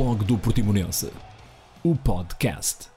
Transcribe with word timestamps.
Blog 0.00 0.24
do 0.24 0.38
Portimonense, 0.38 1.12
o 1.84 1.94
podcast. 1.94 2.88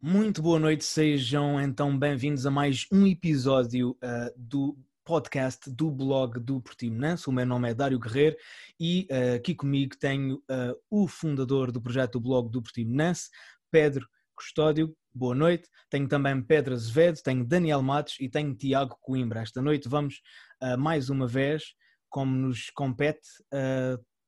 Muito 0.00 0.40
boa 0.40 0.58
noite, 0.58 0.86
sejam 0.86 1.60
então 1.60 1.98
bem-vindos 1.98 2.46
a 2.46 2.50
mais 2.50 2.86
um 2.90 3.06
episódio 3.06 3.90
uh, 3.90 4.32
do 4.34 4.74
podcast 5.04 5.70
do 5.70 5.90
blog 5.90 6.40
do 6.40 6.62
Portimonense. 6.62 7.28
O 7.28 7.32
meu 7.32 7.44
nome 7.44 7.68
é 7.68 7.74
Dário 7.74 7.98
Guerreiro 7.98 8.36
e 8.80 9.06
uh, 9.10 9.36
aqui 9.36 9.54
comigo 9.54 9.98
tenho 9.98 10.36
uh, 10.36 10.74
o 10.90 11.06
fundador 11.06 11.70
do 11.70 11.78
projeto 11.78 12.12
do 12.12 12.20
blog 12.20 12.50
do 12.50 12.62
Portimonense, 12.62 13.28
Pedro 13.70 14.08
Custódio. 14.34 14.96
Boa 15.14 15.34
noite. 15.34 15.68
Tenho 15.90 16.08
também 16.08 16.40
Pedro 16.40 16.72
Azevedo, 16.72 17.20
tenho 17.22 17.44
Daniel 17.44 17.82
Matos 17.82 18.16
e 18.18 18.30
tenho 18.30 18.54
Tiago 18.54 18.96
Coimbra. 19.02 19.42
Esta 19.42 19.60
noite 19.60 19.90
vamos 19.90 20.22
mais 20.78 21.10
uma 21.10 21.26
vez, 21.26 21.74
como 22.08 22.34
nos 22.34 22.70
compete, 22.70 23.28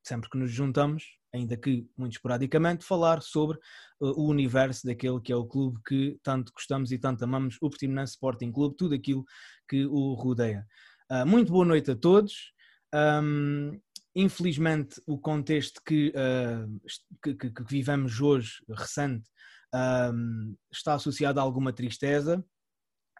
sempre 0.06 0.30
que 0.30 0.38
nos 0.38 0.50
juntamos, 0.50 1.04
ainda 1.34 1.56
que 1.56 1.88
muito 1.96 2.12
esporadicamente, 2.12 2.84
falar 2.84 3.20
sobre 3.22 3.58
uh, 4.00 4.20
o 4.20 4.28
universo 4.28 4.86
daquele 4.86 5.20
que 5.20 5.32
é 5.32 5.36
o 5.36 5.44
clube 5.44 5.80
que 5.86 6.18
tanto 6.22 6.52
gostamos 6.52 6.92
e 6.92 6.98
tanto 6.98 7.24
amamos, 7.24 7.56
o 7.60 7.68
Portimonense 7.68 8.12
Sporting 8.12 8.52
Clube, 8.52 8.76
tudo 8.76 8.94
aquilo 8.94 9.24
que 9.68 9.84
o 9.86 10.14
rodeia. 10.14 10.66
Uh, 11.10 11.26
muito 11.26 11.52
boa 11.52 11.64
noite 11.64 11.90
a 11.90 11.96
todos. 11.96 12.52
Um, 12.94 13.80
infelizmente, 14.14 15.00
o 15.06 15.18
contexto 15.18 15.82
que, 15.84 16.12
uh, 16.16 16.80
que, 17.22 17.34
que, 17.34 17.50
que, 17.50 17.64
vivemos 17.64 18.20
hoje, 18.20 18.62
recente, 18.70 19.28
um, 19.74 20.56
está 20.72 20.94
associado 20.94 21.40
a 21.40 21.42
alguma 21.42 21.72
tristeza. 21.72 22.44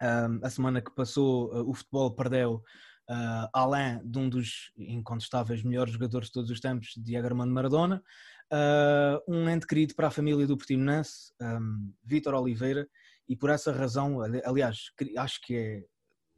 Um, 0.01 0.39
a 0.43 0.49
semana 0.49 0.81
que 0.81 0.93
passou, 0.95 1.53
uh, 1.53 1.69
o 1.69 1.73
futebol 1.73 2.15
perdeu 2.15 2.63
uh, 3.09 4.03
de 4.03 4.17
um 4.17 4.29
dos 4.29 4.71
incontestáveis 4.77 5.63
melhores 5.63 5.93
jogadores 5.93 6.27
de 6.27 6.33
todos 6.33 6.49
os 6.49 6.59
tempos, 6.59 6.93
Diego 6.97 7.27
Armando 7.27 7.53
Maradona, 7.53 8.03
uh, 8.51 9.33
um 9.33 9.49
ente 9.49 9.65
querido 9.65 9.95
para 9.95 10.07
a 10.07 10.11
família 10.11 10.45
do 10.45 10.57
Portimonense, 10.57 11.33
um, 11.41 11.93
Vítor 12.03 12.33
Oliveira, 12.33 12.87
e 13.27 13.35
por 13.35 13.49
essa 13.49 13.71
razão, 13.71 14.21
aliás, 14.45 14.91
acho 15.17 15.41
que 15.41 15.55
é, 15.55 15.83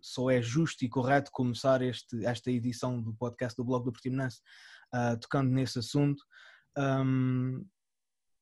só 0.02 0.30
é 0.32 0.42
justo 0.42 0.84
e 0.84 0.90
correto 0.90 1.32
começar 1.32 1.82
este, 1.82 2.26
esta 2.26 2.50
edição 2.50 3.02
do 3.02 3.14
podcast 3.14 3.56
do 3.56 3.64
blog 3.64 3.86
do 3.86 3.92
Portimonense 3.92 4.42
uh, 4.94 5.20
tocando 5.20 5.52
nesse 5.52 5.80
assunto. 5.80 6.24
Um, 6.78 7.66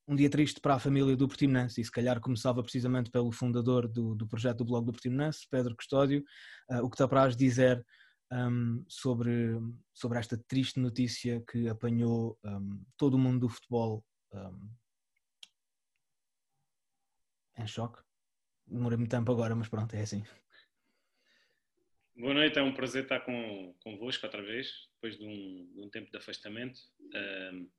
um 0.07 0.15
dia 0.15 0.29
triste 0.29 0.61
para 0.61 0.75
a 0.75 0.79
família 0.79 1.17
do 1.17 1.27
Portimonense 1.27 1.81
e 1.81 1.83
se 1.83 1.91
calhar 1.91 2.21
começava 2.21 2.63
precisamente 2.63 3.11
pelo 3.11 3.31
fundador 3.31 3.87
do, 3.87 4.15
do 4.15 4.25
projeto 4.25 4.59
do 4.59 4.65
blog 4.65 4.85
do 4.85 4.93
Portimonense, 4.93 5.45
Pedro 5.51 5.75
Custódio, 5.75 6.23
uh, 6.71 6.85
o 6.85 6.89
que 6.89 6.95
te 6.95 7.03
apraz 7.03 7.35
dizer 7.35 7.85
um, 8.31 8.83
sobre, 8.87 9.57
sobre 9.93 10.19
esta 10.19 10.37
triste 10.37 10.79
notícia 10.79 11.43
que 11.49 11.67
apanhou 11.67 12.37
um, 12.43 12.83
todo 12.97 13.15
o 13.15 13.19
mundo 13.19 13.41
do 13.41 13.49
futebol 13.49 14.03
em 17.57 17.67
choque. 17.67 18.01
Demorei 18.65 18.97
muito 18.97 19.09
tempo 19.09 19.31
agora, 19.31 19.55
mas 19.55 19.67
pronto, 19.67 19.95
é 19.95 20.01
assim. 20.01 20.23
Boa 22.15 22.33
noite, 22.33 22.57
é 22.57 22.61
um 22.61 22.73
prazer 22.73 23.03
estar 23.03 23.21
com, 23.21 23.75
convosco 23.83 24.25
outra 24.25 24.41
vez, 24.41 24.89
depois 24.95 25.17
de 25.17 25.25
um, 25.25 25.71
de 25.73 25.81
um 25.81 25.89
tempo 25.89 26.11
de 26.11 26.17
afastamento. 26.17 26.79
Uh, 27.13 27.69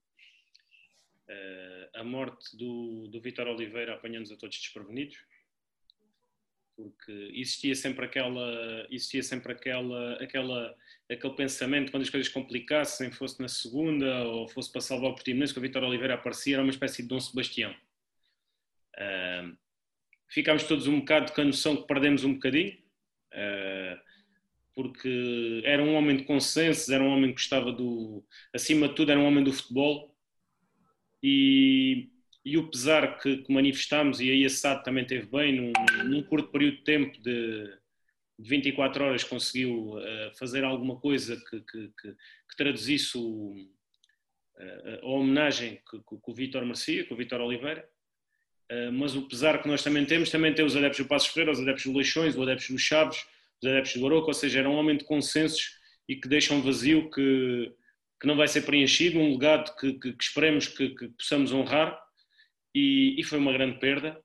a 1.94 2.04
morte 2.04 2.56
do, 2.56 3.08
do 3.08 3.20
Vitor 3.20 3.46
Oliveira 3.48 3.94
apanhando-nos 3.94 4.32
a 4.32 4.36
todos 4.36 4.56
desprevenidos 4.56 5.18
porque 6.78 7.32
existia 7.34 7.74
sempre 7.74 8.04
aquela 8.04 8.86
existia 8.88 9.20
sempre 9.20 9.52
aquela 9.52 10.14
aquela 10.22 10.76
aquele 11.10 11.34
pensamento 11.34 11.90
quando 11.90 12.04
as 12.04 12.10
coisas 12.10 12.30
complicassem 12.32 13.10
fosse 13.10 13.40
na 13.42 13.48
segunda 13.48 14.22
ou 14.22 14.46
fosse 14.48 14.70
para 14.70 14.80
salvar 14.80 15.10
o 15.10 15.14
Portimonense 15.14 15.52
que 15.52 15.58
o 15.58 15.62
Vitor 15.62 15.82
Oliveira 15.82 16.14
aparecia 16.14 16.54
era 16.54 16.62
uma 16.62 16.70
espécie 16.70 17.02
de 17.02 17.08
Dom 17.08 17.18
Sebastião. 17.18 17.74
Uh, 18.94 19.56
ficámos 20.28 20.62
todos 20.64 20.86
um 20.86 21.00
bocado 21.00 21.32
com 21.32 21.40
a 21.40 21.44
noção 21.44 21.76
que 21.76 21.86
perdemos 21.86 22.22
um 22.22 22.34
bocadinho 22.34 22.78
uh, 23.32 24.00
porque 24.72 25.62
era 25.64 25.82
um 25.82 25.94
homem 25.94 26.16
de 26.16 26.24
consensos 26.24 26.88
era 26.90 27.02
um 27.02 27.08
homem 27.08 27.30
que 27.30 27.40
gostava 27.40 27.72
do 27.72 28.24
acima 28.54 28.88
de 28.88 28.94
tudo 28.94 29.10
era 29.10 29.20
um 29.20 29.26
homem 29.26 29.42
do 29.42 29.52
futebol. 29.52 30.14
E 31.20 32.08
e 32.48 32.56
o 32.56 32.66
pesar 32.66 33.18
que, 33.18 33.38
que 33.38 33.52
manifestámos, 33.52 34.20
e 34.20 34.30
aí 34.30 34.44
a 34.44 34.48
SAD 34.48 34.82
também 34.82 35.04
teve 35.04 35.26
bem, 35.26 35.54
num, 35.54 35.72
num 36.04 36.22
curto 36.22 36.48
período 36.48 36.78
de 36.78 36.84
tempo 36.84 37.20
de, 37.20 37.66
de 38.38 38.48
24 38.48 39.04
horas 39.04 39.22
conseguiu 39.22 39.96
uh, 39.98 40.34
fazer 40.38 40.64
alguma 40.64 40.96
coisa 40.96 41.36
que, 41.36 41.60
que, 41.60 41.92
que, 42.00 42.56
traduzisse 42.56 43.18
o, 43.18 43.52
uh, 43.52 44.98
a 45.02 45.06
homenagem 45.06 45.78
que, 45.90 46.00
o 46.10 46.34
Vítor 46.34 46.62
merecia, 46.62 47.04
com 47.04 47.12
o 47.12 47.16
Vítor 47.18 47.42
Oliveira. 47.42 47.86
Uh, 48.72 48.92
mas 48.92 49.14
o 49.14 49.28
pesar 49.28 49.60
que 49.60 49.68
nós 49.68 49.82
também 49.82 50.06
temos, 50.06 50.30
também 50.30 50.54
tem 50.54 50.64
os 50.64 50.74
adeptos 50.74 51.04
do 51.04 51.08
Passos 51.08 51.28
Ferreira, 51.28 51.52
os 51.52 51.60
adeptos 51.60 51.84
do 51.84 51.96
Leixões, 51.96 52.34
os 52.34 52.40
adeptos 52.40 52.70
do 52.70 52.78
Chaves, 52.78 53.26
os 53.62 53.68
adeptos 53.68 53.94
do 53.94 54.06
Aroca, 54.06 54.28
ou 54.28 54.34
seja, 54.34 54.60
era 54.60 54.70
um 54.70 54.76
homem 54.76 54.96
de 54.96 55.04
consensos 55.04 55.76
e 56.08 56.16
que 56.16 56.28
deixa 56.28 56.54
um 56.54 56.62
vazio 56.62 57.10
que, 57.10 57.74
que 58.18 58.26
não 58.26 58.36
vai 58.36 58.48
ser 58.48 58.62
preenchido, 58.62 59.18
um 59.18 59.32
legado 59.32 59.76
que, 59.76 59.92
que, 59.92 60.12
que 60.14 60.24
esperemos 60.24 60.66
que, 60.66 60.88
que 60.94 61.08
possamos 61.08 61.52
honrar 61.52 62.07
e, 62.74 63.18
e 63.18 63.22
foi 63.24 63.38
uma 63.38 63.52
grande 63.52 63.78
perda. 63.78 64.20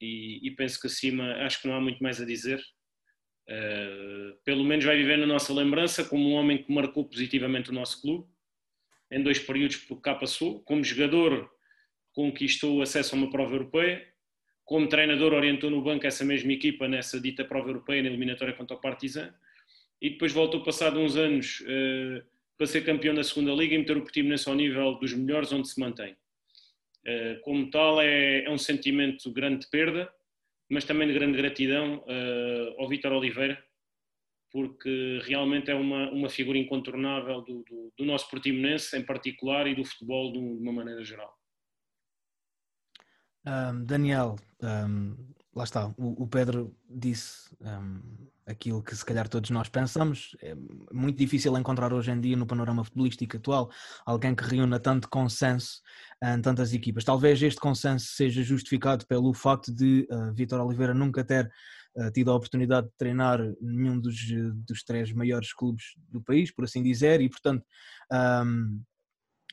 E, 0.00 0.46
e, 0.46 0.50
penso 0.50 0.80
que 0.80 0.86
acima 0.86 1.34
acho 1.44 1.62
que 1.62 1.68
não 1.68 1.74
há 1.74 1.80
muito 1.80 2.02
mais 2.02 2.20
a 2.20 2.24
dizer. 2.24 2.60
Uh, 3.48 4.36
pelo 4.44 4.64
menos 4.64 4.84
vai 4.84 4.96
viver 4.96 5.18
na 5.18 5.26
nossa 5.26 5.52
lembrança 5.52 6.04
como 6.04 6.28
um 6.28 6.32
homem 6.32 6.62
que 6.62 6.72
marcou 6.72 7.06
positivamente 7.06 7.70
o 7.70 7.74
nosso 7.74 8.00
clube 8.00 8.26
em 9.14 9.22
dois 9.22 9.38
períodos 9.38 9.76
por 9.76 10.00
cá 10.00 10.14
passou. 10.14 10.60
Como 10.64 10.82
jogador, 10.82 11.48
conquistou 12.12 12.82
acesso 12.82 13.14
a 13.14 13.18
uma 13.18 13.30
prova 13.30 13.54
europeia. 13.54 14.06
Como 14.64 14.88
treinador, 14.88 15.32
orientou 15.32 15.70
no 15.70 15.82
banco 15.82 16.06
essa 16.06 16.24
mesma 16.24 16.52
equipa 16.52 16.88
nessa 16.88 17.20
dita 17.20 17.44
prova 17.44 17.68
europeia, 17.68 18.02
na 18.02 18.08
eliminatória 18.08 18.54
contra 18.54 18.76
o 18.76 18.80
Partizan. 18.80 19.32
E 20.00 20.10
depois 20.10 20.32
voltou, 20.32 20.64
passado 20.64 20.98
uns 20.98 21.16
anos, 21.16 21.60
uh, 21.60 22.24
para 22.56 22.66
ser 22.66 22.84
campeão 22.84 23.14
da 23.14 23.22
segunda 23.22 23.52
Liga 23.52 23.74
e 23.74 23.78
meter 23.78 23.96
o 23.96 24.02
Portimonense 24.02 24.48
ao 24.48 24.54
nível 24.54 24.94
dos 24.94 25.12
melhores, 25.12 25.52
onde 25.52 25.68
se 25.68 25.78
mantém. 25.78 26.16
Eh, 27.06 27.34
como 27.42 27.70
tal, 27.70 28.00
é, 28.00 28.44
é, 28.44 28.50
um 28.50 28.56
sentimento 28.56 29.28
de 29.28 29.34
grande 29.34 29.66
perda, 29.68 30.10
mas 30.70 30.84
também 30.84 31.06
de 31.06 31.12
grande 31.12 31.36
gratidão 31.36 31.98
uh, 31.98 32.80
ao 32.80 32.88
Vítor 32.88 33.12
Oliveira, 33.12 33.62
porque 34.50 35.20
realmente 35.24 35.70
é 35.70 35.74
uma, 35.74 36.10
uma 36.10 36.30
figura 36.30 36.56
incontornável 36.56 37.42
do, 37.42 37.62
do, 37.64 37.92
do 37.98 38.04
nosso 38.06 38.30
Portimonense 38.30 38.96
em 38.96 39.04
particular 39.04 39.66
e 39.66 39.74
do 39.74 39.84
futebol 39.84 40.32
de 40.32 40.38
uma 40.38 40.72
maneira 40.72 41.04
geral. 41.04 41.38
Um, 43.46 43.84
Daniel, 43.84 44.36
um, 44.62 45.14
lá 45.54 45.64
está, 45.64 45.88
o, 45.98 46.22
o 46.22 46.26
Pedro 46.26 46.74
disse 46.88 47.54
um, 47.60 48.26
aquilo 48.46 48.82
que 48.82 48.94
se 48.94 49.04
calhar 49.04 49.28
todos 49.28 49.50
nós 49.50 49.68
pensamos. 49.68 50.36
É 50.42 50.54
muito 50.92 51.16
difícil 51.16 51.56
encontrar 51.56 51.92
hoje 51.92 52.10
em 52.10 52.20
dia 52.20 52.36
no 52.36 52.46
panorama 52.46 52.84
futebolístico 52.84 53.36
atual 53.36 53.70
alguém 54.04 54.34
que 54.34 54.44
reúna 54.44 54.78
tanto 54.78 55.08
consenso 55.08 55.80
em 56.22 56.40
tantas 56.40 56.72
equipas. 56.72 57.04
Talvez 57.04 57.42
este 57.42 57.60
consenso 57.60 58.06
seja 58.08 58.42
justificado 58.42 59.06
pelo 59.06 59.32
facto 59.32 59.72
de 59.72 60.06
uh, 60.10 60.32
Vítor 60.34 60.60
Oliveira 60.60 60.94
nunca 60.94 61.24
ter 61.24 61.50
uh, 61.96 62.10
tido 62.12 62.30
a 62.30 62.36
oportunidade 62.36 62.86
de 62.86 62.94
treinar 62.96 63.40
nenhum 63.60 63.98
dos, 63.98 64.16
dos 64.66 64.82
três 64.84 65.12
maiores 65.12 65.52
clubes 65.52 65.84
do 66.08 66.22
país, 66.22 66.52
por 66.52 66.64
assim 66.64 66.82
dizer, 66.82 67.20
e 67.20 67.28
portanto. 67.28 67.64
Um, 68.12 68.82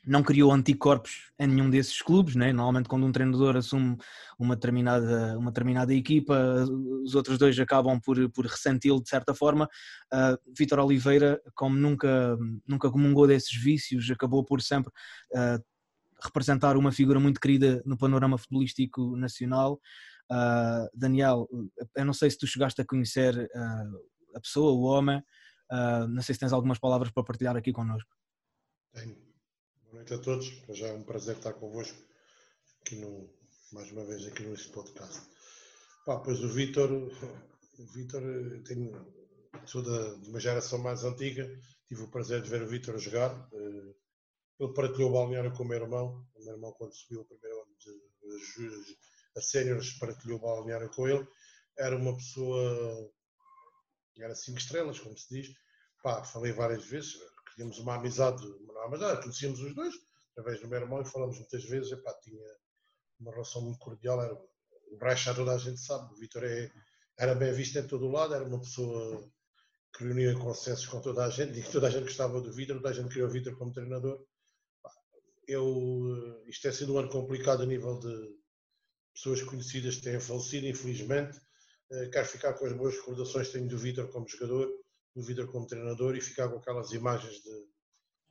não 0.04 0.22
criou 0.22 0.50
anticorpos 0.52 1.30
em 1.38 1.46
nenhum 1.46 1.70
desses 1.70 2.02
clubes, 2.02 2.34
né? 2.34 2.52
normalmente 2.52 2.88
quando 2.88 3.06
um 3.06 3.12
treinador 3.12 3.56
assume 3.56 3.96
uma 4.38 4.56
determinada, 4.56 5.38
uma 5.38 5.50
determinada 5.50 5.94
equipa, 5.94 6.64
os 7.04 7.14
outros 7.14 7.38
dois 7.38 7.58
acabam 7.58 8.00
por, 8.00 8.30
por 8.30 8.46
ressenti-lo 8.46 9.00
de 9.00 9.08
certa 9.08 9.32
forma. 9.32 9.68
Uh, 10.12 10.36
Vítor 10.56 10.80
Oliveira, 10.80 11.40
como 11.54 11.76
nunca, 11.76 12.36
nunca 12.66 12.90
comungou 12.90 13.26
desses 13.28 13.54
vícios, 13.54 14.10
acabou 14.10 14.44
por 14.44 14.60
sempre 14.60 14.92
uh, 15.34 15.62
representar 16.20 16.76
uma 16.76 16.90
figura 16.90 17.20
muito 17.20 17.40
querida 17.40 17.80
no 17.86 17.96
panorama 17.96 18.36
futebolístico 18.36 19.16
nacional. 19.16 19.80
Uh, 20.30 20.88
Daniel, 20.94 21.48
eu 21.96 22.04
não 22.04 22.12
sei 22.12 22.28
se 22.28 22.38
tu 22.38 22.46
chegaste 22.46 22.80
a 22.80 22.84
conhecer 22.84 23.48
a 24.34 24.40
pessoa, 24.40 24.72
o 24.72 24.82
homem, 24.82 25.22
não 26.08 26.22
sei 26.22 26.34
se 26.34 26.40
tens 26.40 26.52
algumas 26.52 26.78
palavras 26.78 27.10
para 27.10 27.22
partilhar 27.22 27.56
aqui 27.56 27.72
connosco. 27.72 28.10
Tenho 28.94 29.31
Boa 29.92 30.00
noite 30.04 30.14
a 30.14 30.18
todos. 30.24 30.48
Para 30.64 30.74
já 30.74 30.86
é 30.86 30.92
um 30.94 31.02
prazer 31.02 31.36
estar 31.36 31.52
convosco 31.52 31.98
aqui 32.80 32.96
no, 32.96 33.28
mais 33.72 33.92
uma 33.92 34.02
vez 34.06 34.26
aqui 34.26 34.42
neste 34.42 34.70
podcast. 34.70 35.20
Pá, 36.06 36.18
pois 36.18 36.42
o 36.42 36.48
Vítor, 36.48 36.90
o 36.90 37.84
Vítor, 37.92 38.22
sou 39.66 39.82
da, 39.82 40.14
de 40.14 40.30
uma 40.30 40.40
geração 40.40 40.78
mais 40.78 41.04
antiga, 41.04 41.46
tive 41.86 42.04
o 42.04 42.08
prazer 42.08 42.40
de 42.40 42.48
ver 42.48 42.62
o 42.62 42.66
Vítor 42.66 42.98
jogar. 42.98 43.36
Eh, 43.52 43.94
ele 44.60 44.72
partilhou 44.72 45.10
o 45.10 45.12
balneário 45.12 45.52
com 45.52 45.62
o 45.62 45.68
meu 45.68 45.82
irmão. 45.82 46.26
O 46.36 46.42
meu 46.42 46.54
irmão, 46.54 46.72
quando 46.72 46.94
subiu 46.94 47.20
o 47.20 47.26
primeiro 47.26 47.60
ano 47.60 47.76
de, 47.78 48.96
a 49.36 49.42
séniores, 49.42 49.92
partilhou 49.98 50.38
o 50.38 50.40
balneário 50.40 50.88
com 50.88 51.06
ele. 51.06 51.28
Era 51.76 51.98
uma 51.98 52.16
pessoa, 52.16 53.12
era 54.16 54.34
cinco 54.34 54.58
estrelas, 54.58 54.98
como 54.98 55.18
se 55.18 55.28
diz. 55.28 55.54
Pá, 56.02 56.24
falei 56.24 56.50
várias 56.50 56.86
vezes, 56.86 57.12
tínhamos 57.54 57.78
uma 57.78 57.96
amizade, 57.96 58.44
uma 58.44 58.86
amizade, 58.86 59.22
conhecíamos 59.22 59.60
os 59.60 59.74
dois, 59.74 59.94
através 60.32 60.60
do 60.60 60.68
meu 60.68 60.80
irmão, 60.80 61.02
e 61.02 61.04
falamos 61.04 61.38
muitas 61.38 61.64
vezes, 61.64 61.92
epá, 61.92 62.12
tinha 62.22 62.42
uma 63.20 63.32
relação 63.32 63.62
muito 63.62 63.78
cordial, 63.78 64.22
era, 64.22 64.34
o 64.34 64.96
Brecha 64.98 65.34
toda 65.34 65.52
a 65.52 65.58
gente 65.58 65.80
sabe, 65.80 66.12
o 66.12 66.16
Vitor 66.16 66.44
é, 66.44 66.70
era 67.18 67.34
bem 67.34 67.52
visto 67.52 67.78
em 67.78 67.86
todo 67.86 68.06
o 68.06 68.10
lado, 68.10 68.34
era 68.34 68.44
uma 68.44 68.60
pessoa 68.60 69.30
que 69.96 70.04
reunia 70.04 70.34
consensos 70.38 70.86
com 70.86 71.00
toda 71.00 71.24
a 71.24 71.30
gente, 71.30 71.58
e 71.58 71.62
que 71.62 71.70
toda 71.70 71.86
a 71.86 71.90
gente 71.90 72.04
gostava 72.04 72.40
do 72.40 72.52
Vitor, 72.52 72.76
toda 72.76 72.90
a 72.90 72.92
gente 72.92 73.08
queria 73.08 73.26
o 73.26 73.30
Vitor 73.30 73.56
como 73.56 73.72
treinador. 73.72 74.24
Eu, 75.46 76.42
isto 76.46 76.62
tem 76.62 76.72
sido 76.72 76.94
um 76.94 76.98
ano 76.98 77.08
complicado 77.08 77.62
a 77.62 77.66
nível 77.66 77.98
de 77.98 78.42
pessoas 79.12 79.42
conhecidas 79.42 79.96
que 79.96 80.02
têm 80.02 80.20
falecido, 80.20 80.66
infelizmente. 80.66 81.38
Eh, 81.90 82.08
quero 82.08 82.26
ficar 82.26 82.54
com 82.54 82.64
as 82.64 82.72
boas 82.72 82.94
recordações 82.94 83.48
que 83.48 83.54
tenho 83.54 83.68
do 83.68 83.76
Vitor 83.76 84.08
como 84.08 84.26
jogador, 84.26 84.70
do 85.14 85.22
Vitor 85.22 85.50
como 85.50 85.66
treinador 85.66 86.16
e 86.16 86.20
ficar 86.20 86.48
com 86.48 86.56
aquelas 86.56 86.92
imagens 86.92 87.42
de, 87.42 87.68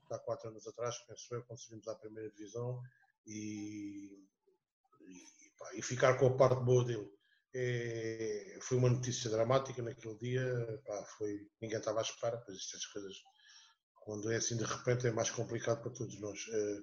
há 0.10 0.19
quatro 0.19 0.50
anos 0.50 0.68
atrás, 0.68 0.98
penso 1.07 1.33
eu, 1.33 1.44
quando 1.44 1.60
subimos 1.60 1.88
à 1.88 1.95
primeira 1.95 2.30
divisão 2.31 2.81
e, 3.25 4.28
e, 5.01 5.50
pá, 5.57 5.74
e 5.75 5.81
ficar 5.81 6.18
com 6.18 6.28
a 6.28 6.38
parte 6.38 6.63
boa 6.63 6.83
dele. 6.83 7.10
É, 7.54 8.57
foi 8.62 8.78
uma 8.78 8.89
notícia 8.89 9.30
dramática 9.30 9.81
naquele 9.81 10.18
dia, 10.18 10.81
pá, 10.86 11.04
foi, 11.18 11.50
ninguém 11.62 11.78
estava 11.78 12.00
à 12.00 12.01
espera, 12.01 12.38
pois 12.38 12.57
estas 12.57 12.86
coisas, 12.88 13.16
quando 13.95 14.31
é 14.31 14.38
assim 14.38 14.57
de 14.57 14.63
repente, 14.63 15.07
é 15.07 15.12
mais 15.12 15.30
complicado 15.30 15.81
para 15.81 15.92
todos 15.92 16.19
nós. 16.19 16.39
É, 16.50 16.80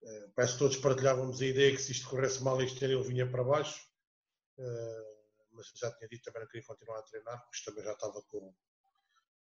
é, 0.00 0.28
parece 0.34 0.54
que 0.54 0.58
todos 0.60 0.76
partilhávamos 0.76 1.40
a 1.40 1.46
ideia 1.46 1.74
que 1.74 1.82
se 1.82 1.92
isto 1.92 2.08
corresse 2.08 2.42
mal 2.42 2.60
este 2.62 2.84
ano 2.84 2.94
ele 2.94 3.08
vinha 3.08 3.30
para 3.30 3.44
baixo, 3.44 3.80
é, 4.58 5.18
mas 5.52 5.66
já 5.74 5.90
tinha 5.92 6.08
dito 6.08 6.24
também 6.24 6.42
não 6.42 6.48
queria 6.48 6.66
continuar 6.66 6.98
a 6.98 7.02
treinar, 7.02 7.40
porque 7.42 7.64
também 7.64 7.84
já 7.84 7.92
estava 7.92 8.22
com, 8.22 8.54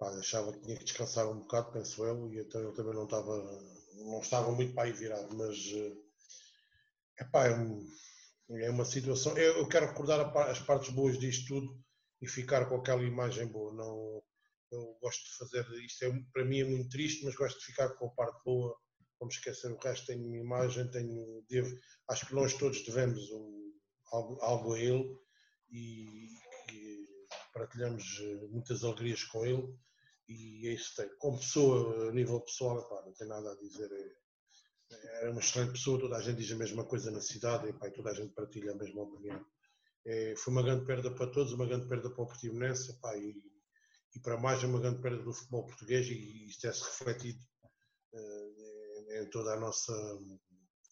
pá, 0.03 0.11
achava 0.19 0.53
que 0.53 0.61
tinha 0.61 0.77
que 0.77 0.85
descansar 0.85 1.29
um 1.31 1.39
bocado, 1.39 1.73
penso 1.73 2.05
eu, 2.05 2.29
e 2.33 2.41
então 2.41 2.61
ele 2.61 2.73
também 2.73 2.95
não 2.95 3.05
estava, 3.05 3.37
não 3.95 4.21
estava 4.21 4.51
muito 4.51 4.75
para 4.75 4.85
aí 4.85 4.93
virado, 4.93 5.35
mas 5.37 5.57
eh, 5.73 5.97
é, 7.21 7.55
um, 7.55 7.89
é 8.51 8.71
uma 8.71 8.85
situação. 8.85 9.37
Eu, 9.39 9.59
eu 9.59 9.69
quero 9.69 9.87
recordar 9.87 10.37
as 10.49 10.59
partes 10.59 10.91
boas 10.91 11.19
disto 11.19 11.47
tudo 11.47 11.81
e 12.21 12.27
ficar 12.27 12.69
com 12.69 12.77
aquela 12.77 13.03
imagem 13.03 13.47
boa. 13.47 13.73
Não, 13.73 14.23
eu 14.73 14.99
gosto 15.01 15.23
de 15.25 15.37
fazer 15.37 15.85
isto, 15.85 16.05
é, 16.05 16.11
para 16.33 16.45
mim 16.45 16.61
é 16.61 16.65
muito 16.65 16.89
triste, 16.91 17.25
mas 17.25 17.37
gosto 17.37 17.59
de 17.61 17.67
ficar 17.67 17.91
com 17.91 18.07
a 18.07 18.11
parte 18.11 18.43
boa. 18.45 18.77
Vamos 19.21 19.37
esquecer 19.37 19.71
o 19.71 19.79
resto, 19.79 20.07
tenho 20.07 20.27
uma 20.27 20.37
imagem, 20.37 20.91
tenho, 20.91 21.45
devo, 21.49 21.79
acho 22.09 22.27
que 22.27 22.35
nós 22.35 22.55
todos 22.55 22.85
devemos 22.85 23.31
um, 23.31 23.73
algo, 24.11 24.43
algo 24.43 24.75
a 24.75 24.81
ele 24.81 25.17
e 25.71 26.29
que 26.69 27.07
partilhamos 27.55 28.19
eh, 28.21 28.49
muitas 28.51 28.83
alegrias 28.83 29.23
com 29.25 29.47
ele 29.47 29.79
e 30.33 30.69
é 30.69 30.73
isso 30.75 30.95
tem. 30.97 31.09
Como 31.19 31.39
pessoa, 31.39 32.09
a 32.09 32.13
nível 32.13 32.41
pessoal, 32.41 32.89
pá, 32.89 33.03
não 33.05 33.13
tem 33.13 33.29
nada 33.29 33.53
a 33.53 33.57
dizer. 33.57 33.91
É, 33.93 35.27
é 35.27 35.31
uma 35.31 35.41
excelente 35.41 35.73
pessoa, 35.73 36.01
toda 36.01 36.17
a 36.17 36.21
gente 36.21 36.39
diz 36.39 36.53
a 36.53 36.57
mesma 36.57 36.85
coisa 36.85 37.11
na 37.11 37.21
cidade 37.21 37.69
e 37.69 37.73
pá, 37.73 37.91
toda 37.91 38.11
a 38.11 38.15
gente 38.15 38.35
partilha 38.35 38.73
a 38.73 38.77
mesma 38.77 39.03
opinião. 39.03 39.45
É, 40.05 40.35
foi 40.37 40.53
uma 40.53 40.63
grande 40.63 40.85
perda 40.85 41.15
para 41.15 41.31
todos, 41.31 41.53
uma 41.53 41.67
grande 41.67 41.89
perda 41.89 42.11
para 42.11 42.23
o 42.23 42.27
Portimonense 42.27 42.99
pá, 43.01 43.17
e, 43.17 43.41
e 44.15 44.21
para 44.21 44.37
mais 44.37 44.63
uma 44.65 44.81
grande 44.81 45.01
perda 45.01 45.23
do 45.23 45.33
futebol 45.33 45.65
português 45.67 46.09
e 46.09 46.49
isto 46.49 46.67
é-se 46.67 46.83
refletido 46.83 47.39
uh, 48.13 49.23
em 49.23 49.31
toda 49.31 49.55
a 49.55 49.61
nossa, 49.61 49.93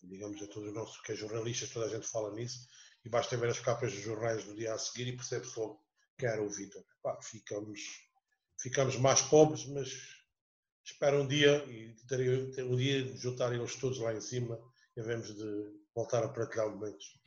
digamos, 0.05 0.41
em 0.41 0.47
todo 0.47 0.69
o 0.69 0.73
nosso, 0.73 1.03
que 1.03 1.13
é 1.13 1.15
jornalistas, 1.17 1.71
toda 1.71 1.87
a 1.87 1.89
gente 1.89 2.07
fala 2.07 2.33
nisso 2.35 2.69
e 3.05 3.09
basta 3.09 3.37
ver 3.37 3.51
as 3.51 3.59
capas 3.59 3.93
dos 3.93 4.03
jornais 4.03 4.45
do 4.45 4.55
dia 4.55 4.73
a 4.75 4.79
seguir 4.79 5.09
e 5.09 5.17
percebe-se 5.17 5.59
logo 5.59 5.85
que 6.17 6.27
era 6.27 6.43
o 6.43 6.49
Vitor. 6.49 6.85
Ficamos 7.23 7.81
ficamos 8.61 8.97
mais 8.97 9.23
pobres, 9.23 9.67
mas 9.67 9.91
espero 10.85 11.23
um 11.23 11.27
dia, 11.27 11.65
e 11.67 11.95
ter 12.09 12.65
um 12.65 12.77
dia 12.77 13.03
de 13.05 13.17
juntar 13.17 13.53
eles 13.53 13.77
todos 13.77 13.99
lá 13.99 14.15
em 14.15 14.21
cima 14.21 14.59
e 14.97 15.01
devemos 15.01 15.35
de 15.35 15.81
voltar 15.95 16.23
a 16.23 16.29
partilhar 16.29 16.69
momentos. 16.69 17.19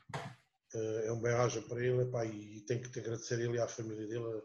Eh, 0.74 1.06
é 1.08 1.12
um 1.12 1.22
bem-aja 1.22 1.62
para 1.62 1.84
ele 1.84 2.04
epá, 2.04 2.26
e 2.26 2.62
tenho 2.62 2.82
que 2.82 2.90
te 2.90 3.00
agradecer 3.00 3.36
a 3.36 3.44
ele 3.44 3.58
e 3.58 3.62
à 3.62 3.68
família 3.68 4.08
dele 4.08 4.42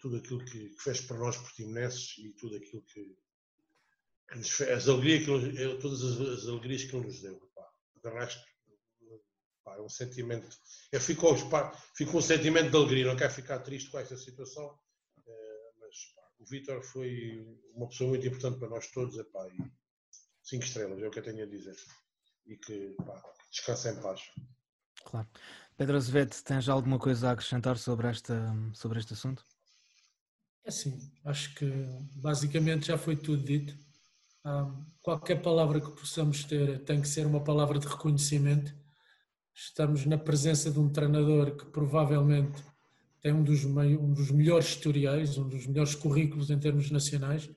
tudo 0.00 0.16
aquilo 0.16 0.44
que, 0.44 0.70
que 0.70 0.82
fez 0.82 1.00
para 1.00 1.18
nós 1.18 1.36
portimonenses 1.36 2.18
e 2.18 2.30
tudo 2.30 2.56
aquilo 2.56 2.82
que, 2.82 3.16
que 4.28 4.38
nos 4.38 4.50
fez, 4.50 4.70
as 4.70 4.88
alegrias 4.88 5.24
que 5.24 5.30
ele, 5.30 5.78
todas 5.78 6.02
as, 6.02 6.20
as, 6.20 6.48
alegrias 6.48 6.84
que 6.84 6.94
ele 6.94 7.06
nos 7.06 7.20
deu. 7.20 7.36
Epá. 7.36 7.68
De 8.02 8.10
resto, 8.10 8.44
epá, 9.60 9.76
é 9.76 9.80
um 9.80 9.88
sentimento. 9.88 10.48
Eu 10.92 11.00
fico, 11.00 11.26
fico 11.94 12.18
um 12.18 12.22
sentimento 12.22 12.70
de 12.70 12.76
alegria, 12.76 13.06
não 13.06 13.16
quero 13.16 13.32
ficar 13.32 13.60
triste 13.60 13.90
com 13.90 13.98
esta 13.98 14.16
situação 14.16 14.78
o 16.38 16.44
Vitor 16.46 16.82
foi 16.82 17.46
uma 17.74 17.88
pessoa 17.88 18.10
muito 18.10 18.26
importante 18.26 18.58
para 18.58 18.68
nós 18.68 18.90
todos, 18.90 19.16
epá, 19.18 19.46
e 19.48 19.72
cinco 20.42 20.64
estrelas, 20.64 21.02
é 21.02 21.06
o 21.06 21.10
que 21.10 21.18
eu 21.18 21.22
tenho 21.22 21.42
a 21.42 21.46
dizer. 21.46 21.76
E 22.46 22.56
que 22.56 22.94
pá, 23.04 23.22
descansa 23.50 23.90
em 23.90 24.00
paz. 24.00 24.20
Claro. 25.04 25.28
Pedro 25.76 25.96
Azevedo, 25.96 26.34
tens 26.44 26.68
alguma 26.68 26.98
coisa 26.98 27.28
a 27.28 27.32
acrescentar 27.32 27.78
sobre, 27.78 28.06
esta, 28.06 28.52
sobre 28.72 29.00
este 29.00 29.12
assunto? 29.12 29.44
É 30.64 30.70
sim, 30.70 30.98
acho 31.24 31.54
que 31.54 31.66
basicamente 32.16 32.86
já 32.86 32.96
foi 32.96 33.16
tudo 33.16 33.44
dito. 33.44 33.76
qualquer 35.02 35.42
palavra 35.42 35.80
que 35.80 35.90
possamos 35.90 36.44
ter 36.44 36.84
tem 36.84 37.00
que 37.00 37.08
ser 37.08 37.26
uma 37.26 37.42
palavra 37.42 37.78
de 37.78 37.86
reconhecimento. 37.86 38.74
Estamos 39.54 40.06
na 40.06 40.16
presença 40.16 40.70
de 40.70 40.78
um 40.78 40.90
treinador 40.90 41.56
que 41.56 41.66
provavelmente 41.66 42.62
tem 43.24 43.32
um 43.32 43.42
dos, 43.42 43.64
um 43.64 44.12
dos 44.12 44.30
melhores 44.30 44.66
historiais, 44.66 45.38
um 45.38 45.48
dos 45.48 45.66
melhores 45.66 45.94
currículos 45.94 46.50
em 46.50 46.58
termos 46.58 46.90
nacionais 46.90 47.50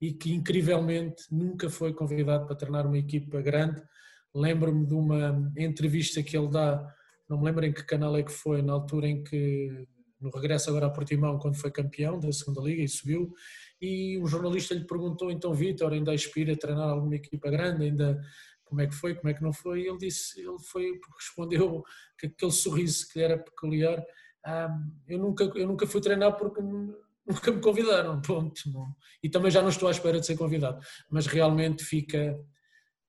e 0.00 0.14
que 0.14 0.32
incrivelmente 0.32 1.24
nunca 1.30 1.68
foi 1.68 1.92
convidado 1.92 2.46
para 2.46 2.56
treinar 2.56 2.86
uma 2.86 2.96
equipa 2.96 3.42
grande. 3.42 3.82
Lembro-me 4.34 4.86
de 4.86 4.94
uma 4.94 5.52
entrevista 5.58 6.22
que 6.22 6.34
ele 6.34 6.48
dá, 6.48 6.90
não 7.28 7.38
me 7.38 7.44
lembro 7.44 7.66
em 7.66 7.72
que 7.72 7.84
canal 7.84 8.16
é 8.16 8.22
que 8.22 8.32
foi, 8.32 8.62
na 8.62 8.72
altura 8.72 9.06
em 9.06 9.22
que, 9.22 9.86
no 10.18 10.30
regresso 10.30 10.70
agora 10.70 10.86
a 10.86 10.90
Portimão, 10.90 11.38
quando 11.38 11.56
foi 11.56 11.70
campeão 11.70 12.18
da 12.18 12.32
segunda 12.32 12.62
Liga 12.62 12.82
e 12.82 12.88
subiu, 12.88 13.30
e 13.82 14.18
um 14.18 14.26
jornalista 14.26 14.72
lhe 14.72 14.86
perguntou, 14.86 15.30
então 15.30 15.52
Vitor, 15.52 15.92
ainda 15.92 16.14
aspira 16.14 16.54
a 16.54 16.56
treinar 16.56 16.88
alguma 16.88 17.16
equipa 17.16 17.50
grande, 17.50 17.84
ainda 17.84 18.18
como 18.64 18.80
é 18.80 18.86
que 18.86 18.94
foi, 18.94 19.14
como 19.14 19.28
é 19.28 19.34
que 19.34 19.42
não 19.42 19.52
foi, 19.52 19.82
e 19.82 19.86
ele 19.86 19.98
disse, 19.98 20.40
ele 20.40 20.58
foi, 20.72 20.98
respondeu 21.14 21.82
que 22.18 22.26
aquele 22.26 22.52
sorriso 22.52 23.06
que 23.06 23.18
lhe 23.18 23.24
era 23.26 23.36
peculiar 23.36 24.02
eu, 25.08 25.18
nunca, 25.18 25.44
eu 25.44 25.66
nunca 25.66 25.86
fui 25.86 26.00
treinar 26.00 26.36
porque 26.36 26.60
nunca 27.26 27.50
me 27.50 27.60
convidaram, 27.60 28.20
ponto. 28.20 28.60
Não. 28.70 28.94
E 29.22 29.28
também 29.28 29.50
já 29.50 29.62
não 29.62 29.70
estou 29.70 29.88
à 29.88 29.90
espera 29.90 30.20
de 30.20 30.26
ser 30.26 30.36
convidado. 30.36 30.84
Mas 31.10 31.26
realmente 31.26 31.84
fica. 31.84 32.38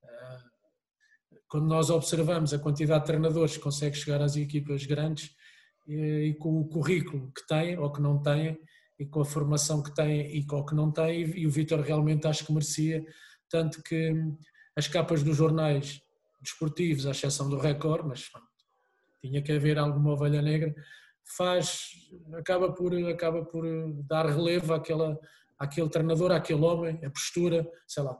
Ah, 0.04 0.44
quando 1.48 1.68
nós 1.68 1.90
observamos 1.90 2.54
a 2.54 2.60
quantidade 2.60 3.02
de 3.02 3.08
treinadores 3.08 3.58
que 3.58 3.64
consegue 3.64 3.96
chegar 3.96 4.22
às 4.22 4.36
equipas 4.36 4.86
grandes 4.86 5.36
e, 5.88 6.36
com 6.40 6.60
o 6.60 6.68
currículo 6.68 7.32
que 7.32 7.46
têm 7.48 7.78
ou 7.78 7.92
que 7.92 8.02
não 8.02 8.22
têm, 8.22 8.58
e 8.98 9.06
com 9.06 9.22
a 9.22 9.26
formação 9.26 9.84
que 9.84 9.94
têm 9.94 10.36
e 10.36 10.46
com 10.46 10.58
o 10.58 10.66
que 10.66 10.74
não 10.74 10.92
têm, 10.92 11.22
e 11.38 11.46
o 11.46 11.52
Vitor 11.52 11.82
realmente 11.82 12.28
acho 12.28 12.46
que 12.46 12.54
merecia, 12.54 13.06
tanto 13.50 13.84
que 13.84 14.14
as 14.76 14.88
capas 14.88 15.22
dos 15.22 15.36
jornais 15.36 16.02
desportivos, 16.42 17.06
à 17.06 17.12
exceção 17.12 17.50
do 17.50 17.58
Record, 17.58 18.06
mas 18.06 18.30
tinha 19.22 19.42
que 19.42 19.52
haver 19.52 19.78
alguma 19.78 20.14
ovelha 20.14 20.42
negra, 20.42 20.74
faz, 21.26 21.90
acaba 22.34 22.72
por, 22.74 22.94
acaba 23.10 23.44
por 23.46 23.66
dar 24.04 24.26
relevo 24.26 24.74
àquela, 24.74 25.18
àquele 25.58 25.90
treinador, 25.90 26.32
àquele 26.32 26.62
homem, 26.62 27.04
a 27.04 27.10
postura, 27.10 27.70
sei 27.88 28.04
lá. 28.04 28.18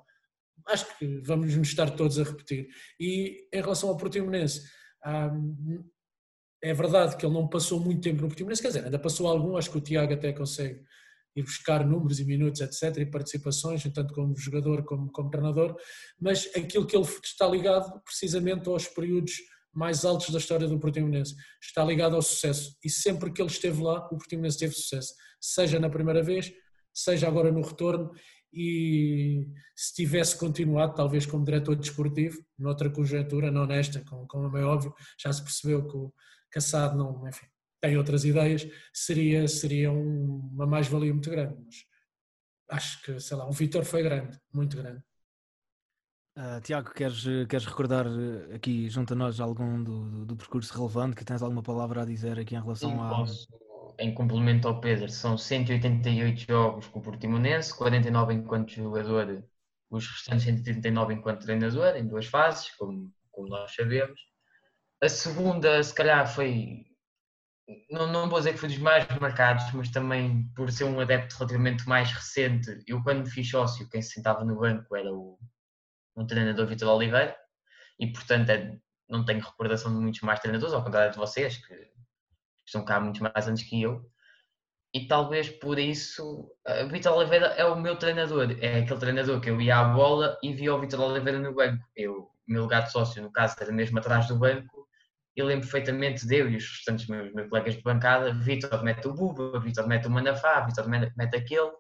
Acho 0.68 0.98
que 0.98 1.22
vamos 1.26 1.56
nos 1.56 1.68
estar 1.68 1.90
todos 1.92 2.18
a 2.20 2.24
repetir. 2.24 2.68
E 3.00 3.48
em 3.54 3.62
relação 3.62 3.90
ao 3.90 3.98
Portimonense, 3.98 4.62
hum, 5.06 5.84
é 6.64 6.74
verdade 6.74 7.16
que 7.16 7.26
ele 7.26 7.34
não 7.34 7.48
passou 7.48 7.80
muito 7.80 8.02
tempo 8.02 8.22
no 8.22 8.28
Portimonense, 8.28 8.62
quer 8.62 8.70
dizer, 8.70 8.86
ainda 8.86 8.98
passou 8.98 9.28
algum, 9.28 9.56
acho 9.56 9.70
que 9.70 9.78
o 9.78 9.82
Tiago 9.82 10.14
até 10.14 10.34
consegue 10.34 10.84
ir 11.36 11.44
buscar 11.44 11.86
números 11.86 12.20
e 12.20 12.26
minutos, 12.26 12.62
etc., 12.62 12.98
e 12.98 13.06
participações, 13.06 13.84
tanto 13.94 14.14
como 14.14 14.36
jogador 14.38 14.84
como 14.86 15.12
como 15.12 15.30
treinador, 15.30 15.76
mas 16.20 16.50
aquilo 16.56 16.88
que 16.88 16.96
ele 16.96 17.06
está 17.24 17.46
ligado 17.48 18.02
precisamente 18.02 18.70
aos 18.70 18.88
períodos 18.88 19.34
mais 19.76 20.06
altos 20.06 20.30
da 20.30 20.40
história 20.40 20.68
do 20.68 20.80
Portimonense. 20.80 21.36
Está 21.62 21.84
ligado 21.84 22.16
ao 22.16 22.22
sucesso 22.22 22.78
e 22.84 22.90
sempre 22.90 23.32
que 23.32 23.42
ele 23.42 23.50
esteve 23.50 23.82
lá, 23.82 24.06
o 24.06 24.18
Portimonense 24.18 24.58
teve 24.58 24.74
sucesso, 24.74 25.14
seja 25.40 25.80
na 25.80 25.90
primeira 25.90 26.24
vez, 26.24 26.52
seja 26.94 27.28
agora 27.28 27.52
no 27.52 27.62
retorno 27.62 28.12
e 28.54 29.48
se 29.76 29.94
tivesse 29.94 30.38
continuado, 30.38 30.96
talvez 30.96 31.26
como 31.26 31.44
diretor 31.44 31.76
desportivo, 31.76 32.42
noutra 32.58 32.90
conjuntura, 32.90 33.52
não 33.52 33.66
nesta, 33.66 34.02
como, 34.02 34.58
é 34.58 34.64
óbvio, 34.64 34.94
já 35.20 35.32
se 35.34 35.44
percebeu 35.44 35.86
que 35.86 35.98
o 35.98 36.14
Cassado 36.50 36.98
não, 36.98 37.28
enfim, 37.28 37.46
tem 37.82 37.98
outras 37.98 38.24
ideias, 38.24 38.66
seria, 38.94 39.46
seria 39.50 39.92
uma 39.92 40.66
mais-valia 40.66 41.12
muito 41.12 41.30
grande. 41.30 41.62
Mas 41.62 41.76
acho 42.70 43.02
que, 43.04 43.20
sei 43.20 43.36
lá, 43.36 43.46
o 43.46 43.52
Vitor 43.52 43.84
foi 43.84 44.02
grande, 44.02 44.40
muito 44.54 44.78
grande. 44.78 45.04
Uh, 46.38 46.60
Tiago, 46.62 46.92
queres, 46.94 47.24
queres 47.48 47.66
recordar 47.66 48.06
eh, 48.08 48.56
aqui 48.56 48.90
junto 48.90 49.14
a 49.14 49.16
nós 49.16 49.40
algum 49.40 49.82
do, 49.82 50.10
do, 50.10 50.26
do, 50.26 50.36
percurso 50.36 50.78
relevante? 50.78 51.16
Que 51.16 51.24
tens 51.24 51.42
alguma 51.42 51.64
palavra 51.64 52.02
a 52.02 52.06
dizer 52.06 52.38
aqui 52.38 52.56
em 52.56 52.62
relação 52.62 52.90
Sim, 52.90 53.00
a. 53.00 53.10
Posso, 53.10 53.48
em 53.98 54.14
complemento 54.14 54.68
ao 54.68 54.82
Pedro, 54.82 55.10
são 55.10 55.38
188 55.38 56.46
jogos 56.46 56.88
com 56.88 57.00
o 57.00 57.02
Portimonense, 57.02 57.74
49 57.78 58.34
enquanto 58.34 58.70
jogador, 58.70 59.46
os 59.90 60.08
restantes 60.08 60.44
139 60.44 61.14
enquanto 61.14 61.46
treinador, 61.46 61.96
em 61.96 62.06
duas 62.06 62.26
fases, 62.26 62.70
como, 62.72 63.14
como 63.32 63.48
nós 63.48 63.74
sabemos. 63.74 64.20
A 65.02 65.08
segunda, 65.08 65.82
se 65.82 65.94
calhar, 65.94 66.28
foi. 66.28 66.86
Não, 67.90 68.12
não 68.12 68.30
vou 68.30 68.40
dizer 68.40 68.52
que 68.52 68.60
foi 68.60 68.68
dos 68.68 68.78
mais 68.78 69.08
marcados, 69.22 69.72
mas 69.74 69.90
também 69.90 70.52
por 70.54 70.70
ser 70.70 70.84
um 70.84 71.00
adepto 71.00 71.38
relativamente 71.38 71.88
mais 71.88 72.12
recente. 72.12 72.84
Eu, 72.86 73.02
quando 73.02 73.24
me 73.24 73.30
fiz 73.30 73.50
sócio, 73.50 73.90
quem 73.90 74.02
se 74.02 74.12
sentava 74.12 74.44
no 74.44 74.60
banco 74.60 74.96
era 74.98 75.14
o 75.14 75.40
um 76.16 76.26
treinador 76.26 76.66
Vitor 76.68 76.90
Oliveira, 76.90 77.36
e 78.00 78.12
portanto 78.12 78.50
é, 78.50 78.78
não 79.10 79.26
tenho 79.26 79.40
recordação 79.40 79.94
de 79.94 80.00
muitos 80.00 80.22
mais 80.22 80.40
treinadores, 80.40 80.74
ao 80.74 80.84
contrário 80.84 81.12
de 81.12 81.18
vocês, 81.18 81.58
que 81.58 81.92
estão 82.66 82.84
cá 82.84 83.00
muitos 83.00 83.22
mais 83.22 83.48
anos 83.48 83.64
que 83.64 83.82
eu. 83.82 84.10
E 84.94 85.08
talvez 85.08 85.50
por 85.50 85.78
isso, 85.78 86.50
o 86.66 86.90
Vitor 86.90 87.18
Oliveira 87.18 87.48
é 87.48 87.66
o 87.66 87.76
meu 87.76 87.98
treinador, 87.98 88.56
é 88.62 88.80
aquele 88.80 89.00
treinador 89.00 89.42
que 89.42 89.50
eu 89.50 89.60
ia 89.60 89.78
à 89.80 89.84
bola 89.84 90.38
e 90.42 90.54
via 90.54 90.74
o 90.74 90.80
Vitor 90.80 91.02
Oliveira 91.02 91.38
no 91.38 91.54
banco. 91.54 91.84
Eu, 91.96 92.30
meu 92.48 92.62
lugar 92.62 92.84
de 92.84 92.92
sócio, 92.92 93.22
no 93.22 93.32
caso, 93.32 93.58
era 93.60 93.74
mesmo 93.74 94.00
atrás 94.00 94.28
do 94.28 94.40
banco, 94.40 94.86
eu 95.36 95.46
lembro 95.46 95.64
perfeitamente 95.64 96.26
de 96.26 96.38
eu 96.38 96.50
e 96.50 96.56
os 96.56 96.64
restantes 96.64 97.08
meus, 97.08 97.34
meus 97.34 97.50
colegas 97.50 97.76
de 97.76 97.82
bancada, 97.82 98.34
Vitor 98.34 98.82
mete 98.84 99.06
o 99.06 99.14
Buba, 99.14 99.60
Vitor 99.60 99.86
mete 99.86 100.08
o 100.08 100.12
Manafá, 100.12 100.62
Vitor 100.62 100.88
mete 100.88 101.36
aquele, 101.36 101.72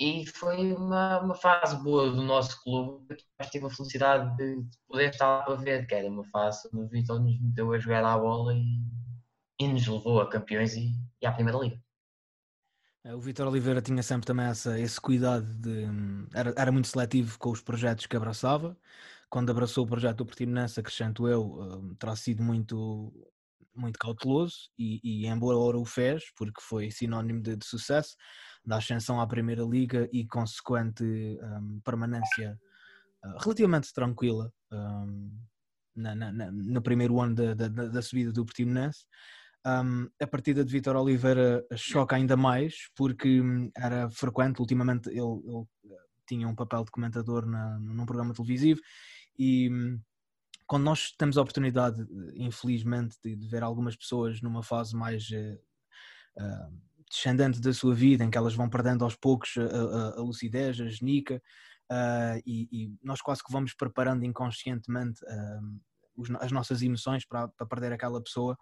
e 0.00 0.26
foi 0.26 0.72
uma, 0.72 1.20
uma 1.20 1.34
fase 1.34 1.76
boa 1.82 2.10
do 2.10 2.22
nosso 2.22 2.62
clube, 2.62 3.16
que 3.16 3.50
tive 3.50 3.66
a 3.66 3.70
felicidade 3.70 4.36
de, 4.36 4.62
de 4.62 4.78
poder 4.88 5.10
estar 5.10 5.26
lá 5.26 5.42
para 5.44 5.54
ver, 5.56 5.86
que 5.86 5.94
era 5.94 6.08
uma 6.08 6.24
fase 6.24 6.68
onde 6.72 6.84
o 6.84 6.88
Vitor 6.88 7.20
nos 7.20 7.40
meteu 7.40 7.72
a 7.72 7.78
jogar 7.78 8.04
à 8.04 8.18
bola 8.18 8.54
e, 8.54 8.80
e 9.60 9.68
nos 9.68 9.86
levou 9.86 10.20
a 10.20 10.28
campeões 10.28 10.74
e, 10.74 10.92
e 11.20 11.26
à 11.26 11.32
Primeira 11.32 11.58
Liga. 11.58 11.80
O 13.04 13.18
Vitor 13.18 13.48
Oliveira 13.48 13.82
tinha 13.82 14.02
sempre 14.02 14.26
também 14.26 14.46
essa, 14.46 14.78
esse 14.78 15.00
cuidado 15.00 15.52
de. 15.54 15.86
Era, 16.32 16.54
era 16.56 16.70
muito 16.70 16.86
seletivo 16.86 17.36
com 17.36 17.50
os 17.50 17.60
projetos 17.60 18.06
que 18.06 18.16
abraçava, 18.16 18.76
quando 19.32 19.50
abraçou 19.50 19.84
o 19.84 19.88
projeto 19.88 20.18
do 20.18 20.26
Portimonense, 20.26 20.78
acrescento 20.78 21.26
eu, 21.26 21.46
uh, 21.46 21.94
terá 21.96 22.14
sido 22.14 22.42
muito, 22.42 23.10
muito 23.74 23.98
cauteloso 23.98 24.70
e, 24.78 25.00
e 25.02 25.26
embora 25.26 25.56
o 25.56 25.84
fez, 25.86 26.24
porque 26.36 26.60
foi 26.60 26.90
sinónimo 26.90 27.40
de, 27.40 27.56
de, 27.56 27.66
sucesso, 27.66 28.14
da 28.64 28.76
ascensão 28.76 29.20
à 29.20 29.26
Primeira 29.26 29.62
Liga 29.62 30.08
e 30.12 30.26
consequente 30.26 31.04
um, 31.04 31.80
permanência 31.80 32.58
uh, 33.24 33.38
relativamente 33.38 33.92
tranquila 33.92 34.52
um, 34.70 35.30
na, 35.94 36.14
na, 36.14 36.32
na, 36.32 36.50
no 36.50 36.82
primeiro 36.82 37.20
ano 37.20 37.34
da, 37.34 37.54
da, 37.54 37.68
da 37.68 38.02
subida 38.02 38.32
do 38.32 38.44
Portimonense. 38.44 39.04
Um, 39.64 40.08
a 40.20 40.26
partida 40.26 40.64
de 40.64 40.72
Vitor 40.72 40.96
Oliveira 40.96 41.64
choca 41.76 42.16
ainda 42.16 42.36
mais 42.36 42.88
porque 42.96 43.40
hum, 43.40 43.70
era 43.76 44.10
frequente, 44.10 44.60
ultimamente 44.60 45.08
ele, 45.08 45.20
ele 45.20 45.66
tinha 46.26 46.48
um 46.48 46.54
papel 46.54 46.84
de 46.84 46.90
comentador 46.90 47.46
na, 47.46 47.78
num 47.78 48.04
programa 48.04 48.34
televisivo 48.34 48.80
e 49.38 49.70
hum, 49.70 50.00
quando 50.66 50.84
nós 50.84 51.12
temos 51.12 51.36
a 51.36 51.42
oportunidade, 51.42 52.02
infelizmente, 52.34 53.16
de, 53.22 53.36
de 53.36 53.46
ver 53.46 53.62
algumas 53.62 53.94
pessoas 53.94 54.40
numa 54.40 54.62
fase 54.62 54.96
mais 54.96 55.28
uh, 55.30 56.42
uh, 56.42 56.72
descendente 57.12 57.60
da 57.60 57.72
sua 57.74 57.94
vida, 57.94 58.24
em 58.24 58.30
que 58.30 58.38
elas 58.38 58.54
vão 58.54 58.68
perdendo 58.68 59.04
aos 59.04 59.14
poucos 59.14 59.54
a, 59.58 59.62
a, 59.62 60.18
a 60.18 60.22
lucidez, 60.22 60.80
a 60.80 60.88
genica, 60.88 61.42
uh, 61.90 62.42
e, 62.46 62.68
e, 62.72 62.94
nós 63.02 63.20
quase 63.20 63.44
que 63.44 63.52
vamos 63.52 63.74
preparando 63.74 64.24
inconscientemente 64.24 65.20
os, 66.16 66.30
as 66.40 66.50
nossas 66.50 66.82
emoções 66.82 67.26
para, 67.26 67.48
para 67.48 67.66
perder 67.66 67.92
aquela 67.92 68.22
pessoa. 68.22 68.56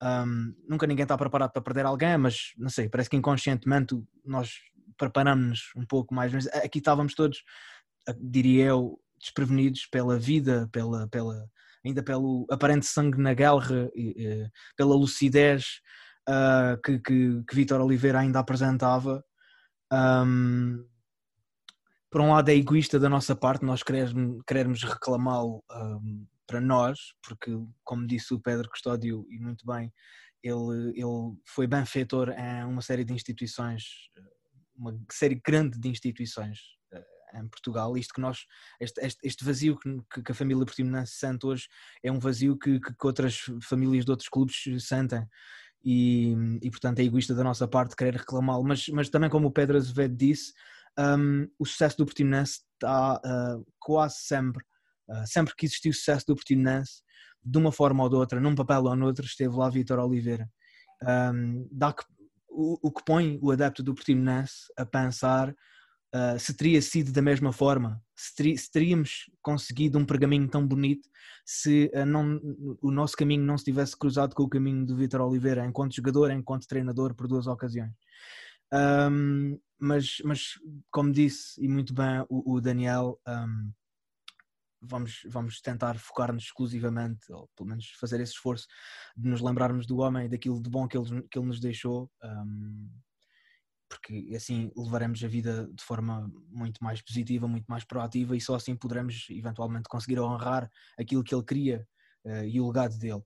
Um, 0.00 0.54
nunca 0.68 0.86
ninguém 0.86 1.02
está 1.02 1.18
preparado 1.18 1.50
para 1.50 1.62
perder 1.62 1.84
alguém, 1.84 2.16
mas 2.16 2.52
não 2.56 2.70
sei, 2.70 2.88
parece 2.88 3.10
que 3.10 3.16
inconscientemente 3.16 4.00
nós 4.24 4.52
preparamos-nos 4.96 5.72
um 5.76 5.84
pouco 5.84 6.14
mais. 6.14 6.32
Mas 6.32 6.46
aqui 6.48 6.78
estávamos 6.78 7.14
todos, 7.14 7.42
diria 8.20 8.66
eu, 8.66 9.00
desprevenidos 9.18 9.86
pela 9.86 10.16
vida, 10.16 10.68
pela, 10.70 11.08
pela, 11.08 11.50
ainda 11.84 12.02
pelo 12.02 12.46
aparente 12.48 12.86
sangue 12.86 13.18
na 13.18 13.34
guerra, 13.34 13.90
e, 13.94 14.48
pela 14.76 14.94
lucidez 14.94 15.80
uh, 16.28 16.80
que, 16.82 16.98
que, 16.98 17.42
que 17.44 17.54
Vitor 17.54 17.80
Oliveira 17.80 18.20
ainda 18.20 18.38
apresentava. 18.38 19.24
Um, 19.92 20.86
por 22.10 22.20
um 22.20 22.32
lado 22.32 22.50
é 22.50 22.54
egoísta 22.54 22.98
da 22.98 23.08
nossa 23.08 23.34
parte 23.34 23.64
nós 23.64 23.82
queremos, 23.82 24.42
queremos 24.46 24.82
reclamá-lo 24.82 25.62
um, 25.70 26.26
para 26.46 26.60
nós, 26.60 26.98
porque 27.22 27.50
como 27.84 28.06
disse 28.06 28.32
o 28.32 28.40
Pedro 28.40 28.68
Custódio 28.70 29.26
e 29.30 29.38
muito 29.38 29.66
bem, 29.66 29.92
ele, 30.42 30.90
ele 30.90 31.36
foi 31.46 31.66
benfeitor 31.66 32.30
em 32.30 32.64
uma 32.64 32.80
série 32.80 33.04
de 33.04 33.12
instituições, 33.12 33.84
uma 34.76 34.98
série 35.10 35.40
grande 35.44 35.78
de 35.78 35.88
instituições 35.88 36.58
em 37.34 37.48
Portugal. 37.48 37.96
Isto 37.96 38.14
que 38.14 38.20
nós, 38.20 38.46
este, 38.80 39.00
este, 39.04 39.26
este 39.26 39.44
vazio 39.44 39.78
que, 39.78 40.22
que, 40.22 40.32
a 40.32 40.34
família 40.34 40.64
Portimonense 40.64 41.12
sente 41.12 41.46
hoje 41.46 41.68
é 42.02 42.10
um 42.10 42.18
vazio 42.18 42.56
que, 42.56 42.80
que, 42.80 42.94
outras 43.02 43.40
famílias 43.62 44.04
de 44.04 44.10
outros 44.10 44.28
clubes 44.28 44.56
sentem. 44.80 45.26
E, 45.84 46.34
e 46.60 46.70
portanto 46.70 46.98
é 46.98 47.04
egoísta 47.04 47.34
da 47.34 47.44
nossa 47.44 47.66
parte 47.66 47.96
querer 47.96 48.16
reclamá-lo, 48.16 48.64
mas, 48.64 48.88
mas 48.88 49.08
também 49.08 49.30
como 49.30 49.48
o 49.48 49.52
Pedro 49.52 49.76
Azevedo 49.76 50.16
disse, 50.16 50.52
um, 50.98 51.48
o 51.58 51.64
sucesso 51.64 51.96
do 51.98 52.04
Portimonense 52.04 52.60
está 52.74 53.20
uh, 53.24 53.64
quase 53.78 54.16
sempre, 54.18 54.62
uh, 55.08 55.26
sempre 55.26 55.54
que 55.56 55.66
existiu 55.66 55.92
sucesso 55.92 56.26
do 56.26 56.34
Portimonense, 56.34 57.02
de 57.44 57.56
uma 57.56 57.70
forma 57.70 58.02
ou 58.02 58.08
de 58.08 58.16
outra, 58.16 58.40
num 58.40 58.54
papel 58.54 58.82
ou 58.82 58.96
noutro, 58.96 59.24
esteve 59.24 59.54
lá 59.54 59.70
Vitor 59.70 59.98
Oliveira. 59.98 60.48
Um, 61.02 61.68
dá 61.70 61.92
que, 61.92 62.02
o, 62.48 62.88
o 62.88 62.90
que 62.90 63.04
põe 63.04 63.38
o 63.40 63.52
adepto 63.52 63.82
do 63.82 63.94
Portimonense 63.94 64.72
a 64.76 64.84
pensar 64.84 65.54
uh, 66.14 66.38
se 66.38 66.54
teria 66.54 66.80
sido 66.80 67.12
da 67.12 67.22
mesma 67.22 67.52
forma, 67.52 68.02
se, 68.16 68.34
ter, 68.34 68.56
se, 68.56 68.70
teríamos 68.70 69.30
conseguido 69.42 69.98
um 69.98 70.04
pergaminho 70.04 70.48
tão 70.48 70.66
bonito 70.66 71.08
se 71.44 71.90
uh, 71.94 72.04
não, 72.04 72.40
o 72.82 72.90
nosso 72.90 73.16
caminho 73.16 73.44
não 73.44 73.56
se 73.56 73.64
tivesse 73.64 73.96
cruzado 73.96 74.34
com 74.34 74.42
o 74.42 74.48
caminho 74.48 74.84
do 74.84 74.96
Vitor 74.96 75.20
Oliveira, 75.20 75.64
enquanto 75.64 75.94
jogador, 75.94 76.30
enquanto 76.30 76.66
treinador, 76.66 77.14
por 77.14 77.26
duas 77.26 77.46
ocasiões. 77.46 77.92
Um, 78.72 79.58
mas, 79.78 80.18
mas, 80.24 80.58
como 80.90 81.12
disse, 81.12 81.62
e 81.62 81.68
muito 81.68 81.94
bem 81.94 82.24
o, 82.28 82.54
o 82.54 82.60
Daniel, 82.60 83.18
um, 83.26 83.72
vamos, 84.80 85.22
vamos 85.26 85.60
tentar 85.60 85.98
focar-nos 85.98 86.44
exclusivamente, 86.44 87.32
ou 87.32 87.48
pelo 87.56 87.68
menos 87.68 87.90
fazer 87.98 88.20
esse 88.20 88.32
esforço 88.32 88.66
de 89.16 89.28
nos 89.28 89.40
lembrarmos 89.40 89.86
do 89.86 89.98
homem, 89.98 90.28
daquilo 90.28 90.60
de 90.60 90.68
bom 90.68 90.86
que 90.86 90.96
ele, 90.96 91.22
que 91.30 91.38
ele 91.38 91.46
nos 91.46 91.60
deixou. 91.60 92.10
Um, 92.22 92.90
porque 93.88 94.32
assim 94.36 94.70
levaremos 94.76 95.22
a 95.24 95.28
vida 95.28 95.68
de 95.72 95.82
forma 95.82 96.30
muito 96.50 96.82
mais 96.82 97.00
positiva, 97.00 97.48
muito 97.48 97.66
mais 97.66 97.84
proativa 97.84 98.36
e 98.36 98.40
só 98.40 98.54
assim 98.54 98.76
poderemos 98.76 99.26
eventualmente 99.30 99.88
conseguir 99.88 100.20
honrar 100.20 100.70
aquilo 100.98 101.24
que 101.24 101.34
ele 101.34 101.44
queria 101.44 101.86
uh, 102.24 102.44
e 102.44 102.60
o 102.60 102.66
legado 102.66 102.98
dele. 102.98 103.22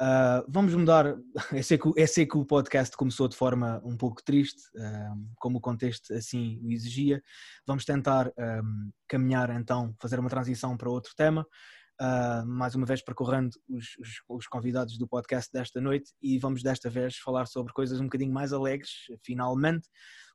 Uh, 0.00 0.46
vamos 0.48 0.72
mudar, 0.74 1.16
é 1.52 1.60
sei, 1.60 1.76
que, 1.76 1.90
é 1.96 2.06
sei 2.06 2.24
que 2.24 2.38
o 2.38 2.46
podcast 2.46 2.96
começou 2.96 3.26
de 3.26 3.36
forma 3.36 3.82
um 3.84 3.96
pouco 3.96 4.22
triste, 4.22 4.60
uh, 4.76 5.34
como 5.36 5.58
o 5.58 5.60
contexto 5.60 6.14
assim 6.14 6.60
o 6.62 6.70
exigia. 6.70 7.20
Vamos 7.66 7.84
tentar 7.84 8.28
um, 8.28 8.90
caminhar 9.08 9.50
então, 9.50 9.92
fazer 10.00 10.20
uma 10.20 10.30
transição 10.30 10.76
para 10.76 10.88
outro 10.88 11.12
tema 11.16 11.44
uh, 12.00 12.46
mais 12.46 12.74
uma 12.74 12.86
vez 12.86 13.02
percorrendo 13.02 13.50
os, 13.68 13.96
os, 13.98 14.22
os, 14.28 14.46
convidados 14.46 14.96
do 14.98 15.06
podcast 15.06 15.50
desta 15.52 15.80
noite 15.80 16.12
e 16.22 16.38
vamos 16.38 16.62
desta 16.62 16.88
vez 16.88 17.16
falar 17.16 17.46
sobre 17.46 17.72
coisas 17.72 18.00
um 18.00 18.04
bocadinho 18.04 18.32
mais 18.32 18.52
alegres. 18.52 18.90
Finalmente, 19.24 19.88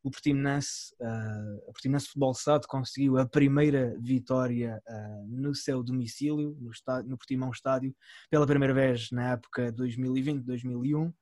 o 0.03 0.12
Portimonense, 0.12 0.93
uh, 1.00 1.58
o 1.70 1.74
Portimonense 1.74 2.08
Futebol 2.08 2.32
Estado 2.32 2.67
conseguiu 2.67 3.17
a 3.17 3.25
primeira 3.25 3.96
vitória 4.00 4.82
uh, 4.88 5.27
no 5.27 5.55
seu 5.55 5.82
domicílio, 5.82 6.58
no, 6.60 6.72
estádio, 6.72 7.10
no 7.10 7.17
Portimão 7.17 7.51
Estádio, 7.51 7.96
pela 8.29 8.46
primeira 8.46 8.74
vez 8.74 9.10
na 9.12 9.32
época 9.32 9.72
2020-2001. 9.74 11.13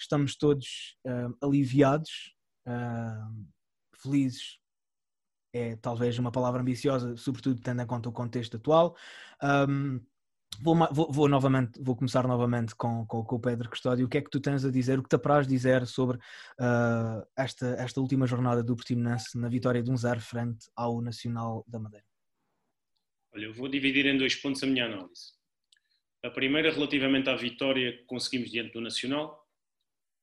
Estamos 0.00 0.36
todos 0.36 0.96
aliviados, 1.42 2.32
felizes 4.00 4.60
é 5.52 5.76
talvez 5.76 6.18
uma 6.18 6.30
palavra 6.30 6.60
ambiciosa, 6.60 7.16
sobretudo 7.16 7.60
tendo 7.60 7.82
em 7.82 7.86
conta 7.86 8.08
o 8.08 8.12
contexto 8.12 8.56
atual. 8.56 8.96
Um, 9.42 10.00
vou, 10.60 10.76
vou, 10.92 11.12
vou, 11.12 11.28
novamente, 11.28 11.80
vou 11.80 11.96
começar 11.96 12.26
novamente 12.26 12.74
com, 12.74 13.06
com, 13.06 13.24
com, 13.24 13.36
o 13.36 13.40
Pedro 13.40 13.68
Custódio. 13.68 14.06
O 14.06 14.08
que 14.08 14.18
é 14.18 14.20
que 14.22 14.30
tu 14.30 14.40
tens 14.40 14.64
a 14.64 14.70
dizer, 14.70 14.98
o 14.98 15.02
que 15.02 15.08
te 15.08 15.16
apraz 15.16 15.46
dizer 15.46 15.86
sobre 15.86 16.16
uh, 16.18 17.26
esta, 17.36 17.66
esta 17.78 18.00
última 18.00 18.26
jornada 18.26 18.62
do 18.62 18.76
Portimonense 18.76 19.38
na 19.38 19.48
vitória 19.48 19.82
de 19.82 19.90
um 19.90 19.96
zero 19.96 20.20
frente 20.20 20.66
ao 20.76 21.00
Nacional 21.00 21.64
da 21.66 21.78
Madeira? 21.78 22.06
Olha, 23.32 23.44
eu 23.44 23.54
vou 23.54 23.68
dividir 23.68 24.06
em 24.06 24.16
dois 24.16 24.34
pontos 24.34 24.62
a 24.62 24.66
minha 24.66 24.86
análise. 24.86 25.38
A 26.22 26.30
primeira, 26.30 26.72
relativamente 26.72 27.30
à 27.30 27.36
vitória 27.36 27.92
que 27.92 28.04
conseguimos 28.04 28.50
diante 28.50 28.72
do 28.72 28.80
Nacional, 28.80 29.46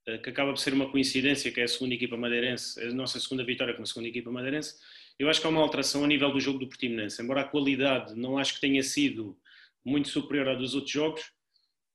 ah, 0.07 0.17
que 0.17 0.29
acaba 0.29 0.51
por 0.51 0.59
ser 0.59 0.73
uma 0.73 0.91
coincidência, 0.91 1.51
que 1.51 1.61
é 1.61 1.63
a 1.63 1.67
segunda 1.67 1.95
equipa 1.95 2.17
madeirense, 2.17 2.79
a 2.81 2.93
nossa 2.93 3.19
segunda 3.19 3.43
vitória 3.43 3.73
como 3.73 3.87
segunda 3.87 4.09
equipa 4.09 4.31
madeirense, 4.31 4.75
eu 5.17 5.29
acho 5.29 5.39
que 5.39 5.47
há 5.47 5.49
uma 5.49 5.61
alteração 5.61 6.03
a 6.03 6.07
nível 6.07 6.31
do 6.31 6.39
jogo 6.39 6.59
do 6.59 6.67
Portimonense. 6.67 7.21
Embora 7.21 7.41
a 7.41 7.47
qualidade 7.47 8.15
não 8.15 8.37
acho 8.37 8.55
que 8.55 8.61
tenha 8.61 8.83
sido 8.83 9.37
muito 9.83 10.09
superior 10.09 10.49
à 10.49 10.55
dos 10.55 10.73
outros 10.75 10.91
jogos, 10.91 11.31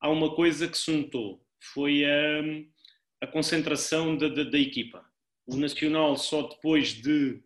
há 0.00 0.08
uma 0.08 0.34
coisa 0.34 0.66
que 0.66 0.78
se 0.78 0.90
notou. 0.90 1.44
Foi 1.58 2.04
a, 2.04 2.40
a 3.20 3.26
concentração 3.26 4.16
da, 4.16 4.28
da, 4.28 4.44
da 4.44 4.58
equipa. 4.58 5.04
O 5.46 5.56
Nacional, 5.56 6.16
só 6.16 6.42
depois 6.42 6.94
de 6.94 7.42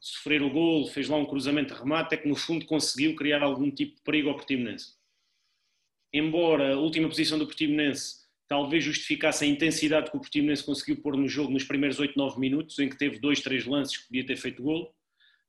sofrer 0.00 0.42
o 0.42 0.50
gol, 0.50 0.88
fez 0.88 1.08
lá 1.08 1.16
um 1.16 1.26
cruzamento 1.26 1.72
de 1.72 1.80
remate, 1.80 2.14
é 2.14 2.18
que 2.18 2.28
no 2.28 2.34
fundo 2.34 2.66
conseguiu 2.66 3.14
criar 3.14 3.42
algum 3.42 3.70
tipo 3.70 3.94
de 3.94 4.02
perigo 4.02 4.30
ao 4.30 4.34
Portimonense. 4.34 4.94
Embora 6.12 6.74
a 6.74 6.78
última 6.78 7.08
posição 7.08 7.38
do 7.38 7.46
Portimonense 7.46 8.22
talvez 8.48 8.84
justificasse 8.84 9.44
a 9.44 9.46
intensidade 9.46 10.10
que 10.10 10.16
o 10.16 10.20
Portimonense 10.20 10.64
conseguiu 10.64 11.00
pôr 11.00 11.16
no 11.16 11.28
jogo 11.28 11.52
nos 11.52 11.64
primeiros 11.64 11.98
8, 11.98 12.14
9 12.18 12.38
minutos, 12.38 12.78
em 12.80 12.88
que 12.88 12.98
teve 12.98 13.18
dois, 13.18 13.40
três 13.40 13.64
lances 13.64 13.96
que 13.96 14.08
podia 14.08 14.26
ter 14.26 14.36
feito 14.36 14.62
gol, 14.62 14.92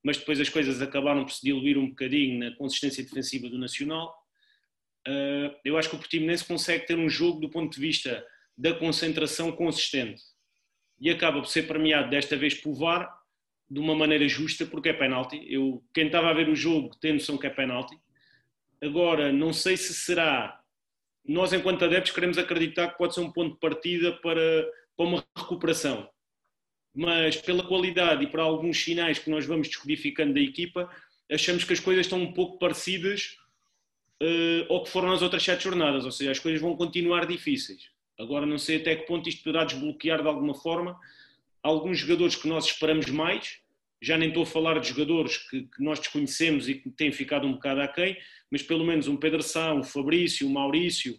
mas 0.03 0.17
depois 0.17 0.39
as 0.39 0.49
coisas 0.49 0.81
acabaram 0.81 1.23
por 1.23 1.31
se 1.31 1.41
diluir 1.41 1.77
um 1.77 1.89
bocadinho 1.89 2.39
na 2.39 2.55
consistência 2.55 3.03
defensiva 3.03 3.49
do 3.49 3.57
Nacional. 3.57 4.13
Ah, 5.07 5.55
eu 5.63 5.77
acho 5.77 5.89
que 5.89 5.95
o 5.95 5.99
Portimonense 5.99 6.45
consegue 6.45 6.85
ter 6.85 6.97
um 6.97 7.09
jogo 7.09 7.39
do 7.39 7.49
ponto 7.49 7.73
de 7.73 7.79
vista 7.79 8.25
da 8.57 8.73
concentração 8.73 9.51
consistente 9.51 10.21
e 10.99 11.09
acaba 11.09 11.39
por 11.39 11.47
ser 11.47 11.63
premiado 11.67 12.09
desta 12.09 12.37
vez 12.37 12.53
por 12.53 12.73
VAR 12.73 13.11
de 13.69 13.79
uma 13.79 13.95
maneira 13.95 14.27
justa 14.27 14.65
porque 14.65 14.89
é 14.89 14.93
penalti. 14.93 15.43
Eu, 15.49 15.83
quem 15.93 16.05
estava 16.05 16.29
a 16.29 16.33
ver 16.33 16.49
o 16.49 16.55
jogo 16.55 16.95
tem 16.99 17.13
noção 17.13 17.37
que 17.37 17.47
é 17.47 17.49
penalti. 17.49 17.97
Agora, 18.81 19.31
não 19.31 19.51
sei 19.51 19.77
se 19.77 19.93
será. 19.93 20.59
Nós, 21.25 21.53
enquanto 21.53 21.85
adeptos, 21.85 22.11
queremos 22.11 22.37
acreditar 22.37 22.89
que 22.89 22.97
pode 22.97 23.15
ser 23.15 23.21
um 23.21 23.31
ponto 23.31 23.53
de 23.53 23.59
partida 23.59 24.11
para, 24.21 24.69
para 24.95 25.05
uma 25.05 25.25
recuperação. 25.37 26.09
Mas, 26.93 27.35
pela 27.37 27.63
qualidade 27.63 28.23
e 28.23 28.27
para 28.27 28.43
alguns 28.43 28.83
sinais 28.83 29.17
que 29.17 29.29
nós 29.29 29.45
vamos 29.45 29.67
descodificando 29.67 30.33
da 30.33 30.39
equipa, 30.39 30.89
achamos 31.31 31.63
que 31.63 31.73
as 31.73 31.79
coisas 31.79 32.05
estão 32.05 32.19
um 32.19 32.33
pouco 32.33 32.59
parecidas 32.59 33.37
uh, 34.21 34.73
ao 34.73 34.83
que 34.83 34.89
foram 34.89 35.09
nas 35.09 35.21
outras 35.21 35.43
sete 35.43 35.63
jornadas. 35.63 36.05
Ou 36.05 36.11
seja, 36.11 36.31
as 36.31 36.39
coisas 36.39 36.61
vão 36.61 36.75
continuar 36.75 37.25
difíceis. 37.25 37.89
Agora, 38.19 38.45
não 38.45 38.59
sei 38.59 38.77
até 38.77 38.95
que 38.95 39.07
ponto 39.07 39.27
isto 39.27 39.43
poderá 39.43 39.65
desbloquear 39.65 40.21
de 40.21 40.27
alguma 40.27 40.53
forma 40.53 40.99
alguns 41.63 41.97
jogadores 41.97 42.35
que 42.35 42.47
nós 42.47 42.65
esperamos 42.65 43.09
mais 43.09 43.63
já 44.03 44.17
nem 44.17 44.27
estou 44.27 44.43
a 44.43 44.45
falar 44.45 44.79
de 44.79 44.89
jogadores 44.89 45.37
que, 45.49 45.61
que, 45.61 45.81
nós 45.81 45.97
desconhecemos 45.97 46.67
e 46.67 46.75
que 46.75 46.89
têm 46.89 47.09
ficado 47.09 47.47
um 47.47 47.53
bocado 47.53 47.79
aquém, 47.79 48.17
mas 48.51 48.61
pelo 48.61 48.83
menos 48.83 49.07
um 49.07 49.15
Pedro 49.15 49.41
Sá, 49.41 49.73
um 49.73 49.81
Fabrício, 49.81 50.45
um 50.45 50.51
Maurício, 50.51 51.17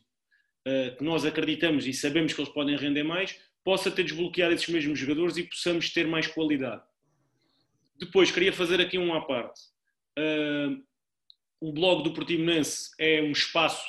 uh, 0.69 0.95
que 0.95 1.03
nós 1.03 1.25
acreditamos 1.25 1.87
e 1.87 1.95
sabemos 1.95 2.35
que 2.35 2.41
eles 2.43 2.53
podem 2.53 2.77
render 2.77 3.03
mais, 3.03 3.41
possa 3.65 3.91
ter 3.91 4.05
desbloqueado 4.05 4.55
esses 4.55 4.69
mesmos 4.69 4.99
jogadores 4.99 5.37
e 5.37 5.45
possamos 5.45 5.91
ter 5.91 6.07
mais 6.07 6.27
qualidade. 6.27 6.83
Depois, 7.99 8.31
queria 8.31 8.53
fazer 8.53 8.81
aqui 8.81 8.99
um 8.99 9.15
à 9.15 9.25
parte. 9.25 9.61
Uh, 10.19 10.85
o 11.61 11.73
blog 11.73 12.05
do 12.05 12.13
Portimonense 12.13 12.91
é 12.99 13.23
um 13.23 13.33
espaço 13.33 13.85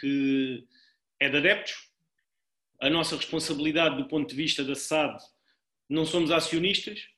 que 0.00 0.64
é 1.18 1.28
de 1.28 1.36
adeptos. 1.36 1.90
A 2.80 2.88
nossa 2.88 3.16
responsabilidade 3.16 3.96
do 3.96 4.06
ponto 4.06 4.28
de 4.28 4.36
vista 4.36 4.62
da 4.62 4.76
SAD, 4.76 5.20
não 5.88 6.06
somos 6.06 6.30
acionistas, 6.30 7.08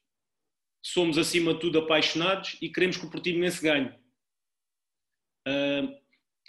somos 0.83 1.19
acima 1.19 1.53
de 1.53 1.61
tudo 1.61 1.81
apaixonados 1.81 2.57
e 2.63 2.71
queremos 2.71 2.97
que 2.97 3.05
o 3.05 3.11
Portimonense 3.11 3.63
ganhe. 3.63 3.93
Uh, 5.47 5.95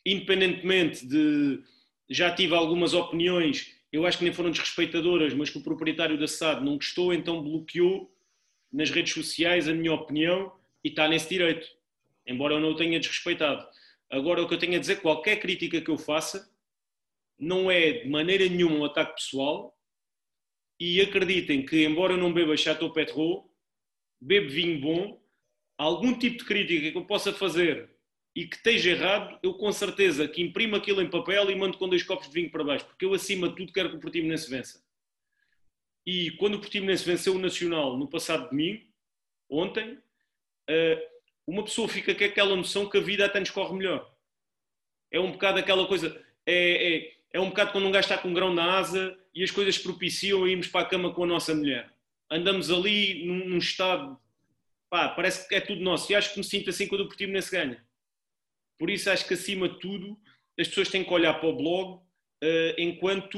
independentemente 0.05 1.05
de 1.05 1.61
já 2.09 2.33
tive 2.33 2.53
algumas 2.53 2.93
opiniões, 2.93 3.75
eu 3.91 4.05
acho 4.05 4.17
que 4.17 4.23
nem 4.23 4.33
foram 4.33 4.51
desrespeitadoras, 4.51 5.33
mas 5.33 5.49
que 5.49 5.57
o 5.57 5.63
proprietário 5.63 6.17
da 6.17 6.27
SAD 6.27 6.63
não 6.63 6.75
gostou, 6.75 7.13
então 7.13 7.43
bloqueou 7.43 8.09
nas 8.71 8.89
redes 8.89 9.13
sociais 9.13 9.67
a 9.67 9.73
minha 9.73 9.93
opinião 9.93 10.51
e 10.83 10.89
está 10.89 11.07
nesse 11.07 11.27
direito, 11.27 11.67
embora 12.25 12.53
eu 12.53 12.59
não 12.59 12.71
o 12.71 12.75
tenha 12.75 12.99
desrespeitado. 12.99 13.67
Agora, 14.09 14.41
o 14.41 14.47
que 14.47 14.53
eu 14.53 14.59
tenho 14.59 14.75
a 14.75 14.79
dizer, 14.79 15.01
qualquer 15.01 15.37
crítica 15.37 15.81
que 15.81 15.89
eu 15.89 15.97
faça, 15.97 16.49
não 17.37 17.69
é 17.69 17.91
de 17.91 18.09
maneira 18.09 18.47
nenhuma 18.47 18.75
um 18.77 18.85
ataque 18.85 19.15
pessoal 19.15 19.77
e 20.79 21.01
acreditem 21.01 21.65
que, 21.65 21.83
embora 21.83 22.13
eu 22.13 22.17
não 22.17 22.31
beba 22.31 22.55
Chateau 22.55 22.93
Petrot, 22.93 23.43
bebo 24.19 24.49
vinho 24.49 24.79
bom, 24.79 25.21
algum 25.77 26.17
tipo 26.17 26.37
de 26.37 26.45
crítica 26.45 26.91
que 26.91 26.97
eu 26.97 27.05
possa 27.05 27.33
fazer 27.33 27.89
e 28.35 28.45
que 28.45 28.55
esteja 28.55 28.91
errado, 28.91 29.39
eu 29.43 29.53
com 29.53 29.71
certeza 29.71 30.27
que 30.27 30.41
imprimo 30.41 30.75
aquilo 30.75 31.01
em 31.01 31.09
papel 31.09 31.49
e 31.51 31.55
mando 31.55 31.77
com 31.77 31.89
dois 31.89 32.03
copos 32.03 32.27
de 32.27 32.33
vinho 32.33 32.49
para 32.49 32.63
baixo, 32.63 32.85
porque 32.85 33.05
eu 33.05 33.13
acima 33.13 33.49
de 33.49 33.55
tudo 33.55 33.73
quero 33.73 33.89
que 33.89 33.95
o 33.95 33.99
Portimonense 33.99 34.49
vença. 34.49 34.83
E 36.05 36.31
quando 36.31 36.55
o 36.55 36.59
Portimonense 36.59 37.05
venceu 37.05 37.35
o 37.35 37.39
Nacional 37.39 37.97
no 37.97 38.07
passado 38.07 38.49
domingo, 38.49 38.83
ontem, 39.49 39.97
eh, 40.67 41.09
uma 41.45 41.63
pessoa 41.63 41.87
fica 41.87 42.15
com 42.15 42.23
aquela 42.23 42.55
noção 42.55 42.89
que 42.89 42.97
a 42.97 43.01
vida 43.01 43.25
até 43.25 43.39
nos 43.39 43.51
corre 43.51 43.75
melhor. 43.75 44.15
É 45.11 45.19
um 45.19 45.33
bocado 45.33 45.59
aquela 45.59 45.85
coisa, 45.87 46.19
é, 46.45 46.95
é, 46.95 47.13
é 47.33 47.39
um 47.39 47.49
bocado 47.49 47.73
quando 47.73 47.85
um 47.85 47.91
gajo 47.91 48.05
está 48.05 48.17
com 48.17 48.29
um 48.29 48.33
grão 48.33 48.53
na 48.53 48.77
asa 48.77 49.17
e 49.35 49.43
as 49.43 49.51
coisas 49.51 49.77
propiciam 49.77 50.47
irmos 50.47 50.67
para 50.67 50.81
a 50.81 50.89
cama 50.89 51.13
com 51.13 51.23
a 51.25 51.27
nossa 51.27 51.53
mulher 51.53 51.91
andamos 52.31 52.71
ali 52.71 53.25
num, 53.25 53.49
num 53.49 53.57
estado, 53.57 54.17
pá, 54.89 55.09
parece 55.09 55.47
que 55.47 55.53
é 55.53 55.59
tudo 55.59 55.81
nosso. 55.81 56.09
E 56.11 56.15
acho 56.15 56.31
que 56.31 56.39
me 56.39 56.45
sinto 56.45 56.69
assim 56.69 56.87
quando 56.87 57.01
o 57.01 57.07
Portimonense 57.07 57.51
ganha. 57.51 57.85
Por 58.81 58.89
isso 58.89 59.11
acho 59.11 59.27
que 59.27 59.35
acima 59.35 59.69
de 59.69 59.79
tudo 59.79 60.17
as 60.59 60.67
pessoas 60.67 60.89
têm 60.89 61.03
que 61.03 61.13
olhar 61.13 61.35
para 61.35 61.47
o 61.47 61.55
blog 61.55 62.01
uh, 62.43 62.73
enquanto, 62.79 63.37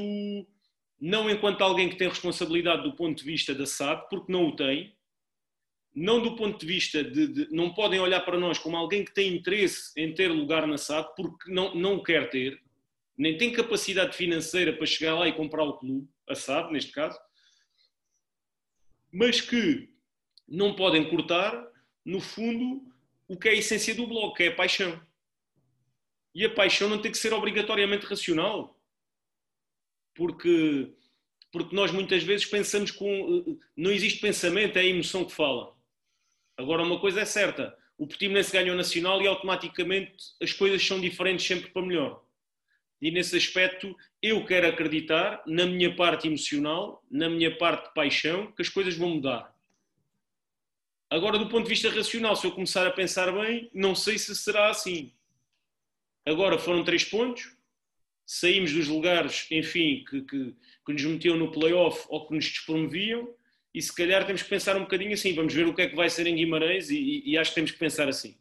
não 0.98 1.28
enquanto 1.28 1.60
alguém 1.60 1.90
que 1.90 1.96
tem 1.96 2.08
responsabilidade 2.08 2.82
do 2.82 2.96
ponto 2.96 3.18
de 3.18 3.24
vista 3.24 3.54
da 3.54 3.66
SAD, 3.66 4.08
porque 4.08 4.32
não 4.32 4.48
o 4.48 4.56
tem, 4.56 4.96
não 5.94 6.22
do 6.22 6.34
ponto 6.34 6.58
de 6.58 6.64
vista 6.64 7.04
de, 7.04 7.26
de, 7.26 7.48
não 7.54 7.74
podem 7.74 8.00
olhar 8.00 8.22
para 8.22 8.40
nós 8.40 8.58
como 8.58 8.74
alguém 8.74 9.04
que 9.04 9.12
tem 9.12 9.36
interesse 9.36 9.92
em 9.98 10.14
ter 10.14 10.28
lugar 10.28 10.66
na 10.66 10.78
SAD 10.78 11.10
porque 11.14 11.52
não, 11.52 11.74
não 11.74 11.96
o 11.96 12.02
quer 12.02 12.30
ter, 12.30 12.58
nem 13.14 13.36
tem 13.36 13.52
capacidade 13.52 14.16
financeira 14.16 14.72
para 14.72 14.86
chegar 14.86 15.14
lá 15.14 15.28
e 15.28 15.36
comprar 15.36 15.64
o 15.64 15.76
clube, 15.76 16.08
a 16.26 16.34
SAD 16.34 16.72
neste 16.72 16.90
caso, 16.90 17.18
mas 19.12 19.42
que 19.42 19.90
não 20.48 20.74
podem 20.74 21.06
cortar, 21.10 21.70
no 22.02 22.18
fundo, 22.18 22.90
o 23.28 23.36
que 23.36 23.48
é 23.48 23.50
a 23.50 23.56
essência 23.56 23.94
do 23.94 24.06
blog, 24.06 24.34
que 24.34 24.44
é 24.44 24.48
a 24.48 24.56
paixão. 24.56 24.98
E 26.34 26.44
a 26.44 26.50
paixão 26.50 26.88
não 26.88 27.00
tem 27.00 27.12
que 27.12 27.18
ser 27.18 27.32
obrigatoriamente 27.32 28.06
racional. 28.06 28.78
Porque, 30.14 30.92
porque 31.52 31.74
nós 31.74 31.90
muitas 31.92 32.22
vezes 32.22 32.46
pensamos 32.46 32.90
com. 32.90 33.58
Não 33.76 33.90
existe 33.90 34.20
pensamento, 34.20 34.76
é 34.76 34.80
a 34.80 34.86
emoção 34.86 35.24
que 35.24 35.32
fala. 35.32 35.74
Agora, 36.56 36.82
uma 36.82 37.00
coisa 37.00 37.20
é 37.20 37.24
certa: 37.24 37.76
o 37.96 38.06
Portimonense 38.06 38.52
ganha 38.52 38.72
o 38.72 38.76
Nacional 38.76 39.22
e 39.22 39.26
automaticamente 39.26 40.16
as 40.42 40.52
coisas 40.52 40.84
são 40.84 41.00
diferentes 41.00 41.46
sempre 41.46 41.70
para 41.70 41.82
melhor. 41.82 42.24
E 43.00 43.10
nesse 43.10 43.36
aspecto, 43.36 43.94
eu 44.22 44.44
quero 44.46 44.66
acreditar, 44.66 45.42
na 45.46 45.66
minha 45.66 45.94
parte 45.94 46.26
emocional, 46.26 47.04
na 47.10 47.28
minha 47.28 47.56
parte 47.56 47.88
de 47.88 47.94
paixão, 47.94 48.50
que 48.52 48.62
as 48.62 48.68
coisas 48.68 48.96
vão 48.96 49.10
mudar. 49.10 49.54
Agora, 51.10 51.38
do 51.38 51.48
ponto 51.48 51.64
de 51.64 51.68
vista 51.68 51.90
racional, 51.90 52.34
se 52.34 52.46
eu 52.46 52.52
começar 52.52 52.86
a 52.86 52.90
pensar 52.90 53.30
bem, 53.30 53.70
não 53.74 53.94
sei 53.94 54.18
se 54.18 54.34
será 54.34 54.70
assim. 54.70 55.12
Agora 56.26 56.58
foram 56.58 56.84
três 56.84 57.04
pontos, 57.04 57.54
saímos 58.26 58.72
dos 58.72 58.88
lugares, 58.88 59.46
enfim, 59.50 60.04
que, 60.08 60.22
que, 60.22 60.56
que 60.86 60.92
nos 60.92 61.04
metiam 61.04 61.36
no 61.36 61.52
playoff 61.52 62.06
ou 62.08 62.26
que 62.26 62.34
nos 62.34 62.46
despromoviam, 62.46 63.28
e 63.74 63.82
se 63.82 63.94
calhar 63.94 64.24
temos 64.26 64.42
que 64.42 64.48
pensar 64.48 64.76
um 64.76 64.80
bocadinho 64.82 65.12
assim, 65.12 65.34
vamos 65.34 65.52
ver 65.52 65.66
o 65.66 65.74
que 65.74 65.82
é 65.82 65.88
que 65.88 65.96
vai 65.96 66.08
ser 66.08 66.26
em 66.26 66.36
Guimarães, 66.36 66.90
e, 66.90 67.22
e 67.26 67.36
acho 67.36 67.50
que 67.50 67.56
temos 67.56 67.72
que 67.72 67.78
pensar 67.78 68.08
assim. 68.08 68.38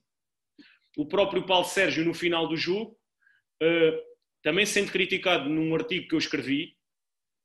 O 0.95 1.05
próprio 1.05 1.45
Paulo 1.45 1.65
Sérgio, 1.65 2.05
no 2.05 2.13
final 2.13 2.47
do 2.47 2.55
jogo, 2.55 2.97
uh, 3.61 4.13
também 4.41 4.65
sendo 4.65 4.91
criticado 4.91 5.49
num 5.49 5.73
artigo 5.73 6.07
que 6.07 6.15
eu 6.15 6.19
escrevi, 6.19 6.77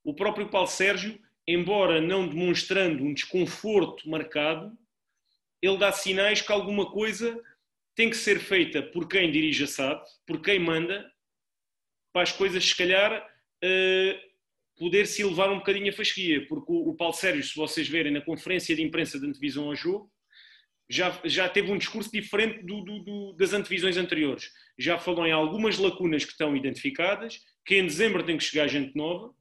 o 0.04 0.14
próprio 0.14 0.48
Paulo 0.48 0.68
Sérgio, 0.68 1.18
embora 1.46 2.00
não 2.00 2.28
demonstrando 2.28 3.02
um 3.02 3.12
desconforto 3.12 4.08
marcado, 4.08 4.76
ele 5.62 5.78
dá 5.78 5.90
sinais 5.90 6.40
que 6.40 6.52
alguma 6.52 6.90
coisa 6.90 7.42
tem 7.98 8.08
que 8.08 8.16
ser 8.16 8.38
feita 8.38 8.80
por 8.80 9.08
quem 9.08 9.28
dirige 9.28 9.64
a 9.64 9.66
SAD, 9.66 10.00
por 10.24 10.40
quem 10.40 10.60
manda, 10.60 11.04
para 12.12 12.22
as 12.22 12.30
coisas, 12.30 12.64
se 12.64 12.76
calhar, 12.76 13.20
uh, 13.20 14.18
poder-se 14.78 15.20
elevar 15.20 15.50
um 15.50 15.58
bocadinho 15.58 15.90
a 15.90 15.92
fasquia. 15.92 16.46
Porque 16.46 16.70
o, 16.70 16.90
o 16.90 16.96
Paulo 16.96 17.12
Sérgio, 17.12 17.42
se 17.42 17.56
vocês 17.56 17.88
verem 17.88 18.12
na 18.12 18.20
conferência 18.20 18.76
de 18.76 18.84
imprensa 18.84 19.18
de 19.18 19.26
antevisão 19.26 19.64
ao 19.64 19.74
jogo, 19.74 20.08
já, 20.88 21.20
já 21.24 21.48
teve 21.48 21.72
um 21.72 21.76
discurso 21.76 22.08
diferente 22.12 22.64
do, 22.64 22.82
do, 22.82 23.00
do, 23.00 23.32
das 23.32 23.52
antevisões 23.52 23.96
anteriores. 23.96 24.48
Já 24.78 24.96
falou 24.96 25.26
em 25.26 25.32
algumas 25.32 25.76
lacunas 25.76 26.24
que 26.24 26.30
estão 26.30 26.56
identificadas, 26.56 27.40
que 27.66 27.74
em 27.74 27.84
dezembro 27.84 28.22
tem 28.22 28.38
que 28.38 28.44
chegar 28.44 28.68
gente 28.68 28.94
nova, 28.94 29.34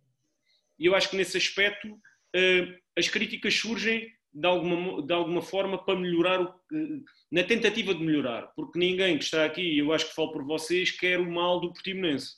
e 0.80 0.88
eu 0.88 0.96
acho 0.96 1.12
que 1.12 1.16
nesse 1.16 1.38
aspecto 1.38 1.88
uh, 1.94 2.78
as 2.98 3.08
críticas 3.08 3.54
surgem 3.54 4.12
de 4.34 4.48
alguma, 4.48 5.02
de 5.06 5.14
alguma 5.14 5.42
forma 5.42 5.84
para 5.84 6.00
melhorar, 6.00 6.42
o, 6.42 6.54
na 7.32 7.44
tentativa 7.44 7.94
de 7.94 8.04
melhorar, 8.04 8.52
porque 8.56 8.78
ninguém 8.78 9.18
que 9.18 9.24
está 9.24 9.46
aqui, 9.46 9.78
eu 9.78 9.92
acho 9.92 10.08
que 10.10 10.16
falo 10.16 10.32
por 10.32 10.46
vocês, 10.46 10.92
quer 10.92 11.20
o 11.20 11.32
mal 11.32 11.60
do 11.60 11.74
Portimonense. 11.74 12.36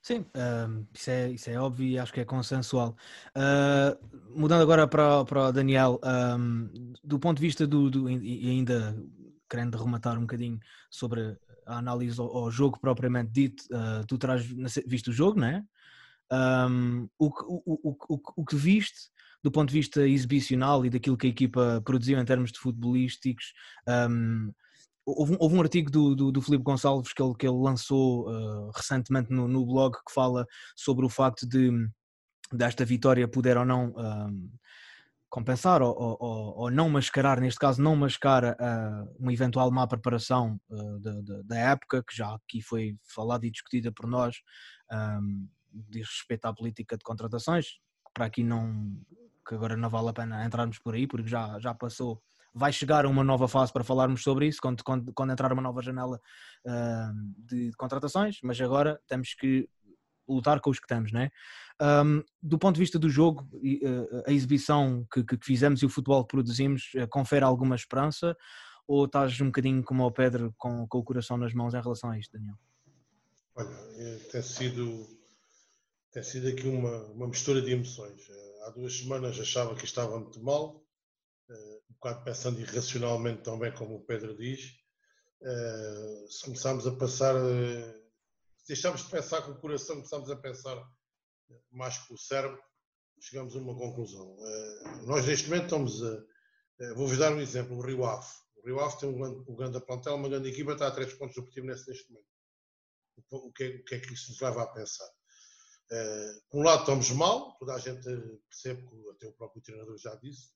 Sim, 0.00 0.20
uh, 0.20 0.86
isso, 0.94 1.10
é, 1.10 1.30
isso 1.30 1.50
é 1.50 1.60
óbvio 1.60 1.86
e 1.86 1.98
acho 1.98 2.12
que 2.12 2.20
é 2.20 2.24
consensual. 2.24 2.96
Uh, 3.36 4.40
mudando 4.40 4.62
agora 4.62 4.88
para, 4.88 5.22
para 5.26 5.48
o 5.48 5.52
Daniel, 5.52 6.00
um, 6.02 6.94
do 7.04 7.18
ponto 7.18 7.36
de 7.36 7.46
vista 7.46 7.66
do, 7.66 7.90
do, 7.90 8.08
e 8.08 8.48
ainda 8.48 8.96
querendo 9.50 9.76
rematar 9.76 10.16
um 10.16 10.22
bocadinho 10.22 10.58
sobre 10.90 11.36
a 11.66 11.76
análise 11.76 12.18
ao, 12.18 12.34
ao 12.34 12.50
jogo 12.50 12.80
propriamente 12.80 13.30
dito, 13.30 13.64
uh, 13.64 14.06
tu 14.06 14.16
terás 14.16 14.46
visto 14.86 15.08
o 15.08 15.12
jogo, 15.12 15.40
não 15.40 15.48
é? 15.48 15.64
Um, 16.30 17.08
o, 17.18 17.32
que- 17.32 17.44
o, 17.46 17.62
o, 17.66 17.96
o, 18.36 18.44
que 18.44 18.54
viste 18.56 18.98
do 19.42 19.50
ponto 19.50 19.68
de 19.68 19.74
vista 19.74 20.06
exibicional 20.06 20.84
e 20.84 20.90
daquilo 20.90 21.16
que 21.16 21.26
a 21.26 21.30
equipa 21.30 21.80
produziu 21.84 22.18
em 22.18 22.24
termos 22.24 22.50
de 22.52 22.58
futebolísticos, 22.58 23.52
um, 24.10 24.52
houve, 25.06 25.32
um, 25.34 25.36
houve 25.40 25.54
um 25.56 25.62
artigo 25.62 25.90
do, 25.90 26.14
do, 26.14 26.32
do 26.32 26.42
Filipe 26.42 26.64
Gonçalves 26.64 27.12
que 27.12 27.22
ele, 27.22 27.34
que 27.34 27.46
ele 27.46 27.56
lançou 27.56 28.28
uh, 28.28 28.70
recentemente 28.74 29.30
no, 29.30 29.46
no 29.48 29.64
blog 29.64 29.94
que 29.94 30.12
fala 30.12 30.44
sobre 30.76 31.06
o 31.06 31.08
facto 31.08 31.46
de 31.48 31.70
desta 32.52 32.84
vitória 32.84 33.28
poder 33.28 33.56
ou 33.58 33.64
não 33.64 33.94
compensar 35.30 35.82
ou, 35.82 35.94
ou- 35.94 36.54
ou- 36.58 36.70
não 36.70 36.88
mascarar, 36.88 37.40
neste 37.40 37.60
caso 37.60 37.82
não 37.82 37.94
mascara 37.94 38.56
uh, 38.58 39.16
uma 39.20 39.32
eventual 39.32 39.70
má 39.70 39.86
preparação 39.86 40.58
uh, 40.70 40.98
da, 41.00 41.12
da- 41.20 41.42
da 41.44 41.58
época, 41.58 42.02
que 42.02 42.16
já 42.16 42.34
aqui 42.34 42.62
foi 42.62 42.96
falada 43.14 43.46
e 43.46 43.50
discutida 43.50 43.92
por 43.92 44.06
nós, 44.06 44.36
um, 44.90 45.46
diz 45.72 46.06
respeito 46.08 46.46
à 46.46 46.54
política 46.54 46.96
de 46.96 47.04
contratações, 47.04 47.78
para 48.12 48.26
aqui 48.26 48.42
não, 48.42 49.00
que 49.46 49.54
agora 49.54 49.76
não 49.76 49.88
vale 49.88 50.08
a 50.08 50.12
pena 50.12 50.44
entrarmos 50.44 50.78
por 50.78 50.94
aí, 50.94 51.06
porque 51.06 51.28
já, 51.28 51.58
já 51.58 51.74
passou, 51.74 52.22
vai 52.54 52.72
chegar 52.72 53.06
uma 53.06 53.22
nova 53.22 53.48
fase 53.48 53.72
para 53.72 53.84
falarmos 53.84 54.22
sobre 54.22 54.46
isso, 54.46 54.60
quando, 54.60 54.82
quando, 54.82 55.12
quando 55.12 55.32
entrar 55.32 55.52
uma 55.52 55.62
nova 55.62 55.82
janela 55.82 56.20
uh, 56.66 57.46
de 57.46 57.70
contratações, 57.76 58.38
mas 58.42 58.60
agora 58.60 59.00
temos 59.06 59.34
que 59.34 59.68
lutar 60.28 60.60
com 60.60 60.70
os 60.70 60.78
que 60.78 60.86
temos, 60.86 61.10
não 61.10 61.22
é? 61.22 61.30
Um, 61.80 62.22
do 62.42 62.58
ponto 62.58 62.74
de 62.74 62.80
vista 62.80 62.98
do 62.98 63.08
jogo, 63.08 63.48
uh, 63.54 64.22
a 64.26 64.32
exibição 64.32 65.06
que, 65.12 65.24
que 65.24 65.38
fizemos 65.42 65.80
e 65.82 65.86
o 65.86 65.88
futebol 65.88 66.22
que 66.24 66.32
produzimos 66.32 66.92
confere 67.10 67.44
alguma 67.44 67.76
esperança 67.76 68.36
ou 68.88 69.04
estás 69.04 69.38
um 69.40 69.46
bocadinho 69.46 69.84
como 69.84 70.04
o 70.04 70.10
Pedro 70.10 70.54
com, 70.56 70.88
com 70.88 70.98
o 70.98 71.04
coração 71.04 71.36
nas 71.36 71.52
mãos 71.52 71.74
em 71.74 71.80
relação 71.80 72.10
a 72.10 72.18
isto, 72.18 72.32
Daniel? 72.32 72.56
Olha, 73.54 73.76
eh, 73.96 74.18
tem 74.32 74.40
sido, 74.40 75.06
tem 76.18 76.22
sido 76.24 76.48
aqui 76.48 76.66
uma, 76.66 77.04
uma 77.12 77.28
mistura 77.28 77.62
de 77.62 77.70
emoções. 77.70 78.28
Eh, 78.28 78.48
Há 78.64 78.70
duas 78.70 78.98
semanas 78.98 79.38
achava 79.38 79.74
que 79.76 79.84
estava 79.84 80.18
muito 80.18 80.42
mal, 80.42 80.84
eh, 81.48 81.80
um 81.88 81.94
bocado 81.94 82.24
pensando 82.24 82.60
irracionalmente 82.60 83.42
também, 83.42 83.72
como 83.72 83.94
o 83.94 84.04
Pedro 84.04 84.36
diz. 84.36 84.74
Eh, 85.40 86.26
Se 86.28 86.44
começarmos 86.44 86.86
a 86.88 86.96
passar, 86.96 87.34
se 88.56 88.66
deixarmos 88.66 89.04
de 89.04 89.10
pensar 89.10 89.42
com 89.42 89.52
o 89.52 89.60
coração, 89.60 89.94
começamos 89.96 90.28
a 90.28 90.36
pensar 90.36 90.76
mais 91.70 91.98
com 91.98 92.14
o 92.14 92.18
cérebro, 92.18 92.60
chegamos 93.20 93.54
a 93.54 93.60
uma 93.60 93.76
conclusão. 93.76 94.36
Nós 95.06 95.24
neste 95.24 95.48
momento 95.48 95.64
estamos 95.64 96.02
a. 96.02 96.94
Vou-vos 96.94 97.18
dar 97.18 97.32
um 97.32 97.40
exemplo, 97.40 97.76
o 97.76 97.80
Rio 97.80 98.04
Ave. 98.04 98.26
O 98.56 98.66
Rio 98.66 98.80
Ave 98.80 98.98
tem 98.98 99.08
um 99.08 99.18
grande, 99.18 99.50
um 99.50 99.56
grande 99.56 99.80
plantel, 99.86 100.16
uma 100.16 100.28
grande 100.28 100.48
equipa, 100.48 100.72
está 100.72 100.88
a 100.88 100.90
três 100.90 101.12
pontos 101.14 101.36
do 101.36 101.42
Portimonense 101.42 101.88
neste 101.88 102.10
momento. 102.10 102.28
O 103.30 103.52
que, 103.52 103.64
é, 103.64 103.68
o 103.68 103.84
que 103.84 103.94
é 103.94 104.00
que 104.00 104.12
isso 104.12 104.30
nos 104.30 104.40
leva 104.40 104.62
a 104.62 104.66
pensar? 104.66 105.17
Eh, 105.90 106.40
por 106.50 106.60
um 106.60 106.64
lado 106.64 106.80
estamos 106.80 107.10
mal, 107.10 107.56
toda 107.58 107.74
a 107.74 107.78
gente 107.78 108.04
percebe 108.48 108.86
que 108.86 109.10
até 109.10 109.26
o 109.26 109.32
próprio 109.32 109.62
treinador 109.62 109.96
já 109.96 110.14
disse, 110.16 110.50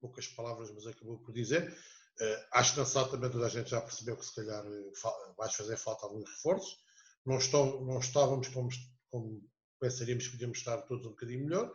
poucas 0.00 0.26
palavras, 0.26 0.70
mas 0.72 0.86
acabou 0.86 1.18
por 1.18 1.32
dizer. 1.32 1.76
Eh, 2.20 2.46
acho 2.52 2.72
que 2.72 2.80
na 2.80 2.84
SAD 2.84 3.10
também 3.10 3.30
toda 3.30 3.46
a 3.46 3.48
gente 3.48 3.70
já 3.70 3.80
percebeu 3.80 4.16
que 4.16 4.26
se 4.26 4.34
calhar 4.34 4.64
eh, 4.66 5.34
vai 5.36 5.50
fazer 5.50 5.76
falta 5.76 6.06
alguns 6.06 6.28
reforços. 6.28 6.76
Não, 7.24 7.38
estão, 7.38 7.84
não 7.84 7.98
estávamos 8.00 8.48
como, 8.48 8.68
como 9.08 9.48
pensaríamos 9.80 10.26
que 10.26 10.32
podíamos 10.32 10.58
estar 10.58 10.82
todos 10.82 11.06
um 11.06 11.10
bocadinho 11.10 11.44
melhor, 11.44 11.72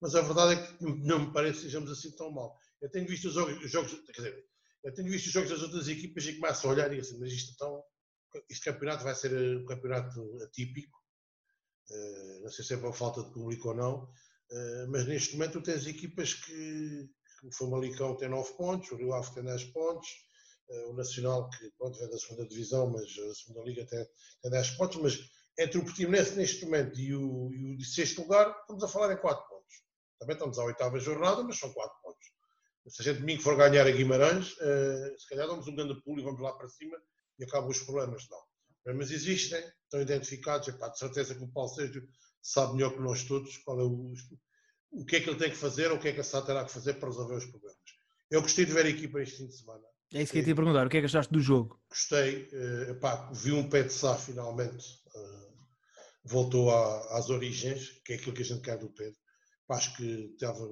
mas 0.00 0.14
a 0.14 0.22
verdade 0.22 0.54
é 0.54 0.66
que 0.66 0.84
não 0.84 1.26
me 1.26 1.32
parece 1.32 1.58
que 1.58 1.64
sejamos 1.64 1.90
assim 1.90 2.10
tão 2.16 2.30
mal. 2.30 2.58
Eu 2.80 2.90
tenho 2.90 3.06
visto 3.06 3.28
os 3.28 3.34
jogos, 3.34 3.62
os 3.62 3.70
jogos 3.70 3.92
quer 4.06 4.12
dizer, 4.12 4.46
eu 4.84 4.94
tenho 4.94 5.10
visto 5.10 5.26
os 5.26 5.32
jogos 5.32 5.50
das 5.50 5.62
outras 5.62 5.88
equipas 5.88 6.24
e 6.24 6.38
começo 6.38 6.66
a 6.66 6.70
olhar 6.70 6.92
e 6.92 7.00
assim, 7.00 7.18
mas 7.18 7.32
isto 7.32 7.52
então, 7.54 7.82
este 8.48 8.64
campeonato 8.64 9.04
vai 9.04 9.14
ser 9.14 9.58
um 9.58 9.66
campeonato 9.66 10.42
atípico, 10.42 10.98
não 12.42 12.50
sei 12.50 12.64
se 12.64 12.74
é 12.74 12.76
por 12.76 12.94
falta 12.94 13.22
de 13.22 13.32
público 13.32 13.68
ou 13.68 13.74
não, 13.74 14.08
eh, 14.50 14.86
mas 14.88 15.06
neste 15.06 15.34
momento 15.34 15.62
tens 15.62 15.86
equipas 15.86 16.34
que, 16.34 17.08
o 17.42 17.52
Famalicão 17.52 18.16
tem 18.16 18.28
9 18.28 18.52
pontos, 18.54 18.90
o 18.90 18.96
Rio 18.96 19.12
Ave 19.12 19.32
tem 19.34 19.44
10 19.44 19.64
pontos, 19.66 20.08
eh, 20.70 20.86
o 20.86 20.94
Nacional, 20.94 21.48
que 21.50 21.70
pronto, 21.78 21.98
da 21.98 22.18
segunda 22.18 22.46
divisão, 22.48 22.90
mas 22.90 23.04
a 23.04 23.34
segunda 23.34 23.62
liga 23.64 23.86
tem, 23.86 24.04
tem 24.42 24.50
10 24.50 24.70
pontos, 24.70 24.96
mas 25.02 25.18
entre 25.58 25.78
o 25.78 25.84
Portimonense 25.84 26.34
neste 26.34 26.64
momento 26.64 26.98
e 26.98 27.14
o, 27.14 27.52
e 27.52 27.74
o 27.74 27.76
de 27.76 27.84
sexto 27.84 28.22
lugar, 28.22 28.56
estamos 28.60 28.82
a 28.82 28.88
falar 28.88 29.12
em 29.12 29.20
4 29.20 29.48
pontos. 29.48 29.82
Também 30.18 30.34
estamos 30.34 30.58
à 30.58 30.64
oitava 30.64 30.98
jornada, 30.98 31.42
mas 31.42 31.58
são 31.58 31.72
4 31.72 31.96
pontos. 32.02 32.26
Se 32.88 33.02
a 33.02 33.04
gente 33.04 33.20
domingo 33.20 33.42
for 33.42 33.56
ganhar 33.56 33.86
a 33.86 33.90
Guimarães, 33.90 34.56
eh, 34.60 35.14
se 35.18 35.28
calhar 35.28 35.46
damos 35.46 35.66
um 35.66 35.74
grande 35.74 36.00
pulo 36.02 36.20
e 36.20 36.24
vamos 36.24 36.40
lá 36.40 36.52
para 36.52 36.68
cima 36.68 36.96
e 37.38 37.44
acabam 37.44 37.70
os 37.70 37.80
problemas. 37.80 38.26
Não. 38.30 38.38
Mas 38.94 39.10
existem, 39.10 39.62
estão 39.84 40.00
identificados. 40.00 40.68
Epá, 40.68 40.88
de 40.88 40.98
certeza 40.98 41.34
que 41.34 41.42
o 41.44 41.48
Paulo 41.48 41.70
Sérgio 41.70 42.06
sabe 42.40 42.74
melhor 42.74 42.92
que 42.94 43.00
nós 43.00 43.24
todos 43.24 43.56
qual 43.58 43.80
é 43.80 43.84
o, 43.84 44.12
o 44.92 45.04
que 45.04 45.16
é 45.16 45.20
que 45.20 45.28
ele 45.28 45.38
tem 45.38 45.50
que 45.50 45.56
fazer 45.56 45.90
ou 45.90 45.96
o 45.96 46.00
que 46.00 46.08
é 46.08 46.12
que 46.12 46.20
a 46.20 46.24
SAD 46.24 46.46
terá 46.46 46.64
que 46.64 46.72
fazer 46.72 46.94
para 46.94 47.08
resolver 47.08 47.34
os 47.36 47.46
problemas. 47.46 47.76
Eu 48.30 48.42
gostei 48.42 48.64
de 48.64 48.72
ver 48.72 48.86
a 48.86 48.88
equipa 48.90 49.20
este 49.20 49.38
fim 49.38 49.46
de 49.46 49.56
semana. 49.56 49.84
É 50.12 50.22
isso 50.22 50.32
que 50.32 50.38
eu 50.38 50.42
ia 50.42 50.46
te 50.46 50.54
perguntar, 50.54 50.86
o 50.86 50.90
que 50.90 50.96
é 50.98 51.00
que 51.00 51.06
achaste 51.06 51.32
do 51.32 51.40
jogo? 51.40 51.80
Gostei, 51.90 52.48
eh, 52.52 52.90
epá, 52.92 53.30
vi 53.32 53.52
um 53.52 53.68
pé 53.68 53.82
de 53.82 53.92
Sá 53.92 54.14
finalmente, 54.16 55.00
eh, 55.14 55.48
voltou 56.24 56.70
à- 56.70 57.18
às 57.18 57.28
origens, 57.28 57.90
que 58.04 58.12
é 58.12 58.16
aquilo 58.16 58.34
que 58.34 58.42
a 58.42 58.44
gente 58.44 58.62
quer 58.62 58.78
do 58.78 58.88
Pedro. 58.90 59.18
Epá, 59.64 59.76
acho 59.76 59.96
que 59.96 60.30
estava, 60.34 60.64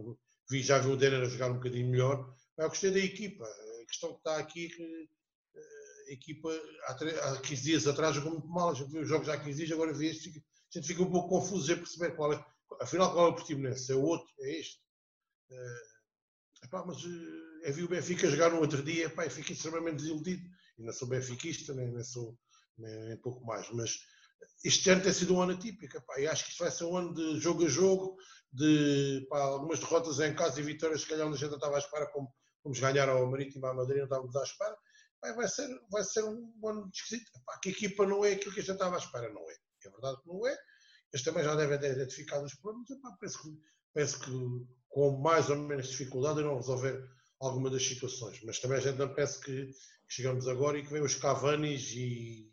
vi, 0.48 0.62
já 0.62 0.79
vi 0.79 0.88
o 0.88 0.96
Denner 0.96 1.22
a 1.22 1.29
jogar 1.29 1.50
um 1.50 1.55
bocadinho 1.55 1.90
melhor. 1.90 2.33
Eu 2.57 2.68
gostei 2.68 2.92
da 2.92 3.00
equipa. 3.00 3.44
A 3.44 3.87
questão 3.87 4.11
que 4.12 4.18
está 4.18 4.38
aqui 4.38 4.66
é 4.66 5.07
equipa 6.09 6.51
há, 6.87 7.33
há 7.33 7.40
15 7.40 7.62
dias 7.62 7.87
atrás 7.87 8.14
jogou 8.14 8.33
muito 8.33 8.49
mal. 8.49 8.71
A 8.71 8.75
gente 8.75 8.90
viu 8.90 9.03
os 9.03 9.09
jogos 9.09 9.29
há 9.29 9.37
15 9.37 9.57
dias, 9.57 9.73
agora 9.73 9.93
vê 9.93 10.09
este. 10.09 10.29
A 10.29 10.79
gente 10.79 10.87
fica 10.87 11.03
um 11.03 11.11
pouco 11.11 11.29
confuso 11.29 11.73
em 11.73 11.77
perceber 11.77 12.17
qual 12.17 12.33
é. 12.33 12.45
Afinal, 12.81 13.12
qual 13.12 13.27
é 13.27 13.31
o 13.31 13.35
Portimonense? 13.35 13.93
É 13.93 13.95
o 13.95 14.03
outro? 14.03 14.27
É 14.40 14.59
este? 14.59 14.81
Eh, 15.51 16.64
epá, 16.64 16.85
mas 16.85 16.99
eh, 16.99 17.69
eu 17.69 17.75
vi 17.75 17.85
o 17.85 17.88
Benfica 17.88 18.31
jogar 18.31 18.51
no 18.51 18.61
outro 18.61 18.83
dia 18.83 19.07
epá, 19.07 19.27
e 19.27 19.31
fiquei 19.31 19.55
extremamente 19.55 19.97
desiludido. 19.97 20.43
E 20.79 20.83
não 20.83 20.93
sou 20.93 21.07
benfiquista, 21.07 21.73
nem, 21.73 21.93
nem 21.93 22.03
sou 22.03 22.37
nem, 22.77 23.09
nem 23.09 23.17
pouco 23.19 23.45
mais. 23.45 23.71
Mas 23.71 23.99
este 24.64 24.90
ano 24.90 25.03
tem 25.03 25.12
sido 25.12 25.35
um 25.35 25.43
ano 25.43 25.53
atípico. 25.53 25.97
Epá, 25.97 26.19
e 26.21 26.27
acho 26.27 26.45
que 26.45 26.51
isto 26.51 26.62
vai 26.62 26.71
ser 26.71 26.85
um 26.85 26.97
ano 26.97 27.14
de 27.14 27.38
jogo 27.38 27.64
a 27.64 27.69
jogo, 27.69 28.17
de 28.53 29.27
pá, 29.29 29.40
algumas 29.40 29.79
derrotas 29.79 30.21
em 30.21 30.35
casa 30.35 30.61
e 30.61 30.62
vitórias, 30.62 31.03
se 31.03 31.09
calhar 31.09 31.27
onde 31.27 31.37
a 31.37 31.38
gente 31.38 31.51
não 31.51 31.59
estava 31.59 31.77
à 31.77 31.79
espera, 31.79 32.11
como 32.11 32.33
vamos 32.62 32.81
ganhar 32.81 33.09
ao 33.09 33.31
Marítimo, 33.31 33.67
à 33.67 33.75
Madrid, 33.75 33.99
não 33.99 34.05
estávamos 34.05 34.35
à 34.37 34.43
espera. 34.43 34.77
Vai, 35.33 35.49
ser, 35.49 35.69
vai 35.91 36.05
ser 36.05 36.25
um 36.25 36.69
ano 36.69 36.91
esquisito. 36.93 37.31
Epá, 37.37 37.59
que 37.63 37.69
a 37.71 37.73
equipa 37.73 38.07
não 38.07 38.25
é 38.25 38.33
aquilo 38.33 38.53
que 38.53 38.61
a 38.61 38.63
gente 38.63 38.73
estava 38.73 38.97
à 38.97 38.99
espera, 38.99 39.33
não 39.33 39.51
é. 39.51 39.55
É 39.85 39.91
verdade 39.91 40.21
que 40.23 40.29
não 40.29 40.47
é. 40.47 40.57
Eles 41.13 41.25
também 41.25 41.45
já 41.45 41.55
devem 41.55 41.79
ter 41.79 41.93
identificado 41.93 42.45
os 42.45 42.55
problemas. 42.55 42.91
Epá, 42.91 43.17
penso, 43.21 43.43
que, 43.43 43.59
penso 43.93 44.21
que 44.21 44.67
com 44.89 45.19
mais 45.19 45.49
ou 45.51 45.57
menos 45.57 45.89
dificuldade 45.89 46.41
irão 46.41 46.57
resolver 46.57 47.03
alguma 47.41 47.71
das 47.71 47.87
situações. 47.87 48.41
Mas 48.45 48.59
também 48.59 48.79
a 48.79 48.81
gente 48.81 48.99
não 48.99 49.13
pensa 49.15 49.41
que, 49.41 49.71
chegamos 50.09 50.47
agora 50.49 50.79
e 50.79 50.83
que 50.85 50.93
vem 50.93 51.03
os 51.03 51.15
Cavanis 51.15 51.91
e, 51.93 52.53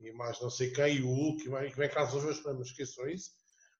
e 0.00 0.12
mais 0.12 0.40
não 0.40 0.50
sei 0.50 0.70
quem, 0.70 0.96
e 0.96 1.02
o 1.02 1.08
Hulk, 1.08 1.44
e 1.44 1.48
vai- 1.48 1.70
que 1.70 1.76
vem 1.76 1.90
cá 1.90 2.04
resolver 2.04 2.30
os 2.30 2.40
problemas. 2.40 2.68
Esqueçam 2.68 3.08
isso. 3.08 3.30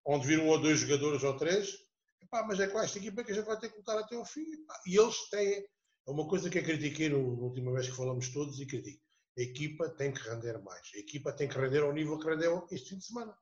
Onde 0.05 0.27
vir 0.27 0.39
um 0.41 0.49
ou 0.49 0.61
dois 0.61 0.81
jogadores 0.81 1.23
ou 1.25 1.37
três, 1.37 1.75
epá, 2.21 2.45
mas 2.47 2.61
é 2.61 2.69
com 2.69 2.79
esta 2.81 2.99
equipa 2.99 3.25
que 3.25 3.33
a 3.33 3.35
gente 3.35 3.47
vai 3.47 3.59
ter 3.59 3.71
que 3.71 3.79
lutar 3.79 3.99
até 3.99 4.17
ao 4.17 4.25
fim. 4.25 4.43
epá. 4.53 4.81
E 4.87 4.97
eles 4.99 5.29
têm. 5.31 5.67
É 6.07 6.11
uma 6.11 6.29
coisa 6.29 6.49
que 6.49 6.59
eu 6.59 6.63
critiquei 6.63 7.09
na 7.09 7.17
última 7.17 7.73
vez 7.73 7.89
que 7.89 7.97
falamos 7.97 8.29
todos 8.29 8.61
e 8.61 8.67
critico. 8.67 9.03
A 9.37 9.43
equipa 9.43 9.89
tem 9.91 10.13
que 10.13 10.21
render 10.21 10.59
mais. 10.63 10.91
A 10.95 10.99
equipa 10.99 11.33
tem 11.33 11.49
que 11.49 11.59
render 11.59 11.83
ao 11.83 11.93
nível 11.93 12.19
que 12.19 12.29
rendeu 12.29 12.67
este 12.71 12.91
fim 12.91 12.99
de 12.99 13.05
semana. 13.05 13.37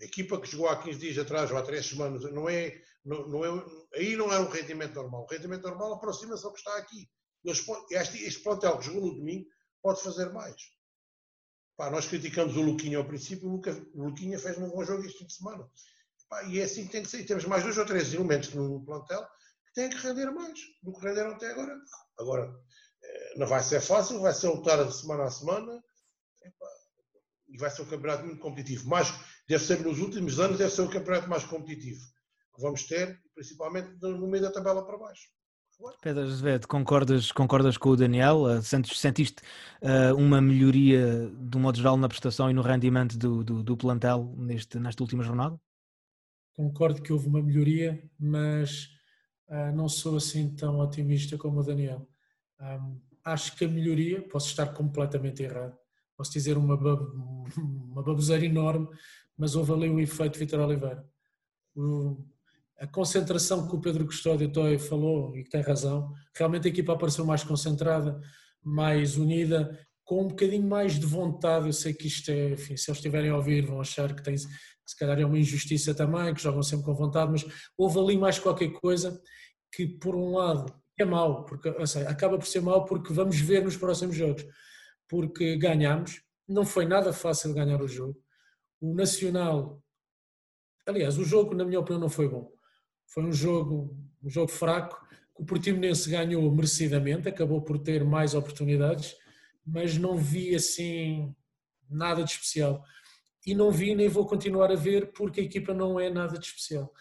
A 0.00 0.04
equipa 0.04 0.38
que 0.38 0.46
jogou 0.46 0.68
há 0.68 0.80
15 0.80 0.98
dias 0.98 1.18
atrás 1.18 1.50
ou 1.50 1.56
há 1.56 1.62
3 1.62 1.84
semanas, 1.84 2.22
não 2.32 2.48
é, 2.48 2.82
não, 3.04 3.26
não 3.28 3.44
é, 3.44 3.66
aí 3.94 4.14
não 4.14 4.30
é 4.30 4.38
um 4.38 4.48
rendimento 4.48 4.94
normal. 4.94 5.24
O 5.24 5.32
rendimento 5.32 5.62
normal 5.62 5.94
aproxima-se 5.94 6.44
ao 6.44 6.52
que 6.52 6.58
está 6.58 6.76
aqui. 6.76 7.08
Este, 7.44 8.24
este 8.24 8.42
plantel 8.42 8.78
que 8.78 8.84
jogou 8.84 9.06
no 9.06 9.14
domingo 9.14 9.48
pode 9.82 10.02
fazer 10.02 10.32
mais. 10.32 10.56
Pá, 11.76 11.90
nós 11.90 12.06
criticamos 12.06 12.56
o 12.56 12.62
Luquinha 12.62 12.98
ao 12.98 13.06
princípio, 13.06 13.48
o, 13.48 13.52
Luca, 13.52 13.72
o 13.94 14.04
Luquinha 14.04 14.38
fez 14.38 14.58
um 14.58 14.68
bom 14.68 14.84
jogo 14.84 15.04
este 15.04 15.18
fim 15.18 15.26
de 15.26 15.34
semana. 15.34 15.70
Pá, 16.28 16.42
e 16.44 16.60
é 16.60 16.64
assim 16.64 16.86
que 16.86 16.92
tem 16.92 17.02
que 17.02 17.08
ser. 17.08 17.24
Temos 17.24 17.44
mais 17.46 17.62
dois 17.62 17.78
ou 17.78 17.86
três 17.86 18.12
elementos 18.12 18.52
no 18.52 18.84
plantel 18.84 19.22
que 19.22 19.32
têm 19.76 19.90
que 19.90 19.98
render 19.98 20.32
mais 20.32 20.58
do 20.82 20.92
que 20.92 21.06
renderam 21.06 21.32
até 21.32 21.50
agora. 21.52 21.78
Agora, 22.18 22.54
eh, 23.04 23.34
não 23.36 23.46
vai 23.46 23.62
ser 23.62 23.80
fácil, 23.80 24.20
vai 24.20 24.32
ser 24.32 24.48
lutar 24.48 24.84
de 24.84 24.96
semana 24.96 25.24
a 25.24 25.30
semana. 25.30 25.80
E 27.48 27.58
vai 27.58 27.70
ser 27.70 27.82
um 27.82 27.86
campeonato 27.86 28.24
muito 28.24 28.40
competitivo. 28.40 28.88
Mas 28.88 29.14
deve 29.48 29.62
ser 29.62 29.80
nos 29.80 30.00
últimos 30.00 30.40
anos, 30.40 30.58
deve 30.58 30.72
ser 30.72 30.82
o 30.82 30.90
campeonato 30.90 31.28
mais 31.28 31.44
competitivo 31.44 32.00
que 32.54 32.62
vamos 32.62 32.84
ter, 32.84 33.20
principalmente 33.34 33.94
no 34.00 34.26
meio 34.26 34.42
da 34.42 34.50
tabela 34.50 34.84
para 34.84 34.98
baixo. 34.98 35.28
Pedro 36.00 36.22
Azevedo, 36.22 36.66
concordas, 36.66 37.30
concordas 37.30 37.76
com 37.76 37.90
o 37.90 37.96
Daniel? 37.96 38.44
Uh, 38.44 38.62
Sentes, 38.62 38.98
sentiste 38.98 39.42
uh, 39.82 40.16
uma 40.16 40.40
melhoria, 40.40 41.30
de 41.38 41.56
um 41.58 41.60
modo 41.60 41.76
geral, 41.76 41.98
na 41.98 42.08
prestação 42.08 42.50
e 42.50 42.54
no 42.54 42.62
rendimento 42.62 43.18
do, 43.18 43.44
do, 43.44 43.62
do 43.62 43.76
plantel 43.76 44.34
neste, 44.38 44.78
nesta 44.78 45.02
última 45.02 45.22
jornada? 45.22 45.60
Concordo 46.54 47.02
que 47.02 47.12
houve 47.12 47.28
uma 47.28 47.42
melhoria, 47.42 48.02
mas 48.18 48.88
ah, 49.48 49.72
não 49.72 49.88
sou 49.88 50.16
assim 50.16 50.54
tão 50.54 50.78
otimista 50.80 51.36
como 51.38 51.60
o 51.60 51.62
Daniel. 51.62 52.08
Ahm, 52.58 52.98
acho 53.24 53.56
que 53.56 53.64
a 53.64 53.68
melhoria, 53.68 54.22
posso 54.28 54.48
estar 54.48 54.66
completamente 54.72 55.42
errado, 55.42 55.76
posso 56.16 56.32
dizer 56.32 56.56
uma, 56.56 56.76
bab- 56.76 57.12
uma 57.56 58.02
baboseira 58.02 58.44
enorme, 58.44 58.88
mas 59.36 59.54
houve 59.54 59.72
ali 59.72 59.88
o 59.88 60.00
efeito 60.00 60.38
Vitor 60.38 60.60
Oliveira. 60.60 61.04
O, 61.74 62.24
a 62.78 62.86
concentração 62.86 63.68
que 63.68 63.74
o 63.74 63.80
Pedro 63.80 64.06
Custódio 64.06 64.50
Toy 64.50 64.78
falou, 64.78 65.36
e 65.36 65.44
que 65.44 65.50
tem 65.50 65.60
razão, 65.62 66.12
realmente 66.34 66.66
a 66.66 66.70
equipa 66.70 66.92
apareceu 66.92 67.24
mais 67.24 67.42
concentrada, 67.42 68.20
mais 68.62 69.16
unida, 69.16 69.78
com 70.06 70.22
um 70.22 70.28
bocadinho 70.28 70.66
mais 70.66 70.98
de 70.98 71.04
vontade. 71.04 71.66
Eu 71.66 71.72
sei 71.72 71.92
que 71.92 72.06
isto 72.06 72.30
é, 72.30 72.50
enfim, 72.50 72.76
se 72.76 72.88
eles 72.88 72.98
estiverem 72.98 73.28
a 73.28 73.36
ouvir, 73.36 73.66
vão 73.66 73.80
achar 73.80 74.14
que 74.14 74.22
tem, 74.22 74.38
se 74.38 74.48
calhar 74.98 75.18
é 75.18 75.26
uma 75.26 75.38
injustiça 75.38 75.92
também, 75.94 76.32
que 76.32 76.40
jogam 76.40 76.62
sempre 76.62 76.86
com 76.86 76.94
vontade, 76.94 77.32
mas 77.32 77.44
houve 77.76 77.98
ali 77.98 78.16
mais 78.16 78.38
qualquer 78.38 78.70
coisa 78.70 79.20
que, 79.74 79.86
por 79.86 80.14
um 80.14 80.36
lado, 80.36 80.72
é 80.98 81.04
mau, 81.04 81.44
porque, 81.44 81.86
seja, 81.86 82.08
acaba 82.08 82.38
por 82.38 82.46
ser 82.46 82.62
mau 82.62 82.84
porque 82.86 83.12
vamos 83.12 83.38
ver 83.38 83.62
nos 83.62 83.76
próximos 83.76 84.16
jogos, 84.16 84.46
porque 85.08 85.56
ganhamos, 85.56 86.22
não 86.48 86.64
foi 86.64 86.86
nada 86.86 87.12
fácil 87.12 87.52
ganhar 87.52 87.82
o 87.82 87.88
jogo. 87.88 88.16
O 88.80 88.94
Nacional, 88.94 89.82
aliás, 90.86 91.18
o 91.18 91.24
jogo, 91.24 91.54
na 91.54 91.64
minha 91.64 91.80
opinião, 91.80 92.00
não 92.00 92.08
foi 92.08 92.28
bom. 92.28 92.50
Foi 93.08 93.24
um 93.24 93.32
jogo, 93.32 93.94
um 94.22 94.30
jogo 94.30 94.50
fraco. 94.50 95.04
O 95.34 95.44
Portimonense 95.44 96.08
ganhou 96.08 96.50
merecidamente, 96.54 97.28
acabou 97.28 97.60
por 97.60 97.78
ter 97.78 98.04
mais 98.04 98.34
oportunidades, 98.34 99.16
mas 99.66 99.98
não 99.98 100.16
vi 100.16 100.54
assim 100.54 101.34
nada 101.90 102.22
de 102.22 102.30
especial. 102.30 102.84
E 103.44 103.54
não 103.54 103.70
vi 103.70 103.94
nem 103.94 104.08
vou 104.08 104.26
continuar 104.26 104.70
a 104.70 104.76
ver 104.76 105.12
porque 105.12 105.40
a 105.40 105.44
equipa 105.44 105.72
não 105.74 105.98
é 105.98 106.10
nada 106.10 106.38
de 106.38 106.46
especial. 106.46 106.92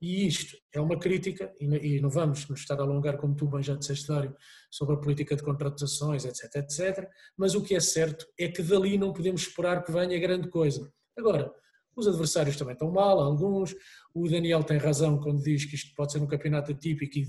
E 0.00 0.26
isto 0.26 0.56
é 0.72 0.80
uma 0.80 0.98
crítica, 0.98 1.54
e 1.58 2.00
não 2.00 2.10
vamos 2.10 2.46
nos 2.48 2.60
estar 2.60 2.78
a 2.78 2.82
alongar, 2.82 3.16
como 3.16 3.34
tu 3.34 3.46
bem 3.46 3.62
já 3.62 3.74
disseste, 3.74 4.06
Dário, 4.06 4.36
sobre 4.70 4.94
a 4.94 4.98
política 4.98 5.34
de 5.34 5.42
contratações, 5.42 6.26
etc, 6.26 6.54
etc, 6.56 7.08
mas 7.36 7.54
o 7.54 7.62
que 7.62 7.74
é 7.74 7.80
certo 7.80 8.26
é 8.38 8.46
que 8.46 8.62
dali 8.62 8.98
não 8.98 9.12
podemos 9.12 9.40
esperar 9.42 9.82
que 9.82 9.90
venha 9.90 10.18
grande 10.18 10.48
coisa. 10.48 10.92
Agora, 11.16 11.50
os 11.96 12.06
adversários 12.06 12.56
também 12.56 12.74
estão 12.74 12.90
mal, 12.90 13.18
alguns. 13.18 13.74
O 14.16 14.26
Daniel 14.30 14.64
tem 14.64 14.78
razão 14.78 15.20
quando 15.20 15.42
diz 15.42 15.66
que 15.66 15.74
isto 15.74 15.94
pode 15.94 16.10
ser 16.10 16.20
um 16.20 16.26
campeonato 16.26 16.72
atípico 16.72 17.18
e, 17.18 17.28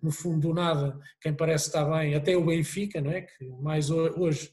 no 0.00 0.12
fundo, 0.12 0.48
do 0.48 0.54
nada, 0.54 0.96
quem 1.20 1.34
parece 1.34 1.66
estar 1.66 1.84
bem, 1.84 2.14
até 2.14 2.36
o 2.36 2.44
Benfica, 2.44 3.00
não 3.00 3.10
é? 3.10 3.22
Que 3.22 3.48
mais 3.60 3.90
hoje, 3.90 4.48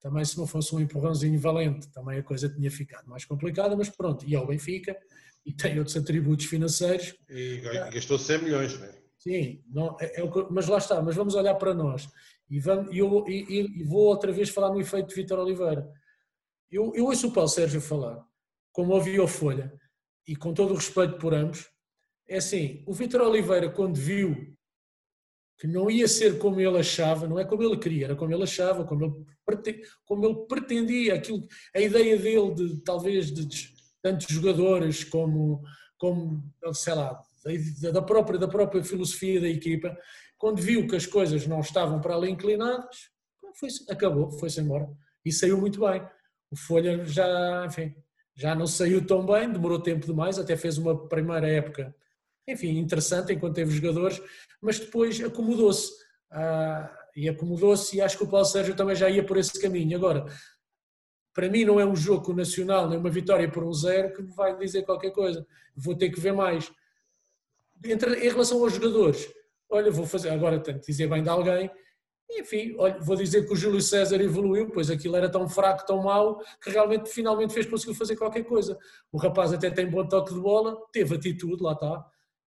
também 0.00 0.24
se 0.24 0.38
não 0.38 0.46
fosse 0.46 0.72
um 0.72 0.78
empurrãozinho 0.78 1.36
valente, 1.40 1.90
também 1.90 2.20
a 2.20 2.22
coisa 2.22 2.48
tinha 2.48 2.70
ficado 2.70 3.08
mais 3.08 3.24
complicada, 3.24 3.76
mas 3.76 3.88
pronto, 3.88 4.24
e 4.24 4.36
é 4.36 4.38
o 4.38 4.46
Benfica, 4.46 4.96
e 5.44 5.52
tem 5.52 5.76
outros 5.80 5.96
atributos 5.96 6.46
financeiros. 6.46 7.12
E 7.28 7.60
gastou 7.92 8.20
100 8.20 8.42
milhões, 8.44 8.78
não 8.78 8.86
é? 8.86 8.96
Sim, 9.18 9.64
não, 9.68 9.96
é, 10.00 10.20
é, 10.20 10.30
mas 10.48 10.68
lá 10.68 10.78
está, 10.78 11.02
mas 11.02 11.16
vamos 11.16 11.34
olhar 11.34 11.56
para 11.56 11.74
nós. 11.74 12.08
E, 12.48 12.60
vamos, 12.60 12.96
eu, 12.96 13.24
e, 13.26 13.80
e 13.80 13.82
vou 13.82 14.04
outra 14.04 14.30
vez 14.30 14.48
falar 14.50 14.70
no 14.70 14.80
efeito 14.80 15.08
de 15.08 15.14
Vitor 15.16 15.40
Oliveira. 15.40 15.90
Eu, 16.70 16.92
eu 16.94 17.06
ouço 17.06 17.26
o 17.26 17.32
Paulo 17.32 17.48
Sérgio 17.48 17.80
falar, 17.80 18.24
como 18.70 18.92
ouvi 18.92 19.20
a 19.20 19.26
Folha, 19.26 19.72
e 20.26 20.34
com 20.34 20.52
todo 20.52 20.72
o 20.72 20.76
respeito 20.76 21.18
por 21.18 21.34
ambos, 21.34 21.68
é 22.28 22.38
assim, 22.38 22.82
o 22.86 22.92
Vitor 22.92 23.20
Oliveira 23.20 23.70
quando 23.70 23.96
viu 23.96 24.56
que 25.58 25.66
não 25.66 25.90
ia 25.90 26.06
ser 26.06 26.38
como 26.38 26.60
ele 26.60 26.78
achava, 26.78 27.26
não 27.26 27.38
é 27.38 27.44
como 27.44 27.62
ele 27.62 27.78
queria, 27.78 28.06
era 28.06 28.16
como 28.16 28.32
ele 28.32 28.42
achava, 28.42 28.84
como 28.84 29.04
ele, 29.04 29.82
como 30.04 30.26
ele 30.26 30.46
pretendia, 30.46 31.14
aquilo, 31.14 31.46
a 31.74 31.80
ideia 31.80 32.18
dele 32.18 32.54
de 32.54 32.82
talvez 32.82 33.32
de 33.32 33.74
tanto 34.02 34.30
jogadores 34.30 35.02
como, 35.04 35.62
como 35.96 36.42
sei 36.74 36.94
lá, 36.94 37.20
da 37.92 38.02
própria, 38.02 38.38
da 38.38 38.48
própria 38.48 38.84
filosofia 38.84 39.40
da 39.40 39.48
equipa, 39.48 39.96
quando 40.36 40.60
viu 40.60 40.86
que 40.86 40.96
as 40.96 41.06
coisas 41.06 41.46
não 41.46 41.60
estavam 41.60 42.00
para 42.00 42.14
ali 42.14 42.30
inclinadas, 42.30 43.10
foi 43.54 43.68
acabou, 43.88 44.30
foi-se 44.32 44.60
embora. 44.60 44.88
E 45.24 45.32
saiu 45.32 45.58
muito 45.58 45.80
bem. 45.80 46.06
O 46.50 46.56
Folha 46.56 47.04
já, 47.04 47.64
enfim, 47.66 47.94
já 48.36 48.54
não 48.54 48.66
saiu 48.66 49.04
tão 49.04 49.24
bem, 49.24 49.50
demorou 49.50 49.80
tempo 49.80 50.06
demais, 50.06 50.38
até 50.38 50.56
fez 50.56 50.76
uma 50.76 51.08
primeira 51.08 51.48
época, 51.48 51.94
enfim, 52.46 52.78
interessante 52.78 53.32
enquanto 53.32 53.54
teve 53.54 53.72
jogadores, 53.72 54.20
mas 54.60 54.78
depois 54.78 55.20
acomodou-se. 55.20 55.90
Ah, 56.30 56.92
e 57.16 57.28
acomodou-se 57.30 57.96
e 57.96 58.00
acho 58.00 58.18
que 58.18 58.24
o 58.24 58.28
Paulo 58.28 58.44
Sérgio 58.44 58.76
também 58.76 58.94
já 58.94 59.08
ia 59.08 59.24
por 59.24 59.38
esse 59.38 59.58
caminho. 59.58 59.96
Agora, 59.96 60.26
para 61.32 61.48
mim 61.48 61.64
não 61.64 61.80
é 61.80 61.86
um 61.86 61.96
jogo 61.96 62.34
nacional, 62.34 62.88
nem 62.88 62.98
uma 62.98 63.08
vitória 63.08 63.50
por 63.50 63.64
um 63.64 63.72
zero 63.72 64.12
que 64.12 64.22
vai 64.22 64.56
dizer 64.58 64.84
qualquer 64.84 65.10
coisa. 65.12 65.46
Vou 65.74 65.96
ter 65.96 66.10
que 66.10 66.20
ver 66.20 66.32
mais. 66.32 66.70
Entre, 67.82 68.26
em 68.26 68.28
relação 68.28 68.62
aos 68.62 68.74
jogadores, 68.74 69.32
olha, 69.70 69.90
vou 69.90 70.06
fazer, 70.06 70.28
agora 70.28 70.60
tenho 70.60 70.78
que 70.78 70.86
dizer 70.86 71.08
bem 71.08 71.22
de 71.22 71.28
alguém, 71.28 71.70
enfim, 72.30 72.74
olha, 72.78 72.98
vou 73.00 73.16
dizer 73.16 73.46
que 73.46 73.52
o 73.52 73.56
Júlio 73.56 73.80
César 73.80 74.20
evoluiu, 74.20 74.70
pois 74.70 74.90
aquilo 74.90 75.16
era 75.16 75.30
tão 75.30 75.48
fraco, 75.48 75.86
tão 75.86 76.02
mau, 76.02 76.40
que 76.62 76.70
realmente 76.70 77.08
finalmente 77.08 77.52
fez, 77.54 77.66
conseguiu 77.66 77.94
fazer 77.94 78.16
qualquer 78.16 78.44
coisa. 78.44 78.78
O 79.12 79.18
rapaz 79.18 79.52
até 79.52 79.70
tem 79.70 79.88
bom 79.88 80.06
toque 80.06 80.34
de 80.34 80.40
bola, 80.40 80.76
teve 80.92 81.14
atitude, 81.14 81.62
lá 81.62 81.72
está. 81.72 82.04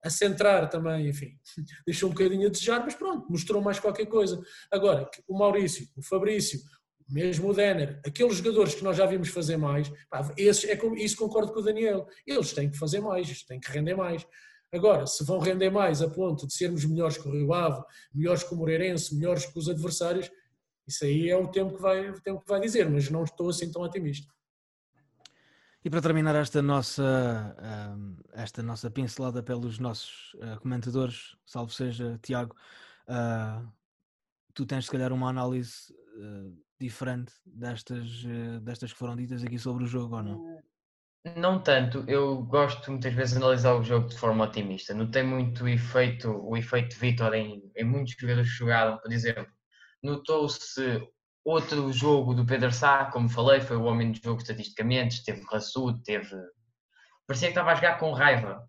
A 0.03 0.11
centrar 0.11 0.69
também, 0.69 1.09
enfim, 1.09 1.39
deixou 1.87 2.11
um 2.11 2.13
bocadinho 2.13 2.47
a 2.47 2.51
desejar, 2.51 2.81
mas 2.85 2.95
pronto, 2.95 3.27
mostrou 3.31 3.61
mais 3.61 3.81
qualquer 3.81 4.07
coisa. 4.07 4.41
Agora, 4.71 5.09
o 5.27 5.37
Maurício, 5.37 5.89
o 5.97 6.03
Fabrício, 6.03 6.61
mesmo 7.09 7.51
o 7.51 7.55
Denner, 7.55 8.01
aqueles 8.07 8.37
jogadores 8.37 8.75
que 8.75 8.85
nós 8.85 8.97
já 8.97 9.07
vimos 9.07 9.29
fazer 9.29 9.57
mais, 9.57 9.91
pá, 10.09 10.33
esses, 10.37 10.65
é 10.65 10.79
isso 10.97 11.17
concordo 11.17 11.53
com 11.53 11.61
o 11.61 11.63
Daniel, 11.63 12.07
eles 12.27 12.53
têm 12.53 12.71
que 12.71 12.79
fazer 12.79 13.01
mais, 13.01 13.43
têm 13.43 13.61
que 13.61 13.71
render 13.71 13.95
mais. 13.95 14.27
Agora, 14.75 15.07
se 15.07 15.23
vão 15.23 15.39
render 15.39 15.71
mais 15.71 16.03
a 16.03 16.11
ponto 16.11 16.49
de 16.49 16.53
sermos 16.53 16.85
melhores 16.85 17.17
que 17.17 17.29
o 17.29 17.31
Rio 17.31 17.55
Ave, 17.55 17.81
melhores 18.13 18.43
que 18.43 18.53
o 18.53 18.57
Moreirense, 18.57 19.15
melhores 19.15 19.47
que 19.47 19.57
os 19.57 19.69
adversários, 19.69 20.29
isso 20.87 21.05
aí 21.05 21.31
é 21.31 21.37
o 21.37 21.47
tempo 21.47 21.77
que 21.77 21.81
vai, 21.81 22.11
o 22.11 22.21
tempo 22.21 22.41
que 22.41 22.49
vai 22.49 22.61
dizer, 22.61 22.91
mas 22.91 23.09
não 23.09 23.23
estou 23.23 23.49
assim 23.49 23.71
tão 23.71 23.83
otimista. 23.83 24.27
E 25.85 25.89
para 25.89 26.03
terminar 26.03 26.35
esta 26.35 26.61
nossa, 26.61 27.95
hum, 27.97 28.17
esta 28.33 28.63
nossa 28.63 28.91
pincelada 28.91 29.43
pelos 29.43 29.79
nossos 29.79 30.35
uh, 30.35 30.59
comentadores, 30.61 31.37
salvo 31.47 31.71
seja 31.71 32.19
Tiago, 32.23 32.57
uh, 33.09 33.71
tu 34.55 34.67
tens 34.67 34.87
se 34.87 34.91
calhar 34.91 35.13
uma 35.13 35.29
análise 35.29 35.95
diferente 36.81 37.33
destas, 37.45 38.25
destas 38.63 38.93
que 38.93 38.99
foram 38.99 39.17
ditas 39.17 39.43
aqui 39.43 39.59
sobre 39.59 39.83
o 39.83 39.87
jogo, 39.87 40.15
ou 40.15 40.23
não? 40.23 40.63
Não 41.25 41.59
tanto, 41.59 42.05
eu 42.07 42.43
gosto 42.43 42.91
muitas 42.91 43.15
vezes 43.15 43.33
de 43.33 43.43
analisar 43.43 43.75
o 43.75 43.83
jogo 43.83 44.09
de 44.09 44.19
forma 44.19 44.45
otimista. 44.45 44.93
Não 44.93 45.11
tem 45.11 45.25
muito 45.25 45.67
efeito, 45.67 46.31
o 46.31 46.55
efeito 46.55 46.97
Vitor 46.99 47.33
em, 47.33 47.73
em 47.75 47.85
muitos 47.85 48.15
jogadores 48.19 48.51
que 48.51 48.59
jogaram, 48.59 48.99
por 48.99 49.11
exemplo. 49.11 49.47
Notou-se 50.03 51.03
outro 51.43 51.91
jogo 51.93 52.35
do 52.35 52.45
Pedro 52.45 52.71
Sá, 52.71 53.07
como 53.07 53.29
falei, 53.31 53.63
foi 53.63 53.79
o 53.79 53.85
homem 53.85 54.13
do 54.13 54.21
jogo 54.23 54.43
estatisticamente, 54.43 55.25
teve 55.25 55.43
raçudo, 55.51 56.03
teve. 56.03 56.37
Parecia 57.27 57.49
que 57.49 57.53
estava 57.53 57.73
a 57.73 57.75
jogar 57.75 57.99
com 57.99 58.13
raiva. 58.13 58.69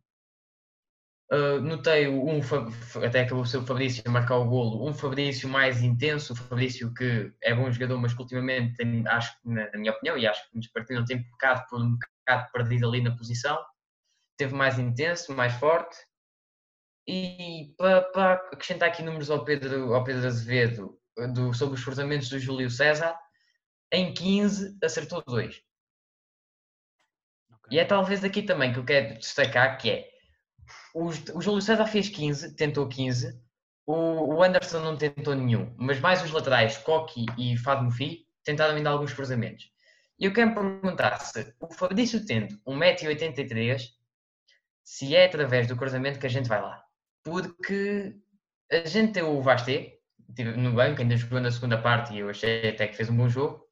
Uh, 1.31 1.59
notei 1.59 2.07
um, 2.07 2.39
até 3.03 3.21
acabou 3.21 3.43
o 3.43 3.47
seu 3.47 3.65
Fabrício 3.65 4.03
a 4.05 4.11
marcar 4.11 4.37
o 4.37 4.45
golo, 4.45 4.87
um 4.87 4.93
Fabrício 4.93 5.49
mais 5.49 5.81
intenso, 5.81 6.31
o 6.31 6.35
Fabrício 6.35 6.93
que 6.93 7.33
é 7.41 7.53
bom 7.53 7.69
jogador, 7.69 7.97
mas 7.97 8.13
que 8.13 8.21
ultimamente 8.21 8.75
tem, 8.77 9.05
acho 9.07 9.35
na, 9.43 9.69
minha 9.73 9.91
opinião, 9.91 10.17
e 10.17 10.27
acho 10.27 10.49
que 10.49 10.55
nos 10.55 10.67
partidos 10.67 11.05
tem 11.05 11.23
pecado 11.23 11.65
por 11.67 11.81
um 11.81 11.97
bocado 12.25 12.51
perdido 12.51 12.87
ali 12.87 13.01
na 13.01 13.15
posição, 13.15 13.63
teve 14.37 14.53
mais 14.53 14.79
intenso, 14.79 15.33
mais 15.33 15.53
forte. 15.53 15.95
E 17.07 17.73
para, 17.77 18.33
acrescentar 18.51 18.89
aqui 18.89 19.03
números 19.03 19.29
ao 19.29 19.45
Pedro, 19.45 19.93
ao 19.93 20.03
Pedro 20.03 20.27
Azevedo 20.27 20.99
do, 21.33 21.53
sobre 21.53 21.75
os 21.75 21.83
cruzamentos 21.83 22.29
do 22.29 22.39
Júlio 22.39 22.69
César, 22.69 23.17
em 23.91 24.13
15 24.13 24.77
acertou 24.83 25.23
2. 25.25 25.55
Okay. 27.51 27.77
E 27.77 27.79
é 27.79 27.85
talvez 27.85 28.23
aqui 28.23 28.41
também 28.41 28.73
que 28.73 28.79
eu 28.79 28.85
quero 28.85 29.19
destacar 29.19 29.77
que 29.77 29.91
é 29.91 30.15
o, 30.93 31.07
o 31.07 31.41
Júlio 31.41 31.61
César 31.61 31.85
fez 31.85 32.09
15, 32.09 32.55
tentou 32.55 32.87
15, 32.87 33.39
o, 33.85 34.35
o 34.35 34.43
Anderson 34.43 34.79
não 34.79 34.97
tentou 34.97 35.35
nenhum, 35.35 35.75
mas 35.77 35.99
mais 35.99 36.23
os 36.23 36.31
laterais, 36.31 36.77
Coqui 36.77 37.25
e 37.37 37.57
Fado 37.57 37.83
Mufi, 37.83 38.25
tentaram 38.43 38.75
ainda 38.75 38.89
alguns 38.89 39.13
cruzamentos. 39.13 39.69
Eu 40.17 40.31
quero 40.33 40.53
perguntar 40.53 41.19
se 41.19 41.53
o 41.59 41.67
Fabrício 41.73 42.25
tendo 42.25 42.57
1,83m, 42.65 43.81
se 44.83 45.15
é 45.15 45.25
através 45.25 45.67
do 45.67 45.75
cruzamento 45.75 46.19
que 46.19 46.25
a 46.25 46.29
gente 46.29 46.47
vai 46.47 46.61
lá. 46.61 46.83
Porque 47.23 48.15
a 48.71 48.87
gente 48.87 49.13
tem 49.13 49.23
o 49.23 49.41
Vasté 49.41 49.99
no 50.57 50.73
banco, 50.73 51.01
ainda 51.01 51.17
jogou 51.17 51.39
na 51.39 51.51
segunda 51.51 51.81
parte 51.81 52.13
e 52.13 52.19
eu 52.19 52.29
achei 52.29 52.69
até 52.69 52.87
que 52.87 52.95
fez 52.95 53.09
um 53.09 53.17
bom 53.17 53.27
jogo. 53.27 53.65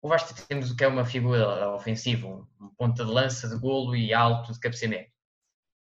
O 0.00 0.08
Vasté 0.08 0.34
temos 0.48 0.70
o 0.70 0.76
que 0.76 0.84
é 0.84 0.88
uma 0.88 1.04
figura 1.04 1.70
ofensiva, 1.74 2.26
um 2.28 2.68
ponta 2.76 3.04
de 3.04 3.10
lança 3.10 3.48
de 3.48 3.58
golo 3.58 3.94
e 3.94 4.14
alto 4.14 4.52
de 4.52 4.60
cabeceamento. 4.60 5.10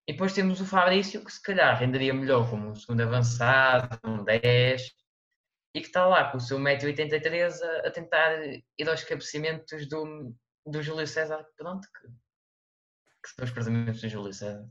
E 0.07 0.11
depois 0.11 0.33
temos 0.33 0.59
o 0.59 0.65
Fabrício, 0.65 1.23
que 1.23 1.31
se 1.31 1.41
calhar 1.41 1.77
renderia 1.79 2.13
melhor 2.13 2.49
como 2.49 2.69
um 2.69 2.75
segundo 2.75 3.01
avançado, 3.01 3.99
um 4.03 4.23
10, 4.23 4.91
e 5.73 5.81
que 5.81 5.87
está 5.87 6.05
lá 6.05 6.31
com 6.31 6.37
o 6.37 6.41
seu 6.41 6.57
1,83m 6.57 7.61
a, 7.61 7.87
a 7.87 7.91
tentar 7.91 8.41
ir 8.43 8.89
aos 8.89 9.03
cabeceamentos 9.03 9.87
do, 9.87 10.35
do 10.65 10.81
Júlio 10.81 11.07
César. 11.07 11.45
Pronto, 11.57 11.87
que, 11.87 12.07
que 12.07 13.29
são 13.35 13.45
os 13.45 13.51
cruzamentos 13.51 14.01
do 14.01 14.09
Júlio 14.09 14.33
César. 14.33 14.67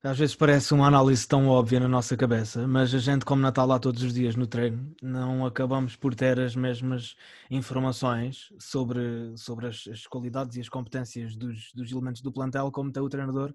Às 0.00 0.16
vezes 0.16 0.36
parece 0.36 0.72
uma 0.72 0.86
análise 0.86 1.26
tão 1.26 1.48
óbvia 1.48 1.80
na 1.80 1.88
nossa 1.88 2.16
cabeça, 2.16 2.68
mas 2.68 2.94
a 2.94 2.98
gente, 2.98 3.24
como 3.24 3.42
não 3.42 3.48
está 3.48 3.64
lá 3.64 3.80
todos 3.80 4.00
os 4.00 4.14
dias 4.14 4.36
no 4.36 4.46
treino, 4.46 4.94
não 5.02 5.44
acabamos 5.44 5.96
por 5.96 6.14
ter 6.14 6.38
as 6.38 6.54
mesmas 6.54 7.16
informações 7.50 8.48
sobre, 8.60 9.36
sobre 9.36 9.66
as, 9.66 9.88
as 9.88 10.06
qualidades 10.06 10.56
e 10.56 10.60
as 10.60 10.68
competências 10.68 11.34
dos, 11.34 11.72
dos, 11.72 11.90
elementos 11.90 12.22
do 12.22 12.30
plantel, 12.30 12.70
como 12.70 12.92
tem 12.92 13.02
o 13.02 13.08
treinador, 13.08 13.52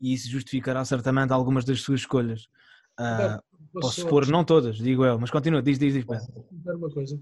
e 0.00 0.14
isso 0.14 0.30
justificará 0.30 0.84
certamente 0.84 1.32
algumas 1.32 1.64
das 1.64 1.80
suas 1.80 2.02
escolhas. 2.02 2.44
Uh, 3.00 3.42
posso 3.72 4.00
supor, 4.00 4.26
não 4.28 4.44
todas, 4.44 4.76
digo 4.76 5.04
eu, 5.04 5.18
mas 5.18 5.30
continua, 5.30 5.62
diz, 5.62 5.78
diz, 5.78 5.94
diz. 5.94 6.04
Uma 6.04 6.90
coisa. 6.90 7.18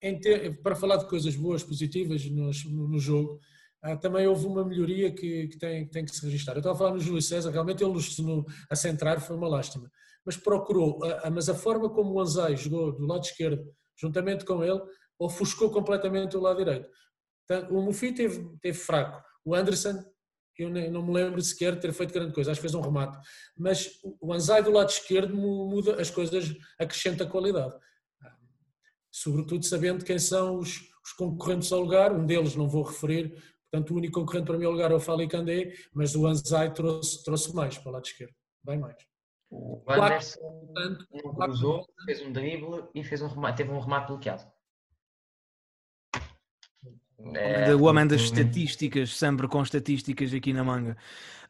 Ter, 0.00 0.62
para 0.62 0.74
falar 0.74 0.96
de 0.96 1.08
coisas 1.08 1.36
boas, 1.36 1.62
positivas 1.62 2.24
no, 2.26 2.50
no 2.88 2.98
jogo, 2.98 3.38
ah, 3.82 3.96
também 3.96 4.26
houve 4.26 4.46
uma 4.46 4.64
melhoria 4.64 5.10
que, 5.10 5.48
que, 5.48 5.58
tem, 5.58 5.86
que 5.86 5.90
tem 5.90 6.04
que 6.04 6.14
se 6.14 6.24
registrar. 6.24 6.54
Eu 6.54 6.58
estava 6.58 6.74
a 6.74 6.78
falar 6.78 6.92
no 6.92 7.00
Júlio 7.00 7.22
César, 7.22 7.50
realmente 7.50 7.82
ele 7.82 7.92
no, 7.92 8.46
a 8.70 8.76
centrar 8.76 9.20
foi 9.20 9.36
uma 9.36 9.48
lástima, 9.48 9.90
mas 10.24 10.36
procurou, 10.36 11.02
a, 11.04 11.28
a, 11.28 11.30
mas 11.30 11.48
a 11.48 11.54
forma 11.54 11.88
como 11.88 12.12
o 12.12 12.20
Anzai 12.20 12.56
jogou 12.56 12.92
do 12.92 13.06
lado 13.06 13.24
esquerdo, 13.24 13.62
juntamente 13.98 14.44
com 14.44 14.62
ele, 14.62 14.80
ofuscou 15.18 15.70
completamente 15.70 16.36
o 16.36 16.40
lado 16.40 16.58
direito. 16.58 16.88
O 17.70 17.82
Mufi 17.82 18.12
teve, 18.12 18.56
teve 18.60 18.78
fraco, 18.78 19.22
o 19.44 19.54
Anderson, 19.54 20.04
eu 20.58 20.70
não 20.90 21.02
me 21.02 21.12
lembro 21.12 21.40
sequer 21.40 21.74
de 21.74 21.80
ter 21.80 21.92
feito 21.92 22.12
grande 22.12 22.32
coisa, 22.32 22.50
acho 22.50 22.60
que 22.60 22.68
fez 22.68 22.74
um 22.74 22.80
remate, 22.80 23.18
mas 23.56 23.90
o 24.20 24.32
Anzai 24.32 24.62
do 24.62 24.70
lado 24.70 24.90
esquerdo 24.90 25.34
muda 25.34 26.00
as 26.00 26.10
coisas, 26.10 26.54
acrescenta 26.78 27.26
qualidade. 27.26 27.74
Sobretudo 29.10 29.64
sabendo 29.64 30.04
quem 30.04 30.18
são 30.18 30.58
os, 30.58 30.80
os 31.04 31.12
concorrentes 31.12 31.72
ao 31.72 31.80
lugar, 31.80 32.12
um 32.12 32.24
deles 32.24 32.54
não 32.54 32.68
vou 32.68 32.82
referir, 32.82 33.34
Portanto, 33.70 33.94
o 33.94 33.96
único 33.98 34.20
concorrente 34.20 34.46
para 34.46 34.56
o 34.56 34.58
meu 34.58 34.70
lugar 34.72 34.90
é 34.90 34.94
o 34.94 35.00
Fali 35.00 35.28
Candé, 35.28 35.72
mas 35.94 36.16
o 36.16 36.26
Anzai 36.26 36.72
trouxe, 36.74 37.22
trouxe 37.22 37.54
mais 37.54 37.78
para 37.78 37.88
o 37.88 37.92
lado 37.92 38.04
esquerdo, 38.04 38.34
bem 38.64 38.78
mais. 38.78 38.96
O 39.48 39.82
Anderson 39.88 40.40
portanto, 40.40 41.06
cruzou, 41.36 41.86
fez 42.04 42.20
um 42.22 42.32
drible 42.32 42.84
e 42.94 43.04
fez 43.04 43.22
um 43.22 43.28
remate, 43.28 43.58
teve 43.58 43.70
um 43.70 43.78
remate 43.78 44.08
bloqueado. 44.08 44.44
É, 47.34 47.74
o 47.74 47.84
homem 47.84 48.06
das 48.06 48.22
estatísticas, 48.22 49.16
sempre 49.16 49.46
com 49.46 49.62
estatísticas 49.62 50.32
aqui 50.32 50.52
na 50.52 50.64
manga. 50.64 50.96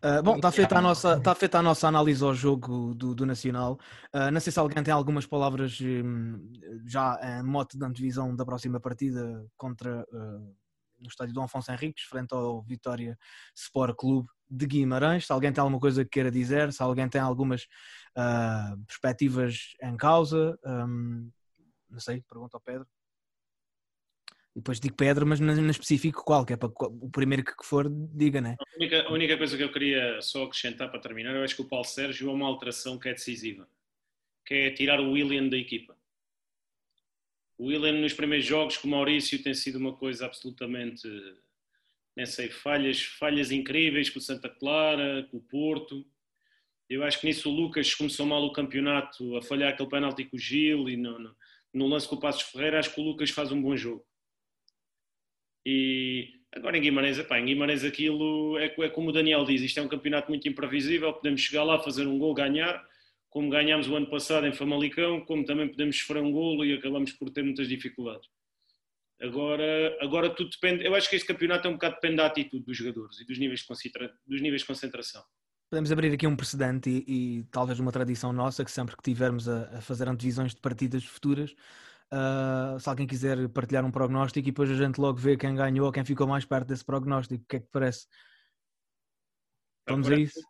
Uh, 0.02 0.22
bom, 0.22 0.36
está 0.36 0.50
feita, 0.50 0.78
a 0.78 0.80
nossa, 0.80 1.16
está 1.18 1.34
feita 1.34 1.58
a 1.58 1.62
nossa 1.62 1.86
análise 1.86 2.24
ao 2.24 2.34
jogo 2.34 2.94
do, 2.94 3.14
do 3.14 3.26
Nacional. 3.26 3.78
Uh, 4.14 4.30
não 4.30 4.40
sei 4.40 4.50
se 4.50 4.58
alguém 4.58 4.82
tem 4.82 4.94
algumas 4.94 5.26
palavras 5.26 5.78
um, 5.82 6.52
já 6.86 7.20
em 7.22 7.42
mote 7.42 7.76
de 7.76 7.84
antevisão 7.84 8.34
da 8.34 8.44
próxima 8.46 8.80
partida 8.80 9.44
contra 9.58 10.00
uh, 10.10 10.56
no 10.98 11.06
estádio 11.06 11.34
Dom 11.34 11.44
Afonso 11.44 11.70
Henriques, 11.70 12.04
frente 12.04 12.32
ao 12.32 12.62
Vitória 12.62 13.18
Sport 13.54 13.94
Clube 13.94 14.28
de 14.48 14.66
Guimarães. 14.66 15.26
Se 15.26 15.32
alguém 15.32 15.52
tem 15.52 15.60
alguma 15.60 15.80
coisa 15.80 16.02
que 16.02 16.10
queira 16.10 16.30
dizer, 16.30 16.72
se 16.72 16.82
alguém 16.82 17.08
tem 17.08 17.20
algumas 17.20 17.66
perspectivas 18.86 19.74
em 19.82 19.96
causa, 19.96 20.58
um, 20.66 21.30
não 21.88 22.00
sei, 22.00 22.22
pergunta 22.28 22.56
ao 22.56 22.60
Pedro. 22.60 22.86
Depois 24.54 24.80
digo 24.80 24.96
Pedro, 24.96 25.26
mas 25.26 25.38
não, 25.38 25.70
específico 25.70 26.24
qual, 26.24 26.44
que 26.44 26.52
é 26.52 26.56
para 26.56 26.68
o 26.68 27.10
primeiro 27.10 27.44
que 27.44 27.52
for, 27.64 27.88
diga, 27.88 28.40
né? 28.40 28.56
A 28.58 28.76
única, 28.76 29.02
a 29.02 29.12
única 29.12 29.38
coisa 29.38 29.56
que 29.56 29.62
eu 29.62 29.72
queria 29.72 30.20
só 30.20 30.44
acrescentar 30.44 30.90
para 30.90 31.00
terminar, 31.00 31.34
eu 31.36 31.44
acho 31.44 31.54
que 31.54 31.62
o 31.62 31.68
Paulo 31.68 31.84
Sérgio 31.84 32.28
é 32.28 32.32
uma 32.32 32.48
alteração 32.48 32.98
que 32.98 33.08
é 33.08 33.14
decisiva, 33.14 33.68
que 34.44 34.54
é 34.54 34.70
tirar 34.70 35.00
o 35.00 35.12
William 35.12 35.48
da 35.48 35.56
equipa. 35.56 35.96
O 37.56 37.66
William 37.66 37.92
nos 37.92 38.12
primeiros 38.12 38.46
jogos 38.46 38.76
com 38.76 38.88
o 38.88 38.90
Maurício 38.90 39.40
tem 39.40 39.54
sido 39.54 39.76
uma 39.76 39.94
coisa 39.94 40.26
absolutamente, 40.26 41.06
nem 42.16 42.26
sei, 42.26 42.48
falhas, 42.48 43.02
falhas 43.02 43.52
incríveis 43.52 44.10
com 44.10 44.18
o 44.18 44.22
Santa 44.22 44.48
Clara, 44.48 45.28
com 45.30 45.36
o 45.36 45.42
Porto. 45.42 46.04
Eu 46.88 47.04
acho 47.04 47.20
que 47.20 47.26
nisso 47.26 47.48
o 47.48 47.54
Lucas 47.54 47.94
começou 47.94 48.26
mal 48.26 48.42
o 48.44 48.52
campeonato, 48.52 49.36
a 49.36 49.42
falhar 49.42 49.72
aquele 49.72 49.88
penalti 49.88 50.24
com 50.24 50.36
o 50.36 50.40
Gil 50.40 50.88
e 50.88 50.96
no, 50.96 51.20
no, 51.20 51.36
no 51.72 51.86
lance 51.86 52.08
com 52.08 52.16
o 52.16 52.20
Passos 52.20 52.42
Ferreira, 52.42 52.80
acho 52.80 52.92
que 52.92 53.00
o 53.00 53.04
Lucas 53.04 53.30
faz 53.30 53.52
um 53.52 53.62
bom 53.62 53.76
jogo. 53.76 54.04
E 55.64 56.40
agora 56.54 56.78
em 56.78 56.80
Guimarães, 56.80 57.18
epá, 57.18 57.38
em 57.38 57.44
Guimarães 57.44 57.84
aquilo 57.84 58.58
é, 58.58 58.66
é 58.66 58.88
como 58.88 59.10
o 59.10 59.12
Daniel 59.12 59.44
diz, 59.44 59.60
isto 59.62 59.78
é 59.78 59.82
um 59.82 59.88
campeonato 59.88 60.28
muito 60.28 60.48
imprevisível, 60.48 61.12
podemos 61.12 61.40
chegar 61.40 61.64
lá, 61.64 61.78
fazer 61.78 62.06
um 62.06 62.18
gol, 62.18 62.34
ganhar, 62.34 62.84
como 63.28 63.50
ganhámos 63.50 63.88
o 63.88 63.94
ano 63.94 64.08
passado 64.08 64.46
em 64.46 64.52
Famalicão, 64.52 65.20
como 65.20 65.44
também 65.44 65.68
podemos 65.68 65.98
sofrer 65.98 66.22
um 66.22 66.32
golo 66.32 66.64
e 66.64 66.74
acabamos 66.74 67.12
por 67.12 67.30
ter 67.30 67.42
muitas 67.42 67.68
dificuldades. 67.68 68.28
Agora, 69.20 69.96
agora 70.00 70.30
tudo 70.30 70.50
depende, 70.50 70.84
eu 70.84 70.94
acho 70.94 71.08
que 71.08 71.16
este 71.16 71.28
campeonato 71.28 71.68
é 71.68 71.70
um 71.70 71.74
bocado 71.74 71.96
depende 71.96 72.16
da 72.16 72.26
atitude 72.26 72.64
dos 72.64 72.76
jogadores 72.76 73.20
e 73.20 73.26
dos 73.26 73.38
níveis 73.38 73.60
de, 73.60 73.66
concentra, 73.66 74.12
dos 74.26 74.40
níveis 74.40 74.62
de 74.62 74.66
concentração. 74.66 75.22
Podemos 75.70 75.92
abrir 75.92 76.12
aqui 76.12 76.26
um 76.26 76.34
precedente 76.34 76.90
e, 76.90 77.38
e 77.38 77.44
talvez 77.44 77.78
uma 77.78 77.92
tradição 77.92 78.32
nossa, 78.32 78.64
que 78.64 78.72
sempre 78.72 78.96
que 78.96 79.02
tivermos 79.02 79.48
a, 79.48 79.76
a 79.76 79.80
fazer 79.80 80.08
antevisões 80.08 80.54
de 80.54 80.60
partidas 80.60 81.04
futuras, 81.04 81.54
uh, 82.12 82.78
se 82.78 82.88
alguém 82.88 83.06
quiser 83.06 83.48
partilhar 83.48 83.84
um 83.84 83.90
prognóstico 83.90 84.48
e 84.48 84.50
depois 84.50 84.70
a 84.70 84.74
gente 84.74 85.00
logo 85.00 85.18
vê 85.18 85.36
quem 85.36 85.54
ganhou 85.54 85.86
ou 85.86 85.92
quem 85.92 86.04
ficou 86.04 86.26
mais 86.26 86.44
perto 86.44 86.68
desse 86.68 86.84
prognóstico, 86.84 87.42
o 87.42 87.46
que 87.46 87.56
é 87.56 87.60
que 87.60 87.68
parece? 87.70 88.06
Vamos 89.88 90.10
a 90.10 90.16
isso? 90.16 90.40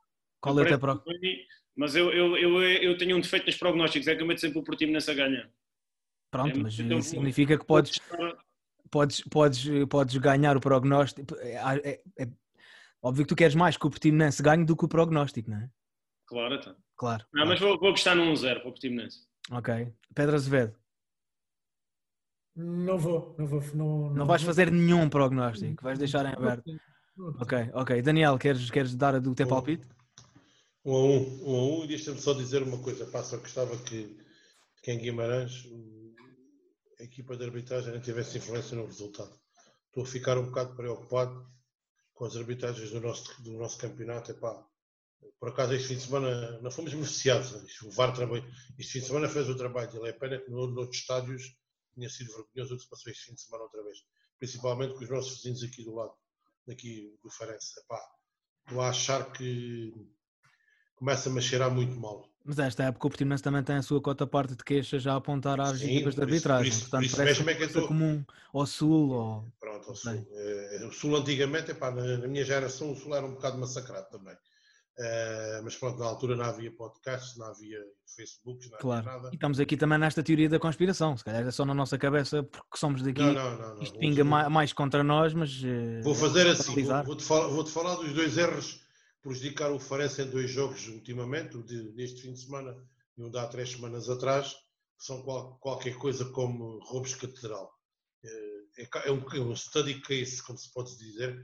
Qual 0.41 0.59
é 0.59 0.63
o 0.63 0.67
teu 0.67 0.79
prognóstico? 0.79 1.51
Mas 1.77 1.95
eu, 1.95 2.13
eu, 2.13 2.37
eu, 2.37 2.63
eu 2.63 2.99
tenho 2.99 3.17
um 3.17 3.21
defeito 3.21 3.47
nos 3.47 3.57
prognósticos, 3.57 4.09
é 4.09 4.15
que 4.15 4.23
eu 4.23 4.27
meto 4.27 4.41
sempre 4.41 4.59
o 4.59 4.63
Portimonense 4.63 5.11
a 5.11 5.15
ganhar. 5.15 5.51
Pronto, 6.31 6.59
é, 6.59 6.63
mas 6.63 6.79
então, 6.79 6.99
isso 6.99 7.11
significa 7.11 7.59
que 7.59 7.65
podes, 7.65 7.99
podes, 8.91 9.23
podes, 9.23 9.65
podes 9.89 10.17
ganhar 10.17 10.57
o 10.57 10.61
prognóstico. 10.61 11.35
É, 11.37 11.55
é, 11.55 12.03
é, 12.19 12.29
óbvio 13.03 13.25
que 13.25 13.29
tu 13.29 13.37
queres 13.37 13.55
mais 13.55 13.77
que 13.77 13.87
o 13.87 13.91
Portimonense 13.91 14.43
ganhe 14.43 14.65
do 14.65 14.77
que 14.77 14.85
o 14.85 14.89
prognóstico, 14.89 15.51
não 15.51 15.59
é? 15.59 15.71
Claro, 16.27 16.55
então. 16.55 16.77
Claro. 16.97 17.27
Não, 17.33 17.47
mas 17.47 17.59
vou, 17.59 17.79
vou 17.79 17.91
gostar 17.91 18.15
num 18.15 18.33
1-0 18.33 18.61
para 18.61 18.69
o 18.69 18.73
Portimonense. 18.73 19.27
Ok. 19.51 19.93
Pedro 20.15 20.37
Azevedo. 20.37 20.80
Não 22.57 22.99
vou, 22.99 23.35
não 23.39 23.47
vou. 23.47 23.63
Não, 23.75 24.09
não, 24.09 24.15
não 24.15 24.27
vais 24.27 24.43
fazer 24.43 24.71
nenhum 24.71 25.09
prognóstico, 25.09 25.83
vais 25.83 25.99
deixar 25.99 26.27
em 26.27 26.33
aberto. 26.33 26.71
Ok, 27.39 27.71
ok. 27.75 28.03
Daniel, 28.03 28.39
queres, 28.39 28.71
queres 28.71 28.95
dar 28.95 29.15
o 29.15 29.35
teu 29.35 29.47
palpite? 29.47 29.87
Um 30.85 30.95
a 30.95 30.99
um, 30.99 31.43
um 31.45 31.55
a 31.55 31.63
um, 31.63 31.85
e 31.85 31.89
deixa-me 31.89 32.19
só 32.19 32.33
dizer 32.33 32.63
uma 32.63 32.79
coisa, 32.79 33.07
só 33.23 33.37
gostava 33.37 33.77
que, 33.77 34.17
que 34.83 34.91
em 34.91 34.99
Guimarães 34.99 35.67
a 36.99 37.05
equipa 37.05 37.37
de 37.37 37.45
arbitragem 37.45 37.93
não 37.93 38.01
tivesse 38.01 38.39
influência 38.39 38.77
no 38.77 38.87
resultado. 38.87 39.33
Estou 39.87 40.05
a 40.05 40.07
ficar 40.07 40.39
um 40.39 40.47
bocado 40.47 40.75
preocupado 40.77 41.47
com 42.15 42.25
as 42.25 42.37
arbitragens 42.37 42.91
do 42.91 43.01
nosso, 43.01 43.43
do 43.43 43.53
nosso 43.53 43.79
campeonato. 43.79 44.31
Epá, 44.31 44.63
por 45.39 45.49
acaso, 45.49 45.75
este 45.75 45.89
fim 45.89 45.97
de 45.97 46.03
semana 46.03 46.61
não 46.61 46.71
fomos 46.71 46.93
beneficiados. 46.93 47.53
Né? 47.53 47.67
O 47.85 47.91
VAR 47.91 48.13
trabalho, 48.13 48.45
este 48.79 48.93
fim 48.93 49.01
de 49.01 49.07
semana 49.07 49.29
fez 49.29 49.49
o 49.49 49.57
trabalho 49.57 49.91
dele. 49.91 50.09
É 50.09 50.13
pena 50.13 50.39
que 50.39 50.51
no, 50.51 50.67
noutros 50.67 51.01
estádios 51.01 51.57
tinha 52.01 52.09
sido 52.09 52.33
vergonhoso 52.33 52.75
o 52.75 52.77
que 52.79 52.85
se 52.85 52.89
passou 52.89 53.13
este 53.13 53.27
fim 53.27 53.35
de 53.35 53.43
semana 53.43 53.65
outra 53.65 53.83
vez. 53.83 53.99
Principalmente 54.39 54.95
com 54.95 55.05
os 55.05 55.11
nossos 55.11 55.37
vizinhos 55.37 55.63
aqui 55.63 55.85
do 55.85 55.95
lado, 55.95 56.15
daqui 56.67 57.15
do 57.23 57.31
Farense. 57.31 57.79
Epá, 57.81 58.01
estou 58.67 58.81
a 58.81 58.89
achar 58.89 59.31
que 59.33 59.93
começa-me 60.97 61.39
a 61.39 61.43
cheirar 61.43 61.71
muito 61.71 61.95
mal. 62.01 62.27
Mas 62.43 62.59
esta 62.59 62.85
época 62.85 63.07
o 63.07 63.11
Portimonense 63.11 63.43
também 63.43 63.63
tem 63.63 63.77
a 63.77 63.83
sua 63.83 64.01
cota 64.01 64.27
parte 64.27 64.57
de 64.57 64.65
queixa 64.65 64.99
já 64.99 65.13
a 65.13 65.17
apontar 65.17 65.61
às 65.61 65.83
equipas 65.83 66.15
de 66.15 66.23
arbitragem. 66.23 66.71
Por 66.71 66.77
isso, 66.77 66.81
Portanto, 66.81 67.01
por 67.01 67.07
isso 67.07 67.17
parece 67.17 67.45
mesmo 67.45 67.65
é 67.65 67.69
que 67.69 67.87
comum 67.87 68.25
ao 68.53 68.67
Sul. 68.67 69.11
Ou... 69.11 69.45
Pronto, 69.61 69.91
ao 69.91 69.95
Sul. 69.95 70.27
É, 70.33 70.87
o 70.87 70.93
Sul 70.93 71.17
antigamente, 71.17 71.73
epá, 71.73 71.91
na, 71.91 72.17
na, 72.17 72.27
minha 72.27 72.45
geração, 72.45 72.93
o 72.93 72.97
Sul 72.97 73.15
era 73.15 73.27
um 73.27 73.35
bocado 73.35 73.59
massacrado 73.59 74.09
também. 74.11 74.35
Uh, 75.01 75.65
mas 75.65 75.77
pronto, 75.77 75.99
na 75.99 76.05
altura 76.05 76.37
não 76.37 76.45
havia 76.45 76.71
podcasts, 76.71 77.35
não 77.39 77.47
havia 77.47 77.79
Facebooks, 78.15 78.71
não 78.71 78.79
claro. 78.79 79.09
havia 79.09 79.23
nada. 79.23 79.31
E 79.33 79.35
estamos 79.35 79.59
aqui 79.59 79.75
também 79.75 79.99
nesta 79.99 80.23
teoria 80.23 80.49
da 80.49 80.59
conspiração. 80.59 81.17
Se 81.17 81.25
calhar 81.25 81.47
é 81.47 81.51
só 81.51 81.65
na 81.65 81.73
nossa 81.73 81.97
cabeça 81.97 82.43
porque 82.43 82.77
somos 82.77 83.03
daqui. 83.03 83.23
Não, 83.23 83.33
não, 83.33 83.59
não, 83.59 83.75
não. 83.77 83.83
Isto 83.83 83.99
pinga 83.99 84.25
mais 84.25 84.75
contra 84.75 85.03
nós, 85.03 85.33
mas. 85.33 85.63
Uh, 85.63 86.03
vou 86.03 86.15
fazer 86.15 86.47
assim, 86.49 86.85
vou-te 86.85 87.07
vou 87.07 87.19
falar, 87.21 87.49
vou 87.49 87.67
falar 87.67 87.95
dos 87.95 88.13
dois 88.13 88.37
erros 88.37 88.81
prejudicaram 89.23 89.77
o 89.77 89.81
Farense 89.81 90.23
em 90.23 90.31
dois 90.31 90.51
jogos 90.51 90.89
ultimamente, 90.89 91.57
o 91.57 91.63
de, 91.63 91.93
deste 91.93 92.23
fim 92.23 92.33
de 92.33 92.41
semana 92.41 92.77
e 93.17 93.23
um 93.23 93.31
de 93.31 93.39
há 93.39 93.47
três 93.47 93.71
semanas 93.71 94.09
atrás, 94.09 94.53
que 94.53 95.05
são 95.05 95.23
qual, 95.23 95.59
qualquer 95.59 95.97
coisa 95.97 96.25
como 96.27 96.79
roubos 96.85 97.15
catedral. 97.15 97.71
É, 98.25 98.83
é, 98.83 98.89
é, 99.07 99.13
um, 99.13 99.23
é 99.33 99.41
um 99.41 99.55
study 99.55 100.01
case, 100.01 100.43
como 100.43 100.59
se 100.59 100.73
pode 100.73 100.97
dizer, 100.97 101.39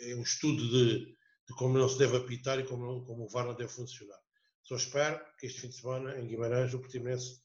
é 0.00 0.14
um 0.14 0.22
estudo 0.22 0.62
de, 0.68 1.14
de 1.50 1.56
como 1.56 1.76
não 1.76 1.88
se 1.88 1.98
deve 1.98 2.16
apitar 2.16 2.60
e 2.60 2.62
como, 2.62 3.04
como 3.04 3.24
o 3.24 3.28
VAR 3.28 3.44
não 3.44 3.54
deve 3.54 3.70
funcionar. 3.70 4.18
Só 4.62 4.76
espero 4.76 5.20
que 5.38 5.46
este 5.46 5.62
fim 5.62 5.68
de 5.68 5.74
semana, 5.74 6.16
em 6.16 6.28
Guimarães, 6.28 6.72
o 6.72 6.78
Portimonense, 6.78 7.40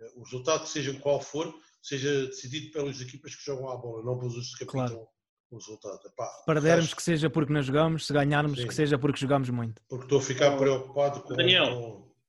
eh, 0.00 0.12
o 0.14 0.22
resultado, 0.22 0.64
seja 0.66 0.94
qual 1.00 1.20
for, 1.20 1.52
seja 1.82 2.26
decidido 2.26 2.70
pelas 2.70 3.00
equipas 3.00 3.34
que 3.34 3.44
jogam 3.44 3.68
à 3.68 3.76
bola, 3.76 4.04
não 4.04 4.16
pelos 4.16 4.54
que 4.54 4.62
apitam 4.62 4.86
claro 4.86 5.08
o 5.50 5.56
resultado. 5.56 5.98
Epá, 6.06 6.26
se 6.26 6.44
perdermos 6.46 6.94
que 6.94 7.02
seja 7.02 7.28
porque 7.28 7.52
não 7.52 7.62
jogamos, 7.62 8.06
se 8.06 8.12
ganharmos 8.12 8.60
Sim. 8.60 8.68
que 8.68 8.74
seja 8.74 8.96
porque 8.96 9.18
jogamos 9.18 9.50
muito. 9.50 9.82
Porque 9.88 10.04
estou 10.04 10.18
a 10.18 10.22
ficar 10.22 10.56
preocupado 10.56 11.22
com. 11.22 11.34
Daniel, 11.34 11.74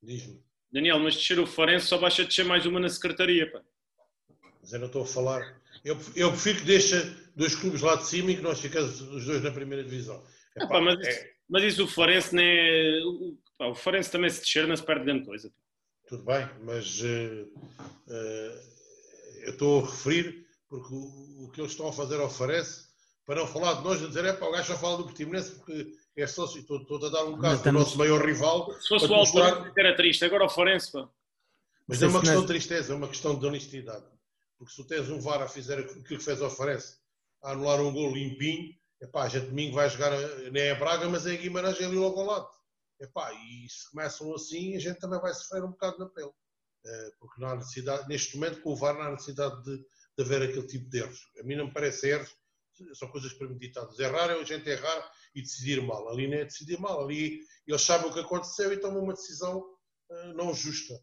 com... 0.01 0.41
Daniel, 0.71 0.99
mas 0.99 1.15
descer 1.15 1.39
o 1.39 1.45
Forense 1.45 1.85
só 1.85 1.99
baixa 1.99 2.25
descer 2.25 2.45
mais 2.45 2.65
uma 2.65 2.79
na 2.79 2.89
secretaria. 2.89 3.51
Pá. 3.51 3.61
Mas 4.61 4.73
eu 4.73 4.79
não 4.79 4.87
estou 4.87 5.03
a 5.03 5.05
falar. 5.05 5.61
Eu, 5.85 5.95
eu 6.15 6.31
prefiro 6.31 6.59
que 6.59 6.65
deixe 6.65 6.95
dois 7.35 7.55
clubes 7.55 7.81
lá 7.81 7.95
de 7.97 8.07
cima 8.07 8.31
e 8.31 8.35
que 8.35 8.41
nós 8.41 8.59
ficamos 8.59 8.99
os 8.99 9.25
dois 9.25 9.43
na 9.43 9.51
primeira 9.51 9.83
divisão. 9.83 10.23
Epá, 10.61 10.81
mas, 10.81 10.99
é... 10.99 11.31
Mas 11.47 11.63
isso 11.63 11.83
o 11.83 11.87
Farense 11.87 12.35
nem 12.35 12.45
é... 12.45 13.01
o, 13.03 13.37
pá, 13.57 13.67
o 13.67 13.75
Farense 13.75 14.11
também 14.11 14.29
se 14.29 14.41
descer 14.41 14.67
não 14.67 14.75
se 14.75 14.83
perde 14.83 15.05
grande 15.05 15.25
coisa. 15.25 15.51
Tudo 16.07 16.23
bem, 16.23 16.49
mas 16.63 17.01
uh, 17.01 17.45
uh, 18.07 18.69
eu 19.43 19.51
estou 19.51 19.83
a 19.83 19.85
referir 19.85 20.45
porque 20.67 20.93
o, 20.93 21.45
o, 21.45 21.51
que 21.51 21.61
eles 21.61 21.71
estão 21.71 21.87
a 21.87 21.93
fazer 21.93 22.19
ao 22.19 22.29
Farense, 22.29 22.87
para 23.25 23.41
não 23.41 23.47
falar 23.47 23.75
de 23.75 23.83
nós, 23.83 24.03
a 24.03 24.07
dizer, 24.07 24.25
é 24.25 24.33
pá, 24.33 24.47
o 24.47 24.51
gajo 24.51 24.73
só 24.73 24.79
fala 24.79 24.97
do 24.97 25.03
Portimonense 25.03 25.51
porque 25.51 25.93
é 26.15 26.27
sócio, 26.27 26.61
estou, 26.61 26.81
estou 26.81 27.05
a 27.05 27.09
dar 27.09 27.25
um 27.25 27.37
caso 27.37 27.63
do 27.63 27.71
nosso 27.71 27.97
maior 27.97 28.25
rival. 28.25 28.71
Se 28.79 28.87
fosse 28.87 29.05
o 29.05 29.13
Alto 29.13 29.39
era 29.77 29.95
triste, 29.95 30.25
agora 30.25 30.45
o 30.45 30.49
Farense, 30.49 30.91
pá. 30.91 31.07
Mas 31.87 32.03
é 32.03 32.07
uma 32.07 32.19
questão 32.19 32.41
de 32.41 32.47
tristeza, 32.47 32.93
é 32.93 32.95
uma 32.95 33.07
questão 33.07 33.37
de 33.37 33.45
honestidade. 33.45 34.05
Porque 34.57 34.71
se 34.71 34.81
tu 34.81 34.87
tens 34.87 35.09
um 35.09 35.19
VAR 35.19 35.41
a 35.41 35.47
fazer 35.47 35.79
aquilo 35.79 36.03
que 36.03 36.19
fez 36.19 36.41
ao 36.41 36.49
Farense, 36.49 36.97
a 37.41 37.51
anular 37.51 37.81
um 37.81 37.91
gol 37.91 38.13
limpinho, 38.13 38.75
epá, 39.01 39.23
a 39.23 39.29
gente 39.29 39.47
domingo 39.47 39.75
vai 39.75 39.89
jogar, 39.89 40.11
nem 40.51 40.63
é 40.63 40.75
Braga, 40.75 41.07
mas 41.09 41.25
é 41.25 41.35
Guimarães, 41.35 41.79
é 41.79 41.85
ali 41.85 41.95
logo 41.95 42.19
ao 42.19 42.25
lado. 42.25 42.49
Epá, 42.99 43.31
e 43.33 43.69
se 43.69 43.89
começam 43.91 44.33
assim, 44.33 44.75
a 44.75 44.79
gente 44.79 44.99
também 44.99 45.19
vai 45.19 45.33
sofrer 45.33 45.63
um 45.63 45.71
bocado 45.71 45.99
na 45.99 46.09
pele. 46.09 46.31
Eh, 46.85 47.11
porque 47.19 47.41
não 47.41 47.49
há 47.49 47.55
necessidade, 47.55 48.07
neste 48.07 48.37
momento, 48.37 48.61
com 48.61 48.71
o 48.71 48.75
VAR, 48.75 48.93
não 48.93 49.01
há 49.01 49.11
necessidade 49.11 49.63
de, 49.63 49.77
de 49.77 50.23
haver 50.23 50.41
aquele 50.43 50.67
tipo 50.67 50.89
de 50.89 50.99
erros. 50.99 51.19
A 51.39 51.43
mim 51.43 51.55
não 51.55 51.67
me 51.67 51.73
parece 51.73 52.09
erros, 52.09 52.35
são 52.93 53.09
coisas 53.09 53.33
premeditadas. 53.33 53.99
Errar 53.99 54.29
é 54.29 54.39
a 54.39 54.43
gente 54.43 54.69
errar 54.69 55.11
e 55.35 55.41
decidir 55.41 55.81
mal. 55.81 56.09
Ali 56.09 56.27
não 56.27 56.37
é 56.37 56.45
decidir 56.45 56.79
mal, 56.79 57.03
ali 57.03 57.39
eles 57.67 57.81
sabem 57.81 58.09
o 58.09 58.13
que 58.13 58.19
aconteceu 58.19 58.71
e 58.71 58.79
tomam 58.79 59.03
uma 59.03 59.13
decisão 59.13 59.59
uh, 59.59 60.33
não 60.35 60.53
justa. 60.53 60.93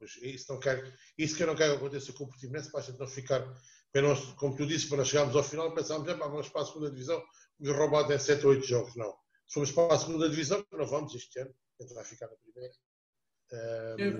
Epá, 0.00 0.06
isso, 0.22 0.52
não 0.52 0.60
quer, 0.60 0.94
isso 1.16 1.36
que 1.36 1.42
eu 1.42 1.46
não 1.46 1.56
quero 1.56 1.72
que 1.72 1.78
aconteça 1.78 2.12
com 2.12 2.24
o 2.24 2.28
Portimonense, 2.28 2.70
para 2.70 2.80
a 2.80 2.82
gente 2.82 2.98
não 2.98 3.06
ficar 3.06 3.44
para 3.92 4.02
nós, 4.02 4.20
como 4.34 4.56
tu 4.56 4.66
disse, 4.66 4.88
para 4.88 5.04
chegarmos 5.04 5.34
ao 5.34 5.42
final, 5.42 5.74
pensámos, 5.74 6.06
é, 6.08 6.14
vamos 6.14 6.48
para 6.48 6.62
a 6.62 6.66
segunda 6.66 6.90
divisão, 6.90 7.22
e 7.60 7.70
roubado 7.70 8.12
em 8.12 8.18
7 8.18 8.46
ou 8.46 8.52
8 8.52 8.66
jogos. 8.66 8.96
Não. 8.96 9.12
Se 9.46 9.54
formos 9.54 9.72
para 9.72 9.94
a 9.94 9.98
segunda 9.98 10.28
divisão, 10.28 10.64
não 10.72 10.86
vamos 10.86 11.14
este 11.14 11.40
ano, 11.40 11.50
a 11.80 11.82
gente 11.82 11.94
vai 11.94 12.04
ficar 12.04 12.26
na 12.26 12.36
primeira. 12.36 12.74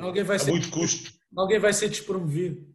Um, 0.01 0.03
alguém 0.05 0.25
vai 0.25 0.39
ser, 0.39 0.51
muito 0.51 0.71
custo. 0.71 1.13
Alguém 1.37 1.59
vai 1.59 1.73
ser 1.73 1.91
despromovido. 1.91 2.67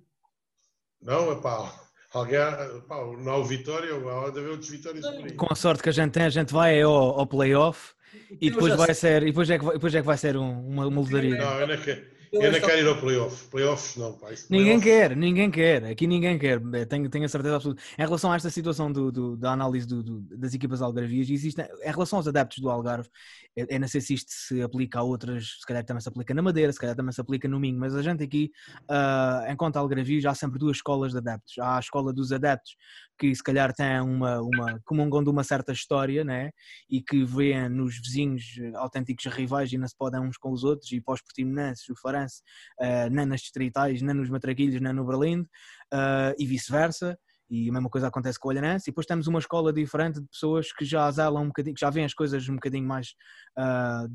Não, 1.02 1.32
é 1.32 1.42
pá. 1.42 1.82
Alguém, 2.12 2.40
pá, 2.88 2.98
não 3.18 3.32
há 3.32 3.38
o 3.38 3.44
Vitória, 3.44 3.90
há 3.96 4.30
de 4.30 4.40
haver 4.40 4.52
outros 4.52 4.70
Vitórias 4.70 5.04
Com 5.36 5.48
a 5.50 5.56
sorte 5.56 5.82
que 5.82 5.90
a 5.90 5.92
gente 5.92 6.12
tem, 6.12 6.24
a 6.24 6.30
gente 6.30 6.54
vai 6.54 6.80
ao, 6.80 7.20
ao 7.20 7.26
playoff 7.26 7.96
e 8.40 8.52
depois 8.52 8.76
vai 8.76 8.94
ser, 8.94 9.24
e 9.24 9.28
depois 9.28 9.50
é 9.50 9.58
que 9.58 9.66
vai, 9.66 9.74
depois 9.74 9.96
é 9.96 10.00
que 10.00 10.06
vai 10.06 10.18
ser 10.18 10.38
um, 10.38 10.68
uma, 10.68 10.86
uma. 10.86 11.02
Não, 11.02 11.60
eu 11.60 11.68
não 11.68 11.78
quero. 11.82 12.13
Eu 12.34 12.52
não 12.52 12.60
quero 12.60 12.80
ir 12.80 12.88
ao 12.88 12.98
playoff. 12.98 13.48
Playoffs 13.50 13.96
não, 13.96 14.14
pá. 14.14 14.30
Ninguém 14.50 14.80
quer, 14.80 15.16
ninguém 15.16 15.52
quer. 15.52 15.86
Aqui 15.86 16.08
ninguém 16.08 16.38
quer. 16.40 16.60
Tenho, 16.88 17.08
tenho 17.08 17.26
a 17.26 17.30
certeza 17.30 17.56
absoluta. 17.56 17.82
Em 17.98 18.02
relação 18.04 18.32
a 18.32 18.36
esta 18.36 18.50
situação 18.50 18.92
do, 18.92 19.12
do 19.12 19.38
da 19.38 19.52
análise 19.52 19.86
do, 19.86 20.02
do, 20.02 20.22
das 20.22 20.54
equipas 20.54 20.82
algarvias, 20.82 21.30
existe, 21.30 21.62
em 21.62 21.92
relação 21.92 22.18
aos 22.18 22.28
adeptos 22.28 22.58
do 22.60 22.70
Algarve, 22.70 23.08
é, 23.56 23.78
não 23.78 23.88
sei 23.88 24.02
se 24.02 24.16
isto 24.16 24.32
se 24.32 24.62
aplica 24.64 25.00
a 25.00 25.04
outras, 25.04 25.60
se 25.60 25.66
calhar 25.68 25.86
também 25.86 26.02
se 26.02 26.10
aplica 26.10 26.34
na 26.34 26.42
Madeira, 26.42 26.74
se 26.74 26.80
calhar 26.80 26.96
também 26.96 27.12
se 27.12 27.22
aplica 27.22 27.48
no 27.48 27.60
Minho, 27.60 27.80
mas 27.80 27.96
a 27.96 28.02
gente 28.02 28.24
aqui, 28.24 28.52
uh, 28.90 29.52
enquanto 29.52 29.78
algarvios, 29.78 30.26
há 30.26 30.34
sempre 30.34 30.58
duas 30.58 30.78
escolas 30.78 31.12
de 31.12 31.20
adeptos. 31.20 31.60
Há 31.60 31.78
a 31.78 31.80
escola 31.80 32.12
dos 32.12 32.32
adeptos, 32.32 32.76
que 33.18 33.34
se 33.34 33.44
calhar 33.44 33.74
têm 33.74 34.02
uma, 34.02 34.42
uma 34.42 34.80
comungam 34.86 35.24
de 35.24 35.30
uma 35.30 35.44
certa 35.44 35.72
história, 35.72 36.24
né? 36.24 36.52
E 36.90 37.02
que 37.02 37.24
vêem 37.24 37.70
nos 37.70 38.00
vizinhos 38.00 38.44
autênticos 38.76 39.26
rivais 39.26 39.72
e 39.72 39.78
não 39.78 39.88
se 39.88 39.96
podem 39.96 40.20
uns 40.22 40.38
com 40.38 40.52
os 40.52 40.64
outros, 40.64 40.92
e 40.92 41.02
para 41.02 41.16
os 41.16 41.22
portimonenses, 41.22 41.88
o 41.90 41.96
Farense, 41.96 42.42
uh, 42.80 43.10
nem 43.12 43.26
nas 43.26 43.42
distritais, 43.42 44.02
nem 44.02 44.16
nos 44.16 44.30
matraquilhos, 44.30 44.82
nem 44.82 44.94
no 44.94 45.06
Berlim, 45.06 45.42
uh, 45.42 46.34
e 46.38 46.46
vice-versa 46.46 47.18
e 47.50 47.70
a 47.70 47.74
mesma 47.74 47.90
coisa 47.90 48.08
acontece 48.08 48.40
com 48.40 48.48
o 48.48 48.52
Olhanense, 48.52 48.90
e 48.90 48.92
depois 48.92 49.06
temos 49.06 49.28
uma 49.28 49.38
escola 49.38 49.72
diferente 49.72 50.20
de 50.20 50.28
pessoas 50.28 50.72
que 50.72 50.84
já 50.84 51.10
zelam 51.12 51.44
um 51.44 51.48
bocadinho, 51.48 51.76
que 51.76 51.82
já 51.82 51.90
veem 51.92 52.06
as 52.06 52.14
coisas 52.14 52.48
um 52.50 52.56
bocadinho 52.56 52.88
mais 52.88 53.14
uh, 53.60 54.10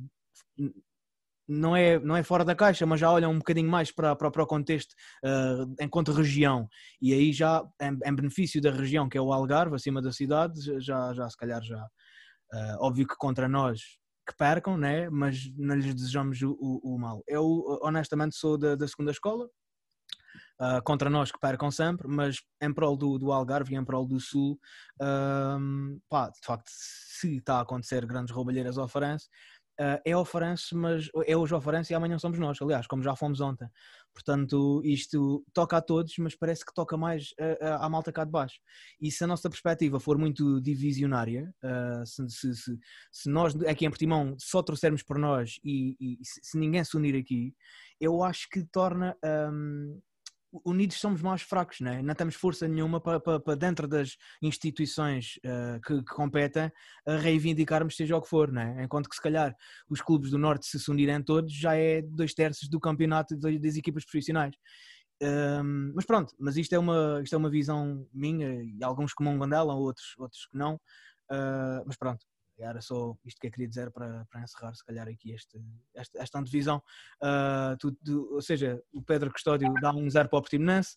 não 1.48 1.74
é, 1.74 1.98
não 1.98 2.16
é 2.16 2.22
fora 2.22 2.44
da 2.44 2.54
caixa, 2.54 2.84
mas 2.84 3.00
já 3.00 3.10
olham 3.10 3.30
um 3.30 3.38
bocadinho 3.38 3.70
mais 3.70 3.90
para, 3.90 4.14
para, 4.14 4.30
para 4.30 4.42
o 4.42 4.46
contexto 4.46 4.92
uh, 5.24 5.74
enquanto 5.80 6.12
região, 6.12 6.68
e 7.00 7.12
aí 7.12 7.32
já 7.32 7.64
em, 7.80 7.98
em, 8.04 8.14
benefício 8.14 8.60
da 8.60 8.70
região, 8.70 9.08
que 9.08 9.16
é 9.16 9.20
o 9.20 9.32
Algarve, 9.32 9.74
acima 9.74 10.02
da 10.02 10.12
cidade, 10.12 10.60
já, 10.80 11.12
já 11.14 11.28
se 11.28 11.36
calhar 11.36 11.62
já, 11.62 11.82
uh, 11.82 12.76
óbvio 12.80 13.06
que 13.06 13.16
contra 13.16 13.48
nós 13.48 13.80
que 14.28 14.36
percam, 14.36 14.76
né? 14.76 15.08
mas 15.08 15.50
não 15.56 15.74
lhes 15.74 15.94
desejamos 15.94 16.42
o, 16.42 16.50
o, 16.60 16.94
o 16.94 16.98
mal. 16.98 17.22
Eu 17.26 17.78
honestamente 17.82 18.36
sou 18.36 18.58
da, 18.58 18.76
da 18.76 18.86
segunda 18.86 19.10
escola, 19.10 19.48
uh, 20.60 20.82
contra 20.84 21.08
nós 21.08 21.32
que 21.32 21.38
percam 21.38 21.70
sempre, 21.70 22.06
mas 22.08 22.42
em 22.60 22.72
prol 22.72 22.96
do, 22.96 23.18
do 23.18 23.32
Algarve 23.32 23.74
e 23.74 23.76
em 23.76 23.84
prol 23.84 24.06
do 24.06 24.20
Sul, 24.20 24.58
uh, 25.00 26.00
pá, 26.08 26.28
de 26.28 26.40
facto, 26.44 26.68
se 26.68 27.36
está 27.38 27.56
a 27.56 27.60
acontecer 27.62 28.04
grandes 28.06 28.34
roubalheiras 28.34 28.78
ao 28.78 28.88
Farense, 28.88 29.28
uh, 29.80 30.00
é 30.04 30.12
ao 30.12 30.24
Farense, 30.24 30.74
mas 30.74 31.08
é 31.26 31.36
hoje 31.36 31.54
ao 31.54 31.60
Farense 31.60 31.92
e 31.92 31.96
amanhã 31.96 32.18
somos 32.18 32.38
nós, 32.38 32.58
aliás, 32.60 32.86
como 32.86 33.02
já 33.02 33.14
fomos 33.16 33.40
ontem. 33.40 33.68
Portanto, 34.12 34.82
isto 34.84 35.44
toca 35.52 35.76
a 35.76 35.80
todos, 35.80 36.14
mas 36.18 36.34
parece 36.34 36.64
que 36.64 36.74
toca 36.74 36.96
mais 36.96 37.28
à 37.78 37.88
malta 37.88 38.10
cá 38.10 38.24
de 38.24 38.32
baixo. 38.32 38.58
E 39.00 39.12
se 39.12 39.22
a 39.22 39.26
nossa 39.26 39.48
perspectiva 39.48 40.00
for 40.00 40.18
muito 40.18 40.60
divisionária, 40.60 41.54
uh, 41.62 42.04
se, 42.04 42.28
se, 42.28 42.54
se, 42.54 42.78
se, 43.12 43.30
nós 43.30 43.54
aqui 43.62 43.86
em 43.86 43.90
Portimão 43.90 44.34
só 44.38 44.62
trouxermos 44.62 45.02
por 45.02 45.18
nós 45.18 45.60
e, 45.64 45.96
e 46.00 46.18
se, 46.22 46.58
ninguém 46.58 46.82
se 46.82 46.96
unir 46.96 47.14
aqui, 47.14 47.54
eu 48.00 48.22
acho 48.22 48.48
que 48.50 48.64
torna 48.64 49.16
um, 49.52 50.00
unidos 50.64 50.98
somos 50.98 51.20
mais 51.20 51.42
fracos, 51.42 51.80
não, 51.80 51.92
é? 51.92 52.02
não 52.02 52.14
temos 52.14 52.34
força 52.34 52.66
nenhuma 52.66 53.00
para, 53.00 53.20
para, 53.20 53.40
para 53.40 53.54
dentro 53.54 53.86
das 53.86 54.16
instituições 54.42 55.38
uh, 55.44 55.80
que, 55.80 56.02
que, 56.02 56.14
competem 56.14 56.70
a 57.06 57.16
reivindicarmos 57.16 57.96
seja 57.96 58.16
o 58.16 58.22
que 58.22 58.28
for, 58.28 58.54
é? 58.56 58.82
enquanto 58.82 59.08
que 59.08 59.16
se 59.16 59.22
calhar 59.22 59.54
os 59.88 60.00
clubes 60.00 60.30
do 60.30 60.38
Norte 60.38 60.66
se, 60.66 60.78
se 60.78 60.90
unirem 60.90 61.22
todos 61.22 61.52
já 61.52 61.74
é 61.74 62.02
dois 62.02 62.34
terços 62.34 62.68
do 62.68 62.80
campeonato 62.80 63.36
das, 63.36 63.76
equipas 63.76 64.04
profissionais. 64.04 64.54
Um, 65.20 65.92
mas 65.94 66.06
pronto, 66.06 66.32
mas 66.38 66.56
isto 66.56 66.74
é, 66.74 66.78
uma, 66.78 67.20
isto 67.22 67.34
é 67.34 67.38
uma 67.38 67.50
visão 67.50 68.06
minha 68.12 68.62
e 68.62 68.82
alguns 68.82 69.12
comungam 69.12 69.48
dela, 69.48 69.74
outros, 69.74 70.14
outros 70.16 70.46
que 70.46 70.56
não, 70.56 70.74
uh, 70.74 71.82
mas 71.84 71.96
pronto, 71.96 72.24
era 72.58 72.80
só 72.80 73.16
isto 73.24 73.40
que 73.40 73.46
eu 73.46 73.50
queria 73.50 73.68
dizer 73.68 73.90
para, 73.90 74.26
para 74.30 74.42
encerrar, 74.42 74.74
se 74.74 74.84
calhar, 74.84 75.08
aqui 75.08 75.32
este, 75.32 75.58
esta, 75.94 76.22
esta 76.22 76.42
divisão. 76.42 76.82
Uh, 77.22 77.76
tu, 77.78 77.92
tu, 77.92 78.34
ou 78.34 78.42
seja, 78.42 78.82
o 78.92 79.02
Pedro 79.02 79.32
Custódio 79.32 79.72
dá 79.80 79.92
um 79.92 80.08
zero 80.10 80.28
para 80.28 80.38
o 80.38 80.42
Portimonense, 80.42 80.96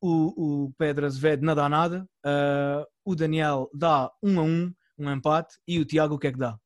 o, 0.00 0.66
o 0.66 0.72
Pedro 0.74 1.06
Azevedo 1.06 1.44
não 1.44 1.54
dá 1.54 1.68
nada, 1.68 2.08
uh, 2.24 2.86
o 3.04 3.14
Daniel 3.14 3.68
dá 3.74 4.10
um 4.22 4.38
a 4.38 4.42
um, 4.42 4.74
um 4.98 5.12
empate, 5.12 5.56
e 5.66 5.78
o 5.80 5.84
Tiago 5.84 6.14
o 6.14 6.18
que 6.18 6.28
é 6.28 6.32
que 6.32 6.38
dá? 6.38 6.58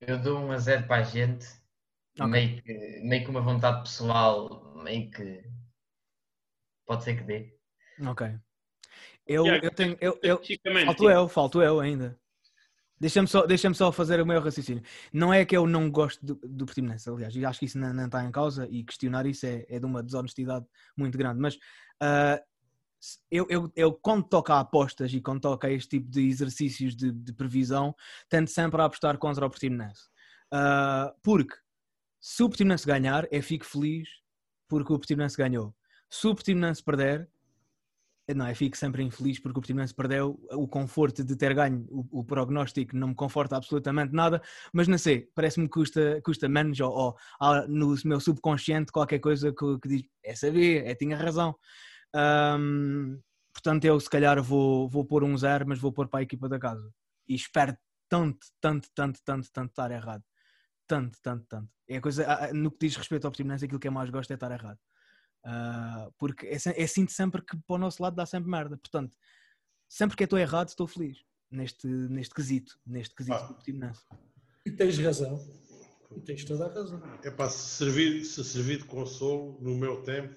Eu 0.00 0.20
dou 0.20 0.38
um 0.38 0.52
a 0.52 0.58
zero 0.58 0.86
para 0.86 1.02
a 1.02 1.04
gente, 1.04 1.46
okay. 2.14 2.26
meio, 2.26 2.62
que, 2.62 3.00
meio 3.02 3.24
que 3.24 3.30
uma 3.30 3.40
vontade 3.40 3.82
pessoal, 3.82 4.74
meio 4.82 5.10
que 5.10 5.42
pode 6.86 7.04
ser 7.04 7.16
que 7.16 7.24
dê. 7.24 7.56
Ok. 8.06 8.38
Eu, 9.26 9.44
eu 9.46 9.70
tenho. 9.72 9.96
Eu, 10.00 10.18
eu, 10.22 10.40
falto 10.84 11.10
eu, 11.10 11.28
falto 11.28 11.62
eu 11.62 11.80
ainda. 11.80 12.16
Deixa-me 12.98 13.28
só, 13.28 13.46
deixa 13.46 13.72
só 13.74 13.92
fazer 13.92 14.20
o 14.20 14.26
meu 14.26 14.40
raciocínio. 14.40 14.82
Não 15.12 15.32
é 15.32 15.44
que 15.44 15.56
eu 15.56 15.66
não 15.66 15.90
gosto 15.90 16.24
do, 16.24 16.34
do 16.42 16.64
Portimonense, 16.64 17.08
aliás, 17.10 17.36
e 17.36 17.44
acho 17.44 17.58
que 17.58 17.66
isso 17.66 17.78
não, 17.78 17.92
não, 17.92 18.06
está 18.06 18.24
em 18.24 18.30
causa 18.30 18.66
e 18.70 18.82
questionar 18.82 19.26
isso 19.26 19.44
é, 19.44 19.66
é 19.68 19.78
de 19.78 19.84
uma 19.84 20.02
desonestidade 20.02 20.64
muito 20.96 21.18
grande. 21.18 21.38
Mas 21.38 21.56
uh, 21.56 22.42
eu, 23.30 23.46
eu, 23.50 23.72
eu, 23.76 23.92
quando 23.92 24.24
toca 24.24 24.54
a 24.54 24.60
apostas 24.60 25.12
e 25.12 25.20
quando 25.20 25.42
toca 25.42 25.68
a 25.68 25.70
este 25.70 25.98
tipo 25.98 26.10
de 26.10 26.26
exercícios 26.26 26.96
de, 26.96 27.12
de 27.12 27.32
previsão, 27.32 27.94
tento 28.28 28.50
sempre 28.50 28.80
a 28.80 28.86
apostar 28.86 29.18
contra 29.18 29.44
o 29.44 29.50
Portimonense. 29.50 30.04
Uh, 30.52 31.12
porque 31.22 31.54
se 32.20 32.42
o 32.42 32.48
Portimonense 32.48 32.86
ganhar, 32.86 33.26
eu 33.30 33.42
fico 33.42 33.66
feliz 33.66 34.08
porque 34.68 34.92
o 34.92 34.98
Portimonense 34.98 35.36
ganhou. 35.36 35.74
Se 36.08 36.26
o 36.26 36.34
Portimonense 36.34 36.82
perder, 36.82 37.28
não, 38.34 38.48
eu 38.48 38.56
fico 38.56 38.76
sempre 38.76 39.02
infeliz 39.02 39.38
porque 39.38 39.58
o 39.58 39.62
Portimonense 39.62 39.94
perdeu 39.94 40.40
o 40.52 40.66
conforto 40.66 41.22
de 41.22 41.36
ter 41.36 41.54
ganho. 41.54 41.86
O, 41.88 42.20
o, 42.20 42.24
prognóstico 42.24 42.96
não 42.96 43.08
me 43.08 43.14
conforta 43.14 43.56
absolutamente 43.56 44.12
nada, 44.12 44.42
mas 44.72 44.88
não 44.88 44.98
sei, 44.98 45.28
parece-me 45.34 45.66
que 45.66 45.74
custa, 45.74 46.20
custa 46.24 46.48
menos 46.48 46.80
ou, 46.80 47.16
ou 47.40 47.68
no 47.68 47.94
meu 48.04 48.18
subconsciente 48.18 48.90
qualquer 48.90 49.20
coisa 49.20 49.52
que, 49.52 49.78
que 49.78 49.88
diz, 49.88 50.02
é 50.24 50.34
saber, 50.34 50.86
é 50.86 50.94
tinha 50.94 51.16
razão. 51.16 51.54
Um, 52.14 53.20
portanto, 53.52 53.84
eu 53.84 53.98
se 54.00 54.10
calhar 54.10 54.42
vou, 54.42 54.88
vou 54.88 55.04
pôr 55.04 55.22
um 55.22 55.36
zero, 55.36 55.66
mas 55.68 55.78
vou 55.78 55.92
pôr 55.92 56.08
para 56.08 56.20
a 56.20 56.22
equipa 56.22 56.48
da 56.48 56.58
casa. 56.58 56.90
E 57.28 57.34
espero 57.34 57.76
tanto, 58.08 58.46
tanto, 58.60 58.88
tanto, 58.94 59.20
tanto, 59.24 59.48
tanto 59.52 59.70
estar 59.70 59.90
errado. 59.92 60.22
Tanto, 60.86 61.18
tanto, 61.22 61.46
tanto. 61.48 61.68
É 61.88 61.96
a 61.98 62.00
coisa, 62.00 62.52
no 62.52 62.70
que 62.70 62.86
diz 62.86 62.96
respeito 62.96 63.24
ao 63.24 63.30
Portimonense, 63.30 63.64
aquilo 63.64 63.80
que 63.80 63.88
eu 63.88 63.92
mais 63.92 64.10
gosto 64.10 64.30
é 64.32 64.34
estar 64.34 64.50
errado. 64.50 64.78
Uh, 65.46 66.12
porque 66.18 66.46
é, 66.46 66.56
é 66.56 66.86
sinto 66.88 67.12
sempre 67.12 67.40
que 67.40 67.56
para 67.56 67.76
o 67.76 67.78
nosso 67.78 68.02
lado 68.02 68.16
dá 68.16 68.26
sempre 68.26 68.50
merda. 68.50 68.76
Portanto, 68.76 69.16
sempre 69.88 70.16
que 70.16 70.24
estou 70.24 70.38
errado, 70.38 70.68
estou 70.68 70.88
feliz 70.88 71.18
neste, 71.50 71.86
neste 71.86 72.34
quesito, 72.34 72.76
neste 72.84 73.14
quesito 73.14 73.36
ah. 73.36 73.46
do 73.46 73.54
Portimonense. 73.54 74.02
E 74.64 74.70
tens 74.72 74.98
razão. 74.98 75.40
E 76.16 76.20
tens 76.20 76.44
toda 76.44 76.66
a 76.66 76.72
razão. 76.72 77.00
É 77.22 77.30
para 77.30 77.48
se 77.48 77.76
servir, 77.76 78.24
se 78.24 78.42
servir 78.44 78.78
de 78.78 78.84
consolo 78.84 79.56
no 79.60 79.76
meu 79.76 80.02
tempo, 80.02 80.34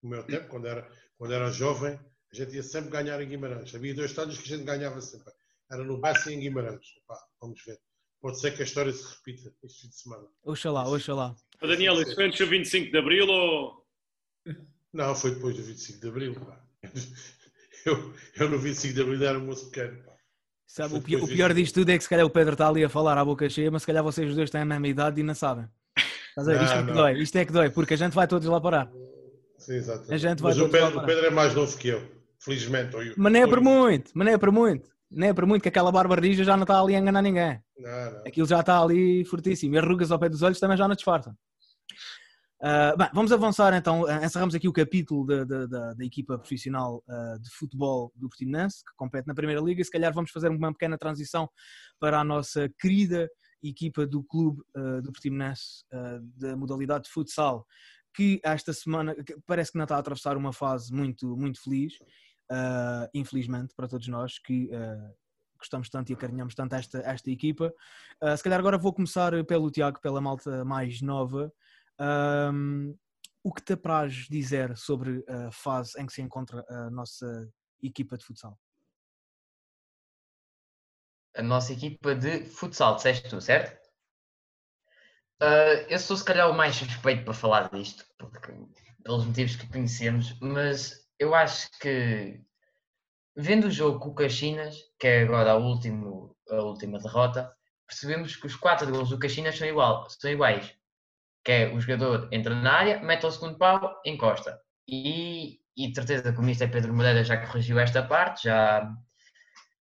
no 0.00 0.10
meu 0.10 0.22
tempo, 0.22 0.48
quando 0.48 0.66
era, 0.66 0.88
quando 1.18 1.32
era 1.32 1.50
jovem, 1.50 1.98
a 2.32 2.36
gente 2.36 2.54
ia 2.54 2.62
sempre 2.62 2.90
ganhar 2.90 3.20
em 3.20 3.28
Guimarães. 3.28 3.74
Havia 3.74 3.94
dois 3.94 4.10
estádios 4.10 4.38
que 4.38 4.52
a 4.52 4.56
gente 4.56 4.66
ganhava 4.66 5.00
sempre. 5.00 5.32
Era 5.70 5.82
no 5.82 6.00
Bessa 6.00 6.30
e 6.30 6.34
em 6.34 6.40
Guimarães. 6.40 6.86
Epá, 7.02 7.18
vamos 7.40 7.60
ver. 7.64 7.78
Pode 8.20 8.40
ser 8.40 8.54
que 8.54 8.62
a 8.62 8.64
história 8.64 8.92
se 8.92 9.04
repita 9.16 9.52
este 9.62 9.82
fim 9.82 9.88
de 9.88 9.96
semana. 9.96 10.26
Oxalá, 10.42 10.88
oxalá. 10.88 11.36
Daniel, 11.60 12.00
isso 12.00 12.14
foi 12.14 12.26
antes 12.26 12.38
do 12.38 12.46
25 12.46 12.90
de 12.90 12.98
Abril 12.98 13.26
ou. 13.28 13.85
Não, 14.96 15.14
foi 15.14 15.32
depois 15.34 15.56
do 15.56 15.62
25 15.62 16.00
de 16.00 16.08
Abril. 16.08 16.34
Pá. 16.34 16.60
Eu, 17.84 18.12
eu 18.40 18.50
no 18.50 18.58
25 18.58 18.94
de 18.94 19.00
Abril 19.00 19.22
era 19.24 19.38
um 19.38 19.46
moço 19.46 19.70
pequeno. 19.70 20.02
pá. 20.02 20.12
Sabe, 20.66 20.90
Foi 20.90 20.98
o, 20.98 21.02
pior, 21.02 21.22
o 21.22 21.28
pior 21.28 21.54
disto 21.54 21.74
tudo 21.74 21.90
é 21.90 21.96
que 21.96 22.02
se 22.02 22.10
calhar 22.10 22.26
o 22.26 22.30
Pedro 22.30 22.54
está 22.54 22.66
ali 22.68 22.82
a 22.82 22.88
falar 22.88 23.16
à 23.16 23.24
boca 23.24 23.48
cheia, 23.48 23.70
mas 23.70 23.82
se 23.82 23.86
calhar 23.86 24.02
vocês 24.02 24.34
dois 24.34 24.50
têm 24.50 24.62
a 24.62 24.64
mesma 24.64 24.88
idade 24.88 25.20
e 25.20 25.22
não 25.22 25.34
sabem. 25.34 25.66
Estás 26.30 26.48
a 26.48 26.52
ver? 26.52 26.62
Isto 26.64 26.72
é 26.72 26.76
Não, 26.78 26.82
que 26.82 26.88
não. 26.88 26.94
dói, 26.96 27.22
isto 27.22 27.36
é 27.36 27.44
que 27.44 27.52
dói, 27.52 27.70
porque 27.70 27.94
a 27.94 27.96
gente 27.96 28.12
vai 28.12 28.26
todos 28.26 28.48
lá 28.48 28.60
parar. 28.60 28.90
Sim, 29.58 29.74
exato. 29.74 30.12
A 30.12 30.16
gente 30.16 30.42
vai 30.42 30.50
Mas 30.52 30.60
o 30.60 30.68
Pedro, 30.68 30.90
parar. 30.90 31.02
o 31.04 31.06
Pedro 31.06 31.26
é 31.26 31.30
mais 31.30 31.54
novo 31.54 31.78
que 31.78 31.86
eu, 31.88 32.02
felizmente. 32.40 32.96
ou 32.96 33.02
eu- 33.04 33.14
Mas 33.16 33.32
nem 33.32 33.42
é 33.42 33.44
ou 33.44 33.50
por 33.52 33.60
muito, 33.60 34.10
mas 34.14 34.26
é 34.28 34.36
por 34.38 34.50
muito. 34.50 34.90
Nem 35.08 35.28
é 35.28 35.32
por 35.32 35.46
muito 35.46 35.62
que 35.62 35.68
aquela 35.68 35.92
barba 35.92 36.16
rija 36.16 36.42
já 36.42 36.56
não 36.56 36.64
está 36.64 36.80
ali 36.80 36.96
a 36.96 36.98
enganar 36.98 37.22
ninguém. 37.22 37.60
Não, 37.78 38.10
não. 38.10 38.18
Aquilo 38.26 38.48
já 38.48 38.58
está 38.58 38.82
ali 38.82 39.24
fortíssimo. 39.26 39.76
E 39.76 39.78
as 39.78 39.84
rugas 39.86 40.10
ao 40.10 40.18
pé 40.18 40.28
dos 40.28 40.42
olhos 40.42 40.58
também 40.58 40.76
já 40.76 40.88
não 40.88 40.96
disfarçam. 40.96 41.32
Ah, 42.68 42.96
bem, 42.98 43.08
vamos 43.14 43.30
avançar 43.30 43.72
então. 43.74 44.04
Ah, 44.06 44.24
encerramos 44.26 44.52
aqui 44.52 44.66
o 44.66 44.72
capítulo 44.72 45.24
da, 45.24 45.44
da- 45.44 45.66
da- 45.66 45.94
da 45.94 46.04
equipa 46.04 46.36
profissional 46.36 47.00
ah, 47.08 47.36
de 47.40 47.48
futebol 47.50 48.10
do 48.16 48.28
Portimonense, 48.28 48.78
que 48.84 48.90
compete 48.96 49.24
na 49.28 49.34
Primeira 49.36 49.60
Liga. 49.60 49.80
E 49.80 49.84
se 49.84 49.90
calhar 49.90 50.12
vamos 50.12 50.32
fazer 50.32 50.48
uma 50.50 50.72
pequena 50.72 50.98
transição 50.98 51.48
para 52.00 52.18
a 52.18 52.24
nossa 52.24 52.68
querida 52.80 53.30
equipa 53.62 54.04
do 54.04 54.20
clube 54.24 54.64
ah, 54.74 55.00
do 55.00 55.12
Portimonense, 55.12 55.84
da 56.34 56.56
modalidade 56.56 57.04
de 57.04 57.10
futsal, 57.10 57.64
que 58.12 58.40
esta 58.42 58.72
semana 58.72 59.14
que 59.14 59.36
parece 59.46 59.70
que 59.70 59.78
não 59.78 59.84
está 59.84 59.94
a 59.94 60.00
atravessar 60.00 60.36
uma 60.36 60.52
fase 60.52 60.92
muito, 60.92 61.36
muito 61.36 61.62
feliz, 61.62 61.94
infelizmente 63.14 63.74
para 63.76 63.86
todos 63.86 64.08
nós, 64.08 64.40
que 64.40 64.68
gostamos 65.56 65.88
tanto 65.88 66.10
e 66.10 66.14
acarinhamos 66.14 66.54
tanto 66.56 66.74
esta, 66.74 66.98
esta 66.98 67.30
equipa. 67.30 67.72
Uh, 68.22 68.36
se 68.36 68.42
calhar 68.42 68.58
agora 68.58 68.76
vou 68.78 68.92
começar 68.92 69.32
pelo 69.46 69.70
Tiago, 69.70 70.00
pela 70.00 70.20
malta 70.20 70.64
mais 70.64 71.00
nova. 71.00 71.52
Um, 71.98 72.96
o 73.42 73.52
que 73.52 73.62
te 73.62 73.74
apraz 73.74 74.12
dizer 74.28 74.76
sobre 74.76 75.24
a 75.28 75.50
fase 75.52 76.00
em 76.00 76.06
que 76.06 76.12
se 76.12 76.22
encontra 76.22 76.64
a 76.68 76.90
nossa 76.90 77.48
equipa 77.82 78.16
de 78.18 78.24
futsal? 78.24 78.58
a 81.36 81.42
nossa 81.42 81.72
equipa 81.72 82.14
de 82.14 82.44
futsal, 82.46 82.96
disseste 82.96 83.28
tu, 83.28 83.40
certo? 83.40 83.86
Ah, 85.40 85.84
eu 85.88 85.98
sou 85.98 86.16
se 86.16 86.24
calhar 86.24 86.50
o 86.50 86.54
mais 86.54 86.76
suspeito 86.76 87.24
para 87.24 87.34
falar 87.34 87.70
disto, 87.70 88.04
porque, 88.18 88.52
pelos 89.02 89.26
motivos 89.26 89.56
que 89.56 89.68
conhecemos, 89.68 90.38
mas 90.40 91.06
eu 91.18 91.34
acho 91.34 91.70
que 91.78 92.40
vendo 93.36 93.66
o 93.66 93.70
jogo 93.70 94.00
com 94.00 94.08
o 94.10 94.14
Caxinas, 94.14 94.76
que 94.98 95.06
é 95.06 95.22
agora 95.22 95.52
a, 95.52 95.56
último, 95.56 96.34
a 96.48 96.62
última 96.62 96.98
derrota, 96.98 97.54
percebemos 97.86 98.34
que 98.34 98.46
os 98.46 98.56
quatro 98.56 98.90
gols 98.90 99.10
do 99.10 99.18
Caxinas 99.18 99.58
são, 99.58 99.68
igual, 99.68 100.08
são 100.08 100.30
iguais. 100.30 100.74
Que 101.46 101.52
é 101.52 101.72
o 101.72 101.80
jogador 101.80 102.28
entra 102.32 102.52
na 102.56 102.72
área, 102.72 102.98
mete 102.98 103.24
ao 103.24 103.30
segundo 103.30 103.56
pau, 103.56 104.02
encosta. 104.04 104.60
E, 104.88 105.60
e 105.76 105.88
de 105.88 105.94
certeza 105.94 106.32
que 106.32 106.40
o 106.40 106.42
Mister 106.42 106.68
Pedro 106.68 106.92
Moreira 106.92 107.22
já 107.22 107.36
corrigiu 107.36 107.78
esta 107.78 108.02
parte, 108.02 108.42
já, 108.48 108.92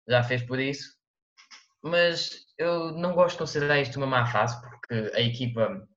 já 0.05 0.21
fez 0.23 0.43
por 0.43 0.59
isso. 0.59 0.89
Mas 1.81 2.31
eu 2.57 2.91
não 2.91 3.13
gosto 3.13 3.35
de 3.35 3.39
considerar 3.39 3.79
isto 3.79 3.95
uma 3.95 4.05
má 4.05 4.25
fase, 4.25 4.59
porque 4.59 5.15
a 5.15 5.21
equipa 5.21 5.87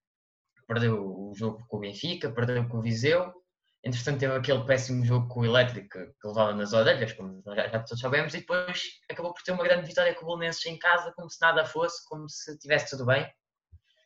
perdeu 0.69 1.05
o 1.05 1.35
jogo 1.35 1.67
com 1.67 1.79
o 1.79 1.81
Benfica, 1.81 2.31
perdeu 2.31 2.69
com 2.69 2.79
o 2.79 2.83
Viseu, 2.83 3.33
entretanto 3.83 4.21
teve 4.21 4.37
aquele 4.37 4.65
péssimo 4.67 5.05
jogo 5.05 5.27
com 5.27 5.41
o 5.41 5.45
Elétrico 5.45 5.99
que 5.99 6.29
levava 6.29 6.55
nas 6.55 6.73
orelhas, 6.75 7.13
como 7.13 7.43
já, 7.45 7.69
já 7.69 7.83
todos 7.83 8.01
sabemos, 8.01 8.35
e 8.35 8.39
depois 8.39 8.85
acabou 9.11 9.35
por 9.35 9.43
ter 9.43 9.51
uma 9.51 9.65
grande 9.65 9.89
vitória 9.89 10.15
com 10.15 10.23
o 10.23 10.27
Bolonenses 10.27 10.65
em 10.67 10.79
casa, 10.79 11.13
como 11.17 11.29
se 11.29 11.41
nada 11.41 11.65
fosse, 11.65 12.09
como 12.09 12.29
se 12.29 12.53
estivesse 12.53 12.91
tudo 12.91 13.05
bem, 13.05 13.29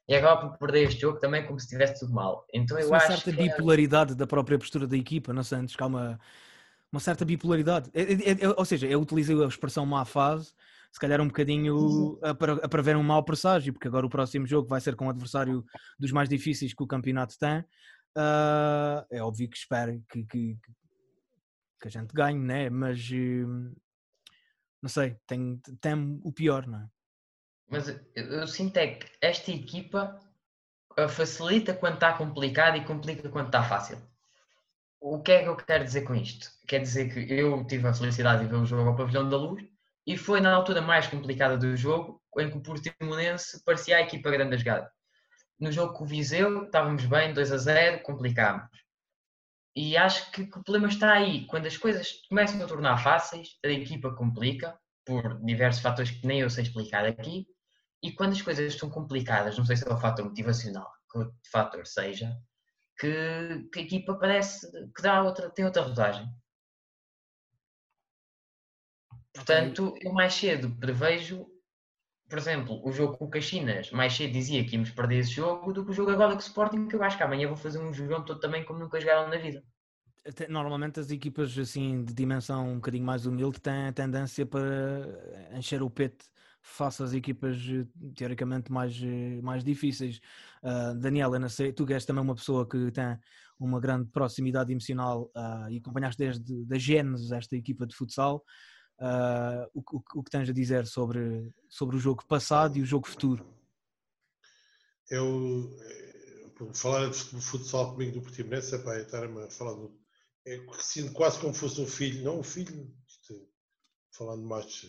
e 0.09 0.15
acaba 0.15 0.49
por 0.49 0.59
perder 0.59 0.89
este 0.89 1.01
jogo 1.01 1.19
também 1.19 1.47
como 1.47 1.59
se 1.59 1.67
estivesse 1.67 2.01
tudo 2.01 2.13
mal. 2.13 2.47
Então 2.53 2.79
eu 2.79 2.89
uma 2.89 2.97
acho 2.97 3.07
certa 3.09 3.33
que 3.33 3.41
é- 3.41 3.49
bipolaridade 3.49 4.15
da 4.15 4.27
própria 4.27 4.59
postura 4.59 4.87
da 4.87 4.97
equipa, 4.97 5.33
não 5.33 5.43
Santos? 5.43 5.77
Que 5.77 5.83
há 5.83 5.87
uma, 5.87 6.19
uma 6.93 7.01
certa 7.01 7.25
bipolaridade. 7.25 7.91
É- 7.95 8.03
é- 8.13 8.45
é- 8.45 8.49
ou 8.57 8.65
seja, 8.65 8.87
eu 8.87 9.01
utilizei 9.01 9.41
a 9.43 9.47
expressão 9.47 9.87
má 9.87 10.05
fase, 10.05 10.53
se 10.93 10.99
calhar 10.99 11.21
um 11.21 11.29
bocadinho 11.29 12.19
a, 12.23 12.35
para, 12.35 12.55
a 12.55 12.69
prever 12.69 12.97
um 12.97 13.03
mau 13.03 13.23
presságio, 13.25 13.73
porque 13.73 13.87
agora 13.87 14.05
o 14.05 14.11
próximo 14.11 14.47
jogo 14.47 14.69
vai 14.69 14.81
ser 14.81 14.97
com 14.97 15.07
um 15.07 15.11
adversário 15.11 15.65
dos 15.99 16.11
mais 16.11 16.29
difíceis 16.29 16.75
que 16.75 16.83
o 16.83 16.87
campeonato 16.87 17.39
tem. 17.39 17.65
Ah, 18.17 19.07
é 19.11 19.23
óbvio 19.23 19.49
que 19.49 19.57
espero 19.57 20.03
que, 20.11 20.25
que, 20.25 20.59
que 21.81 21.87
a 21.87 21.91
gente 21.91 22.13
ganhe, 22.13 22.41
né? 22.41 22.69
mas 22.69 23.09
hum, 23.13 23.73
não 24.83 24.89
sei, 24.89 25.17
tem, 25.29 25.61
tem 25.81 26.21
o 26.25 26.33
pior, 26.33 26.67
não 26.67 26.81
é? 26.81 26.89
Mas 27.71 27.89
eu, 28.17 28.47
sinto 28.49 28.77
é 28.79 28.95
que 28.95 29.07
esta 29.23 29.51
equipa 29.53 30.21
uh, 30.99 31.09
facilita 31.09 31.73
quando 31.73 31.95
está 31.95 32.13
complicado 32.13 32.77
e 32.77 32.85
complica 32.85 33.29
quando 33.29 33.47
está 33.47 33.63
fácil. 33.63 33.97
O 35.01 35.23
que 35.23 35.33
é 35.33 35.43
que 35.43 35.49
eu 35.49 35.57
quero 35.57 35.85
dizer 35.85 36.03
com 36.03 36.15
isto? 36.15 36.51
Quer 36.67 36.81
dizer 36.81 37.13
que 37.13 37.33
eu 37.33 37.65
tive 37.67 37.87
a 37.87 37.95
felicidade 37.95 38.43
de 38.43 38.51
ver 38.51 38.57
o 38.57 38.67
jogo 38.67 38.91
ao 38.91 38.97
Pavilhão 38.97 39.29
da 39.29 39.37
Luz 39.37 39.65
e 40.05 40.17
foi 40.17 40.41
na 40.41 40.53
altura 40.53 40.83
mais 40.83 41.07
complicada 41.07 41.57
do 41.57 41.77
jogo 41.77 42.21
em 42.39 42.51
que 42.51 42.59
o 42.59 42.63
Portimonense 42.63 43.63
parecia 43.65 43.97
a 43.97 44.03
equipa 44.03 44.31
grande 44.31 44.57
a 44.57 44.59
jogar. 44.59 44.91
No 45.59 45.71
jogo 45.71 45.95
com 45.95 46.05
o 46.05 46.07
Viseu 46.07 46.65
estávamos 46.65 47.07
bem, 47.07 47.33
2 47.33 47.53
a 47.53 47.57
0, 47.57 48.03
complicámos. 48.03 48.69
E 49.77 49.97
acho 49.97 50.31
que, 50.33 50.45
que 50.45 50.59
o 50.59 50.65
problema 50.65 50.89
está 50.89 51.13
aí. 51.13 51.47
Quando 51.47 51.67
as 51.67 51.77
coisas 51.77 52.21
começam 52.29 52.61
a 52.63 52.67
tornar 52.67 52.99
fáceis, 52.99 53.59
a 53.65 53.69
equipa 53.69 54.15
complica, 54.15 54.77
por 55.05 55.41
diversos 55.45 55.83
fatores 55.83 56.11
que 56.11 56.27
nem 56.27 56.41
eu 56.41 56.51
sei 56.51 56.65
explicar 56.65 57.05
aqui, 57.05 57.47
e 58.03 58.13
quando 58.13 58.33
as 58.33 58.43
coisas 58.43 58.73
estão 58.73 58.89
complicadas, 58.89 59.59
não 59.59 59.65
sei 59.65 59.77
se 59.77 59.87
é 59.87 59.93
o 59.93 59.99
fator 59.99 60.25
motivacional, 60.25 60.91
que 61.11 61.19
o 61.19 61.33
fator 61.51 61.87
seja, 61.87 62.37
que, 62.99 63.69
que 63.73 63.79
a 63.79 63.83
equipa 63.83 64.15
parece 64.15 64.71
que 64.95 65.03
dá 65.03 65.23
outra, 65.23 65.51
tem 65.51 65.65
outra 65.65 65.83
rodagem. 65.83 66.29
Portanto, 69.35 69.95
eu 70.01 70.13
mais 70.13 70.35
cedo 70.35 70.71
prevejo, 70.77 71.47
por 72.29 72.39
exemplo, 72.39 72.81
o 72.85 72.91
jogo 72.91 73.17
com 73.17 73.27
o 73.27 73.31
Caxinas, 73.31 73.91
mais 73.91 74.15
cedo 74.15 74.33
dizia 74.33 74.65
que 74.65 74.75
íamos 74.75 74.91
perder 74.91 75.19
esse 75.19 75.31
jogo 75.31 75.73
do 75.73 75.85
que 75.85 75.91
o 75.91 75.95
jogo 75.95 76.11
agora 76.11 76.33
com 76.33 76.39
o 76.39 76.43
Sporting, 76.43 76.89
que 76.89 76.97
eu 76.97 77.03
acho 77.03 77.17
que 77.17 77.23
amanhã 77.23 77.49
vou 77.49 77.57
fazer 77.57 77.79
um 77.79 77.93
jogão 77.93 78.25
todo 78.25 78.41
também 78.41 78.65
como 78.65 78.79
nunca 78.79 79.01
jogaram 79.01 79.29
na 79.29 79.37
vida. 79.37 79.63
Normalmente 80.49 81.01
as 81.01 81.11
equipas 81.11 81.57
assim 81.59 82.05
de 82.05 82.13
dimensão 82.13 82.69
um 82.69 82.75
bocadinho 82.75 83.05
mais 83.05 83.25
humilde 83.25 83.61
têm 83.61 83.89
a 83.89 83.93
tendência 83.93 84.45
para 84.45 85.49
encher 85.53 85.83
o 85.83 85.89
pete 85.89 86.27
face 86.63 87.03
às 87.03 87.13
equipas 87.13 87.57
eh, 87.57 87.87
teoricamente 88.15 88.71
mais, 88.71 88.95
eh, 89.03 89.41
mais 89.43 89.65
difíceis. 89.65 90.21
Ah, 90.63 90.93
Daniela, 90.95 91.39
tu 91.75 91.87
és 91.91 92.05
também 92.05 92.23
uma 92.23 92.35
pessoa 92.35 92.69
que 92.69 92.91
tem 92.91 93.19
uma 93.59 93.81
grande 93.81 94.09
proximidade 94.11 94.73
emocional 94.73 95.31
ah, 95.35 95.67
e 95.71 95.79
acompanhaste 95.79 96.19
desde 96.19 96.65
da 96.65 96.79
gênese 96.79 97.35
esta 97.35 97.57
equipa 97.57 97.87
de 97.87 97.95
futsal. 97.95 98.45
Ah, 98.99 99.67
o, 99.75 99.81
o 99.81 100.03
o 100.15 100.23
que 100.23 100.31
tens 100.31 100.49
a 100.49 100.53
dizer 100.53 100.87
sobre, 100.87 101.51
sobre 101.69 101.97
o 101.97 102.01
jogo 102.01 102.25
passado 102.27 102.77
e 102.77 102.83
o 102.83 102.87
jogo 102.87 103.09
futuro? 103.09 103.45
Eu, 105.11 105.77
eh, 105.81 106.73
falar 106.75 107.09
de 107.11 107.17
futsal 107.17 107.93
comigo 107.93 108.13
do 108.13 108.23
Portimonense, 108.23 108.75
epá, 108.75 108.95
eu 108.97 109.03
estar-me 109.03 109.43
a 109.43 109.51
falar 109.51 109.75
do. 109.75 109.99
É, 110.47 110.59
sinto 110.79 111.13
quase 111.13 111.39
como 111.41 111.53
fosse 111.53 111.81
um 111.81 111.87
filho, 111.87 112.25
não 112.25 112.41
um 112.41 112.43
filho, 112.43 112.91
isto, 113.07 113.49
falando 114.17 114.43
mais, 114.43 114.87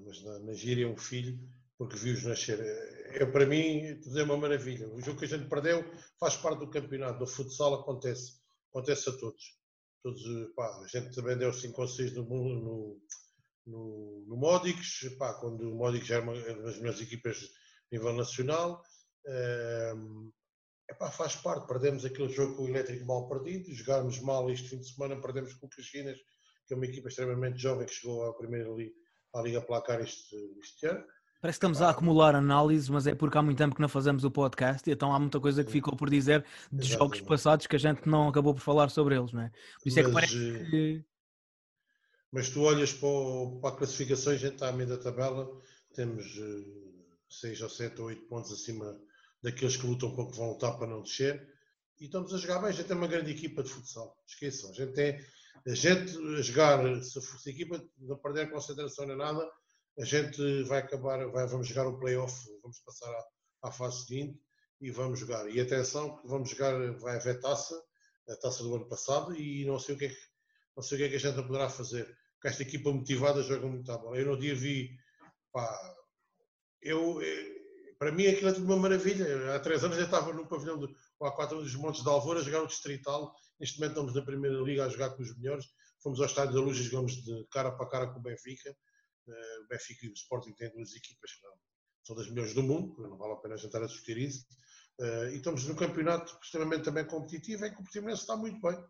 mas 0.00 0.22
na, 0.22 0.38
na 0.40 0.52
gíria 0.52 0.88
um 0.88 0.96
filho, 0.96 1.38
porque 1.78 1.96
vi-os 1.96 2.24
nascer. 2.24 2.60
É, 2.60 3.26
para 3.26 3.46
mim, 3.46 3.98
tudo 4.02 4.18
é 4.18 4.22
uma 4.22 4.36
maravilha. 4.36 4.88
O 4.88 5.00
jogo 5.00 5.18
que 5.18 5.24
a 5.24 5.28
gente 5.28 5.48
perdeu 5.48 5.84
faz 6.18 6.36
parte 6.36 6.60
do 6.60 6.70
campeonato, 6.70 7.18
do 7.18 7.26
futsal 7.26 7.74
acontece, 7.74 8.40
acontece 8.70 9.10
a 9.10 9.12
todos. 9.12 9.58
todos 10.02 10.22
pá, 10.54 10.80
a 10.82 10.86
gente 10.86 11.14
também 11.14 11.36
deu 11.36 11.52
5 11.52 11.80
ou 11.80 11.88
6 11.88 12.14
no, 12.14 12.24
no, 12.24 13.00
no, 13.66 14.24
no 14.28 14.36
Módicos, 14.36 15.00
pá, 15.18 15.34
quando 15.34 15.70
o 15.70 15.74
Módicos 15.74 16.10
era 16.10 16.22
uma 16.22 16.32
uma 16.32 16.62
das 16.62 16.78
melhores 16.78 17.00
equipas 17.00 17.38
a 17.90 17.94
nível 17.96 18.12
nacional. 18.14 18.82
Ehm, 19.26 20.30
epá, 20.90 21.10
faz 21.10 21.36
parte, 21.36 21.66
perdemos 21.66 22.04
aquele 22.04 22.28
jogo 22.28 22.56
com 22.56 22.64
o 22.64 22.68
Elétrico 22.68 23.06
mal 23.06 23.28
perdido, 23.28 23.74
jogámos 23.74 24.20
mal 24.20 24.50
este 24.50 24.68
fim 24.68 24.78
de 24.80 24.92
semana, 24.92 25.20
perdemos 25.20 25.54
com 25.54 25.66
o 25.66 25.70
Caxinas, 25.70 26.18
que 26.66 26.74
é 26.74 26.76
uma 26.76 26.86
equipa 26.86 27.08
extremamente 27.08 27.60
jovem 27.60 27.86
que 27.86 27.94
chegou 27.94 28.24
à 28.24 28.34
primeira 28.34 28.70
li, 28.70 28.92
à 29.34 29.40
Liga 29.42 29.60
Placar 29.60 30.00
este, 30.00 30.36
este 30.60 30.86
ano. 30.86 31.04
Parece 31.40 31.58
que 31.58 31.64
estamos 31.66 31.82
a 31.82 31.90
acumular 31.90 32.36
análises, 32.36 32.88
mas 32.88 33.06
é 33.06 33.14
porque 33.16 33.36
há 33.36 33.42
muito 33.42 33.58
tempo 33.58 33.74
que 33.74 33.80
não 33.80 33.88
fazemos 33.88 34.22
o 34.22 34.30
podcast 34.30 34.88
e 34.88 34.92
então 34.92 35.12
há 35.12 35.18
muita 35.18 35.40
coisa 35.40 35.64
que 35.64 35.72
ficou 35.72 35.96
por 35.96 36.08
dizer 36.08 36.44
de 36.70 36.86
jogos 36.86 37.16
Exatamente. 37.18 37.24
passados 37.28 37.66
que 37.66 37.74
a 37.74 37.78
gente 37.80 38.08
não 38.08 38.28
acabou 38.28 38.54
por 38.54 38.60
falar 38.60 38.90
sobre 38.90 39.16
eles, 39.16 39.32
não 39.32 39.42
é? 39.42 39.50
Por 39.82 39.88
isso 39.88 39.98
é 39.98 40.02
que 40.04 40.10
Mas, 40.10 40.30
parece 40.30 40.56
eh, 40.56 40.64
que 40.70 41.04
Mas 42.30 42.48
tu 42.48 42.62
olhas 42.62 42.92
para, 42.92 43.08
o- 43.08 43.58
para 43.60 43.70
a 43.74 43.76
classificação, 43.76 44.32
a 44.32 44.36
gente 44.36 44.52
está 44.54 44.68
a 44.68 44.72
meio 44.72 44.88
da 44.88 44.96
tabela, 44.98 45.50
temos 45.94 46.24
6 47.28 47.60
ou 47.62 47.68
7 47.68 48.00
ou 48.00 48.06
8 48.06 48.22
pontos 48.28 48.52
acima 48.52 48.96
daqueles 49.42 49.76
que 49.76 49.86
lutam 49.86 50.14
para 50.14 50.26
que 50.30 50.36
vão 50.36 50.50
lutar 50.50 50.78
para 50.78 50.86
não 50.86 51.02
descer. 51.02 51.44
E 51.98 52.04
estamos 52.04 52.32
a 52.32 52.38
jogar 52.38 52.60
bem, 52.60 52.68
a 52.68 52.72
gente 52.72 52.86
tem 52.86 52.96
uma 52.96 53.08
grande 53.08 53.32
equipa 53.32 53.62
de 53.64 53.68
futsal. 53.68 54.16
Esqueçam, 54.26 54.70
a 54.70 54.74
gente 54.74 54.92
tem 54.92 55.18
a 55.66 55.74
gente 55.74 56.12
jogar, 56.42 57.02
se 57.02 57.20
se 57.20 57.48
a 57.48 57.52
equipa 57.52 57.82
não 57.98 58.16
perder 58.18 58.42
a 58.42 58.50
concentração 58.50 59.06
nem 59.06 59.16
nada, 59.16 59.48
a 59.98 60.04
gente 60.04 60.62
vai 60.64 60.78
acabar, 60.78 61.26
vai, 61.28 61.46
vamos 61.46 61.68
jogar 61.68 61.86
o 61.86 61.98
playoff, 61.98 62.34
vamos 62.62 62.78
passar 62.80 63.10
à, 63.10 63.68
à 63.68 63.72
fase 63.72 64.06
seguinte 64.06 64.40
e 64.80 64.90
vamos 64.90 65.20
jogar. 65.20 65.48
E 65.48 65.60
atenção, 65.60 66.20
vamos 66.24 66.50
jogar, 66.50 66.74
vai 66.98 67.16
haver 67.16 67.40
taça, 67.40 67.80
a 68.28 68.36
taça 68.36 68.62
do 68.62 68.74
ano 68.74 68.88
passado, 68.88 69.34
e 69.34 69.64
não 69.64 69.78
sei 69.78 69.94
o 69.94 69.98
que 69.98 70.06
é 70.06 70.08
que, 70.08 70.16
não 70.76 70.82
sei 70.82 70.96
o 70.96 70.98
que, 70.98 71.04
é 71.04 71.08
que 71.10 71.16
a 71.16 71.30
gente 71.30 71.46
poderá 71.46 71.68
fazer. 71.68 72.04
Porque 72.34 72.48
esta 72.48 72.62
equipa 72.62 72.90
motivada 72.90 73.42
joga 73.42 73.68
muito 73.68 73.90
a 73.92 73.98
bola. 73.98 74.18
Eu 74.18 74.26
no 74.26 74.38
dia 74.38 74.54
vi, 74.54 74.90
pá, 75.52 75.96
eu, 76.80 77.22
eh, 77.22 77.62
para 77.98 78.10
mim 78.10 78.26
aquilo 78.26 78.48
é 78.48 78.52
tudo 78.52 78.66
uma 78.66 78.76
maravilha. 78.76 79.54
Há 79.54 79.60
três 79.60 79.84
anos 79.84 79.96
eu 79.96 80.04
estava 80.04 80.32
no 80.32 80.48
pavilhão, 80.48 80.78
de, 80.78 80.92
ou 81.22 81.28
há 81.28 81.30
quatro 81.30 81.62
dos 81.62 81.76
Montes 81.76 82.02
de 82.02 82.08
Alvor 82.08 82.36
a 82.36 82.42
jogar 82.42 82.62
o 82.62 82.66
Distrital. 82.66 83.32
Neste 83.60 83.78
momento 83.78 83.92
estamos 83.92 84.14
na 84.14 84.22
Primeira 84.22 84.60
Liga 84.60 84.84
a 84.84 84.88
jogar 84.88 85.10
com 85.10 85.22
os 85.22 85.36
melhores. 85.38 85.66
Fomos 86.02 86.18
ao 86.18 86.26
Estádio 86.26 86.54
da 86.54 86.60
Luz 86.60 86.76
e 86.78 86.82
jogamos 86.82 87.12
de 87.12 87.46
cara 87.52 87.70
para 87.70 87.88
cara 87.88 88.12
com 88.12 88.18
o 88.18 88.22
Benfica. 88.22 88.76
Eh, 89.28 89.58
o 89.60 89.68
Benfica 89.68 90.06
e 90.06 90.08
o 90.08 90.14
Sporting 90.14 90.52
têm 90.54 90.72
duas 90.72 90.92
equipas 90.96 91.30
que 91.30 91.46
são 92.04 92.16
das 92.16 92.28
melhores 92.28 92.54
do 92.54 92.62
mundo, 92.64 93.00
não 93.08 93.16
vale 93.16 93.34
a 93.34 93.36
pena 93.36 93.54
a 93.54 93.56
gente 93.56 93.66
estar 93.66 93.80
a 93.80 93.86
discutir 93.86 94.18
isso. 94.18 94.44
Uh, 94.98 95.28
e 95.30 95.36
estamos 95.36 95.64
num 95.64 95.76
campeonato 95.76 96.36
extremamente 96.42 96.82
também 96.82 97.06
competitivo 97.06 97.64
em 97.64 97.70
que 97.70 97.80
o 97.80 97.84
Portimonense 97.84 98.22
está 98.22 98.36
muito 98.36 98.60
bem. 98.60 98.84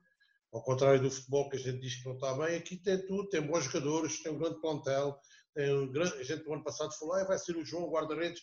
Ao 0.52 0.62
contrário 0.62 1.02
do 1.02 1.10
futebol 1.10 1.50
que 1.50 1.56
a 1.56 1.60
gente 1.60 1.80
diz 1.80 1.96
que 1.96 2.06
não 2.06 2.14
está 2.14 2.32
bem, 2.34 2.56
aqui 2.56 2.78
tem 2.78 3.06
tudo, 3.06 3.28
tem 3.28 3.42
bons 3.42 3.64
jogadores, 3.64 4.22
tem 4.22 4.32
um 4.32 4.38
grande 4.38 4.58
plantel, 4.58 5.18
tem 5.54 5.74
um 5.74 5.92
grande, 5.92 6.14
a 6.14 6.22
gente 6.22 6.44
do 6.44 6.52
ano 6.54 6.64
passado 6.64 6.92
falou, 6.98 7.14
ah, 7.14 7.24
vai 7.24 7.38
ser 7.38 7.56
o 7.56 7.64
João 7.64 7.90
guarda-redes, 7.90 8.42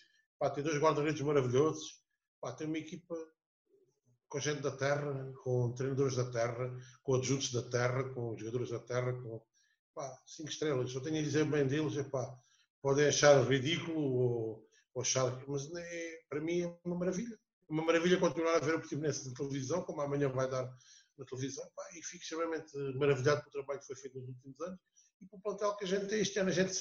tem 0.54 0.64
dois 0.64 0.78
guarda-redes 0.78 1.22
maravilhosos, 1.22 2.04
pá, 2.40 2.54
tem 2.54 2.68
uma 2.68 2.78
equipa 2.78 3.16
com 4.30 4.40
gente 4.40 4.62
da 4.62 4.72
terra, 4.72 5.34
com 5.44 5.74
treinadores 5.74 6.16
da 6.16 6.30
terra, 6.30 6.72
com 7.04 7.16
adjuntos 7.16 7.52
da 7.52 7.64
terra, 7.64 8.04
com 8.14 8.38
jogadores 8.38 8.70
da 8.70 8.80
terra, 8.80 9.12
com 9.14 9.44
pá, 9.94 10.22
cinco 10.26 10.50
estrelas. 10.50 10.94
Eu 10.94 11.02
tenho 11.02 11.20
a 11.20 11.24
dizer 11.24 11.46
bem 11.46 11.66
deles, 11.66 11.98
é 11.98 12.04
pá, 12.04 12.38
podem 12.82 13.08
achar 13.08 13.44
ridículo 13.44 14.00
ou, 14.00 14.70
ou 14.94 15.02
achar, 15.02 15.44
mas 15.48 15.68
é, 15.76 16.20
para 16.30 16.40
mim 16.40 16.62
é 16.62 16.78
uma 16.86 16.96
maravilha. 16.96 17.38
É 17.68 17.74
uma 17.74 17.84
maravilha 17.84 18.20
continuar 18.20 18.56
a 18.56 18.60
ver 18.60 18.76
o 18.76 18.80
Portimonense 18.80 19.28
na 19.28 19.34
televisão, 19.34 19.82
como 19.84 20.02
amanhã 20.02 20.30
vai 20.30 20.50
dar 20.50 20.72
na 21.18 21.26
televisão, 21.26 21.68
pá, 21.76 21.84
e 21.96 22.04
fico 22.04 22.24
extremamente 22.24 22.72
maravilhado 22.96 23.42
pelo 23.42 23.52
trabalho 23.52 23.80
que 23.80 23.88
foi 23.88 23.96
feito 23.96 24.20
nos 24.20 24.30
últimos 24.30 24.62
anos 24.62 24.80
e 25.22 25.26
pelo 25.26 25.42
plantel 25.42 25.76
que 25.76 25.86
a 25.86 25.88
gente 25.88 26.08
tem 26.08 26.22
este 26.22 26.40
ano. 26.40 26.50
A 26.50 26.54
gente 26.54 26.74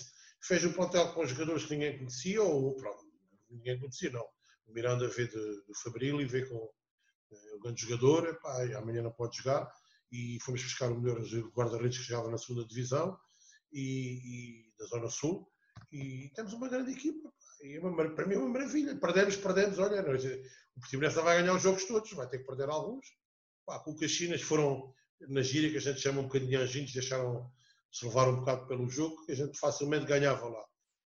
fez 0.42 0.64
um 0.64 0.72
plantel 0.72 1.12
com 1.14 1.26
jogadores 1.26 1.64
que 1.64 1.72
ninguém 1.72 1.96
conhecia, 1.96 2.42
ou 2.42 2.76
pronto, 2.76 3.04
ninguém 3.48 3.78
conhecia, 3.80 4.10
não. 4.10 4.26
O 4.66 4.72
Miranda 4.72 5.08
veio 5.08 5.28
do 5.30 5.74
Fabril 5.82 6.20
e 6.20 6.26
veio 6.26 6.46
com 6.50 6.70
é, 7.32 7.56
um 7.56 7.60
grande 7.60 7.82
jogador, 7.82 8.28
epá, 8.28 8.62
amanhã 8.76 9.02
não 9.02 9.12
pode 9.12 9.36
jogar, 9.36 9.70
e 10.10 10.38
fomos 10.42 10.62
buscar 10.62 10.90
o 10.90 11.00
melhor 11.00 11.20
guarda-redes 11.54 11.98
que 11.98 12.04
jogava 12.04 12.30
na 12.30 12.38
segunda 12.38 12.66
divisão 12.66 13.18
e, 13.72 14.70
e, 14.70 14.72
da 14.78 14.86
Zona 14.86 15.08
Sul, 15.08 15.46
e 15.92 16.30
temos 16.34 16.52
uma 16.52 16.68
grande 16.68 16.92
equipa. 16.92 17.32
E 17.62 17.76
é 17.76 17.80
uma, 17.80 18.14
para 18.14 18.26
mim 18.26 18.34
é 18.34 18.38
uma 18.38 18.48
maravilha. 18.48 18.96
Perdemos, 18.96 19.36
perdemos. 19.36 19.78
Olha, 19.78 20.02
nós, 20.02 20.24
o 20.24 20.80
Portimonense 20.80 21.16
vai 21.16 21.40
ganhar 21.40 21.54
os 21.54 21.62
jogos 21.62 21.84
todos, 21.84 22.12
vai 22.12 22.28
ter 22.28 22.38
que 22.38 22.46
perder 22.46 22.68
alguns. 22.68 23.06
Pá, 23.66 23.78
com 23.80 23.92
o 23.92 23.96
Caxinas 23.96 24.42
foram 24.42 24.92
na 25.20 25.42
gíria 25.42 25.70
que 25.70 25.76
a 25.76 25.80
gente 25.80 26.00
chama 26.00 26.20
um 26.20 26.24
bocadinho 26.24 26.60
anjinhos, 26.60 26.92
deixaram 26.92 27.50
se 27.92 28.06
levar 28.06 28.28
um 28.28 28.36
bocado 28.36 28.66
pelo 28.66 28.88
jogo, 28.88 29.24
que 29.24 29.32
a 29.32 29.36
gente 29.36 29.58
facilmente 29.58 30.06
ganhava 30.06 30.48
lá. 30.48 30.64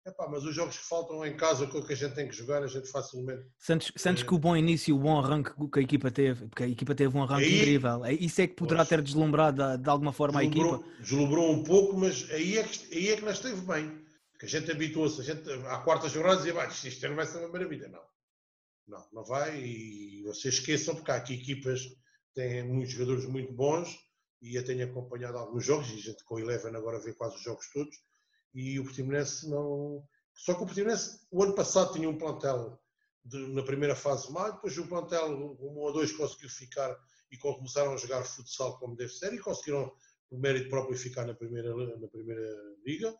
Epá, 0.06 0.28
mas 0.28 0.44
os 0.44 0.54
jogos 0.54 0.78
que 0.78 0.84
faltam 0.84 1.26
em 1.26 1.36
casa, 1.36 1.66
com 1.66 1.78
o 1.78 1.84
que 1.84 1.92
a 1.92 1.96
gente 1.96 2.14
tem 2.14 2.28
que 2.28 2.36
jogar, 2.36 2.62
a 2.62 2.68
gente 2.68 2.88
facilmente. 2.88 3.44
Sentes, 3.58 3.92
sentes 3.96 4.22
que 4.22 4.32
o 4.32 4.38
bom 4.38 4.56
início, 4.56 4.94
o 4.94 4.98
bom 5.00 5.18
arranque 5.18 5.50
que 5.68 5.80
a 5.80 5.82
equipa 5.82 6.12
teve, 6.12 6.46
porque 6.46 6.62
a 6.62 6.68
equipa 6.68 6.94
teve 6.94 7.16
um 7.16 7.24
arranque 7.24 7.46
aí, 7.46 7.58
incrível, 7.58 8.06
isso 8.06 8.40
é 8.40 8.46
que 8.46 8.54
poderá 8.54 8.84
ter 8.84 9.02
deslumbrado 9.02 9.76
de 9.76 9.90
alguma 9.90 10.12
forma 10.12 10.38
a 10.38 10.44
equipa? 10.44 10.80
Deslumbrou 11.00 11.50
um 11.50 11.64
pouco, 11.64 11.96
mas 11.96 12.30
aí 12.30 12.56
é 12.56 12.62
que, 12.62 12.94
aí 12.94 13.08
é 13.08 13.16
que 13.16 13.24
nós 13.24 13.38
esteve 13.38 13.60
bem. 13.62 14.06
Que 14.38 14.46
a 14.46 14.48
gente 14.48 14.70
habituou-se, 14.70 15.20
a 15.20 15.24
gente 15.24 15.50
à 15.66 15.78
quarta 15.78 16.08
jornada 16.08 16.36
dizia, 16.36 16.54
ah, 16.60 16.68
isto 16.68 17.08
não 17.08 17.16
vai 17.16 17.26
ser 17.26 17.38
uma 17.38 17.48
maravilha. 17.48 17.88
Não, 17.88 18.02
não, 18.86 19.06
não 19.12 19.24
vai. 19.24 19.58
E 19.58 20.22
vocês 20.22 20.54
esqueçam, 20.54 20.94
porque 20.94 21.10
há 21.10 21.16
aqui 21.16 21.34
equipas 21.34 21.80
que 21.80 21.96
têm 22.34 22.62
muitos 22.62 22.92
jogadores 22.92 23.24
muito 23.24 23.52
bons 23.52 23.98
e 24.40 24.54
eu 24.54 24.64
tenho 24.64 24.84
acompanhado 24.84 25.36
alguns 25.36 25.64
jogos, 25.64 25.88
e 25.90 25.94
a 25.94 26.00
gente 26.00 26.22
com 26.24 26.36
o 26.36 26.38
Eleven 26.38 26.76
agora 26.76 27.00
vê 27.00 27.12
quase 27.12 27.34
os 27.36 27.42
jogos 27.42 27.68
todos 27.72 27.96
e 28.56 28.80
o 28.80 28.84
Portimonense 28.84 29.48
não. 29.48 30.02
Só 30.32 30.54
que 30.54 30.62
o 30.62 30.66
Portimonense, 30.66 31.20
o 31.30 31.42
ano 31.42 31.54
passado, 31.54 31.92
tinha 31.92 32.08
um 32.08 32.16
plantel 32.16 32.80
de, 33.22 33.36
na 33.52 33.62
primeira 33.62 33.94
fase 33.94 34.32
má, 34.32 34.48
depois 34.48 34.76
o 34.78 34.88
plantel, 34.88 35.30
um 35.60 35.76
ou 35.76 35.92
dois, 35.92 36.10
conseguiu 36.12 36.48
ficar 36.48 36.96
e 37.30 37.36
começaram 37.36 37.92
a 37.92 37.96
jogar 37.96 38.24
futsal 38.24 38.78
como 38.78 38.96
deve 38.96 39.12
ser 39.12 39.34
e 39.34 39.38
conseguiram, 39.38 39.92
por 40.30 40.38
mérito 40.38 40.70
próprio, 40.70 40.96
ficar 40.96 41.26
na 41.26 41.34
primeira, 41.34 41.74
na 41.98 42.08
primeira 42.08 42.48
liga. 42.84 43.14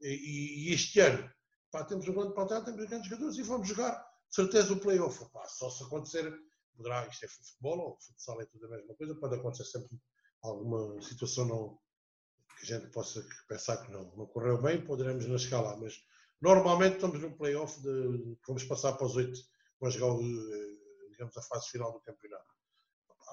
E, 0.00 0.68
e 0.68 0.74
este 0.74 0.98
ano, 0.98 1.30
pá, 1.70 1.84
temos 1.84 2.08
um 2.08 2.12
grande 2.12 2.34
plantel, 2.34 2.64
temos 2.64 2.84
grandes 2.86 3.08
jogadores 3.08 3.38
e 3.38 3.42
vamos 3.42 3.68
jogar, 3.68 3.92
de 4.28 4.34
certeza, 4.34 4.72
o 4.72 4.80
playoff. 4.80 5.24
Só 5.46 5.70
se 5.70 5.84
acontecer, 5.84 6.32
poderá, 6.76 7.06
isto 7.06 7.24
é 7.24 7.28
futebol 7.28 7.78
ou 7.78 7.98
futsal 8.00 8.40
é 8.40 8.46
tudo 8.46 8.66
a 8.66 8.70
mesma 8.70 8.94
coisa, 8.94 9.14
pode 9.14 9.36
acontecer 9.36 9.66
sempre 9.66 9.96
alguma 10.42 11.00
situação 11.00 11.44
não, 11.44 11.78
que 12.60 12.72
a 12.72 12.78
gente 12.78 12.90
possa 12.90 13.24
pensar 13.48 13.78
que 13.78 13.90
não, 13.90 14.04
não 14.16 14.26
correu 14.26 14.60
bem, 14.60 14.84
poderemos 14.84 15.26
não 15.26 15.38
chegar 15.38 15.62
lá, 15.62 15.76
mas 15.76 15.94
normalmente 16.40 16.96
estamos 16.96 17.20
no 17.20 17.36
playoff 17.36 17.80
de 17.80 18.36
vamos 18.46 18.64
passar 18.64 18.92
para 18.92 19.06
os 19.06 19.16
oito, 19.16 19.38
vamos 19.80 19.94
jogar 19.94 20.14
eh, 20.22 20.80
digamos, 21.10 21.36
a 21.36 21.42
fase 21.42 21.70
final 21.70 21.92
do 21.92 22.00
campeonato. 22.00 22.44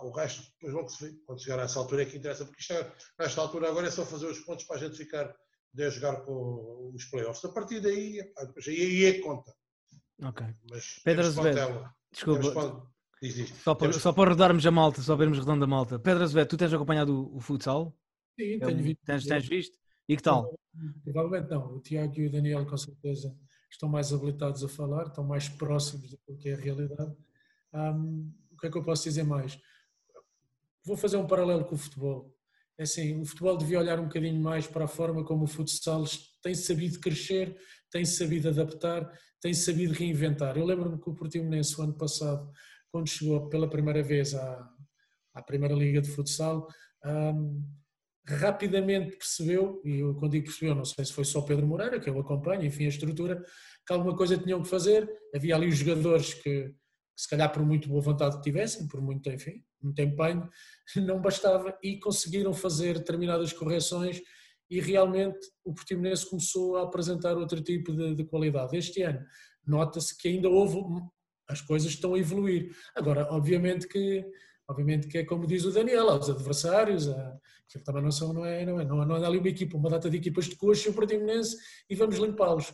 O 0.04 0.12
resto, 0.12 0.44
depois 0.54 0.74
logo 0.74 0.90
se 0.90 1.06
vê, 1.06 1.18
quando 1.26 1.42
chegar 1.42 1.60
a 1.60 1.64
essa 1.64 1.80
altura 1.80 2.04
é 2.04 2.06
que 2.06 2.18
interessa, 2.18 2.46
porque 2.46 2.62
isto 2.62 2.74
é, 2.74 2.94
nesta 3.20 3.42
altura 3.42 3.70
agora 3.70 3.88
é 3.88 3.92
só 3.92 4.06
fazer 4.06 4.28
os 4.28 4.40
pontos 4.42 4.66
para 4.66 4.76
a 4.76 4.80
gente 4.80 4.96
ficar, 4.96 5.34
poder 5.72 5.92
jogar 5.92 6.22
com 6.22 6.92
os 6.94 7.06
playoffs. 7.06 7.44
A 7.44 7.52
partir 7.52 7.82
daí, 7.82 8.22
depois, 8.40 8.68
aí, 8.68 9.06
é 9.06 9.20
conta. 9.22 9.52
Ok. 10.24 10.46
Mas 10.70 11.00
Pedro 11.04 11.26
Azevedo, 11.26 11.90
desculpa. 12.12 12.92
Diz, 13.22 13.34
diz. 13.34 13.50
Só, 13.64 13.74
para, 13.74 13.94
só 13.94 14.14
para 14.14 14.30
rodarmos 14.30 14.66
a 14.66 14.72
malta, 14.72 15.02
só 15.02 15.16
vermos 15.16 15.40
redonda 15.40 15.66
a 15.66 15.68
malta. 15.68 15.98
Pedro 15.98 16.24
Azevedo, 16.24 16.50
tu 16.50 16.58
tens 16.58 16.72
acompanhado 16.72 17.32
o, 17.32 17.38
o 17.38 17.40
futsal? 17.40 17.96
Sim, 18.38 18.60
tenho 18.60 18.84
visto. 18.84 19.00
Tens, 19.04 19.26
tens 19.26 19.48
visto? 19.48 19.78
E 20.08 20.16
que 20.16 20.24
tal? 20.24 20.58
Provavelmente 21.04 21.50
não. 21.50 21.76
O 21.76 21.82
Tiago 21.82 22.20
e 22.20 22.28
o 22.28 22.32
Daniel, 22.32 22.66
com 22.66 22.78
certeza, 22.78 23.36
estão 23.70 23.90
mais 23.90 24.14
habilitados 24.14 24.64
a 24.64 24.70
falar, 24.70 25.08
estão 25.08 25.24
mais 25.24 25.50
próximos 25.50 26.12
do 26.28 26.38
que 26.38 26.50
é 26.50 26.54
a 26.54 26.58
realidade. 26.58 27.16
Um, 27.74 28.32
o 28.52 28.58
que 28.58 28.68
é 28.68 28.72
que 28.72 28.78
eu 28.78 28.84
posso 28.84 29.04
dizer 29.04 29.24
mais? 29.24 29.60
Vou 30.86 30.96
fazer 30.96 31.18
um 31.18 31.28
paralelo 31.28 31.66
com 31.66 31.76
o 31.76 31.78
futebol. 31.78 32.34
É 32.78 32.84
assim, 32.84 33.20
o 33.20 33.26
futebol 33.26 33.58
devia 33.58 33.80
olhar 33.80 34.00
um 34.00 34.04
bocadinho 34.04 34.40
mais 34.40 34.68
para 34.68 34.86
a 34.86 34.88
forma 34.88 35.24
como 35.26 35.46
o 35.46 35.48
futsal 35.48 36.04
tem 36.44 36.54
sabido 36.54 37.00
crescer, 37.00 37.58
tem 37.92 38.06
sabido 38.06 38.50
adaptar, 38.50 39.12
tem 39.42 39.54
sabido 39.54 39.94
reinventar. 39.94 40.58
Eu 40.58 40.66
lembro-me 40.66 41.02
que 41.02 41.10
o 41.10 41.16
Portimonense, 41.16 41.80
o 41.80 41.84
ano 41.84 41.94
passado, 41.94 42.50
quando 42.92 43.10
chegou 43.10 43.50
pela 43.50 43.68
primeira 43.68 44.04
vez 44.04 44.36
à, 44.36 44.72
à 45.34 45.42
Primeira 45.42 45.74
Liga 45.74 46.02
de 46.02 46.10
Futsal, 46.10 46.68
um, 47.04 47.64
rapidamente 48.28 49.18
percebeu, 49.18 49.82
e 49.86 50.00
eu, 50.00 50.14
quando 50.16 50.34
digo 50.34 50.46
percebeu, 50.46 50.76
não 50.76 50.86
sei 50.86 51.06
se 51.06 51.14
foi 51.14 51.24
só 51.24 51.42
Pedro 51.42 51.66
Moreira, 51.66 52.00
que 52.00 52.10
eu 52.10 52.20
acompanho, 52.20 52.66
enfim, 52.66 52.86
a 52.86 52.90
estrutura, 52.90 53.44
que 53.86 53.94
alguma 53.94 54.16
coisa 54.16 54.38
tinham 54.38 54.62
que 54.62 54.68
fazer. 54.68 55.10
Havia 55.34 55.56
ali 55.56 55.68
os 55.68 55.78
jogadores 55.78 56.34
que, 56.34 56.42
que 56.42 56.76
se 57.16 57.30
calhar 57.30 57.52
por 57.52 57.66
muito 57.66 57.88
boa 57.88 58.02
vontade 58.02 58.38
que 58.38 58.44
tivessem, 58.44 58.88
por 58.88 59.02
muito, 59.02 59.30
enfim, 59.30 59.64
muito 59.82 60.02
empenho, 60.02 60.50
não 60.98 61.22
bastava 61.22 61.78
e 61.82 62.00
conseguiram 62.00 62.54
fazer 62.54 62.98
determinadas 62.98 63.54
correções 63.54 64.22
e 64.70 64.82
realmente 64.82 65.40
o 65.64 65.74
Portimonense 65.74 66.30
começou 66.30 66.76
a 66.76 66.84
apresentar 66.84 67.38
outro 67.38 67.62
tipo 67.62 67.94
de, 67.94 68.16
de 68.16 68.26
qualidade. 68.26 68.76
Este 68.76 69.02
ano 69.02 69.26
nota-se 69.66 70.18
que 70.18 70.28
ainda 70.28 70.50
houve, 70.50 70.78
as 71.48 71.62
coisas 71.62 71.92
estão 71.92 72.14
a 72.14 72.20
evoluir. 72.20 72.76
Agora, 72.96 73.28
obviamente 73.32 73.88
que 73.88 74.26
Obviamente 74.68 75.08
que 75.08 75.20
é 75.20 75.24
como 75.24 75.48
diz 75.48 75.64
o 75.64 75.72
Daniel, 75.72 76.08
os 76.08 76.30
adversários, 76.30 77.08
que 77.70 77.80
também 77.80 78.04
não 78.04 78.12
são, 78.12 78.34
não 78.34 78.46
é, 78.46 78.66
não 78.66 78.80
é, 78.80 78.86
não, 78.86 79.06
não 79.06 79.16
é 79.16 79.26
ali 79.26 79.38
uma 79.38 79.48
equipa, 79.48 79.78
uma 79.78 79.90
data 79.90 80.10
de 80.10 80.18
equipas 80.18 80.46
de 80.46 80.56
coxa 80.56 80.88
e 80.88 80.92
o 80.92 80.94
Portimonense 80.94 81.56
e 81.90 81.96
vamos 81.96 82.18
limpá-los. 82.18 82.74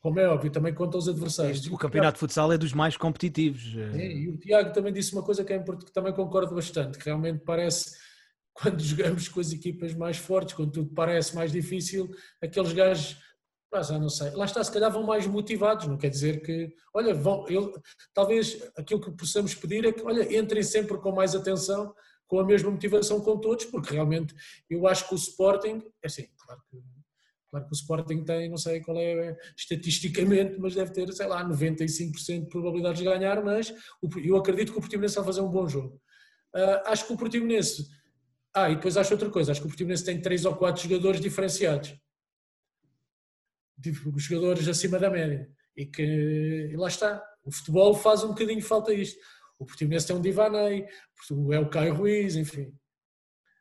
Como 0.00 0.20
é 0.20 0.28
óbvio, 0.28 0.50
também 0.50 0.72
conta 0.72 0.96
os 0.96 1.08
adversários. 1.08 1.66
O 1.66 1.76
campeonato 1.76 2.14
de 2.14 2.20
futsal 2.20 2.52
é 2.52 2.58
dos 2.58 2.72
mais 2.72 2.96
competitivos. 2.96 3.76
É, 3.94 4.12
e 4.12 4.28
o 4.28 4.36
Tiago 4.36 4.72
também 4.72 4.92
disse 4.92 5.12
uma 5.12 5.24
coisa 5.24 5.44
que, 5.44 5.52
é 5.52 5.58
que 5.58 5.92
também 5.92 6.12
concordo 6.12 6.54
bastante, 6.54 6.98
que 6.98 7.04
realmente 7.04 7.40
parece, 7.44 7.96
quando 8.52 8.78
jogamos 8.82 9.28
com 9.28 9.40
as 9.40 9.52
equipas 9.52 9.94
mais 9.94 10.16
fortes, 10.16 10.54
quando 10.54 10.70
tudo 10.70 10.94
parece 10.94 11.34
mais 11.34 11.50
difícil, 11.50 12.08
aqueles 12.40 12.72
gajos 12.72 13.16
ah, 13.72 13.82
já 13.82 13.98
não 13.98 14.08
sei. 14.08 14.30
Lá 14.30 14.46
está, 14.46 14.64
se 14.64 14.72
calhar 14.72 14.90
vão 14.90 15.02
mais 15.02 15.26
motivados, 15.26 15.86
não 15.86 15.98
quer 15.98 16.08
dizer 16.08 16.40
que. 16.40 16.74
Olha, 16.94 17.14
vão, 17.14 17.46
eu, 17.48 17.72
talvez 18.14 18.62
aquilo 18.76 19.00
que 19.00 19.10
possamos 19.10 19.54
pedir 19.54 19.84
é 19.84 19.92
que, 19.92 20.02
olha, 20.02 20.36
entrem 20.36 20.62
sempre 20.62 20.96
com 20.98 21.12
mais 21.12 21.34
atenção, 21.34 21.94
com 22.26 22.40
a 22.40 22.44
mesma 22.44 22.70
motivação 22.70 23.20
com 23.20 23.38
todos, 23.38 23.66
porque 23.66 23.92
realmente 23.92 24.34
eu 24.70 24.86
acho 24.86 25.06
que 25.06 25.14
o 25.14 25.16
Sporting, 25.16 25.82
é 26.02 26.06
assim, 26.06 26.28
claro 26.38 26.62
que, 26.70 26.78
claro 27.50 27.66
que 27.66 27.72
o 27.72 27.74
Sporting 27.76 28.24
tem, 28.24 28.48
não 28.48 28.56
sei 28.56 28.80
qual 28.80 28.96
é 28.96 29.36
estatisticamente, 29.54 30.58
mas 30.58 30.74
deve 30.74 30.92
ter, 30.92 31.12
sei 31.12 31.26
lá, 31.26 31.44
95% 31.44 32.44
de 32.44 32.48
probabilidades 32.48 32.98
de 32.98 33.04
ganhar, 33.04 33.44
mas 33.44 33.74
eu 34.24 34.36
acredito 34.36 34.72
que 34.72 34.78
o 34.78 34.80
Portimonense 34.80 35.16
vai 35.16 35.24
fazer 35.24 35.42
um 35.42 35.50
bom 35.50 35.68
jogo. 35.68 36.00
Uh, 36.56 36.80
acho 36.86 37.06
que 37.06 37.12
o 37.12 37.16
Portimonense. 37.18 37.86
Ah, 38.54 38.70
e 38.70 38.76
depois 38.76 38.96
acho 38.96 39.12
outra 39.12 39.28
coisa, 39.28 39.52
acho 39.52 39.60
que 39.60 39.66
o 39.66 39.68
Portimonense 39.68 40.04
tem 40.04 40.20
três 40.22 40.46
ou 40.46 40.56
quatro 40.56 40.82
jogadores 40.82 41.20
diferenciados 41.20 41.94
tipo, 43.82 44.18
jogadores 44.18 44.68
acima 44.68 44.98
da 44.98 45.10
média. 45.10 45.48
E 45.76 45.86
que 45.86 46.02
e 46.72 46.76
lá 46.76 46.88
está. 46.88 47.22
O 47.44 47.50
futebol 47.52 47.94
faz 47.94 48.24
um 48.24 48.28
bocadinho 48.28 48.62
falta 48.62 48.92
isto. 48.92 49.18
O 49.58 49.64
Portimonense 49.64 50.06
tem 50.06 50.14
um 50.16 50.20
Divanei, 50.20 50.84
é 51.52 51.58
o 51.58 51.68
Caio 51.68 51.94
Ruiz, 51.94 52.36
enfim. 52.36 52.72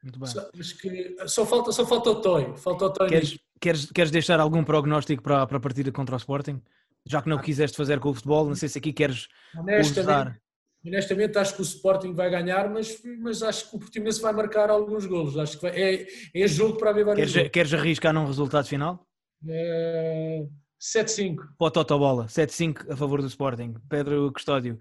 Muito 0.03 0.19
bem. 0.19 0.27
Só, 0.29 0.49
que 0.79 1.15
só 1.27 1.45
falta, 1.45 1.71
só 1.71 1.85
falta 1.85 2.09
o 2.11 2.21
Toy. 2.21 2.55
Falta 2.57 2.85
o 2.85 2.93
Toy 2.93 3.07
Queres, 3.09 3.39
queres, 3.59 3.91
queres 3.91 4.11
deixar 4.11 4.39
algum 4.39 4.63
prognóstico 4.63 5.23
para, 5.23 5.45
para 5.47 5.57
a 5.57 5.59
partida 5.59 5.91
contra 5.91 6.15
o 6.15 6.17
Sporting? 6.17 6.61
Já 7.05 7.21
que 7.21 7.29
não 7.29 7.39
quiseste 7.39 7.77
fazer 7.77 7.99
com 7.99 8.09
o 8.09 8.13
futebol, 8.13 8.45
não 8.47 8.55
sei 8.55 8.67
se 8.67 8.77
aqui 8.77 8.91
queres 8.91 9.27
honestamente, 9.57 10.37
honestamente, 10.85 11.37
acho 11.37 11.55
que 11.55 11.61
o 11.61 11.63
Sporting 11.63 12.13
vai 12.13 12.29
ganhar, 12.29 12.69
mas, 12.69 13.01
mas 13.19 13.41
acho 13.41 13.69
que 13.69 13.75
o 13.77 13.79
Portimonense 13.79 14.21
vai 14.21 14.33
marcar 14.33 14.69
alguns 14.69 15.05
golos. 15.05 15.37
Acho 15.37 15.57
que 15.57 15.61
vai- 15.69 15.81
é, 15.81 16.07
é 16.35 16.47
jogo 16.47 16.77
para 16.77 16.89
haver 16.89 17.05
vários 17.05 17.21
Queres, 17.21 17.33
golos. 17.35 17.51
queres 17.51 17.73
arriscar 17.73 18.13
num 18.13 18.25
resultado 18.25 18.67
final? 18.67 19.06
É, 19.45 20.47
7-5. 20.79 21.55
Para 21.57 21.67
o 21.67 21.71
Totobola, 21.71 22.25
7-5 22.27 22.91
a 22.91 22.95
favor 22.95 23.21
do 23.21 23.27
Sporting. 23.27 23.75
Pedro 23.89 24.31
Custódio, 24.31 24.79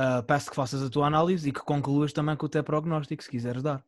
ah, 0.00 0.22
peço 0.22 0.48
que 0.48 0.54
faças 0.54 0.80
a 0.80 0.88
tua 0.88 1.08
análise 1.08 1.48
e 1.48 1.52
que 1.52 1.60
concluas 1.60 2.12
também 2.12 2.36
com 2.36 2.46
o 2.46 2.48
teu 2.48 2.62
prognóstico, 2.62 3.20
se 3.20 3.28
quiseres 3.28 3.64
dar. 3.64 3.84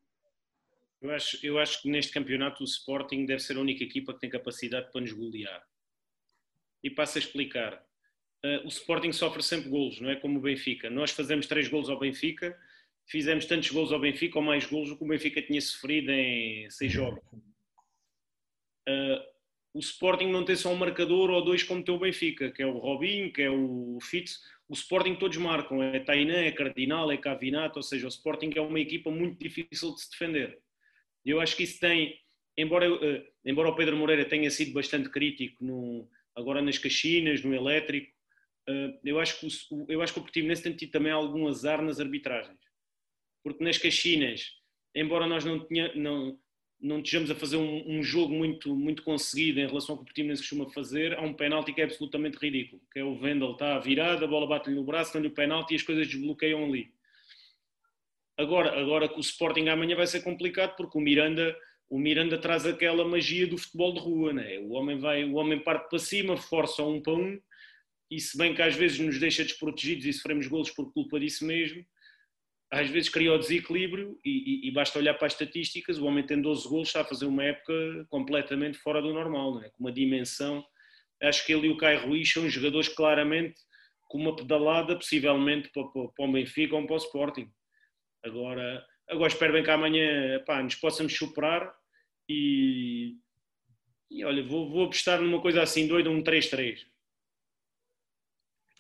Eu 1.01 1.13
acho, 1.13 1.39
eu 1.47 1.59
acho 1.59 1.81
que 1.81 1.89
neste 1.89 2.13
campeonato 2.13 2.63
o 2.63 2.67
Sporting 2.67 3.25
deve 3.25 3.41
ser 3.41 3.57
a 3.57 3.61
única 3.61 3.85
equipa 3.85 4.13
que 4.13 4.19
tem 4.19 4.29
capacidade 4.29 4.91
para 4.91 5.01
nos 5.01 5.13
golear. 5.13 5.65
E 6.83 6.91
passo 6.91 7.17
a 7.17 7.21
explicar. 7.21 7.75
Uh, 8.45 8.65
o 8.65 8.69
Sporting 8.69 9.13
sofre 9.13 9.43
sempre 9.43 9.71
golos, 9.71 10.01
não 10.01 10.11
é 10.11 10.17
como 10.17 10.39
o 10.39 10.43
Benfica. 10.43 10.91
Nós 10.91 11.13
fazemos 11.13 11.47
três 11.47 11.69
golos 11.69 11.89
ao 11.89 11.99
Benfica, 11.99 12.59
fizemos 13.07 13.45
tantos 13.45 13.71
golos 13.71 13.93
ao 13.93 14.01
Benfica 14.01 14.39
ou 14.39 14.45
mais 14.45 14.67
golos 14.67 14.89
do 14.89 14.97
que 14.97 15.05
o 15.05 15.09
Benfica 15.09 15.41
tinha 15.41 15.61
sofrido 15.61 16.11
em 16.11 16.69
seis 16.71 16.91
jogos. 16.91 17.23
Uh, 18.89 19.30
o 19.73 19.79
Sporting 19.79 20.27
não 20.27 20.45
tem 20.45 20.57
só 20.57 20.73
um 20.73 20.77
marcador 20.77 21.31
ou 21.31 21.45
dois 21.45 21.63
como 21.63 21.83
tem 21.83 21.95
o 21.95 21.99
Benfica, 21.99 22.51
que 22.51 22.63
é 22.63 22.67
o 22.67 22.79
Robinho, 22.79 23.33
que 23.33 23.43
é 23.43 23.51
o 23.51 23.99
Fitz. 24.03 24.41
O 24.69 24.75
Sporting 24.75 25.15
todos 25.15 25.37
marcam, 25.37 25.83
é 25.83 26.01
Tainan, 26.01 26.43
é 26.43 26.53
Cardinal, 26.53 27.11
é 27.11 27.17
Cavinato, 27.17 27.79
ou 27.79 27.83
seja, 27.83 28.07
o 28.07 28.09
Sporting 28.09 28.53
é 28.57 28.61
uma 28.61 28.81
equipa 28.81 29.11
muito 29.11 29.39
difícil 29.39 29.95
de 29.95 30.01
se 30.01 30.11
defender. 30.11 30.59
Eu 31.25 31.41
acho 31.41 31.57
que 31.57 31.65
isso 31.65 31.79
tem, 31.79 32.19
embora, 32.57 32.87
eh, 32.87 33.27
embora 33.45 33.69
o 33.69 33.77
Pedro 33.77 33.97
Moreira 33.97 34.25
tenha 34.25 34.51
sido 34.51 34.73
bastante 34.73 35.09
crítico 35.09 35.65
no, 35.65 36.09
agora 36.35 36.63
nas 36.63 36.79
Caxinas, 36.79 37.43
no 37.43 37.55
Elétrico, 37.55 38.13
eh, 38.69 38.99
eu 39.05 39.21
acho 39.21 39.39
que 39.41 39.47
o, 39.47 39.87
eu 39.89 40.03
acho 40.03 40.13
que 40.13 40.19
o 40.19 40.23
Portimonense 40.23 40.63
tem 40.63 40.75
tido 40.75 40.91
também 40.91 41.13
algum 41.13 41.47
azar 41.47 41.83
nas 41.83 42.01
arbitragens. 42.01 42.59
Porque 43.43 43.63
nas 43.63 43.79
Caxinas, 43.79 44.53
embora 44.95 45.27
nós 45.27 45.45
não, 45.45 45.61
tenha, 45.67 45.95
não, 45.95 46.39
não 46.81 46.99
estejamos 46.99 47.31
a 47.31 47.35
fazer 47.35 47.57
um, 47.57 47.99
um 47.99 48.03
jogo 48.03 48.33
muito, 48.33 48.75
muito 48.75 49.03
conseguido 49.03 49.61
em 49.61 49.67
relação 49.67 49.95
ao 49.95 49.99
que 49.99 50.03
o 50.03 50.07
Portimonense 50.07 50.43
costuma 50.43 50.71
fazer, 50.71 51.15
há 51.15 51.21
um 51.21 51.35
penalti 51.35 51.73
que 51.73 51.81
é 51.81 51.85
absolutamente 51.85 52.39
ridículo, 52.39 52.81
que 52.93 52.99
é 52.99 53.05
o 53.05 53.19
Vendel 53.19 53.53
está 53.53 53.79
virado, 53.79 54.25
a 54.25 54.29
bola 54.29 54.47
bate-lhe 54.47 54.75
no 54.75 54.85
braço, 54.85 55.13
dá-lhe 55.13 55.29
o 55.29 55.33
penalti 55.33 55.73
e 55.73 55.77
as 55.77 55.83
coisas 55.83 56.09
desbloqueiam 56.09 56.65
ali. 56.65 56.91
Agora, 58.37 58.81
agora 58.81 59.07
que 59.07 59.19
o 59.19 59.21
Sporting 59.21 59.69
amanhã 59.69 59.95
vai 59.95 60.07
ser 60.07 60.23
complicado 60.23 60.75
porque 60.75 60.97
o 60.97 61.01
Miranda, 61.01 61.55
o 61.91 61.99
Miranda 61.99 62.39
traz 62.39 62.65
aquela 62.65 63.05
magia 63.05 63.47
do 63.47 63.59
futebol 63.59 63.93
de 63.93 64.01
rua, 64.01 64.33
né? 64.33 64.59
O 64.61 64.71
homem 64.71 64.99
vai, 64.99 65.25
o 65.25 65.35
homem 65.35 65.59
parte 65.59 65.91
para 65.91 65.99
cima, 65.99 66.39
força 66.39 66.83
um 66.83 67.03
para 67.03 67.13
um, 67.13 67.39
e 68.11 68.19
se 68.19 68.39
bem 68.39 68.55
que 68.55 68.63
às 68.63 68.75
vezes 68.75 68.99
nos 68.99 69.21
deixa 69.21 69.45
desprotegidos 69.45 70.07
e 70.07 70.13
sofremos 70.15 70.47
golos 70.47 70.71
por 70.71 70.91
culpa 70.93 71.21
disso 71.21 71.45
mesmo, 71.45 71.85
às 72.71 72.89
vezes 72.89 73.09
cria 73.09 73.33
o 73.33 73.39
desequilíbrio 73.39 74.19
e, 74.25 74.31
e- 74.31 74.69
e 74.69 74.71
basta 74.71 74.99
olhar 74.99 75.15
para 75.15 75.27
as 75.27 75.33
estatísticas, 75.33 75.99
o 75.99 76.05
homem 76.07 76.25
tem 76.25 76.41
12 76.41 76.69
golos, 76.69 76.89
está 76.89 77.01
a 77.01 77.05
fazer 77.05 77.27
uma 77.27 77.43
época 77.43 77.73
completamente 78.09 78.79
fora 78.79 79.03
do 79.03 79.13
normal, 79.13 79.55
não 79.55 79.63
é? 79.65 79.71
com 79.71 79.81
uma 79.81 79.93
dimensão. 79.93 80.65
Acho 81.21 81.45
que 81.45 81.53
ele 81.53 81.67
e 81.67 81.71
o 81.71 81.77
Caio 81.77 82.07
Ruiz 82.07 82.33
são 82.33 82.49
jogadores 82.49 82.89
claramente 82.89 83.61
com 84.09 84.19
uma 84.19 84.35
pedalada, 84.35 84.97
possivelmente 84.97 85.69
para, 85.71 85.85
para, 85.89 86.09
para 86.09 86.25
o 86.25 86.33
Benfica 86.33 86.77
ou 86.77 86.87
para 86.87 86.95
o 86.95 86.99
Sporting. 86.99 87.51
Agora, 88.25 88.87
agora 89.09 89.29
espero 89.29 89.53
bem 89.53 89.63
que 89.65 89.71
amanhã 89.71 90.43
pá, 90.47 90.63
nos 90.63 90.77
possamos 90.77 91.15
superar 91.17 91.73
e, 92.29 93.17
e 94.11 94.25
olha, 94.25 94.43
vou, 94.45 94.71
vou 94.71 94.85
apostar 94.85 95.21
numa 95.21 95.41
coisa 95.43 95.63
assim 95.63 95.89
doida, 95.89 96.09
um 96.11 96.23
3-3. 96.23 96.87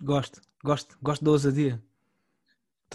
Gosto, 0.01 0.41
gosto, 0.62 0.97
gosto 1.03 1.24
da 1.24 1.30
ousadia. 1.32 1.82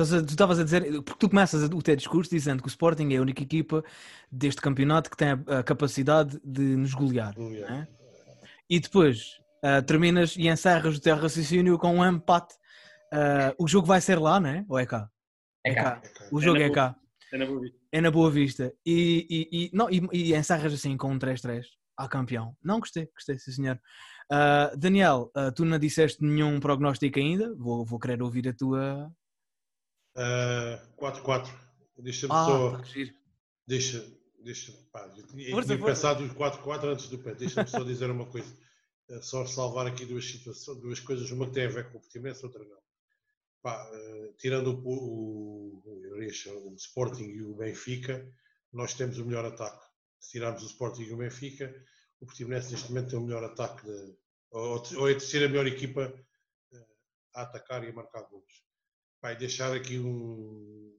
A- 0.01 0.21
Tu 0.23 0.29
estavas 0.31 0.59
a 0.59 0.63
dizer, 0.63 1.01
porque 1.03 1.19
tu 1.19 1.29
começas 1.29 1.63
o 1.63 1.81
teu 1.81 1.95
discurso 1.95 2.29
dizendo 2.29 2.61
que 2.61 2.67
o 2.67 2.69
Sporting 2.69 3.13
é 3.13 3.17
a 3.17 3.21
única 3.21 3.41
equipa 3.43 3.83
deste 4.31 4.61
campeonato 4.61 5.09
que 5.09 5.17
tem 5.17 5.29
a, 5.29 5.59
a 5.59 5.63
capacidade 5.63 6.39
de 6.43 6.61
nos 6.61 6.93
golear. 6.93 7.33
Golear. 7.33 7.69
não 7.69 7.77
é? 7.77 7.87
E 8.69 8.79
depois 8.79 9.39
ah, 9.63 9.81
terminas 9.81 10.35
e 10.35 10.47
encerras 10.47 10.97
o 10.97 11.01
teu 11.01 11.15
raciocínio 11.15 11.77
com 11.77 11.95
um 11.97 12.05
empate. 12.05 12.55
Ah, 13.13 13.53
o 13.57 13.67
jogo 13.67 13.87
vai 13.87 14.01
ser 14.01 14.19
lá, 14.19 14.39
não 14.39 14.49
é? 14.49 14.65
Ou 14.67 14.77
é 14.79 14.85
cá? 14.85 15.09
É 15.63 15.73
cá. 15.73 16.01
É 16.03 16.07
cá. 16.09 16.27
O 16.31 16.41
jogo 16.41 16.57
na 16.59 16.65
é 16.65 16.67
Boa- 16.67 16.75
cá. 16.75 16.95
É 17.33 17.37
na 17.37 17.45
Boa 17.45 17.61
Vista. 17.61 17.77
É 17.91 18.01
na 18.01 18.11
Boa 18.11 18.31
Vista. 18.31 18.73
E, 18.85 19.27
e, 19.29 19.65
e- 19.65 19.71
não, 19.73 19.89
e, 19.89 20.01
e 20.11 20.35
encerras 20.35 20.73
assim 20.73 20.95
com 20.97 21.11
um 21.11 21.17
3-3 21.19 21.63
à 21.97 22.07
campeão. 22.07 22.55
Não, 22.63 22.79
gostei, 22.79 23.07
gostei, 23.15 23.37
sim 23.39 23.51
senhor. 23.51 23.79
Ah, 24.31 24.71
Daniel, 24.77 25.31
ah, 25.35 25.51
tu 25.51 25.63
não 25.63 25.79
disseste 25.79 26.21
nenhum 26.23 26.59
prognóstico 26.59 27.17
ainda. 27.19 27.53
Vou, 27.55 27.85
vou 27.85 27.97
querer 27.99 28.21
ouvir 28.21 28.47
a 28.49 28.53
tua. 28.53 29.09
Ah, 30.15 30.81
4-4. 30.97 31.49
Deixa-me 31.97 32.33
Ah, 32.33 32.45
só. 32.45 32.77
tá. 32.77 32.83
Deixa, 33.67 34.05
deixa, 34.43 34.71
pá, 34.91 35.11
eu 35.17 35.25
tinha, 35.27 35.47
eu 35.47 35.51
Força, 35.51 35.75
tinha 35.75 35.85
pensado 35.85 36.23
os 36.23 36.31
4-4 36.33 36.85
antes 36.85 37.07
do 37.07 37.17
pé. 37.17 37.33
Deixa-me 37.33 37.67
só 37.67 37.83
dizer 37.83 38.09
uma 38.09 38.25
coisa. 38.25 38.55
Eh, 39.09 39.21
Só 39.21 39.45
salvar 39.45 39.87
aqui 39.87 40.05
duas 40.05 40.25
situações, 40.25 40.79
duas 40.81 40.99
coisas, 40.99 41.29
uma 41.31 41.47
que 41.47 41.53
tem 41.53 41.65
a 41.65 41.69
ver 41.69 41.91
com 41.91 41.97
o 41.97 42.01
Portimonense, 42.01 42.43
outra 42.45 42.63
não. 42.63 42.77
Pá, 43.61 43.89
eh, 43.93 44.33
tirando 44.37 44.71
o, 44.83 45.81
o, 45.83 45.83
o, 45.85 46.75
Sporting 46.75 47.23
e 47.25 47.43
o 47.43 47.55
Benfica, 47.55 48.27
nós 48.73 48.93
temos 48.93 49.17
o 49.19 49.25
melhor 49.25 49.45
ataque. 49.45 49.83
Se 50.19 50.31
tirarmos 50.31 50.63
o 50.63 50.67
Sporting 50.67 51.03
e 51.03 51.13
o 51.13 51.17
Benfica, 51.17 51.73
o 52.19 52.25
Portimonense 52.25 52.71
neste 52.71 52.89
momento 52.89 53.09
tem 53.11 53.19
o 53.19 53.23
melhor 53.23 53.43
ataque, 53.43 53.85
de, 53.85 54.15
ou, 54.51 54.83
ou 54.97 55.07
é 55.09 55.11
a 55.11 55.17
terceira 55.17 55.47
melhor 55.47 55.67
equipa 55.67 56.13
eh, 56.73 56.85
a 57.35 57.43
atacar 57.43 57.83
e 57.83 57.89
a 57.89 57.93
marcar 57.93 58.23
gols. 58.23 58.64
Vai 59.25 59.35
deixar 59.35 59.75
aqui 59.75 59.97
um, 59.97 60.95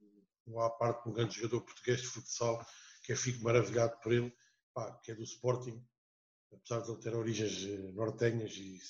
um 0.49 0.61
à 0.61 0.69
parte 0.69 1.09
um 1.09 1.13
grande 1.13 1.37
jogador 1.37 1.61
português 1.61 2.01
de 2.01 2.09
futsal, 2.09 2.61
que 3.05 3.13
eu 3.13 3.17
fico 3.17 3.45
maravilhado 3.45 3.97
por 4.01 4.13
ele, 4.13 4.35
pá, 4.75 4.99
que 5.01 5.13
é 5.13 5.15
do 5.15 5.23
Sporting, 5.23 5.81
apesar 6.53 6.81
de 6.81 6.91
ele 6.91 7.01
ter 7.01 7.15
origens 7.15 7.65
eh, 7.65 7.93
nortenhas 7.93 8.51
e, 8.57 8.81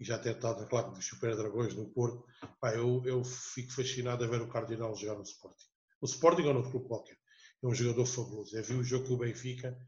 e 0.00 0.04
já 0.04 0.18
ter 0.18 0.34
estado 0.34 0.60
na 0.60 0.66
claque 0.66 0.90
dos 0.90 1.06
Super 1.06 1.36
Dragões 1.36 1.72
no 1.76 1.88
Porto, 1.88 2.26
pá, 2.60 2.74
eu, 2.74 3.00
eu 3.06 3.22
fico 3.22 3.70
fascinado 3.70 4.24
a 4.24 4.26
ver 4.26 4.40
o 4.40 4.48
Cardinal 4.48 4.92
jogar 4.96 5.14
no 5.14 5.22
Sporting. 5.22 5.68
O 6.00 6.06
Sporting 6.06 6.42
ou 6.48 6.54
no 6.54 6.68
clube 6.68 6.88
qualquer. 6.88 7.16
É 7.62 7.64
um 7.64 7.72
jogador 7.72 8.06
fabuloso. 8.06 8.56
Eu 8.56 8.64
vi 8.64 8.74
o 8.74 8.82
jogo 8.82 9.06
com 9.06 9.14
o 9.14 9.18
Benfica, 9.18 9.78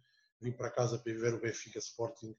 vim 0.40 0.52
para 0.52 0.70
casa 0.70 0.96
para 0.96 1.12
ver 1.12 1.34
o 1.34 1.40
Benfica 1.40 1.80
Sporting 1.80 2.36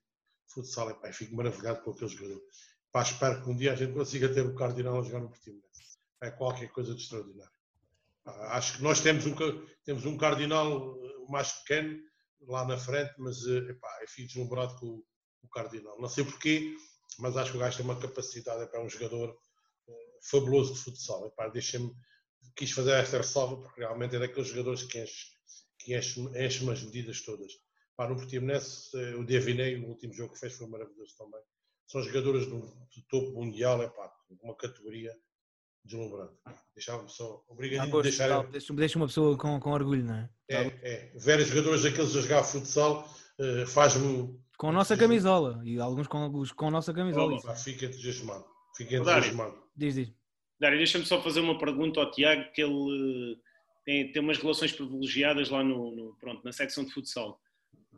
futsal, 0.48 0.92
e, 0.92 0.94
pá, 0.94 1.12
fico 1.12 1.36
maravilhado 1.36 1.84
com 1.84 1.92
aquele 1.92 2.10
jogador. 2.10 2.42
Pá, 2.90 3.02
espero 3.02 3.44
que 3.44 3.50
um 3.50 3.56
dia 3.58 3.74
a 3.74 3.76
gente 3.76 3.92
consiga 3.92 4.34
ter 4.34 4.46
o 4.46 4.56
Cardinal 4.56 4.98
a 4.98 5.04
jogar 5.04 5.20
no 5.20 5.28
Portimonense. 5.28 5.91
É 6.22 6.30
qualquer 6.30 6.70
coisa 6.70 6.94
de 6.94 7.02
extraordinário. 7.02 7.52
Pá, 8.24 8.56
Acho 8.56 8.78
que 8.78 8.84
nós 8.84 9.02
temos 9.02 9.26
um, 9.26 9.36
temos 9.84 10.06
um 10.06 10.16
Cardinal 10.18 10.96
eh, 10.96 11.32
mais 11.32 11.52
pequeno 11.54 12.00
lá 12.42 12.66
na 12.66 12.78
frente, 12.78 13.14
mas 13.18 13.46
eh, 13.48 13.72
epá, 13.72 14.00
eu 14.02 14.08
fico 14.08 14.28
deslumbrado 14.28 14.76
com 14.80 14.86
o, 14.86 15.06
o 15.42 15.50
Cardinal. 15.50 16.00
Não 16.00 16.08
sei 16.08 16.24
porquê, 16.24 16.76
mas 17.18 17.36
acho 17.36 17.52
que 17.52 17.58
o 17.58 17.60
gajo 17.60 17.78
tem 17.78 17.86
uma 17.86 18.00
capacidade, 18.00 18.70
é 18.72 18.80
um 18.80 18.88
jogador 18.88 19.36
eh, 19.90 20.20
fabuloso 20.30 20.76
de 20.76 20.80
futsal. 20.80 21.26
Epá, 21.26 21.50
deixa-me, 21.50 21.92
quis 22.56 22.72
fazer 22.72 22.92
esta 22.92 23.18
ressalva 23.18 23.60
porque 23.60 23.82
realmente 23.82 24.16
é 24.16 24.20
daqueles 24.20 24.50
jogadores 24.50 24.84
que 24.84 25.02
enche, 25.02 25.26
que 25.80 25.98
enche, 25.98 26.22
enche 26.22 26.70
as 26.70 26.84
medidas 26.84 27.22
todas. 27.22 27.52
Pá, 27.96 28.08
no 28.08 28.16
Portimonense, 28.16 28.96
o 29.16 29.26
Diavinei, 29.26 29.76
o 29.78 29.88
último 29.88 30.14
jogo 30.14 30.34
que 30.34 30.40
fez 30.40 30.54
foi 30.54 30.68
maravilhoso 30.68 31.16
também. 31.18 31.42
São 31.88 32.04
jogadores 32.04 32.46
do, 32.46 32.60
do 32.60 33.02
topo 33.10 33.34
mundial, 33.34 33.82
epá, 33.82 34.14
uma 34.44 34.56
categoria 34.56 35.12
deslumbrante. 35.84 36.34
Deixava-me 36.76 37.10
só. 37.10 37.44
Obrigado 37.48 37.90
por 37.90 38.04
deixar. 38.04 38.44
deixa, 38.48 38.74
deixa 38.74 38.98
uma 38.98 39.08
pessoa 39.08 39.38
com, 39.38 39.60
com 39.60 39.72
orgulho, 39.72 40.04
não 40.06 40.16
é? 40.16 40.30
É, 40.50 40.62
é. 40.84 41.12
Ver 41.16 41.40
jogadores 41.46 41.84
daqueles 41.84 42.16
a 42.16 42.22
jogar 42.22 42.44
futsal 42.44 43.08
eh, 43.40 43.66
faz-me. 43.66 44.40
Com 44.58 44.70
a 44.70 44.72
nossa 44.72 44.96
camisola. 44.96 45.62
E 45.66 45.80
alguns 45.80 46.08
com, 46.08 46.18
alguns 46.20 46.52
com 46.52 46.68
a 46.68 46.72
nossa 46.72 46.94
camisola. 46.94 47.40
Olá. 47.44 47.56
Fica 47.56 47.86
entusiasmado. 47.86 48.46
Fica 48.78 48.96
entusiasmado. 48.96 49.62
Diz, 49.76 49.96
diz. 49.96 50.14
Dário, 50.60 50.78
deixa-me 50.78 51.06
só 51.06 51.22
fazer 51.22 51.40
uma 51.40 51.58
pergunta 51.58 52.00
ao 52.00 52.12
Tiago, 52.12 52.52
que 52.54 52.62
ele 52.62 53.34
eh, 53.34 53.38
tem, 53.84 54.12
tem 54.12 54.22
umas 54.22 54.38
relações 54.38 54.72
privilegiadas 54.72 55.50
lá 55.50 55.64
no, 55.64 55.96
no- 55.96 56.16
pronto, 56.20 56.44
na 56.46 56.52
secção 56.52 56.86
de 56.86 56.92
futsal. 56.94 57.40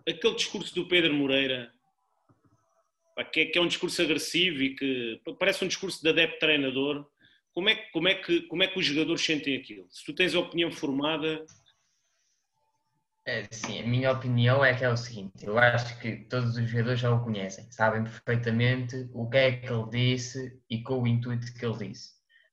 Aquele 0.08 0.36
discurso 0.36 0.74
do 0.74 0.88
Pedro 0.88 1.14
Moreira, 1.14 1.72
que 3.32 3.42
é, 3.42 3.46
que 3.46 3.58
é 3.58 3.62
um 3.62 3.68
discurso 3.68 4.02
agressivo 4.02 4.62
e 4.64 4.76
que 4.76 5.22
parece 5.38 5.64
um 5.64 5.68
discurso 5.68 6.02
de 6.02 6.10
adepto 6.10 6.40
treinador, 6.40 7.06
como 7.54 7.70
é, 7.70 7.76
como, 7.92 8.08
é 8.08 8.16
que, 8.16 8.42
como 8.44 8.64
é 8.64 8.68
que 8.68 8.80
os 8.80 8.86
jogadores 8.86 9.24
sentem 9.24 9.58
aquilo? 9.58 9.88
Se 9.92 10.06
tu 10.06 10.14
tens 10.14 10.36
a 10.36 10.40
opinião 10.40 10.72
formada, 10.72 11.46
É, 13.26 13.48
sim, 13.52 13.80
a 13.82 13.88
minha 13.88 14.12
opinião 14.12 14.64
é 14.64 14.74
que 14.76 14.84
é 14.84 14.90
o 14.90 14.98
seguinte: 14.98 15.46
eu 15.46 15.58
acho 15.58 15.98
que 16.00 16.26
todos 16.26 16.58
os 16.58 16.70
jogadores 16.70 17.00
já 17.00 17.12
o 17.14 17.24
conhecem, 17.24 17.72
sabem 17.72 18.04
perfeitamente 18.04 19.10
o 19.14 19.30
que 19.30 19.38
é 19.38 19.52
que 19.58 19.72
ele 19.72 19.90
disse 19.90 20.62
e 20.70 20.82
com 20.84 21.02
o 21.02 21.08
intuito 21.08 21.54
que 21.54 21.66
ele 21.66 21.88
disse. 21.90 22.12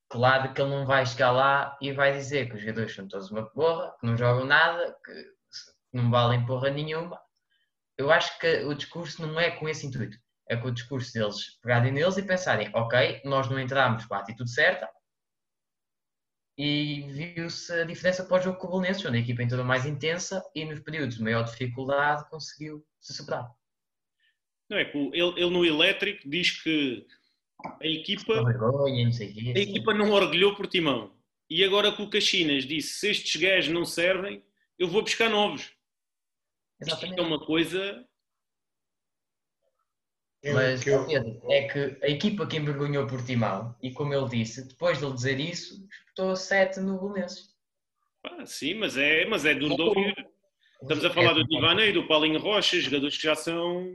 Claro 0.08 0.52
que 0.54 0.60
ele 0.60 0.70
não 0.70 0.86
vai 0.86 1.04
chegar 1.06 1.30
lá 1.32 1.76
e 1.80 1.92
vai 1.92 2.12
dizer 2.12 2.48
que 2.48 2.54
os 2.56 2.60
jogadores 2.60 2.94
são 2.94 3.08
todos 3.08 3.30
uma 3.30 3.46
porra, 3.50 3.94
que 4.00 4.06
não 4.06 4.16
jogam 4.16 4.44
nada, 4.44 4.96
que 5.04 5.12
não 5.92 6.10
valem 6.10 6.44
porra 6.46 6.70
nenhuma. 6.70 7.20
Eu 7.96 8.10
acho 8.10 8.38
que 8.38 8.64
o 8.64 8.74
discurso 8.74 9.26
não 9.26 9.38
é 9.40 9.50
com 9.52 9.68
esse 9.68 9.86
intuito. 9.86 10.18
É 10.50 10.56
com 10.56 10.66
o 10.66 10.72
discurso 10.72 11.12
deles 11.12 11.58
pegarem 11.62 11.92
neles 11.92 12.16
e 12.16 12.22
pensarem: 12.22 12.70
ok, 12.74 13.22
nós 13.24 13.48
não 13.48 13.60
entramos 13.60 14.04
com 14.04 14.14
a 14.14 14.18
atitude 14.18 14.50
certa, 14.50 14.90
e 16.58 17.02
viu-se 17.08 17.72
a 17.72 17.84
diferença 17.84 18.24
pós 18.24 18.44
jogo 18.44 18.58
com 18.58 18.66
o 18.66 18.70
Bolonenses, 18.70 19.02
onde 19.06 19.16
a 19.16 19.20
equipa 19.20 19.42
entrou 19.42 19.64
mais 19.64 19.86
intensa 19.86 20.44
e 20.54 20.62
nos 20.64 20.80
períodos 20.80 21.16
de 21.16 21.22
maior 21.22 21.42
dificuldade 21.44 22.28
conseguiu 22.28 22.84
se 23.00 23.14
superar. 23.14 23.48
Não 24.68 24.76
é, 24.76 24.82
ele, 24.82 25.40
ele 25.40 25.50
no 25.50 25.64
elétrico 25.64 26.28
diz 26.28 26.50
que 26.62 27.06
a 27.80 27.86
equipa, 27.86 28.44
vergonha, 28.44 29.04
não, 29.06 29.12
sei 29.12 29.54
a 29.56 29.58
equipa 29.58 29.94
não 29.94 30.10
orgulhou 30.10 30.54
por 30.54 30.66
timão. 30.66 31.16
E 31.48 31.64
agora 31.64 31.92
que 31.92 32.02
o 32.02 32.10
Caxinas 32.10 32.64
disse: 32.64 32.98
se 32.98 33.10
estes 33.10 33.40
gajos 33.40 33.72
não 33.72 33.86
servem, 33.86 34.44
eu 34.78 34.86
vou 34.86 35.00
buscar 35.00 35.30
novos. 35.30 35.72
Exatamente. 36.78 37.10
Isto 37.10 37.20
é 37.20 37.26
uma 37.26 37.44
coisa 37.44 38.06
mas, 40.44 40.86
eu... 40.86 41.06
Pedro, 41.06 41.40
é 41.50 41.68
que 41.68 41.98
a 42.02 42.08
equipa 42.08 42.46
que 42.46 42.56
envergonhou 42.56 43.06
Portimão, 43.06 43.76
e 43.82 43.90
como 43.90 44.14
ele 44.14 44.28
disse, 44.28 44.66
depois 44.66 44.98
de 44.98 45.04
ele 45.04 45.14
dizer 45.14 45.38
isso, 45.38 45.86
espetou 45.90 46.34
7 46.34 46.80
no 46.80 46.98
Belenenses. 46.98 47.50
Ah, 48.24 48.44
sim, 48.46 48.74
mas 48.74 48.96
é, 48.96 49.26
mas 49.26 49.44
é 49.44 49.54
duro 49.54 49.76
de 49.76 49.82
ouvir. 49.82 50.30
Estamos 50.82 51.04
a 51.04 51.10
falar 51.10 51.34
do 51.34 51.46
Divanei, 51.46 51.92
do 51.92 52.06
Paulinho 52.06 52.40
Rocha, 52.40 52.80
jogadores 52.80 53.16
que 53.16 53.22
já 53.22 53.34
são. 53.34 53.86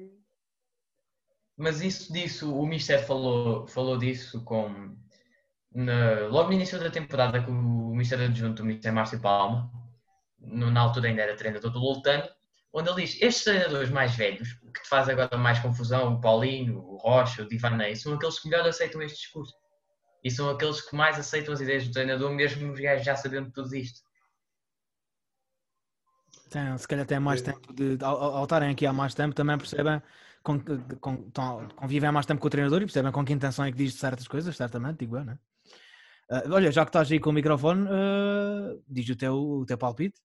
Mas 1.58 1.82
isso 1.82 2.12
disso, 2.14 2.54
o 2.54 2.66
Mister 2.66 3.06
falou, 3.06 3.66
falou 3.68 3.98
disso 3.98 4.44
com. 4.44 4.96
Na, 5.74 6.28
logo 6.28 6.50
no 6.50 6.54
início 6.54 6.80
da 6.80 6.90
temporada, 6.90 7.42
com 7.42 7.52
o 7.52 7.96
Mister 7.96 8.20
adjunto, 8.20 8.62
o 8.62 8.66
Mister 8.66 8.94
Márcio 8.94 9.20
Palma, 9.20 9.72
no, 10.40 10.70
na 10.70 10.82
altura 10.82 11.08
ainda 11.08 11.22
era 11.24 11.36
treinador 11.36 11.72
do 11.72 11.80
Loltano, 11.80 12.28
onde 12.76 12.90
ele 12.90 13.02
diz: 13.02 13.22
estes 13.22 13.46
treinadores 13.46 13.90
mais 13.90 14.16
velhos, 14.16 14.54
que 14.54 14.84
te 14.84 14.90
faz 14.90 15.08
agora 15.08 15.38
mais 15.38 15.60
confusão, 15.60 16.14
o 16.14 16.22
Paulinho, 16.22 16.78
o 16.78 16.98
Rocha, 16.98 17.42
o 17.42 17.48
Divanei, 17.48 17.96
são 17.96 18.14
aqueles 18.14 18.38
que 18.38 18.50
melhor 18.50 18.68
aceitam 18.68 19.02
este 19.02 19.18
discurso. 19.18 19.54
E 20.24 20.30
são 20.30 20.50
aqueles 20.50 20.82
que 20.82 20.96
mais 20.96 21.18
aceitam 21.18 21.54
as 21.54 21.62
ideias 21.62 21.88
do 21.88 21.94
treinador, 21.94 22.32
mesmo 22.32 22.72
os 22.72 22.80
gajos 22.80 23.06
já 23.06 23.16
sabendo 23.16 23.52
tudo 23.52 23.74
isto. 23.76 24.02
Tem, 26.50 26.78
se 26.78 26.88
calhar 26.88 27.06
tem 27.06 27.20
mais 27.20 27.42
tempo 27.42 27.74
de. 27.74 27.98
Ao, 28.04 28.36
ao 28.36 28.44
estarem 28.44 28.72
aqui 28.72 28.86
há 28.86 28.94
mais 28.94 29.14
tempo, 29.14 29.34
também 29.34 29.58
percebem. 29.58 30.02
Com, 30.44 30.60
com, 31.00 31.32
convivem 31.76 32.08
há 32.08 32.12
mais 32.12 32.28
tempo 32.28 32.40
com 32.40 32.46
o 32.46 32.52
treinador 32.52 32.80
e 32.80 32.86
percebem 32.86 33.12
com 33.12 33.26
que 33.26 33.34
intenção 33.34 33.66
é 33.66 33.72
que 33.72 33.78
diz 33.78 33.96
certas 33.96 34.28
coisas, 34.28 34.56
certamente, 34.56 35.00
digo 35.00 35.18
eu, 35.18 35.26
não 35.26 35.34
é? 35.34 35.40
Uh, 36.30 36.54
olha, 36.54 36.72
já 36.72 36.84
que 36.84 36.90
estás 36.90 37.12
aí 37.12 37.20
com 37.20 37.32
o 37.32 37.34
microfone, 37.34 37.88
uh, 37.88 38.84
diz 38.88 39.10
o 39.10 39.16
teu, 39.16 39.36
o 39.36 39.66
teu 39.66 39.76
palpite. 39.76 40.20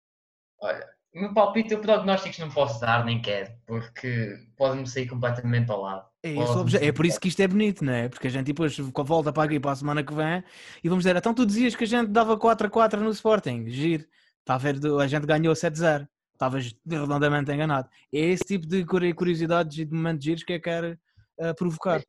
Olha, 0.59 0.87
o 1.17 1.21
meu 1.21 1.33
palpite, 1.33 1.73
eu 1.73 1.79
prognósticos 1.79 2.37
não 2.37 2.49
posso 2.49 2.79
dar, 2.79 3.03
nem 3.03 3.19
quero, 3.19 3.51
porque 3.65 4.37
pode-me 4.55 4.85
sair 4.87 5.07
completamente 5.07 5.71
ao 5.71 5.81
lado. 5.81 6.05
É, 6.23 6.87
é, 6.87 6.91
por 6.91 7.05
isso 7.05 7.19
que 7.19 7.27
isto 7.27 7.39
é 7.41 7.47
bonito, 7.47 7.83
não 7.83 7.93
é? 7.93 8.07
Porque 8.07 8.27
a 8.27 8.29
gente 8.29 8.45
depois 8.45 8.77
volta 8.77 9.33
para 9.33 9.43
aqui 9.43 9.59
para 9.59 9.71
a 9.71 9.75
semana 9.75 10.03
que 10.03 10.13
vem 10.13 10.43
e 10.83 10.89
vamos 10.89 11.03
dizer, 11.03 11.15
então 11.15 11.33
tu 11.33 11.45
dizias 11.45 11.75
que 11.75 11.85
a 11.85 11.87
gente 11.87 12.09
dava 12.09 12.37
4 12.37 12.67
a 12.67 12.69
4 12.69 13.01
no 13.01 13.09
Sporting, 13.09 13.67
giro, 13.67 14.05
está 14.39 14.55
a 14.55 14.57
ver, 14.57 14.75
a 14.99 15.07
gente 15.07 15.25
ganhou 15.25 15.55
7 15.55 15.73
a 15.73 15.77
0, 15.77 16.07
estavas 16.33 16.75
redondamente 16.87 17.51
enganado. 17.51 17.89
É 18.13 18.19
esse 18.19 18.43
tipo 18.43 18.67
de 18.67 18.85
curiosidades 18.85 19.77
e 19.79 19.85
de 19.85 19.93
momentos 19.93 20.23
giros 20.23 20.43
que 20.43 20.53
eu 20.53 20.61
quero 20.61 20.97
uh, 21.39 21.55
provocar. 21.55 22.01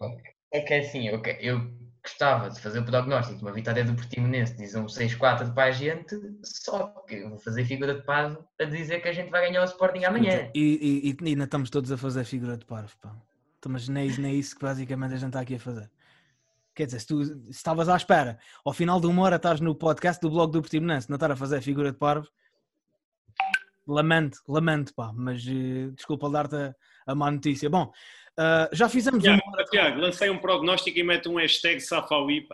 É 0.52 0.60
que 0.60 0.74
é 0.74 0.80
assim, 0.80 1.08
eu, 1.08 1.22
eu 1.40 1.70
gostava 2.02 2.50
de 2.50 2.60
fazer 2.60 2.78
o 2.80 2.84
prognóstico 2.84 3.38
de 3.38 3.44
uma 3.44 3.52
vitória 3.52 3.84
do 3.84 3.94
Portimonense, 3.94 4.56
diz 4.56 4.74
um 4.74 4.86
6-4 4.86 5.52
para 5.52 5.64
a 5.64 5.70
gente, 5.70 6.16
só 6.42 6.86
que 7.06 7.24
vou 7.28 7.38
fazer 7.38 7.64
figura 7.64 7.94
de 7.94 8.02
parvo 8.02 8.44
a 8.60 8.64
dizer 8.64 9.00
que 9.00 9.08
a 9.08 9.12
gente 9.12 9.30
vai 9.30 9.42
ganhar 9.42 9.62
o 9.62 9.64
Sporting 9.64 10.04
amanhã. 10.04 10.50
E, 10.54 11.10
e, 11.10 11.16
e 11.24 11.28
ainda 11.28 11.44
estamos 11.44 11.70
todos 11.70 11.92
a 11.92 11.96
fazer 11.96 12.24
figura 12.24 12.56
de 12.56 12.64
parvo, 12.64 12.92
pá. 13.00 13.14
Então, 13.58 13.72
mas 13.72 13.88
nem, 13.88 14.08
nem 14.18 14.38
isso 14.38 14.56
que 14.56 14.62
basicamente 14.62 15.14
a 15.14 15.16
gente 15.16 15.28
está 15.28 15.40
aqui 15.40 15.56
a 15.56 15.60
fazer. 15.60 15.90
Quer 16.74 16.86
dizer, 16.86 17.00
se 17.00 17.06
tu 17.08 17.22
estavas 17.48 17.88
à 17.88 17.96
espera, 17.96 18.38
ao 18.64 18.72
final 18.72 19.00
de 19.00 19.08
uma 19.08 19.22
hora 19.22 19.36
estás 19.36 19.60
no 19.60 19.74
podcast 19.74 20.20
do 20.20 20.30
blog 20.30 20.52
do 20.52 20.60
Portimonense, 20.60 21.10
não 21.10 21.16
estar 21.16 21.30
a 21.30 21.36
fazer 21.36 21.60
figura 21.60 21.90
de 21.90 21.98
parvo, 21.98 22.28
lamento, 23.86 24.38
lamento, 24.46 24.94
pá, 24.94 25.12
mas 25.12 25.44
uh, 25.44 25.90
desculpa 25.92 26.30
dar-te 26.30 26.54
a, 26.54 26.74
a 27.06 27.14
má 27.14 27.30
notícia. 27.30 27.68
Bom, 27.68 27.90
Uh, 28.38 28.68
já 28.72 28.88
fizemos 28.88 29.22
Tiago, 29.22 29.42
uma... 29.44 29.64
Tiago, 29.64 30.00
lancei 30.00 30.30
um 30.30 30.38
prognóstico 30.38 30.96
e 30.96 31.02
mete 31.02 31.28
um 31.28 31.36
hashtag 31.36 31.80
Safauí, 31.80 32.46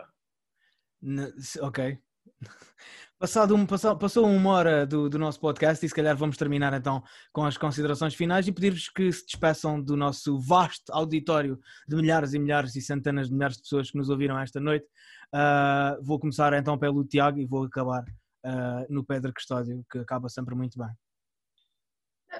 Ok. 1.61 1.99
Passado 3.17 3.55
um, 3.55 3.65
passou, 3.65 3.97
passou 3.97 4.25
uma 4.25 4.49
hora 4.51 4.85
do, 4.85 5.09
do, 5.09 5.17
nosso 5.17 5.39
podcast 5.39 5.85
e 5.85 5.87
se 5.87 5.95
calhar 5.95 6.17
vamos 6.17 6.35
terminar 6.35 6.73
então 6.73 7.01
com 7.31 7.45
as 7.45 7.57
considerações 7.57 8.13
finais 8.13 8.45
e 8.45 8.51
pedir-vos 8.51 8.89
que 8.89 9.09
se 9.09 9.25
despeçam 9.25 9.81
do 9.81 9.95
nosso 9.95 10.37
vasto 10.37 10.91
auditório 10.91 11.57
de 11.87 11.95
milhares 11.95 12.33
e 12.33 12.39
milhares 12.39 12.75
e 12.75 12.81
centenas 12.81 13.29
de 13.29 13.33
milhares 13.33 13.55
de 13.55 13.63
pessoas 13.63 13.89
que 13.89 13.97
nos 13.97 14.09
ouviram 14.09 14.37
esta 14.37 14.59
noite. 14.59 14.85
Uh, 15.33 16.03
vou 16.03 16.19
começar 16.19 16.51
então 16.53 16.77
pelo 16.77 17.05
Tiago 17.05 17.39
e 17.39 17.45
vou 17.45 17.63
acabar 17.63 18.03
uh, 18.03 18.85
no 18.89 19.05
Pedro 19.05 19.33
Custódio, 19.33 19.85
que 19.89 19.99
acaba 19.99 20.27
sempre 20.27 20.53
muito 20.53 20.77
bem. 20.77 20.89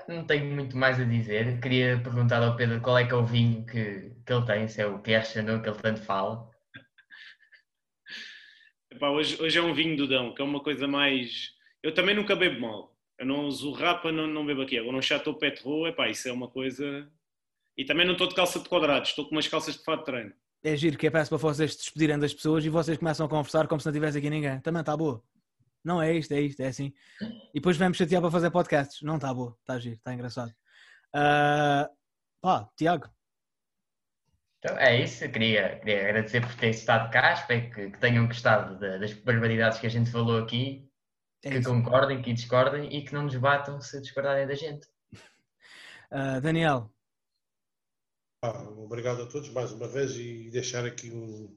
Não 0.07 0.25
tenho 0.25 0.45
muito 0.53 0.77
mais 0.77 0.99
a 0.99 1.03
dizer. 1.03 1.59
Queria 1.59 1.99
perguntar 1.99 2.43
ao 2.43 2.55
Pedro 2.55 2.81
qual 2.81 2.97
é 2.97 3.05
que 3.05 3.13
é 3.13 3.15
o 3.15 3.25
vinho 3.25 3.65
que, 3.65 4.11
que 4.25 4.33
ele 4.33 4.45
tem, 4.45 4.67
se 4.67 4.81
é 4.81 4.85
o 4.85 4.99
Pierre 4.99 5.25
Chanot 5.25 5.61
que 5.61 5.69
ele 5.69 5.79
tanto 5.79 6.01
fala. 6.01 6.49
Epá, 8.91 9.09
hoje, 9.09 9.41
hoje 9.41 9.57
é 9.57 9.61
um 9.61 9.73
vinho 9.73 9.97
do 9.97 10.07
Dão, 10.07 10.33
que 10.33 10.41
é 10.41 10.45
uma 10.45 10.61
coisa 10.61 10.87
mais. 10.87 11.51
Eu 11.83 11.93
também 11.93 12.15
nunca 12.15 12.35
bebo 12.35 12.61
mal. 12.61 12.95
Eu 13.17 13.25
não 13.25 13.45
uso 13.45 13.71
rapa, 13.71 14.11
não, 14.11 14.27
não 14.27 14.45
bebo 14.45 14.61
aqui. 14.61 14.77
Agora, 14.77 14.93
não 14.93 15.01
Chateau 15.01 15.35
Petro, 15.35 15.87
epá, 15.87 16.09
isso 16.09 16.27
é 16.27 16.31
uma 16.31 16.49
coisa. 16.49 17.09
E 17.77 17.83
também 17.83 18.05
não 18.05 18.13
estou 18.13 18.27
de 18.27 18.35
calça 18.35 18.59
de 18.59 18.69
quadrados, 18.69 19.09
estou 19.09 19.25
com 19.25 19.35
umas 19.35 19.47
calças 19.47 19.75
de 19.77 19.83
fato 19.83 19.99
de 19.99 20.05
treino. 20.05 20.33
É 20.63 20.75
giro 20.75 20.97
que 20.97 21.07
é 21.07 21.11
para 21.11 21.23
vocês 21.23 21.73
se 21.73 21.77
despedirem 21.79 22.17
das 22.17 22.33
pessoas 22.33 22.65
e 22.65 22.69
vocês 22.69 22.97
começam 22.97 23.25
a 23.25 23.29
conversar 23.29 23.67
como 23.67 23.79
se 23.79 23.85
não 23.85 23.93
tivesse 23.93 24.17
aqui 24.17 24.29
ninguém. 24.29 24.59
Também 24.61 24.79
está 24.79 24.95
boa. 24.97 25.21
Não 25.85 26.01
é 26.01 26.13
isto, 26.13 26.33
é 26.33 26.41
isto, 26.41 26.59
é 26.61 26.67
assim. 26.67 26.91
E 27.21 27.59
depois 27.59 27.77
vamos 27.77 27.95
chatear 27.95 28.19
para 28.19 28.31
fazer 28.31 28.49
podcasts. 28.49 29.03
Não 29.03 29.17
está 29.17 29.31
boa, 29.31 29.55
está 29.59 29.77
giro, 29.77 29.95
está 29.95 30.11
engraçado. 30.11 30.49
Uh, 31.15 31.87
pá, 32.41 32.67
Tiago. 32.75 33.07
Então, 34.57 34.75
é 34.79 34.99
isso, 34.99 35.29
queria, 35.29 35.77
queria 35.77 36.09
agradecer 36.09 36.41
por 36.41 36.55
ter 36.55 36.69
estado 36.69 37.11
cá, 37.11 37.33
espero 37.33 37.69
que, 37.69 37.91
que 37.91 37.99
tenham 37.99 38.25
gostado 38.25 38.79
de, 38.79 38.97
das 38.97 39.13
barbaridades 39.13 39.77
que 39.77 39.85
a 39.85 39.89
gente 39.89 40.09
falou 40.09 40.41
aqui, 40.41 40.89
é 41.43 41.51
que 41.51 41.57
isso. 41.59 41.69
concordem, 41.69 42.19
que 42.19 42.33
discordem 42.33 42.91
e 42.91 43.05
que 43.05 43.13
não 43.13 43.23
nos 43.23 43.35
batam 43.35 43.79
se 43.79 44.01
discordarem 44.01 44.47
da 44.47 44.55
gente. 44.55 44.87
Uh, 46.11 46.41
Daniel. 46.41 46.91
Ah, 48.41 48.63
obrigado 48.69 49.21
a 49.21 49.27
todos 49.27 49.49
mais 49.49 49.71
uma 49.71 49.87
vez 49.87 50.15
e 50.17 50.49
deixar 50.49 50.83
aqui 50.83 51.11
um, 51.11 51.55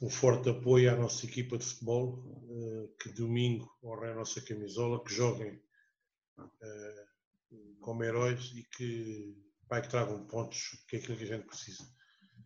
um 0.00 0.10
forte 0.10 0.48
apoio 0.48 0.92
à 0.92 0.96
nossa 0.96 1.24
equipa 1.26 1.56
de 1.56 1.64
futebol, 1.64 2.22
que 3.00 3.10
domingo 3.10 3.70
honrem 3.82 4.12
a 4.12 4.14
nossa 4.14 4.40
camisola, 4.40 5.02
que 5.04 5.12
joguem 5.12 5.60
eh, 6.38 7.06
como 7.80 8.04
heróis 8.04 8.52
e 8.54 8.64
que, 8.64 9.36
pá, 9.68 9.80
que 9.80 9.88
tragam 9.88 10.26
pontos, 10.26 10.84
que 10.88 10.96
é 10.96 10.98
aquilo 10.98 11.16
que 11.16 11.24
a 11.24 11.36
gente 11.36 11.46
precisa. 11.46 11.84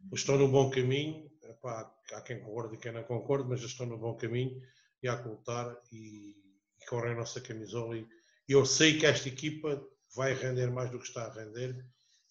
Eles 0.07 0.21
estão 0.21 0.37
no 0.39 0.49
bom 0.49 0.71
caminho, 0.71 1.31
pá, 1.61 1.93
há 2.13 2.21
quem 2.23 2.41
concorde 2.41 2.77
e 2.77 2.79
quem 2.79 2.93
não 2.93 3.05
concorde, 3.05 3.49
mas 3.49 3.61
eles 3.61 3.73
estão 3.73 3.87
no 3.87 3.99
bom 3.99 4.17
caminho 4.17 4.61
e 5.03 5.09
há 5.09 5.21
que 5.21 5.29
lutar 5.29 5.77
e, 5.93 6.37
e 6.81 6.95
honrem 6.95 7.13
a 7.13 7.17
nossa 7.17 7.41
camisola. 7.41 7.97
E, 7.97 8.07
eu 8.49 8.67
sei 8.67 8.99
que 8.99 9.07
esta 9.07 9.29
equipa 9.29 9.81
vai 10.15 10.35
render 10.35 10.71
mais 10.71 10.91
do 10.91 10.99
que 10.99 11.07
está 11.07 11.27
a 11.27 11.33
render 11.33 11.85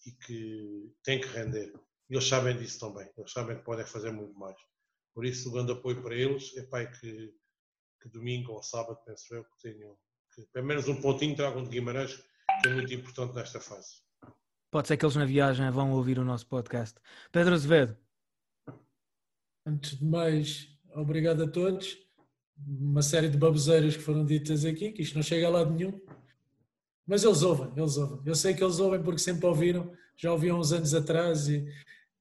e 0.06 0.12
que 0.12 0.94
tem 1.02 1.20
que 1.20 1.28
render. 1.28 1.72
Eles 2.10 2.26
sabem 2.26 2.56
disso 2.56 2.78
também, 2.80 3.08
eles 3.16 3.32
sabem 3.32 3.56
que 3.56 3.64
podem 3.64 3.86
fazer 3.86 4.10
muito 4.10 4.38
mais. 4.38 4.56
Por 5.14 5.24
isso, 5.24 5.48
o 5.48 5.52
grande 5.52 5.72
apoio 5.72 6.02
para 6.02 6.14
eles 6.14 6.54
é 6.56 6.62
pai 6.64 6.90
que, 6.90 7.34
que 8.00 8.08
domingo 8.08 8.52
ou 8.52 8.62
sábado, 8.62 8.98
penso 9.04 9.34
eu, 9.34 9.44
que 9.44 9.58
tenham 9.62 9.96
que 10.34 10.42
pelo 10.52 10.66
menos 10.66 10.88
um 10.88 11.00
pontinho 11.00 11.34
tragam 11.34 11.64
de 11.64 11.70
Guimarães, 11.70 12.16
que 12.62 12.68
é 12.68 12.74
muito 12.74 12.94
importante 12.94 13.34
nesta 13.34 13.60
fase. 13.60 14.00
Pode 14.70 14.86
ser 14.86 14.96
que 14.96 15.04
eles 15.04 15.16
na 15.16 15.24
viagem 15.24 15.68
vão 15.70 15.92
ouvir 15.92 16.18
o 16.18 16.24
nosso 16.24 16.46
podcast. 16.46 17.00
Pedro 17.32 17.54
Azevedo. 17.54 17.96
Antes 19.66 19.98
de 19.98 20.04
mais, 20.04 20.68
obrigado 20.94 21.42
a 21.42 21.48
todos. 21.48 21.98
Uma 22.56 23.02
série 23.02 23.28
de 23.28 23.36
baboseiras 23.36 23.96
que 23.96 24.02
foram 24.02 24.24
ditas 24.24 24.64
aqui, 24.64 24.92
que 24.92 25.02
isto 25.02 25.16
não 25.16 25.22
chega 25.22 25.48
a 25.48 25.50
lado 25.50 25.72
nenhum. 25.72 26.00
Mas 27.06 27.24
eles 27.24 27.42
ouvem, 27.42 27.72
eles 27.76 27.96
ouvem. 27.96 28.20
Eu 28.24 28.34
sei 28.34 28.54
que 28.54 28.62
eles 28.62 28.78
ouvem 28.78 29.02
porque 29.02 29.18
sempre 29.18 29.46
ouviram, 29.46 29.92
já 30.16 30.30
ouviam 30.32 30.60
uns 30.60 30.70
anos 30.70 30.94
atrás 30.94 31.48
e, 31.48 31.66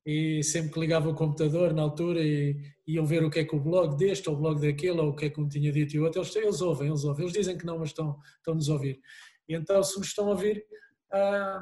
e 0.09 0.43
sempre 0.43 0.71
que 0.71 0.79
ligava 0.79 1.07
o 1.07 1.13
computador 1.13 1.71
na 1.71 1.83
altura 1.83 2.19
e 2.23 2.59
iam 2.87 3.05
ver 3.05 3.23
o 3.23 3.29
que 3.29 3.39
é 3.39 3.45
que 3.45 3.55
o 3.55 3.59
blog 3.59 3.95
deste 3.95 4.27
ou 4.27 4.35
o 4.35 4.39
blog 4.39 4.59
daquele 4.59 4.99
ou 4.99 5.09
o 5.09 5.15
que 5.15 5.25
é 5.25 5.29
que 5.29 5.39
um 5.39 5.47
tinha 5.47 5.71
dito 5.71 5.95
e 5.95 5.99
o 5.99 6.03
outro, 6.03 6.21
eles, 6.21 6.35
eles 6.35 6.61
ouvem, 6.61 6.87
eles 6.87 7.03
ouvem, 7.03 7.25
eles 7.25 7.33
dizem 7.33 7.55
que 7.55 7.65
não, 7.65 7.77
mas 7.77 7.89
estão, 7.89 8.19
estão 8.37 8.55
nos 8.55 8.67
a 8.69 8.73
ouvir. 8.73 8.99
E 9.47 9.53
então, 9.53 9.83
se 9.83 9.99
nos 9.99 10.07
estão 10.07 10.25
a 10.25 10.31
ouvir, 10.31 10.65
ah, 11.11 11.61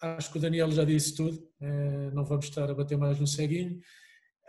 acho 0.00 0.32
que 0.32 0.38
o 0.38 0.40
Daniel 0.40 0.70
já 0.70 0.82
disse 0.82 1.14
tudo, 1.14 1.46
eh, 1.60 2.10
não 2.14 2.24
vamos 2.24 2.46
estar 2.46 2.70
a 2.70 2.74
bater 2.74 2.96
mais 2.96 3.20
no 3.20 3.26
ceguinho. 3.26 3.78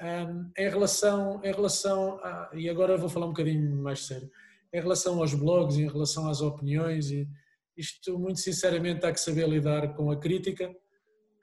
Um, 0.01 0.49
em 0.57 0.69
relação, 0.69 1.41
em 1.43 1.51
relação 1.51 2.21
a, 2.23 2.51
e 2.53 2.69
agora 2.69 2.95
vou 2.95 3.09
falar 3.09 3.25
um 3.25 3.33
bocadinho 3.33 3.75
mais 3.81 4.05
sério, 4.05 4.31
em 4.71 4.79
relação 4.79 5.19
aos 5.19 5.33
blogs, 5.33 5.77
em 5.77 5.89
relação 5.89 6.29
às 6.29 6.39
opiniões, 6.39 7.11
e 7.11 7.27
isto 7.75 8.17
muito 8.17 8.39
sinceramente 8.39 9.05
há 9.05 9.11
que 9.11 9.19
saber 9.19 9.49
lidar 9.49 9.93
com 9.95 10.09
a 10.09 10.17
crítica, 10.17 10.73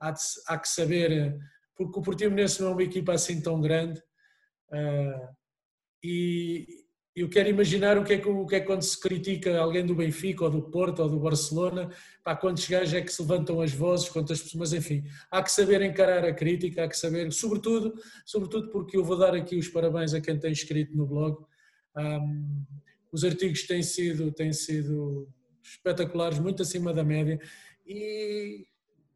há, 0.01 0.11
de, 0.11 0.21
há 0.47 0.59
que 0.59 0.69
saber, 0.69 1.37
porque 1.77 1.99
o 1.99 2.03
Portimonense 2.03 2.61
não 2.61 2.71
é 2.71 2.73
uma 2.73 2.83
equipa 2.83 3.13
assim 3.13 3.41
tão 3.41 3.61
grande, 3.61 4.01
uh, 4.71 5.29
e, 6.03 6.67
eu 7.17 7.31
quero 7.31 7.49
imaginar 7.49 7.97
o 7.97 8.05
que, 8.05 8.13
é 8.13 8.19
que, 8.19 8.29
o 8.29 8.47
que 8.47 8.57
é 8.57 8.61
quando 8.61 8.83
se 8.83 9.01
critica 9.01 9.59
alguém 9.59 9.87
do 9.87 9.95
Benfica 9.95 10.45
ou 10.45 10.51
do 10.51 10.71
Porto 10.71 11.01
ou 11.01 11.09
do 11.09 11.19
Barcelona, 11.19 11.91
pá, 12.23 12.37
quantos 12.37 12.69
gajos 12.69 12.93
é 12.93 13.01
que 13.01 13.11
se 13.11 13.23
levantam 13.23 13.59
as 13.63 13.73
vozes, 13.73 14.11
quantas 14.11 14.43
pessoas, 14.43 14.61
mas 14.61 14.73
enfim, 14.75 15.03
há 15.31 15.43
que 15.43 15.51
saber 15.51 15.81
encarar 15.81 16.27
a 16.27 16.35
crítica, 16.35 16.85
há 16.85 16.89
que 16.89 16.97
saber, 16.97 17.33
sobretudo, 17.33 17.95
sobretudo 18.27 18.69
porque 18.71 18.99
eu 18.99 19.03
vou 19.03 19.17
dar 19.17 19.35
aqui 19.35 19.57
os 19.57 19.67
parabéns 19.67 20.13
a 20.13 20.21
quem 20.21 20.39
tem 20.39 20.53
escrito 20.53 20.95
no 20.95 21.07
blog. 21.07 21.43
Um, 21.97 22.63
os 23.11 23.25
artigos 23.25 23.63
têm 23.63 23.83
sido, 23.83 24.31
têm 24.31 24.53
sido 24.53 25.27
espetaculares, 25.63 26.39
muito 26.39 26.61
acima 26.61 26.93
da 26.93 27.03
média, 27.03 27.41
e, 27.87 28.67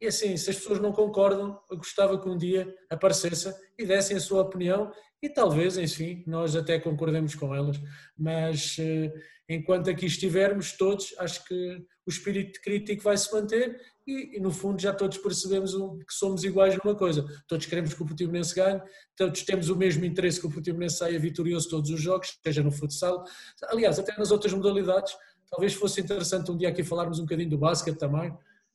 e 0.01 0.07
assim, 0.07 0.36
se 0.36 0.51
as 0.51 0.57
pessoas 0.57 0.80
não 0.80 0.92
concordam, 0.92 1.61
eu 1.70 1.76
gostava 1.76 2.18
que 2.18 2.28
um 2.28 2.36
dia 2.36 2.74
aparecessem 2.88 3.53
e 3.78 3.84
dessem 3.84 4.16
a 4.16 4.20
sua 4.20 4.42
opinião 4.42 4.90
e 5.22 5.28
talvez, 5.28 5.76
enfim, 5.76 6.24
nós 6.26 6.57
até 6.57 6.78
concordemos 6.78 7.34
com 7.34 7.55
elas, 7.55 7.78
mas 8.16 8.76
eh, 8.78 9.12
enquanto 9.46 9.90
aqui 9.90 10.07
estivermos 10.07 10.72
todos, 10.72 11.14
acho 11.18 11.44
que 11.44 11.84
o 12.07 12.11
espírito 12.11 12.59
crítico 12.62 13.03
vai 13.03 13.18
se 13.18 13.30
manter 13.30 13.78
e, 14.07 14.38
e, 14.38 14.40
no 14.40 14.51
fundo 14.51 14.80
já 14.80 14.94
todos 14.94 15.18
percebemos 15.18 15.72
que 15.74 16.14
somos 16.14 16.42
iguais 16.42 16.78
numa 16.82 16.96
coisa. 16.96 17.26
Todos 17.46 17.66
queremos 17.66 17.92
que 17.92 18.03
o 18.03 18.07
Portimonense 18.07 18.55
ganhe, 18.55 18.80
todos 19.14 19.42
temos 19.42 19.68
o 19.68 19.76
mesmo 19.76 20.07
interesse 20.07 20.40
que 20.40 20.46
o 20.46 20.51
Portimonense 20.51 20.96
saia 20.96 21.18
vitorioso 21.18 21.68
todos 21.68 21.90
os 21.90 22.01
jogos, 22.01 22.38
seja 22.42 22.62
no 22.62 22.72
futsal, 22.72 23.22
aliás, 23.64 23.98
até 23.98 24.16
nas 24.16 24.30
outras 24.30 24.55
modalidades. 24.55 25.14
Talvez 25.51 25.74
fosse 25.74 26.01
interessante 26.01 26.51
um 26.51 26.57
dia 26.57 26.70
aqui 26.70 26.82
falarmos 26.82 27.18
um 27.18 27.24
bocadinho 27.24 27.51
do 27.51 27.59
basquete 27.59 27.98
também. 27.98 28.34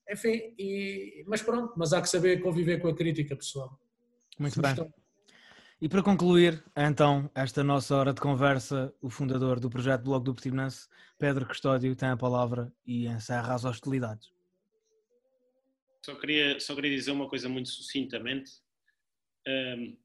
Enfim, 0.09 0.53
e, 0.57 1.23
mas 1.27 1.41
pronto, 1.41 1.73
mas 1.75 1.93
há 1.93 2.01
que 2.01 2.09
saber 2.09 2.41
conviver 2.41 2.79
com 2.79 2.87
a 2.87 2.95
crítica, 2.95 3.35
pessoal. 3.35 3.79
Muito 4.39 4.61
bem. 4.61 4.75
E 5.81 5.89
para 5.89 6.01
concluir, 6.01 6.63
então, 6.75 7.29
esta 7.35 7.63
nossa 7.63 7.95
hora 7.95 8.13
de 8.13 8.21
conversa, 8.21 8.93
o 9.01 9.09
fundador 9.09 9.59
do 9.59 9.69
projeto 9.69 10.03
Blog 10.03 10.23
do 10.23 10.33
Portimonense, 10.33 10.87
Pedro 11.19 11.45
Custódio, 11.45 11.95
tem 11.95 12.09
a 12.09 12.17
palavra 12.17 12.71
e 12.85 13.07
encerra 13.07 13.53
as 13.53 13.65
hostilidades. 13.65 14.31
Só 16.05 16.15
queria, 16.15 16.59
só 16.59 16.75
queria 16.75 16.95
dizer 16.95 17.11
uma 17.11 17.27
coisa 17.27 17.49
muito 17.49 17.69
sucintamente. 17.69 18.51
Um, 19.47 19.97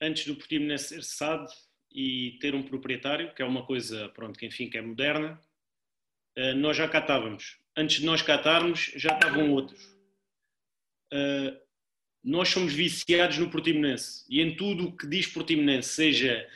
antes 0.00 0.26
do 0.26 0.36
Portimonense 0.36 0.88
ser 0.88 1.02
SAD 1.02 1.52
e 1.92 2.38
ter 2.40 2.54
um 2.54 2.62
proprietário, 2.62 3.34
que 3.34 3.42
é 3.42 3.44
uma 3.44 3.66
coisa, 3.66 4.08
pronto, 4.10 4.38
que 4.38 4.46
enfim, 4.46 4.70
que 4.70 4.78
é 4.78 4.82
moderna, 4.82 5.40
uh, 6.38 6.54
nós 6.54 6.76
já 6.76 6.88
catávamos. 6.88 7.58
Antes 7.76 8.00
de 8.00 8.06
nós 8.06 8.22
catarmos, 8.22 8.90
já 8.96 9.12
estavam 9.12 9.52
outros. 9.52 9.84
Uh, 11.12 11.56
nós 12.24 12.48
somos 12.48 12.72
viciados 12.72 13.38
no 13.38 13.50
Portimonense 13.50 14.24
e 14.28 14.40
em 14.40 14.56
tudo 14.56 14.88
o 14.88 14.96
que 14.96 15.06
diz 15.06 15.26
Portimonense, 15.26 15.90
seja 15.90 16.48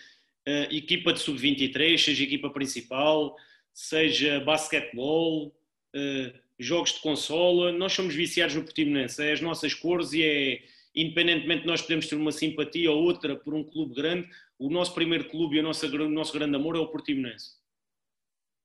uh, 0.48 0.74
equipa 0.74 1.12
de 1.12 1.20
sub-23, 1.20 1.98
seja 1.98 2.24
equipa 2.24 2.50
principal, 2.50 3.36
seja 3.72 4.40
basquetebol, 4.40 5.54
uh, 5.94 6.38
jogos 6.58 6.94
de 6.94 7.00
consola, 7.00 7.70
nós 7.70 7.92
somos 7.92 8.14
viciados 8.14 8.56
no 8.56 8.64
Portimonense, 8.64 9.22
é 9.22 9.32
as 9.32 9.40
nossas 9.40 9.74
cores 9.74 10.12
e 10.12 10.22
é, 10.22 10.62
independentemente 10.94 11.62
de 11.62 11.66
nós 11.66 11.82
podemos 11.82 12.06
ter 12.06 12.16
uma 12.16 12.32
simpatia 12.32 12.90
ou 12.90 13.02
outra 13.02 13.36
por 13.36 13.54
um 13.54 13.62
clube 13.62 13.94
grande, 13.94 14.28
o 14.58 14.68
nosso 14.68 14.94
primeiro 14.94 15.28
clube 15.28 15.56
e 15.56 15.60
o 15.60 15.62
nosso, 15.62 15.86
o 15.86 16.08
nosso 16.08 16.32
grande 16.32 16.56
amor 16.56 16.76
é 16.76 16.78
o 16.78 16.88
Portimonense. 16.88 17.58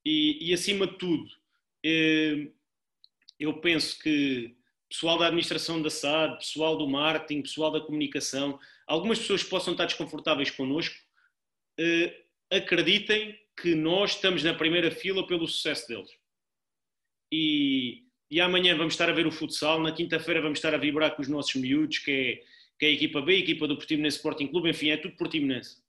E, 0.03 0.49
e 0.49 0.53
acima 0.53 0.87
de 0.87 0.97
tudo, 0.97 1.29
eu 3.39 3.59
penso 3.59 3.99
que 3.99 4.55
pessoal 4.89 5.17
da 5.17 5.27
administração 5.27 5.81
da 5.81 5.89
SAD, 5.89 6.37
pessoal 6.37 6.77
do 6.77 6.87
marketing, 6.87 7.41
pessoal 7.41 7.71
da 7.71 7.81
comunicação, 7.81 8.59
algumas 8.87 9.19
pessoas 9.19 9.43
possam 9.43 9.73
estar 9.73 9.85
desconfortáveis 9.85 10.49
connosco, 10.51 10.95
eh, 11.77 12.23
acreditem 12.51 13.37
que 13.59 13.75
nós 13.75 14.11
estamos 14.11 14.43
na 14.43 14.53
primeira 14.53 14.91
fila 14.91 15.25
pelo 15.25 15.47
sucesso 15.47 15.87
deles. 15.87 16.09
E, 17.31 18.03
e 18.29 18.39
amanhã 18.39 18.75
vamos 18.77 18.93
estar 18.93 19.09
a 19.09 19.13
ver 19.13 19.27
o 19.27 19.31
futsal, 19.31 19.81
na 19.81 19.91
quinta-feira 19.91 20.41
vamos 20.41 20.59
estar 20.59 20.73
a 20.73 20.77
vibrar 20.77 21.15
com 21.15 21.21
os 21.21 21.27
nossos 21.27 21.55
miúdos, 21.55 21.99
que 21.99 22.11
é, 22.11 22.43
que 22.79 22.85
é 22.85 22.89
a 22.89 22.91
equipa 22.91 23.21
B, 23.21 23.33
a 23.33 23.39
equipa 23.39 23.67
do 23.67 23.75
Portimonense 23.75 24.17
Sporting 24.17 24.47
Clube, 24.47 24.69
enfim, 24.69 24.89
é 24.89 24.97
tudo 24.97 25.15
Portimonense. 25.15 25.83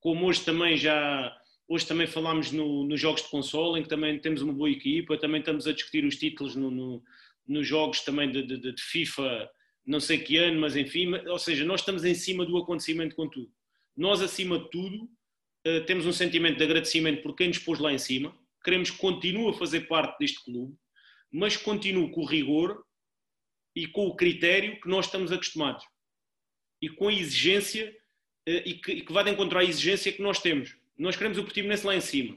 Como 0.00 0.26
hoje 0.26 0.44
também 0.44 0.76
já, 0.76 1.34
hoje 1.70 1.86
também 1.86 2.08
falámos 2.08 2.50
no, 2.50 2.82
nos 2.84 3.00
jogos 3.00 3.22
de 3.22 3.28
console, 3.28 3.78
em 3.78 3.82
que 3.84 3.88
também 3.88 4.18
temos 4.18 4.42
uma 4.42 4.52
boa 4.52 4.68
equipa, 4.68 5.16
também 5.16 5.38
estamos 5.38 5.68
a 5.68 5.72
discutir 5.72 6.04
os 6.04 6.16
títulos 6.16 6.56
no, 6.56 6.68
no 6.68 7.02
nos 7.46 7.66
jogos 7.66 8.00
também 8.00 8.30
de, 8.30 8.42
de, 8.42 8.58
de, 8.58 8.82
FIFA, 8.82 9.48
não 9.86 9.98
sei 9.98 10.18
que 10.18 10.36
ano, 10.36 10.60
mas 10.60 10.76
enfim, 10.76 11.12
ou 11.26 11.38
seja, 11.38 11.64
nós 11.64 11.80
estamos 11.80 12.04
em 12.04 12.14
cima 12.14 12.44
do 12.44 12.56
acontecimento 12.58 13.16
com 13.16 13.28
tudo. 13.28 13.50
Nós, 13.96 14.20
acima 14.20 14.58
de 14.58 14.70
tudo, 14.70 15.08
eh, 15.64 15.80
temos 15.80 16.06
um 16.06 16.12
sentimento 16.12 16.58
de 16.58 16.64
agradecimento 16.64 17.22
por 17.22 17.34
quem 17.34 17.48
nos 17.48 17.58
pôs 17.58 17.78
lá 17.78 17.92
em 17.92 17.98
cima, 17.98 18.36
queremos 18.64 18.90
que 18.90 18.98
continue 18.98 19.50
a 19.50 19.52
fazer 19.52 19.82
parte 19.88 20.18
deste 20.18 20.44
clube, 20.44 20.76
mas 21.32 21.56
continue 21.56 22.10
com 22.10 22.20
o 22.20 22.26
rigor 22.26 22.84
e 23.74 23.86
com 23.86 24.06
o 24.06 24.16
critério 24.16 24.80
que 24.80 24.88
nós 24.88 25.06
estamos 25.06 25.32
acostumados 25.32 25.84
e 26.82 26.88
com 26.88 27.08
a 27.08 27.12
exigência 27.12 27.96
eh, 28.46 28.62
e 28.66 28.74
que, 28.74 28.92
e 28.92 29.02
que 29.02 29.12
vai 29.12 29.24
de 29.24 29.30
encontrar 29.30 29.60
a 29.60 29.64
exigência 29.64 30.12
que 30.12 30.22
nós 30.22 30.40
temos. 30.40 30.79
Nós 31.00 31.16
queremos 31.16 31.38
o 31.38 31.44
Portimonense 31.44 31.86
lá 31.86 31.96
em 31.96 32.00
cima. 32.00 32.36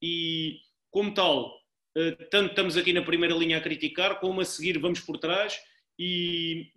E, 0.00 0.60
como 0.88 1.12
tal, 1.12 1.60
eh, 1.96 2.12
tanto 2.30 2.50
estamos 2.50 2.76
aqui 2.76 2.92
na 2.92 3.02
primeira 3.02 3.34
linha 3.34 3.58
a 3.58 3.60
criticar, 3.60 4.20
como 4.20 4.40
a 4.40 4.44
seguir 4.44 4.78
vamos 4.78 5.00
por 5.00 5.18
trás 5.18 5.60
e, 5.98 6.70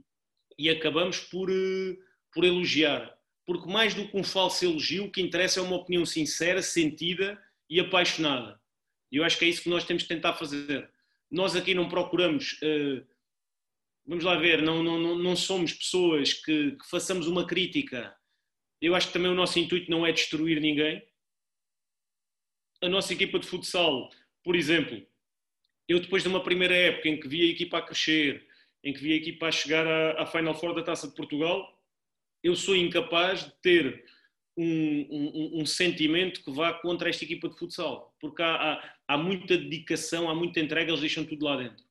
e 0.57 0.67
acabamos 0.67 1.19
por, 1.19 1.51
eh, 1.51 1.95
por 2.33 2.43
elogiar. 2.43 3.15
Porque 3.45 3.69
mais 3.69 3.93
do 3.93 4.07
que 4.07 4.17
um 4.17 4.23
falso 4.23 4.65
elogio, 4.65 5.05
o 5.05 5.11
que 5.11 5.21
interessa 5.21 5.59
é 5.59 5.63
uma 5.63 5.75
opinião 5.75 6.03
sincera, 6.07 6.63
sentida 6.63 7.39
e 7.69 7.79
apaixonada. 7.79 8.59
E 9.11 9.17
eu 9.17 9.23
acho 9.23 9.37
que 9.37 9.45
é 9.45 9.49
isso 9.49 9.61
que 9.61 9.69
nós 9.69 9.83
temos 9.83 10.03
de 10.03 10.09
tentar 10.09 10.33
fazer. 10.33 10.89
Nós 11.29 11.55
aqui 11.55 11.75
não 11.75 11.87
procuramos, 11.87 12.53
uh, 12.63 13.05
vamos 14.07 14.23
lá 14.23 14.35
ver, 14.35 14.63
não, 14.63 14.81
não, 14.81 15.15
não 15.15 15.35
somos 15.35 15.71
pessoas 15.71 16.33
que, 16.33 16.71
que 16.71 16.89
façamos 16.89 17.27
uma 17.27 17.45
crítica. 17.45 18.16
Eu 18.81 18.95
acho 18.95 19.07
que 19.07 19.13
também 19.13 19.31
o 19.31 19.35
nosso 19.35 19.59
intuito 19.59 19.89
não 19.89 20.05
é 20.05 20.11
destruir 20.11 20.59
ninguém. 20.61 21.03
A 22.81 22.89
nossa 22.89 23.13
equipa 23.13 23.39
de 23.39 23.47
futsal 23.47 24.11
por 24.47 24.55
exemplo, 24.55 25.05
eu 25.89 25.99
depois 25.99 26.23
de 26.23 26.29
uma 26.29 26.41
primeira 26.41 26.73
época 26.73 27.09
em 27.09 27.19
que 27.19 27.27
vi 27.27 27.41
a 27.41 27.51
equipa 27.51 27.79
a 27.79 27.81
crescer, 27.81 28.47
em 28.81 28.93
que 28.93 29.01
vi 29.01 29.11
a 29.11 29.17
equipa 29.17 29.47
a 29.47 29.51
chegar 29.51 29.85
à, 29.85 30.23
à 30.23 30.25
Final 30.25 30.55
Four 30.55 30.73
da 30.73 30.81
Taça 30.81 31.05
de 31.05 31.13
Portugal, 31.13 31.77
eu 32.41 32.55
sou 32.55 32.73
incapaz 32.73 33.43
de 33.43 33.51
ter 33.61 34.05
um, 34.55 34.65
um, 35.11 35.61
um, 35.61 35.65
sentimento 35.65 36.41
que 36.41 36.49
vá 36.49 36.71
contra 36.75 37.09
esta 37.09 37.25
equipa 37.25 37.49
de 37.49 37.57
futsal, 37.57 38.15
porque 38.21 38.41
há, 38.41 38.55
há, 38.55 38.93
há 39.05 39.17
muita 39.17 39.57
dedicação, 39.57 40.29
há 40.29 40.33
muita 40.33 40.61
entrega, 40.61 40.91
eles 40.91 41.01
deixam 41.01 41.25
tudo 41.25 41.43
lá 41.43 41.57
dentro. 41.57 41.83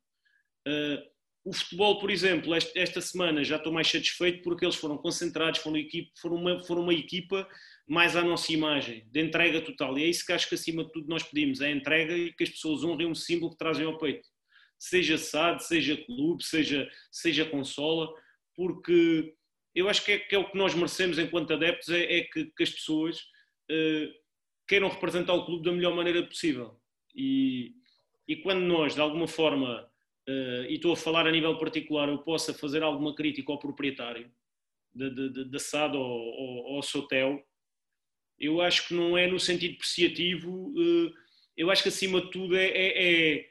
Uh, 0.66 1.06
o 1.46 1.52
futebol, 1.52 2.00
por 2.00 2.10
exemplo, 2.10 2.52
esta, 2.52 3.00
semana 3.00 3.44
já 3.44 3.54
estou 3.54 3.72
mais 3.72 3.86
satisfeito 3.86 4.42
porque 4.42 4.64
eles 4.64 4.74
foram 4.74 4.98
concentrados, 4.98 5.60
foram, 5.60 5.80
foram, 6.20 6.34
uma, 6.34 6.64
foram 6.64 6.82
uma 6.82 6.92
equipa 6.92 7.48
mais 7.86 8.16
à 8.16 8.24
nossa 8.24 8.52
imagem, 8.52 9.06
de 9.12 9.20
entrega 9.20 9.60
total. 9.60 9.96
E 9.96 10.02
é 10.02 10.06
isso 10.08 10.26
que 10.26 10.32
acho 10.32 10.48
que 10.48 10.56
acima 10.56 10.84
de 10.84 10.90
tudo 10.90 11.08
nós 11.08 11.22
pedimos, 11.22 11.60
é 11.60 11.68
a 11.68 11.70
entrega 11.70 12.16
e 12.16 12.32
que 12.32 12.42
as 12.42 12.50
pessoas 12.50 12.82
honrem 12.82 13.06
um 13.06 13.14
símbolo 13.14 13.52
que 13.52 13.58
trazem 13.58 13.86
ao 13.86 13.96
peito. 13.96 14.28
Seja 14.76 15.16
SAD, 15.16 15.62
seja 15.62 15.96
clube, 15.96 16.42
seja, 16.42 16.90
seja 17.12 17.44
consola, 17.44 18.12
porque 18.56 19.32
eu 19.72 19.88
acho 19.88 20.04
que 20.04 20.12
é, 20.12 20.18
que 20.18 20.34
é 20.34 20.38
o 20.38 20.50
que 20.50 20.58
nós 20.58 20.74
merecemos 20.74 21.16
enquanto 21.16 21.52
adeptos, 21.52 21.90
é, 21.90 22.18
é 22.18 22.20
que, 22.24 22.46
que, 22.46 22.62
as 22.64 22.70
pessoas 22.70 23.20
uh, 23.70 24.12
queiram 24.66 24.88
representar 24.88 25.34
o 25.34 25.46
clube 25.46 25.64
da 25.64 25.70
melhor 25.70 25.94
maneira 25.94 26.26
possível. 26.26 26.76
E, 27.14 27.72
e 28.26 28.34
quando 28.34 28.62
nós, 28.62 28.96
de 28.96 29.00
alguma 29.00 29.28
forma, 29.28 29.88
e 30.28 30.74
estou 30.74 30.92
a 30.92 30.96
falar 30.96 31.26
a 31.26 31.30
nível 31.30 31.56
particular, 31.58 32.08
eu 32.08 32.18
possa 32.18 32.52
fazer 32.52 32.82
alguma 32.82 33.14
crítica 33.14 33.52
ao 33.52 33.58
proprietário 33.58 34.30
da 34.96 35.58
SAD 35.58 35.96
ou, 35.96 36.04
ou, 36.04 36.76
ao 36.76 36.82
Sotel, 36.82 37.44
eu 38.38 38.60
acho 38.60 38.88
que 38.88 38.94
não 38.94 39.16
é 39.16 39.26
no 39.26 39.38
sentido 39.38 39.74
apreciativo, 39.74 40.74
eh, 40.76 41.12
eu 41.56 41.70
acho 41.70 41.82
que 41.82 41.88
acima 41.88 42.20
de 42.20 42.30
tudo 42.30 42.56
é, 42.56 42.66
é, 42.66 43.34
é, 43.34 43.50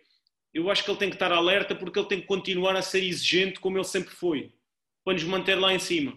Eu 0.54 0.70
acho 0.70 0.84
que 0.84 0.92
ele 0.92 1.00
tem 1.00 1.10
que 1.10 1.16
estar 1.16 1.32
alerta 1.32 1.76
porque 1.76 1.98
ele 1.98 2.08
tem 2.08 2.22
que 2.22 2.28
continuar 2.28 2.76
a 2.76 2.82
ser 2.82 3.04
exigente 3.04 3.60
como 3.60 3.78
ele 3.78 3.84
sempre 3.84 4.14
foi. 4.14 4.54
para 5.04 5.14
nos 5.14 5.24
manter 5.24 5.56
lá 5.56 5.74
em 5.74 5.80
cima. 5.80 6.14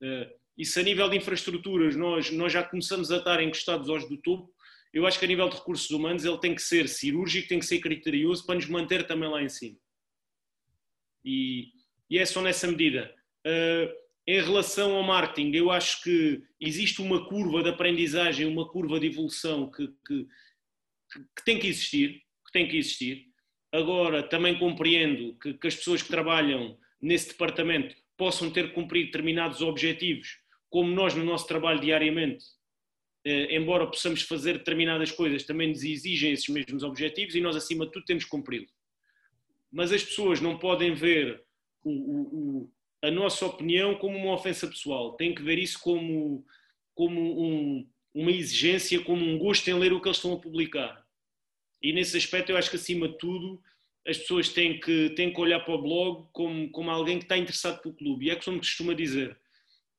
Uh, 0.00 0.30
e 0.58 0.64
se 0.64 0.80
a 0.80 0.82
nível 0.82 1.08
de 1.08 1.16
infraestruturas 1.16 1.96
nós, 1.96 2.30
nós 2.30 2.52
já 2.52 2.62
começamos 2.62 3.10
a 3.10 3.18
estar 3.18 3.42
encostados 3.42 3.88
aos 3.88 4.08
do 4.08 4.16
topo, 4.18 4.52
eu 4.92 5.06
acho 5.06 5.18
que 5.18 5.24
a 5.24 5.28
nível 5.28 5.48
de 5.48 5.56
recursos 5.56 5.90
humanos 5.90 6.24
ele 6.24 6.38
tem 6.38 6.54
que 6.54 6.62
ser 6.62 6.88
cirúrgico, 6.88 7.48
tem 7.48 7.58
que 7.58 7.66
ser 7.66 7.80
criterioso 7.80 8.44
para 8.44 8.56
nos 8.56 8.66
manter 8.66 9.06
também 9.06 9.28
lá 9.28 9.42
em 9.42 9.48
cima. 9.48 9.78
E, 11.24 11.68
e 12.10 12.18
é 12.18 12.26
só 12.26 12.42
nessa 12.42 12.66
medida. 12.66 13.14
Uh, 13.46 14.02
em 14.26 14.40
relação 14.40 14.94
ao 14.94 15.02
marketing, 15.02 15.50
eu 15.56 15.70
acho 15.70 16.02
que 16.02 16.42
existe 16.60 17.00
uma 17.00 17.26
curva 17.26 17.62
de 17.62 17.70
aprendizagem, 17.70 18.46
uma 18.46 18.68
curva 18.68 19.00
de 19.00 19.06
evolução 19.06 19.70
que, 19.70 19.88
que, 20.06 20.26
que 21.36 21.44
tem 21.44 21.58
que 21.58 21.66
existir, 21.66 22.22
que 22.46 22.52
tem 22.52 22.68
que 22.68 22.76
existir. 22.76 23.26
Agora, 23.72 24.22
também 24.22 24.58
compreendo 24.58 25.36
que, 25.38 25.54
que 25.54 25.66
as 25.66 25.74
pessoas 25.74 26.02
que 26.02 26.08
trabalham 26.08 26.78
nesse 27.00 27.28
departamento 27.28 27.96
possam 28.16 28.50
ter 28.50 28.68
que 28.68 28.74
cumprir 28.74 29.06
determinados 29.06 29.62
objetivos, 29.62 30.38
como 30.70 30.90
nós 30.92 31.14
no 31.14 31.24
nosso 31.24 31.48
trabalho 31.48 31.80
diariamente, 31.80 32.44
embora 33.24 33.86
possamos 33.86 34.22
fazer 34.22 34.58
determinadas 34.58 35.10
coisas, 35.12 35.44
também 35.44 35.68
nos 35.68 35.84
exigem 35.84 36.32
esses 36.32 36.48
mesmos 36.48 36.82
objetivos 36.82 37.34
e 37.34 37.40
nós, 37.40 37.54
acima 37.54 37.86
de 37.86 37.92
tudo, 37.92 38.04
temos 38.04 38.24
que 38.24 38.30
cumpri-los. 38.30 38.70
Mas 39.70 39.92
as 39.92 40.02
pessoas 40.02 40.40
não 40.40 40.58
podem 40.58 40.92
ver 40.92 41.42
o, 41.84 41.90
o, 41.90 42.72
a 43.02 43.10
nossa 43.10 43.46
opinião 43.46 43.94
como 43.96 44.16
uma 44.16 44.34
ofensa 44.34 44.66
pessoal, 44.66 45.16
têm 45.16 45.34
que 45.34 45.42
ver 45.42 45.58
isso 45.58 45.78
como, 45.80 46.44
como 46.94 47.20
um, 47.20 47.88
uma 48.14 48.30
exigência, 48.30 49.00
como 49.02 49.24
um 49.24 49.38
gosto 49.38 49.68
em 49.68 49.74
ler 49.74 49.92
o 49.92 50.00
que 50.00 50.08
eles 50.08 50.18
estão 50.18 50.34
a 50.34 50.40
publicar. 50.40 51.04
E 51.82 51.92
nesse 51.92 52.16
aspecto, 52.16 52.50
eu 52.50 52.56
acho 52.56 52.70
que, 52.70 52.76
acima 52.76 53.08
de 53.08 53.18
tudo, 53.18 53.60
as 54.06 54.18
pessoas 54.18 54.48
têm 54.48 54.78
que, 54.78 55.10
têm 55.10 55.32
que 55.32 55.40
olhar 55.40 55.60
para 55.60 55.74
o 55.74 55.82
blog 55.82 56.28
como, 56.32 56.70
como 56.70 56.90
alguém 56.90 57.18
que 57.18 57.24
está 57.24 57.36
interessado 57.36 57.80
pelo 57.82 57.94
clube. 57.94 58.26
E 58.26 58.30
é 58.30 58.36
como 58.36 58.58
costuma 58.58 58.94
dizer: 58.94 59.32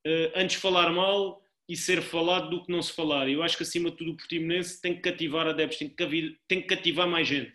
uh, 0.07 0.31
antes 0.35 0.55
falar 0.57 0.91
mal 0.91 1.42
e 1.67 1.75
ser 1.77 2.01
falado 2.01 2.49
do 2.49 2.63
que 2.63 2.71
não 2.71 2.81
se 2.81 2.93
falar. 2.93 3.29
Eu 3.29 3.41
acho 3.41 3.55
que, 3.57 3.63
acima 3.63 3.89
de 3.89 3.97
tudo, 3.97 4.11
o 4.11 4.17
Portimonense 4.17 4.81
tem 4.81 4.95
que 4.95 5.01
cativar 5.01 5.47
adeptos, 5.47 5.77
tem 5.77 5.89
que, 5.89 6.37
tem 6.47 6.61
que 6.61 6.67
cativar 6.67 7.07
mais 7.07 7.27
gente. 7.27 7.53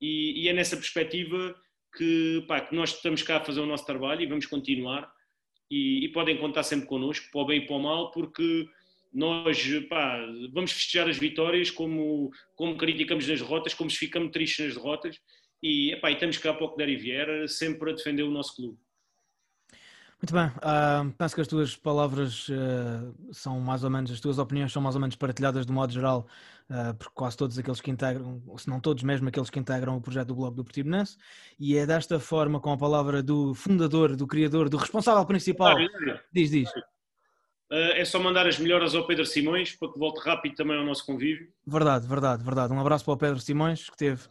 E, 0.00 0.42
e 0.42 0.48
é 0.48 0.52
nessa 0.52 0.76
perspectiva 0.76 1.54
que, 1.96 2.44
pá, 2.48 2.60
que, 2.60 2.74
nós 2.74 2.94
estamos 2.94 3.22
cá 3.22 3.36
a 3.36 3.44
fazer 3.44 3.60
o 3.60 3.66
nosso 3.66 3.86
trabalho 3.86 4.22
e 4.22 4.26
vamos 4.26 4.46
continuar. 4.46 5.12
E, 5.70 6.04
e 6.04 6.08
podem 6.12 6.36
contar 6.36 6.64
sempre 6.64 6.86
connosco, 6.86 7.30
para 7.30 7.40
o 7.40 7.46
bem 7.46 7.62
e 7.62 7.66
para 7.66 7.76
o 7.76 7.82
mal, 7.82 8.10
porque 8.10 8.68
nós 9.12 9.58
pá, 9.88 10.18
vamos 10.52 10.72
festejar 10.72 11.08
as 11.08 11.18
vitórias 11.18 11.70
como, 11.70 12.30
como 12.56 12.76
criticamos 12.76 13.26
nas 13.26 13.40
derrotas, 13.40 13.74
como 13.74 13.90
ficamos 13.90 14.32
tristes 14.32 14.66
nas 14.66 14.74
derrotas 14.74 15.20
e, 15.62 15.92
epá, 15.92 16.10
e 16.10 16.14
estamos 16.14 16.38
cá 16.38 16.52
para 16.52 16.64
o 16.64 16.70
que 16.72 16.78
der 16.78 16.88
e 16.88 16.96
vier, 16.96 17.48
sempre 17.48 17.90
a 17.90 17.94
defender 17.94 18.22
o 18.22 18.30
nosso 18.30 18.56
clube. 18.56 18.78
Muito 20.22 20.34
bem, 20.34 20.46
uh, 20.46 21.12
penso 21.18 21.34
que 21.34 21.40
as 21.40 21.48
tuas 21.48 21.74
palavras 21.74 22.48
uh, 22.48 23.12
são 23.32 23.58
mais 23.58 23.82
ou 23.82 23.90
menos, 23.90 24.08
as 24.08 24.20
tuas 24.20 24.38
opiniões 24.38 24.72
são 24.72 24.80
mais 24.80 24.94
ou 24.94 25.00
menos 25.00 25.16
partilhadas 25.16 25.66
de 25.66 25.72
modo 25.72 25.92
geral 25.92 26.28
uh, 26.70 26.94
por 26.94 27.10
quase 27.10 27.36
todos 27.36 27.58
aqueles 27.58 27.80
que 27.80 27.90
integram, 27.90 28.40
se 28.56 28.70
não 28.70 28.78
todos 28.78 29.02
mesmo 29.02 29.28
aqueles 29.28 29.50
que 29.50 29.58
integram 29.58 29.96
o 29.96 30.00
projeto 30.00 30.28
do 30.28 30.36
Blog 30.36 30.54
do 30.54 30.62
Portimonense 30.62 31.16
e 31.58 31.76
é 31.76 31.84
desta 31.84 32.20
forma 32.20 32.60
com 32.60 32.70
a 32.70 32.76
palavra 32.76 33.20
do 33.20 33.52
fundador, 33.52 34.14
do 34.14 34.24
criador, 34.24 34.68
do 34.68 34.76
responsável 34.76 35.26
principal, 35.26 35.76
diz, 36.32 36.52
diz. 36.52 36.70
É 37.68 38.04
só 38.04 38.20
mandar 38.20 38.46
as 38.46 38.60
melhoras 38.60 38.94
ao 38.94 39.04
Pedro 39.04 39.26
Simões 39.26 39.74
para 39.74 39.90
que 39.90 39.98
volte 39.98 40.20
rápido 40.20 40.54
também 40.54 40.76
ao 40.76 40.84
nosso 40.84 41.04
convívio. 41.04 41.48
Verdade, 41.66 42.06
verdade, 42.06 42.44
verdade. 42.44 42.72
Um 42.72 42.78
abraço 42.78 43.04
para 43.04 43.14
o 43.14 43.16
Pedro 43.16 43.40
Simões, 43.40 43.90
que 43.90 43.96
teve 43.96 44.22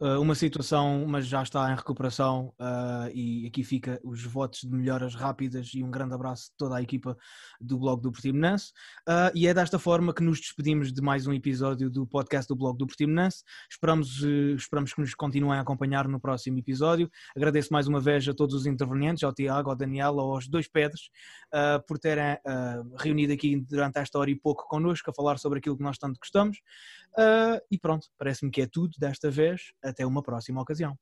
uh, 0.00 0.20
uma 0.20 0.34
situação, 0.34 1.04
mas 1.06 1.26
já 1.26 1.42
está 1.42 1.70
em 1.72 1.76
recuperação 1.76 2.52
uh, 2.60 3.10
e 3.14 3.46
aqui 3.46 3.64
fica 3.64 4.00
os 4.04 4.22
votos 4.24 4.60
de 4.60 4.70
melhoras 4.70 5.14
rápidas 5.14 5.70
e 5.74 5.82
um 5.82 5.90
grande 5.90 6.14
abraço 6.14 6.50
a 6.52 6.58
toda 6.58 6.76
a 6.76 6.82
equipa 6.82 7.16
do 7.60 7.78
blog 7.78 8.02
do 8.02 8.12
Portimonense. 8.12 8.72
Uh, 9.08 9.30
e 9.34 9.46
é 9.46 9.54
desta 9.54 9.78
forma 9.78 10.12
que 10.12 10.22
nos 10.22 10.40
despedimos 10.40 10.92
de 10.92 11.00
mais 11.00 11.26
um 11.26 11.32
episódio 11.32 11.90
do 11.90 12.06
podcast 12.06 12.48
do 12.48 12.56
blog 12.56 12.76
do 12.78 12.86
Portimonense. 12.86 13.42
Esperamos, 13.70 14.22
esperamos 14.56 14.92
que 14.92 15.00
nos 15.00 15.14
continuem 15.14 15.58
a 15.58 15.62
acompanhar 15.62 16.08
no 16.08 16.20
próximo 16.20 16.58
episódio. 16.58 17.10
Agradeço 17.36 17.72
mais 17.72 17.86
uma 17.86 18.00
vez 18.00 18.26
a 18.28 18.34
todos 18.34 18.54
os 18.54 18.66
intervenientes, 18.66 19.22
ao 19.22 19.32
Tiago, 19.32 19.70
ao 19.70 19.76
Daniel, 19.76 20.18
aos 20.20 20.48
dois 20.48 20.68
Pedros, 20.68 21.10
por 21.86 21.98
terem 21.98 22.38
reunido 22.98 23.32
aqui 23.32 23.56
durante 23.56 23.98
esta 23.98 24.18
hora 24.18 24.30
e 24.30 24.34
pouco 24.34 24.66
connosco 24.68 25.10
a 25.10 25.14
falar 25.14 25.38
sobre 25.38 25.58
aquilo 25.58 25.76
que 25.76 25.82
nós 25.82 25.98
tanto 25.98 26.18
gostamos. 26.18 26.58
E 27.70 27.78
pronto, 27.78 28.08
parece-me 28.18 28.50
que 28.50 28.62
é 28.62 28.66
tudo 28.66 28.94
desta 28.98 29.30
vez. 29.30 29.72
Até 29.86 30.04
uma 30.04 30.22
próxima 30.22 30.60
ocasião. 30.60 30.98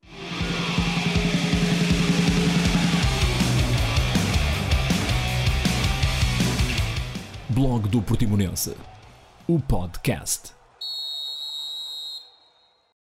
Blog 7.49 7.89
do 7.89 8.03
Portimonense, 8.03 8.77
o 9.47 9.61
podcast. 9.61 10.64